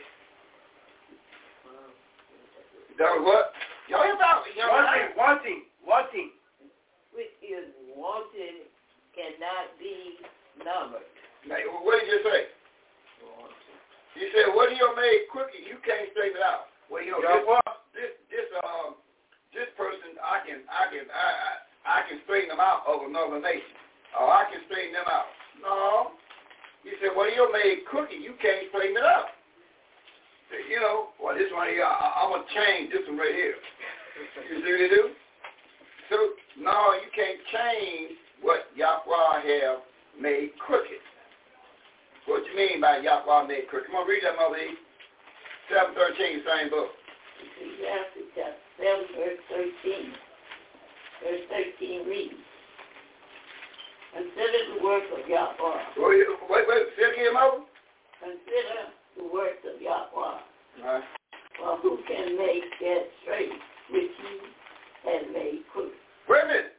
[2.98, 3.54] That was what?
[3.88, 4.44] Y'all hear about?
[4.58, 6.30] Y'all One heard thing, wanting,
[7.16, 8.68] which is wanted,
[9.16, 10.20] cannot be
[10.60, 11.08] numbered.
[11.48, 12.52] Now, what did you say?
[14.20, 15.64] He said, what do you make crooked?
[15.64, 16.68] You can't straighten it out.
[16.92, 17.64] Well, you know, Yeah, this, what?
[17.96, 19.00] this, this, um,
[19.56, 21.52] this person, I can, I can, I, I,
[21.88, 23.80] I can straighten them out of another nation.
[24.20, 25.32] Or I can straighten them out.
[25.64, 26.20] No.
[26.84, 28.16] He said, well, you made crooked.
[28.16, 29.36] You can't straighten it out.
[30.50, 33.54] You know, well, this one here, I, I'm going to change this one right here.
[34.50, 35.04] You see what they do?
[36.10, 36.18] So,
[36.58, 39.86] no, you can't change what Yahweh have
[40.18, 41.04] made crooked.
[42.26, 43.94] What you mean by Yahweh made crooked?
[43.94, 44.74] Come on, read that, Mother E.
[45.70, 46.90] 713, same book.
[47.38, 49.42] Ecclesiastes chapter 7, verse
[49.86, 50.18] 13.
[51.22, 51.46] Verse
[51.78, 52.49] 13 reads,
[54.14, 55.82] Consider the work of Yahweh.
[55.98, 57.62] Wait, wait, wait say it again, Mother.
[58.18, 60.40] Consider the works of Yahweh.
[60.84, 61.04] Right.
[61.58, 63.54] For who can make that straight
[63.92, 64.34] which he
[65.06, 65.94] has made crooked?
[66.28, 66.74] Wait a minute.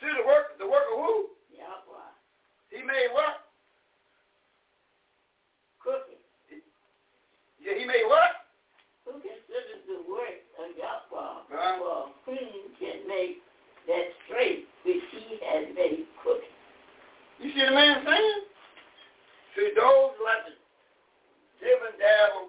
[0.00, 1.34] See the work, the work of who?
[1.50, 2.10] Yahweh.
[2.70, 3.50] He made what?
[5.80, 6.22] Crooked.
[7.58, 8.46] Yeah, he made what?
[9.04, 11.34] Who considers the works of Yahweh?
[11.50, 11.78] Huh?
[11.82, 13.42] For whom can make
[13.88, 16.48] that straight which he has made crooked?
[17.44, 18.40] You see the man saying?
[19.52, 20.52] See, those like to
[21.60, 22.48] dib and dabble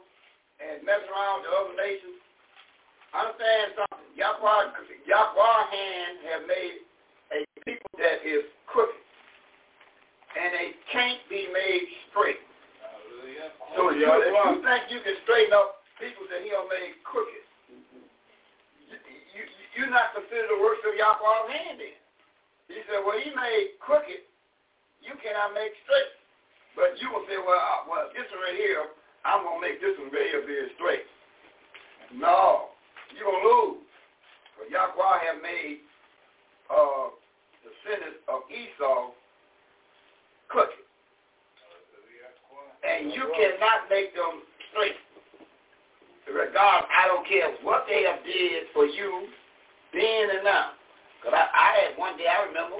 [0.63, 2.15] and mess around with other nations,
[3.11, 4.07] understand something.
[4.15, 4.71] Yahweh,
[5.03, 6.79] Yahweh hand have made
[7.35, 9.03] a people that is crooked.
[10.39, 12.39] And they can't be made straight.
[13.75, 16.95] So if you, if you think you can straighten up people that he done made
[17.03, 17.43] crooked,
[18.87, 18.95] you,
[19.35, 19.43] you,
[19.75, 21.98] you're not consider the works of Yahweh's hand then.
[22.69, 24.21] He said, well, he made crooked,
[25.01, 26.13] you cannot make straight.
[26.77, 28.93] But you will say, well, well, this one right here,
[29.25, 31.09] I'm going to make this one here very straight.
[32.13, 32.77] No,
[33.17, 33.81] you're going to lose.
[34.53, 35.81] For Yahweh have made
[36.69, 37.09] uh,
[37.65, 39.17] the descendants of Esau
[40.47, 40.85] crooked.
[42.85, 44.95] And you cannot make them straight.
[46.29, 49.27] Regardless, I don't care what they have did for you
[49.91, 50.78] then and now.
[51.19, 52.79] Because I, I had one day, I remember,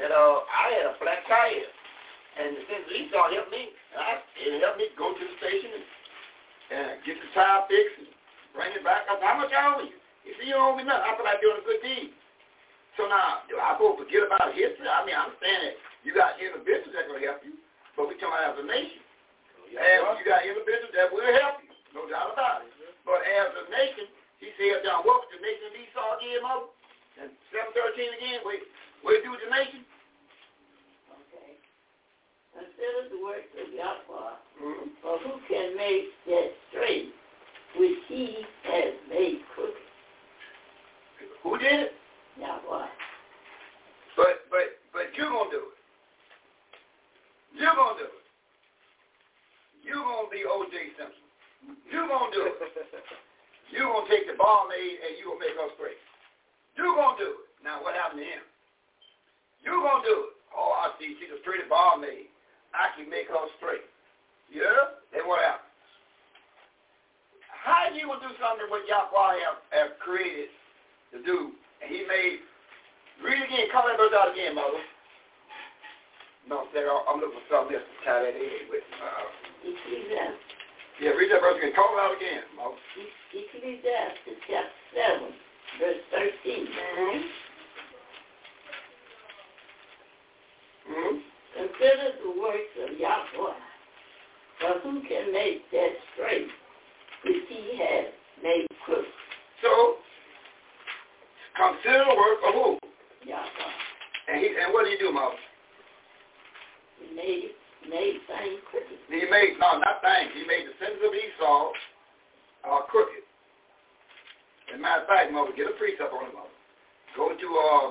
[0.00, 1.68] that uh, I had a flat tire.
[2.34, 5.86] And since Esau helped me, and I, it helped me go to the station and,
[6.74, 8.10] and get the tire fixed and
[8.56, 9.06] bring it back.
[9.06, 9.94] I said, how much I owe you?
[10.26, 11.06] He said, you owe me nothing.
[11.06, 12.10] I feel like doing a good deed.
[12.98, 14.86] So now, do I to forget about history?
[14.86, 15.74] I mean, I understand that
[16.06, 17.54] you got individuals that going to help you,
[17.94, 19.02] but we talking about as a nation.
[19.74, 22.70] And you got individuals that will help you, no doubt about it.
[23.02, 24.06] But as a nation,
[24.38, 26.73] he said, down what was the nation of Esau again, mother?
[27.20, 28.66] And 713 again, wait,
[29.06, 29.86] what do with the nation?
[31.30, 31.54] Okay.
[32.50, 34.34] Consider the works of Yahweh.
[34.58, 34.88] Mm-hmm.
[34.98, 37.14] For who can make that straight
[37.78, 39.78] which he has made crooked?
[41.42, 41.92] Who did it?
[42.40, 42.90] Yahweh.
[44.16, 45.78] But but but you're gonna do it.
[47.54, 48.24] You're gonna do it.
[49.84, 50.74] You're gonna be O.J.
[50.96, 51.78] Simpson.
[51.90, 52.56] You're gonna do it.
[53.70, 55.98] You're gonna take the barmaid and you're gonna make her straight.
[56.76, 57.50] You're gonna do it.
[57.62, 58.44] Now what happened to him?
[59.62, 60.32] You're gonna do it.
[60.54, 61.16] Oh, I see.
[61.18, 62.30] She's a pretty barmaid.
[62.74, 63.86] I can make her straight.
[64.50, 64.98] Yeah?
[65.14, 65.70] Then what happens?
[67.48, 70.52] How you gonna do something what Yahweh have, have created
[71.16, 71.56] to do?
[71.80, 72.44] And he made
[73.22, 73.70] Read again.
[73.70, 74.82] Call that verse out again, mother.
[76.48, 78.84] No, Sarah, I'm looking for something else to tie that in with.
[78.98, 79.24] Uh,
[79.64, 81.00] Ecclesiastes.
[81.00, 81.72] yeah, read that verse again.
[81.72, 82.76] Call it out again, mother.
[83.32, 85.32] Ecclesiastes chapter 7,
[85.80, 86.02] verse
[86.44, 86.66] 13.
[86.66, 87.20] Mm-hmm.
[90.92, 91.16] Mm-hmm.
[91.54, 93.58] Consider the works of Yahweh.
[94.60, 96.48] For who can make that straight
[97.24, 98.12] which he has
[98.42, 99.06] made crooked?
[99.62, 99.96] So,
[101.56, 102.78] consider the work of who?
[103.26, 103.74] Yahweh.
[104.28, 105.36] And he and what did he do, mother?
[107.00, 107.50] He made
[107.88, 108.98] made things crooked.
[109.08, 110.32] He made no, not things.
[110.34, 111.72] He made the sins of Esau
[112.64, 113.23] uh, crooked.
[114.72, 116.54] As a matter of fact, mother, get a precept on it, mother.
[117.14, 117.88] Go to uh,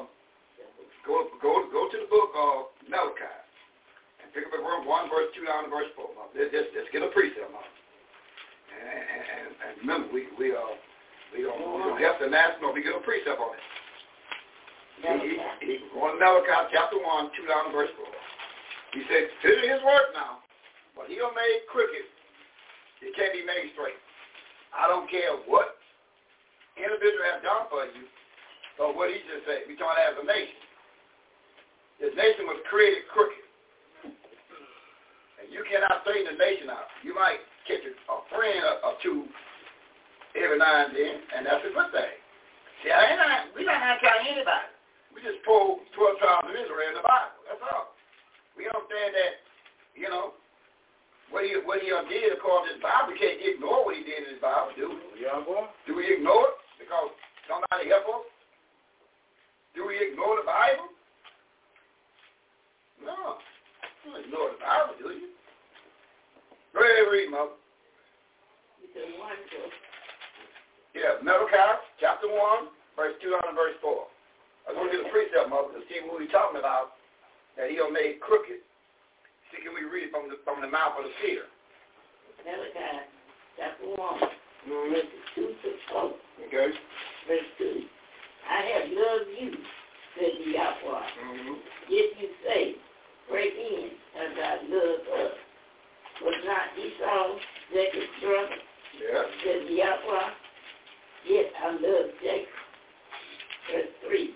[1.05, 3.33] go go go to the book of Malachi
[4.19, 6.11] and pick up verse one, verse two down to verse four.
[6.17, 6.33] Mother.
[6.35, 7.73] Let's, let's get a precept, mother.
[8.73, 10.75] And, and, and remember, we we uh
[11.31, 12.73] we don't have to national.
[12.73, 13.63] We get a precept on it.
[15.03, 15.35] He,
[15.65, 17.03] he, on Malachi chapter 1,
[17.35, 18.07] 2 down to verse 4.
[18.95, 20.39] He said, consider his work now.
[20.95, 22.07] What he done made crooked,
[23.01, 23.97] it can't be made straight.
[24.71, 25.81] I don't care what
[26.77, 28.05] individual have done for you,
[28.81, 29.69] or what he just said.
[29.69, 30.63] We talking as a nation.
[32.01, 33.43] This nation was created crooked.
[34.03, 36.89] And you cannot straighten the nation out.
[37.05, 37.93] You might catch a,
[38.33, 39.29] friend or, two
[40.33, 42.13] every now and then, and that's a good thing.
[42.81, 44.67] See, I ain't not, we not anti anybody.
[45.13, 47.37] We just pull 12 tribes of Israel in the Bible.
[47.45, 47.93] That's all.
[48.57, 49.33] We understand that,
[49.93, 50.33] you know,
[51.29, 54.25] what he, what he did according to his Bible, we can't ignore what he did
[54.25, 55.21] in his Bible, do we?
[55.21, 55.69] Yeah, boy.
[55.85, 57.15] Do we ignore it because
[57.47, 58.27] somebody help us?
[59.75, 60.91] Do we ignore the Bible?
[62.99, 63.39] No.
[64.03, 65.31] You don't ignore the Bible, do you?
[66.75, 67.55] Go ahead and read, Mother.
[70.93, 72.37] Yeah, Malachi, chapter 1,
[72.95, 74.05] verse 2 and verse 4.
[74.69, 76.99] I want to get a precept, Mother, to see what we're talking about,
[77.57, 78.61] that he'll make crooked.
[79.49, 81.49] See, can we read from the, from the mouth of the seer?
[82.45, 83.09] Malachi,
[83.57, 84.93] chapter 1, mm-hmm.
[84.93, 86.22] verses 2 to 4.
[86.47, 86.73] Okay.
[87.27, 87.81] Verse 2.
[88.49, 89.51] I have loved you,
[90.19, 91.05] said the Yahweh.
[91.23, 91.53] Mm-hmm.
[91.89, 92.75] If you say,
[93.29, 93.89] break in,
[94.19, 95.35] as I love us.
[96.21, 97.39] Was not Esau
[97.73, 98.59] Jacob's brother?
[99.01, 99.23] Yeah.
[99.43, 100.29] Said the Yahweh.
[101.27, 102.53] Yes, I love Jacob.
[103.71, 104.29] Verse 3.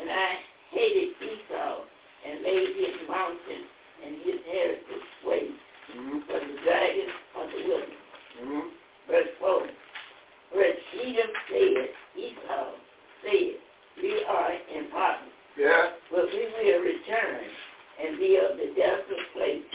[0.00, 0.30] And I
[0.72, 1.84] hated Esau
[2.26, 3.62] and made his mountain
[4.04, 5.52] and his heritage waste
[5.96, 6.18] mm-hmm.
[6.26, 8.08] for the dragons of the wilderness.
[8.42, 8.68] Mm-hmm.
[9.08, 9.66] Verse 4.
[10.54, 12.72] Verse Edom said, Esau
[13.24, 13.60] said,
[14.00, 15.34] we are in partners.
[15.58, 15.98] Yeah.
[16.10, 17.44] But we will return
[17.98, 19.66] and build the desolate place.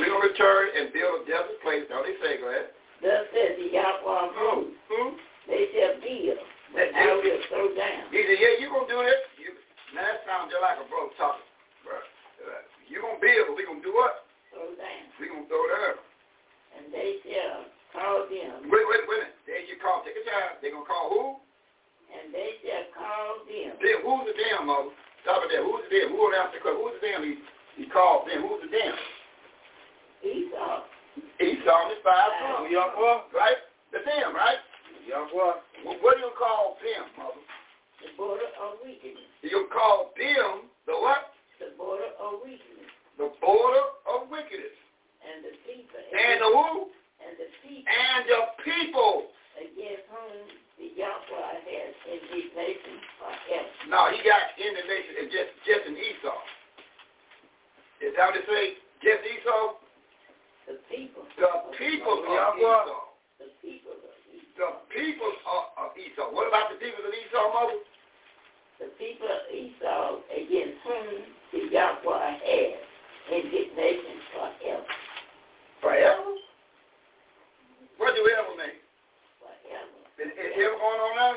[0.00, 1.84] We will return and build a desolate place.
[1.92, 2.72] Don't they say, go ahead.
[3.04, 4.72] Thus says the Yahweh Moses.
[4.88, 5.12] Mm-hmm.
[5.46, 6.40] They shall build,
[6.72, 8.08] but I will throw down.
[8.10, 9.22] He said, yeah, you going to do this?
[9.36, 9.52] You,
[9.92, 11.46] now that sounds just like a brother talking.
[11.84, 12.00] Bro.
[12.00, 14.24] Uh, you going to build, but we going to do what?
[14.50, 15.04] Throw down.
[15.20, 16.00] We going to throw down.
[16.80, 18.68] And they shall call them.
[18.68, 19.32] Wait, wait, wait.
[19.48, 20.60] They you call, take a time.
[20.60, 21.24] They going to call who?
[22.12, 23.80] And they shall call them.
[23.80, 24.92] Then who's the damn, mother?
[25.24, 25.64] Stop it there.
[25.64, 26.12] Who's the damn?
[26.12, 26.84] Who will answer the question?
[26.84, 27.32] Who's the damn he,
[27.80, 28.44] he called them?
[28.44, 28.96] Who's the damn?
[30.22, 30.86] Esau.
[31.40, 32.68] Esau and his five sons.
[32.68, 33.32] Yahweh.
[33.32, 33.60] Right?
[33.90, 34.60] The them, right?
[35.08, 35.56] Yahweh.
[35.82, 37.42] Well, what do you call them, mother?
[38.04, 39.24] The border of wickedness.
[39.40, 41.32] You call them the what?
[41.58, 42.92] The border of wickedness.
[43.16, 44.76] The border of wickedness.
[45.24, 46.00] And the people.
[46.12, 46.92] And the who?
[47.26, 47.90] And the people.
[47.90, 49.14] And the people.
[49.58, 50.46] Against whom
[50.78, 53.72] the Yahweh has indignation forever.
[53.90, 56.38] No, he got indignation in just, just in Esau.
[58.04, 58.64] Is that what they say?
[59.02, 59.80] Just Esau?
[60.70, 61.24] The people.
[61.34, 63.10] The people of Esau.
[63.42, 64.54] The people of Esau.
[64.60, 66.30] The people of, of Esau.
[66.30, 67.80] What about the people of Esau, mother?
[68.78, 72.76] The people of Esau against whom the Yahweh has
[73.32, 74.84] indignation forever.
[75.80, 76.35] Forever?
[77.96, 78.76] What do we ever mean?
[79.40, 79.96] Forever.
[80.20, 81.34] Is it ever going on now?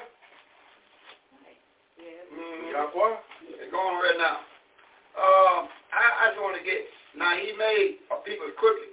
[1.96, 2.24] Yeah.
[2.36, 3.16] Mm, Yahweh.
[3.64, 4.38] It's going on right now.
[5.20, 6.84] Um, I, I just want to get,
[7.16, 8.92] now he made uh, people crooked.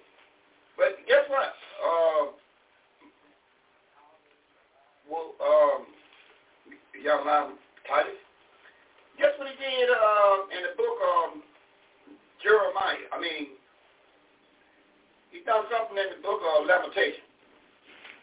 [0.79, 1.55] But guess what?
[1.83, 2.23] Uh,
[5.11, 5.87] well, um,
[7.03, 8.19] young man, Titus.
[9.19, 11.41] Guess what he did uh, in the book of
[12.43, 13.07] Jeremiah?
[13.15, 13.57] I mean,
[15.31, 17.26] he done something in the book of Lamentation.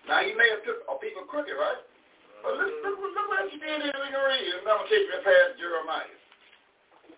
[0.08, 1.80] Now, he may have took uh, people crooked, right?
[2.44, 6.12] But look, look, look what he did in the read in Lamentation past Jeremiah.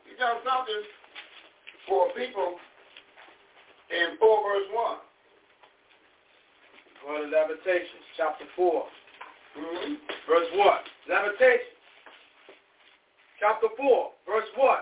[0.05, 0.85] He done something
[1.89, 2.61] for people
[3.89, 4.97] in 4 verse 1.
[7.01, 8.85] Go to Lamentations, chapter 4.
[9.57, 9.93] Mm-hmm.
[10.29, 10.77] Verse 1.
[11.09, 11.73] Lamentations,
[13.41, 14.77] chapter 4, verse 1.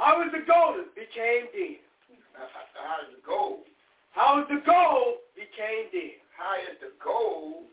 [0.00, 1.84] How is the golden became dead?
[2.32, 3.68] How is the gold?
[4.12, 6.21] How is the gold became dead?
[6.36, 7.68] How is the gold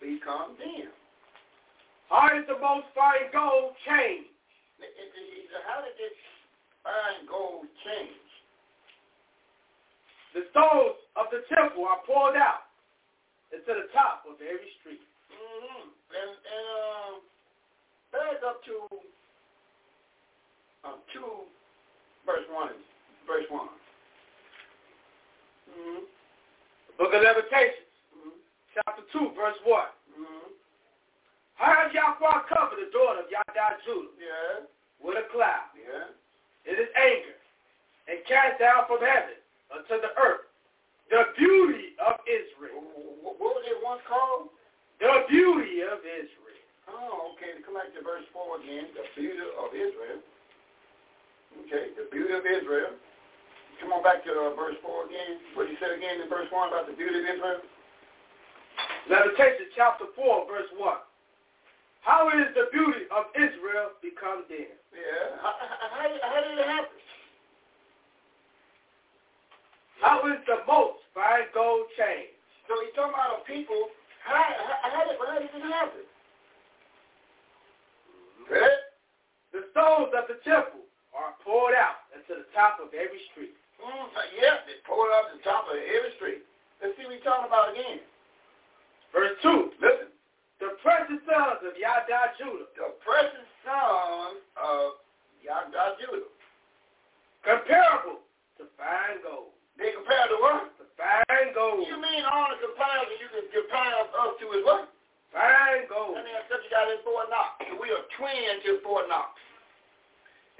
[0.00, 0.90] become dim?
[2.10, 4.30] How is the most fine gold changed?
[5.66, 6.16] How did this
[6.82, 8.30] fine gold change?
[10.34, 12.70] The stones of the temple are poured out
[13.50, 15.02] into the top of every street.
[15.30, 15.90] Mm-hmm.
[15.90, 17.14] And, and um,
[18.10, 18.74] back up to
[20.86, 21.46] um, two,
[22.26, 22.74] verse one,
[23.26, 23.74] verse one.
[25.70, 26.19] Mm-hmm.
[27.00, 28.36] Book of Lamentations, mm-hmm.
[28.76, 29.88] chapter two, verse one.
[30.12, 30.52] Mm-hmm.
[31.56, 34.68] How has Yahweh covered the daughter of Yada Judah Yeah.
[35.00, 36.12] with a cloud Yeah.
[36.68, 37.40] in his anger
[38.04, 39.40] and cast down from heaven
[39.72, 40.44] unto the earth
[41.10, 42.84] the beauty of Israel.
[43.24, 44.52] What was it once called?
[45.02, 46.60] The beauty of Israel.
[46.86, 47.58] Oh, okay.
[47.66, 50.20] Come back to verse 4 again, the beauty of Israel.
[51.66, 52.94] Okay, the beauty of Israel.
[53.80, 55.40] Come on back to uh, verse 4 again.
[55.56, 57.64] What he said again in verse 1 about the beauty of Israel?
[59.08, 60.84] Meditation chapter 4, verse 1.
[62.04, 64.76] How is the beauty of Israel become dead?
[64.92, 65.40] Yeah.
[65.40, 67.00] How, how, how did it happen?
[70.00, 72.36] How is the most fine gold changed?
[72.68, 73.92] So he's talking about a people.
[74.24, 76.04] How, how, how, did, how did it happen?
[78.48, 78.80] Right?
[79.52, 83.56] The stones of the temple are poured out into the top of every street.
[83.80, 86.44] Mm, yes, they poured out the top of every street.
[86.80, 88.00] Let's see what he's talking about again.
[89.12, 89.80] Verse 2.
[89.80, 90.10] Listen.
[90.60, 92.68] The precious sons of Yada Judah.
[92.76, 95.00] The precious sons of
[95.40, 96.28] Yada Judah.
[97.40, 98.20] Comparable
[98.60, 99.56] to fine gold.
[99.80, 100.68] They compare to what?
[100.76, 101.88] To fine gold.
[101.88, 104.92] You mean all the comparison you can compare us to is what?
[105.32, 106.20] Fine gold.
[106.20, 107.64] I mean, such a guy in Fort Knox.
[107.80, 109.39] We are twin to Fort Knox.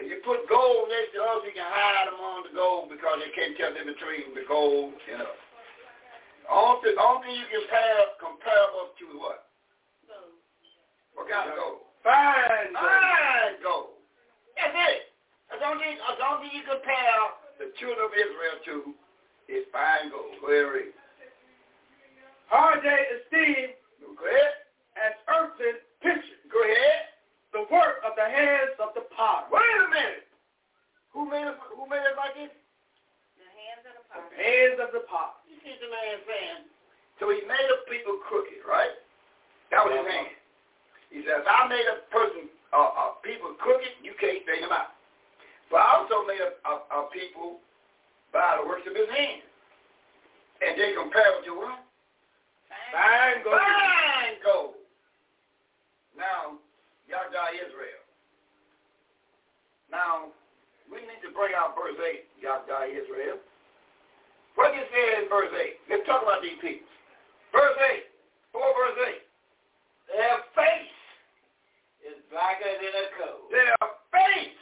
[0.00, 3.20] If you put gold next to us, you can hide them on the gold because
[3.20, 5.38] they can't tell the between the gold and us.
[6.48, 9.44] Only, only thing you can compare, compare us to what?
[10.08, 10.40] Gold.
[11.14, 11.84] What kind of gold?
[12.00, 12.80] Fine gold.
[12.80, 13.92] Fine gold.
[14.56, 15.12] That's it.
[15.52, 17.20] That's the only thing, that's only you compare
[17.60, 18.74] the children of Israel to
[19.52, 20.32] is fine gold.
[20.40, 20.96] Go ahead, read.
[22.50, 24.64] Are they esteemed Go ahead.
[24.96, 27.09] as earthen pitchers, Go ahead.
[27.52, 29.50] The work of the hands of the potter.
[29.50, 30.26] Wait a minute.
[31.10, 31.58] Who made it?
[31.74, 32.54] Who made it like this?
[33.38, 34.30] The hands of the potter.
[34.38, 35.38] Hands of the potter.
[35.50, 36.62] You see the man saying.
[37.18, 38.96] So he made a people crooked, right?
[39.68, 40.34] That was his hand.
[41.12, 44.94] He says, I made a person, uh, uh, people crooked, you can't straighten them out.
[45.68, 47.60] But I also made a, a, a people
[48.32, 49.42] by the works of his hand.
[50.62, 51.82] And they compare it to what?
[52.94, 53.58] Fine gold.
[53.58, 54.74] Fine gold.
[56.16, 56.58] Now,
[57.10, 58.02] Yahdah Israel.
[60.00, 60.32] Now,
[60.88, 63.36] we need to bring out verse 8, Yahdah Israel.
[64.56, 65.92] What you say in verse 8?
[65.92, 66.88] Let's talk about these people.
[67.52, 68.08] Verse 8.
[68.56, 69.20] 4 verse 8.
[70.08, 70.96] Their face
[72.00, 73.44] is blacker than a coal.
[73.52, 73.76] Their
[74.08, 74.56] face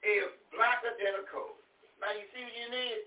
[0.00, 1.60] is blacker than a coal.
[2.00, 3.00] Now you see what you need?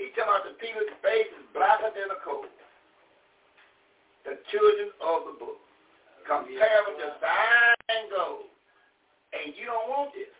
[0.00, 2.48] He talking about the people's face is blacker than a coal.
[4.24, 5.60] The children of the book.
[6.24, 8.48] Compare with the fine gold.
[9.36, 10.35] And you don't want this.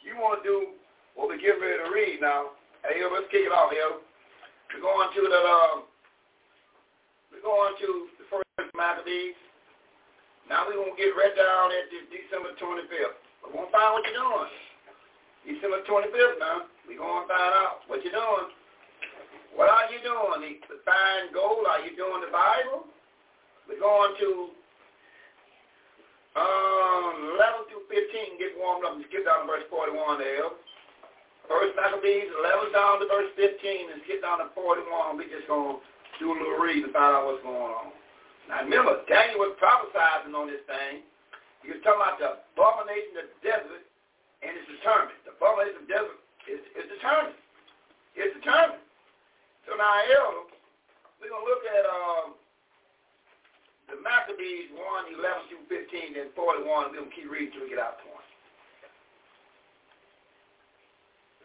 [0.00, 0.56] You want to do
[1.12, 2.56] what we get ready to read now.
[2.80, 4.00] Hey, yo, let's kick it off, yo.
[4.72, 5.76] We're going to the, um,
[7.28, 9.36] we're going to the first Maccabees.
[10.48, 13.20] Now we're going to get right down at this December 25th.
[13.44, 14.52] We're going to find what you're doing.
[15.44, 16.64] December 25th now.
[16.88, 18.48] We're going to find out what you're doing.
[19.52, 20.56] What are you doing?
[20.64, 21.68] The fine gold?
[21.68, 22.88] Are you doing the Bible?
[23.68, 24.56] We're going to
[26.38, 28.38] um, 11 through 15.
[28.38, 30.50] Get warmed up and skip down to verse 41 there.
[31.50, 33.50] First Maccabees 11 down to verse 15
[33.90, 35.18] and skip down to 41.
[35.18, 37.90] We're just going to do a little read and find out what's going on.
[38.46, 41.02] Now remember, Daniel was prophesizing on this thing.
[41.66, 43.84] He was talking about the abomination of the desert,
[44.40, 45.18] and it's determined.
[45.26, 46.18] The abomination of the desert
[46.48, 47.36] is, is determined.
[48.14, 48.82] It's determined.
[49.68, 50.50] So now, Elder,
[51.20, 52.26] we're going to look at um,
[53.90, 56.62] the Maccabees 1, 11 through 15, and 41.
[56.62, 58.22] We're going to keep reading till we get out point.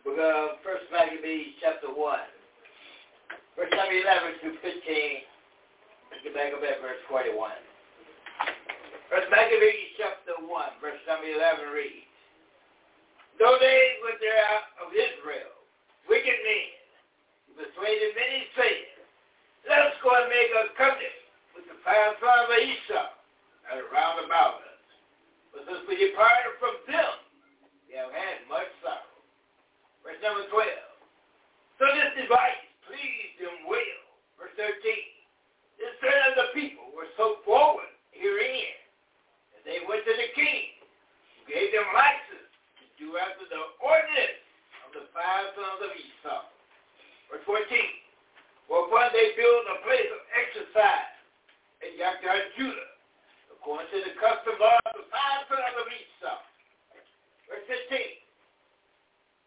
[0.06, 1.98] Of First Maccabees, chapter 1.
[3.58, 4.70] Verse number 11 through 15.
[6.14, 7.34] Let's get back up at verse 41.
[9.10, 12.06] First Maccabees, chapter 1, verse number 11 reads,
[13.42, 15.56] Those days were there of Israel,
[16.06, 16.70] wicked men,
[17.58, 18.92] persuaded many, saying,
[19.66, 21.25] Let us go and make a covenant
[21.56, 23.08] with the five sons of Esau
[23.64, 24.84] that are round about us.
[25.56, 27.16] But since we departed from them,
[27.88, 29.16] we have had much sorrow.
[30.04, 30.68] Verse number 12.
[31.80, 34.00] So this device pleased them well.
[34.36, 34.76] Verse 13.
[35.80, 38.76] The of the people were so forward herein
[39.56, 40.76] that they went to the king,
[41.36, 44.44] who gave them license to do after the ordinance
[44.88, 46.44] of the five sons of Esau.
[47.32, 47.64] Verse 14.
[48.68, 51.15] Whereupon they built a place of exercise
[51.86, 52.90] in Yaakar, Judah,
[53.54, 56.42] according to the custom of the five sons of Esau.
[57.46, 58.26] Verse 15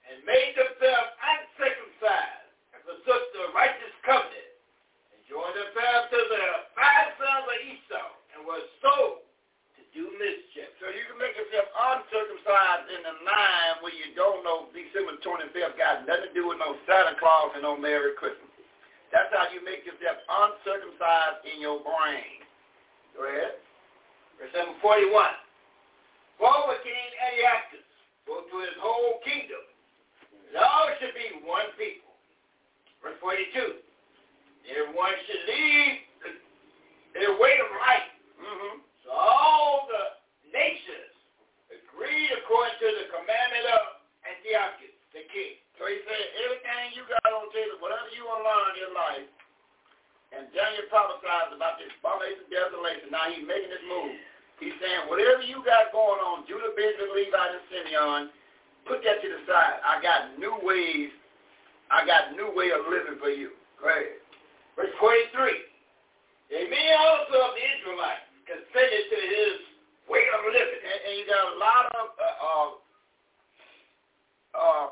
[0.08, 4.52] and made themselves uncircumcised and forsook the righteous covenant
[5.12, 9.20] and joined themselves to the five sons of Esau and were sold
[9.76, 10.72] to do mischief.
[10.80, 15.76] So you can make yourself uncircumcised in the mind where you don't know December 25th
[15.76, 18.47] got nothing to do with no Santa Claus and no Merry Christmas.
[19.10, 22.44] That's how you make yourself uncircumcised in your brain.
[23.16, 23.58] Go ahead.
[24.36, 25.10] Verse 41.
[26.38, 27.86] Forward King Antiochus
[28.22, 29.64] spoke to his whole kingdom
[30.56, 32.16] all should be one people.
[33.04, 33.84] Verse 42.
[34.68, 35.92] Everyone should lead
[36.24, 36.30] the,
[37.16, 38.08] their way of life.
[38.36, 38.74] Mm-hmm.
[39.04, 40.04] So all the
[40.52, 41.12] nations
[41.72, 43.82] agreed according to the commandment of
[44.24, 45.56] Antiochus, the king.
[45.78, 48.94] So he said, everything you got on table, whatever you want to learn in your
[48.98, 49.28] life,
[50.34, 53.08] and Daniel prophesied about this abomination desolation.
[53.08, 54.12] Now he's making this move.
[54.60, 58.22] He's saying, whatever you got going on, Judah, Benjamin, Levi, and Simeon,
[58.84, 59.78] put that to the side.
[59.86, 61.14] I got new ways.
[61.88, 63.54] I got new way of living for you.
[63.80, 64.20] Ahead.
[64.74, 65.30] Verse 43.
[66.58, 69.54] And many also of the Israelites consented to his
[70.10, 70.82] way of living.
[70.82, 72.70] And, and you got a lot of uh, uh,
[74.58, 74.86] uh,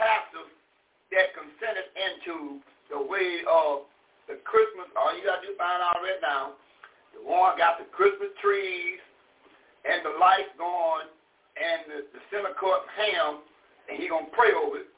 [0.00, 0.48] pastors
[1.12, 3.84] that consented into the way of
[4.26, 4.88] the Christmas.
[4.96, 6.56] All you got to do find out right now.
[7.12, 9.02] The one got the Christmas trees
[9.84, 11.10] and the lights going
[11.58, 13.42] and the, the center court ham,
[13.90, 14.88] and he gonna pray over it.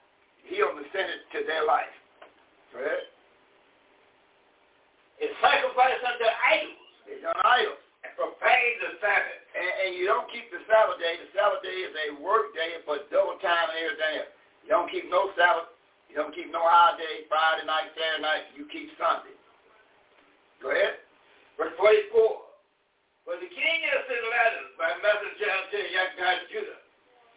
[0.47, 1.90] He'll send it to their life.
[2.76, 3.06] Right?
[5.22, 6.82] It's sacrifice unto idols.
[7.08, 7.78] It's an idol.
[8.02, 9.42] And profane the Sabbath.
[9.55, 11.14] And, and you don't keep the Sabbath day.
[11.22, 14.34] The Sabbath day is a work day for double time and everything else.
[14.62, 15.74] You don't keep no Sabbath.
[16.12, 18.44] You don't keep no holiday, Friday night, Saturday night.
[18.52, 19.34] You keep Sunday.
[20.60, 21.00] Go ahead.
[21.57, 22.12] Verse 44.
[23.23, 26.81] For the king has sent letters by messenger unto Yakar Judah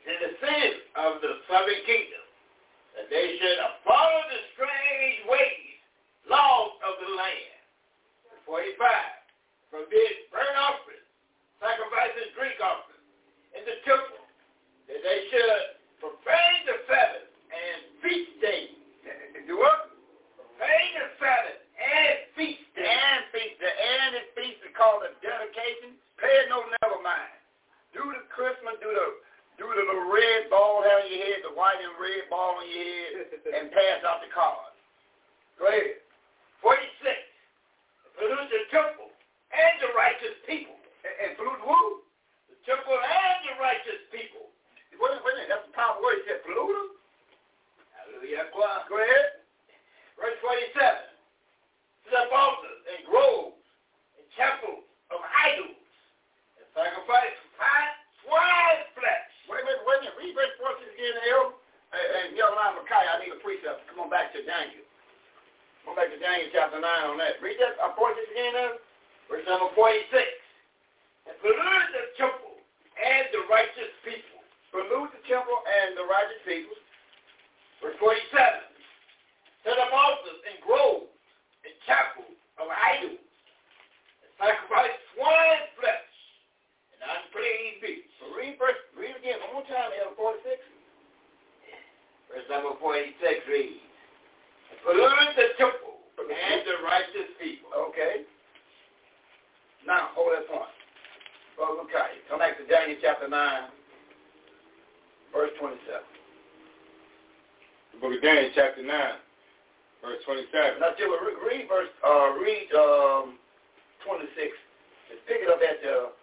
[0.06, 2.26] in the cities of the southern kingdom,
[2.98, 5.78] that they should follow the strange ways,
[6.30, 7.58] laws of the land.
[8.30, 9.16] Verse 45.
[9.74, 11.10] Forbid burnt offerings,
[11.60, 13.08] sacrifices, drink offerings
[13.58, 14.24] in the temple,
[14.88, 18.76] that they should profane the Sabbath and feast days.
[19.48, 19.94] Do what?
[20.36, 22.90] Profane the Sabbath and feast days.
[22.90, 23.58] And feast.
[23.62, 25.96] The and the feast is called a dedication.
[26.18, 27.36] Pay no never mind.
[27.96, 29.08] Do the Christmas, do the
[29.56, 32.84] do the little red ball on your head, the white and red ball on your
[32.84, 34.76] head, and pass out the cards.
[35.56, 36.04] Go ahead.
[36.60, 36.76] 46.
[38.20, 39.12] Pollute the temple
[39.56, 40.76] and the righteous people.
[41.08, 42.04] And, and pollute who?
[42.52, 44.45] The temple and the righteous people.
[45.00, 45.48] Wait, a minute.
[45.52, 46.22] That's the power word.
[46.22, 46.90] He said pollute them?
[47.96, 48.50] Hallelujah.
[48.54, 49.44] Go ahead.
[50.16, 50.76] Verse 27.
[52.10, 53.58] Set up altars and groves
[54.16, 55.82] and chapels of idols
[56.62, 57.36] and sacrifice
[58.26, 59.30] swine flesh.
[59.46, 60.18] Wait a minute, wait a minute.
[60.18, 61.54] Read verse 46 again, El.
[61.94, 63.86] Hey, hey, Yellow Micaiah, I need a precept.
[63.88, 64.84] Come on back to Daniel.
[65.86, 67.40] Come on back to Daniel chapter 9 on that.
[67.40, 68.82] Read that uh, 46 again, El.
[69.30, 70.12] Verse number 46.
[71.30, 72.58] And pollute the temple
[72.98, 74.35] and the righteous people.
[74.76, 76.76] Pollute the temple and the righteous people.
[77.80, 78.28] Verse 47.
[79.64, 81.16] Set up altars and groves
[81.64, 83.24] and chapels of idols
[84.20, 86.12] and sacrifice swine flesh
[86.92, 88.12] and unclean beasts.
[88.20, 90.44] So read verse, read again one more time, El, 46.
[92.28, 93.16] Verse number 46
[93.48, 93.80] reads,
[94.84, 97.72] pollute the temple and the righteous people.
[97.96, 98.28] Okay.
[99.88, 100.68] Now, hold that point.
[101.56, 103.40] Brother Micaiah, come back to Daniel chapter 9,
[105.36, 105.84] verse 27.
[107.92, 108.88] The book of Daniel, chapter 9,
[110.00, 110.80] verse 27.
[110.80, 113.36] Now, Jill, read, read verse, uh, read um,
[114.08, 114.32] 26.
[115.12, 116.16] Just pick it up at the,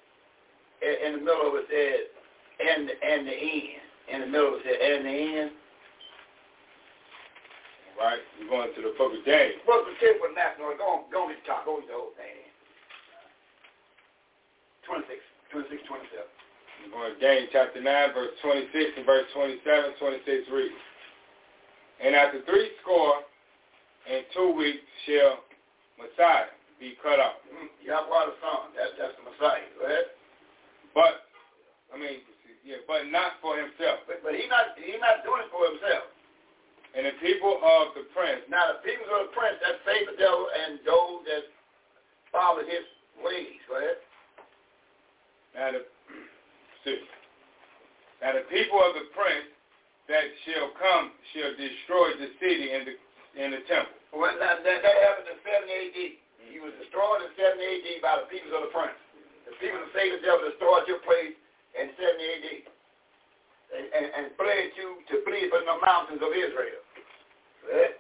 [0.81, 2.09] in the middle of it said,
[2.65, 3.85] and, and the end.
[4.09, 5.53] In the middle of it said, and the end.
[8.01, 9.61] Right, we're going to the book of Daniel.
[9.69, 10.73] Book of National.
[10.81, 11.69] Go on, go on to the top.
[11.69, 12.49] Go on to the whole thing.
[14.89, 15.21] 26,
[15.53, 16.32] 26, 27.
[16.83, 20.75] To Daniel chapter 9, verse 26 and verse 27, 26 reads.
[22.03, 23.23] And after three score
[24.11, 25.47] and two weeks shall
[25.95, 26.51] Messiah
[26.83, 27.39] be cut off.
[27.47, 27.71] Mm-hmm.
[27.87, 28.75] Yahweh the Son.
[28.75, 29.63] That, that's the Messiah.
[29.79, 30.11] Go ahead.
[30.91, 31.31] But,
[31.95, 32.27] I mean,
[32.67, 34.03] yeah, but not for himself.
[34.11, 36.11] But, but he's not, he's not doing it for himself.
[36.99, 38.43] And the people of the prince.
[38.51, 41.47] Now, the people of the prince, that save the devil and those that
[42.35, 42.85] follow his
[43.23, 43.63] ways.
[43.71, 44.03] Go ahead.
[45.55, 45.83] Now the,
[48.23, 49.51] now the people of the prince
[50.11, 52.95] that shall come shall destroy the city and the
[53.39, 53.97] and the temple.
[54.13, 55.99] Well, that, that, that happened in 70 AD.
[56.53, 58.99] He was destroyed in 70 AD by the people of the prince.
[59.49, 61.33] The people saved the devil destroyed your place
[61.73, 62.49] in 70 AD.
[63.73, 66.85] And, and, and fled you to flee from the mountains of Israel.
[67.65, 67.97] Right?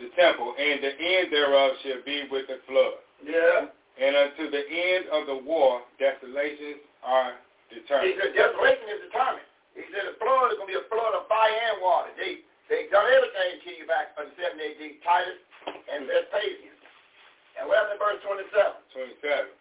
[0.00, 2.96] The temple, and the end thereof shall be with the flood.
[3.20, 3.75] Yeah.
[3.96, 7.40] And unto the end of the war, desolations are
[7.72, 8.12] determined.
[8.12, 9.48] He said desolation is determined.
[9.72, 12.12] He said the flood is going to be a flood of fire and water.
[12.16, 15.38] They they done everything to you back in 70 AD, Titus
[15.86, 16.74] and Vespasian.
[17.54, 19.22] And what happened in verse 27?
[19.22, 19.54] 27.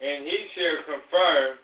[0.00, 1.60] And he shall confirm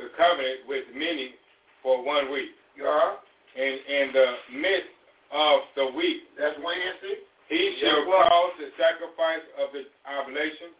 [0.00, 1.36] the covenant with many
[1.84, 2.56] for one week.
[2.72, 3.20] Yeah.
[3.56, 4.96] And in the midst
[5.32, 7.20] of the week, that's Wednesday,
[7.52, 10.72] he shall cause the sacrifice of the oblation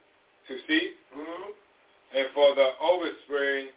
[0.49, 1.51] to see, mm-hmm,
[2.15, 3.75] and for the overspring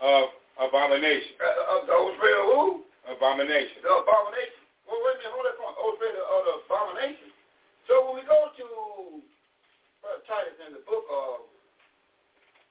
[0.00, 1.36] of abomination.
[1.38, 2.64] Uh, uh, the overspring of who?
[3.04, 3.84] Abomination.
[3.84, 4.64] The abomination.
[4.88, 5.76] Well, wait a minute, hold that point.
[5.76, 7.28] Overspring of the abomination.
[7.84, 8.66] So when we go to
[10.08, 11.44] uh, Titus in the book of,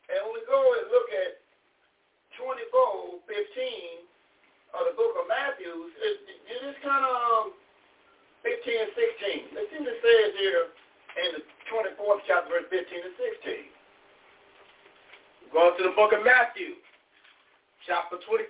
[0.09, 1.37] and when we go and look at
[2.41, 4.09] 24, 15
[4.73, 5.69] of the book of Matthew,
[6.01, 6.17] it,
[6.49, 7.45] it is kind of um,
[8.41, 9.53] 15 and 16.
[9.53, 10.73] Let's see what here
[11.17, 13.11] in the 24th chapter, verse 15 to
[13.43, 13.69] 16.
[15.53, 16.81] Go to the book of Matthew,
[17.85, 18.49] chapter 24,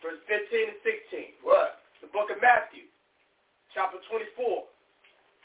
[0.00, 1.44] verse 15 to 16.
[1.44, 1.84] What?
[2.00, 2.88] The book of Matthew,
[3.76, 4.64] chapter 24,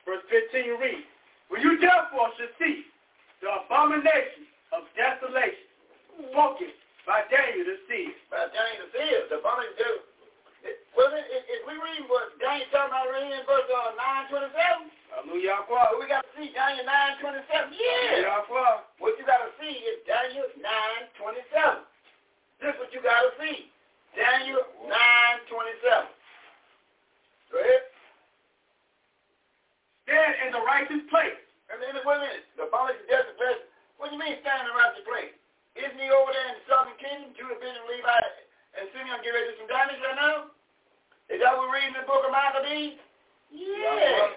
[0.07, 1.03] verse 15 you read,
[1.51, 2.87] When you therefore should see
[3.43, 5.67] the abomination of desolation
[6.31, 6.71] spoken
[7.03, 8.13] by Daniel the seer.
[8.29, 10.05] By Daniel the seer, the abomination
[10.91, 13.95] well, if, if we read what Daniel talking about reading in verse uh,
[14.27, 15.63] 927, Hallelujah.
[15.99, 17.71] we got to see Daniel 927.
[17.75, 18.27] Yeah.
[18.27, 18.87] Hallelujah.
[18.99, 21.87] What you got to see is Daniel 927.
[22.59, 23.71] This is what you got to see.
[24.15, 26.11] Daniel 927.
[27.51, 27.83] Go ahead.
[30.07, 31.39] Stand in the righteous place.
[31.71, 32.43] And then, wait a minute.
[32.59, 33.67] The abomination of desolation.
[33.95, 35.31] What do you mean stand in the righteous place?
[35.79, 38.19] Isn't he over there in the southern kingdom, Judah, Benjamin, Levi,
[38.75, 40.51] and Simeon get ready to do some damage right now?
[41.31, 42.99] Is that what we're reading in the book of Maccabees?
[43.55, 44.35] Yeah.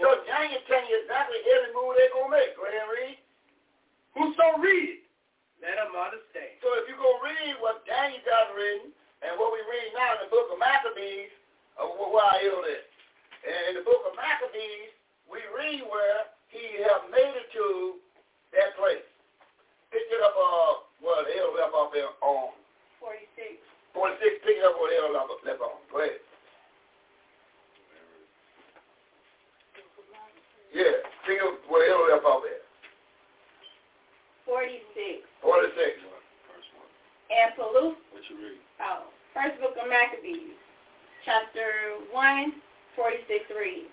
[0.00, 2.56] So Daniel telling you exactly every move they're going to make.
[2.56, 3.16] Go ahead and read.
[4.16, 5.04] Whoso read,
[5.62, 6.58] let him understand.
[6.64, 8.90] So if you go read what Daniel got written
[9.22, 11.30] and what we read now in the book of Maccabees,
[11.78, 12.90] uh, where I healed it.
[13.46, 14.92] And in the book of Maccabees,
[15.30, 18.00] we read where he have made it to
[18.56, 19.04] that place.
[19.94, 22.56] Pick it up, uh, well, the hell left off there on
[22.98, 23.69] 46.
[23.94, 25.78] 46, pick it up where the hell left, left on.
[25.90, 26.22] Go ahead.
[30.70, 32.62] Yeah, pick it up where the hell left off there.
[34.46, 35.26] 46.
[35.42, 36.10] 46.
[37.30, 37.94] And Palu.
[38.10, 38.58] What you read?
[38.82, 40.58] Oh, first book of Maccabees,
[41.22, 42.52] chapter 1,
[42.98, 43.90] 46 reads,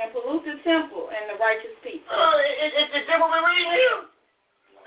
[0.00, 2.08] And pollute the temple and the righteous people.
[2.08, 4.00] Oh, it, it, it, it, what we read here.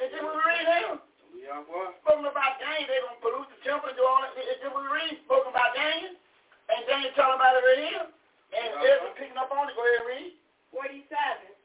[0.01, 0.97] It's what we read here.
[1.43, 1.91] Yeah, boy.
[2.07, 4.31] Spoken about Daniel, they're going to pollute the temple and do all that.
[4.39, 5.19] It's what we read.
[5.27, 6.15] Spoken about Daniel.
[6.71, 8.05] And Daniel telling about it right here.
[8.55, 9.75] And Ezra picking up on it.
[9.75, 10.31] Go ahead and read.
[10.71, 11.11] 47.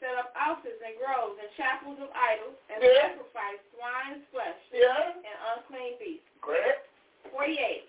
[0.03, 3.15] Set up altars and groves and chapels of idols and Yeah.
[3.15, 5.15] sacrifice swine's flesh Yeah.
[5.15, 6.27] and unclean beasts.
[6.43, 6.87] Correct.
[7.31, 7.87] 48.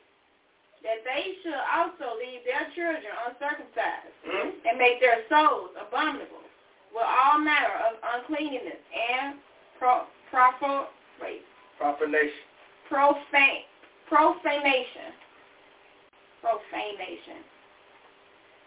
[0.85, 4.49] That they should also leave their children uncircumcised Hmm?
[4.63, 6.43] and make their souls abominable
[6.93, 9.41] with all manner of uncleanness and
[9.77, 10.87] pro, profo,
[11.21, 11.45] wait,
[11.79, 12.43] Profanation.
[12.91, 13.63] profane,
[14.11, 15.15] profanation.
[16.43, 17.39] Profanation.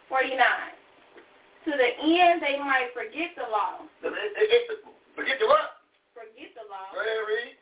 [0.09, 0.37] 49.
[1.65, 3.85] To the end they might forget the law.
[4.03, 4.81] It, it, it,
[5.15, 5.85] forget the what?
[6.17, 6.89] Forget the law.
[6.91, 7.62] Go ahead read.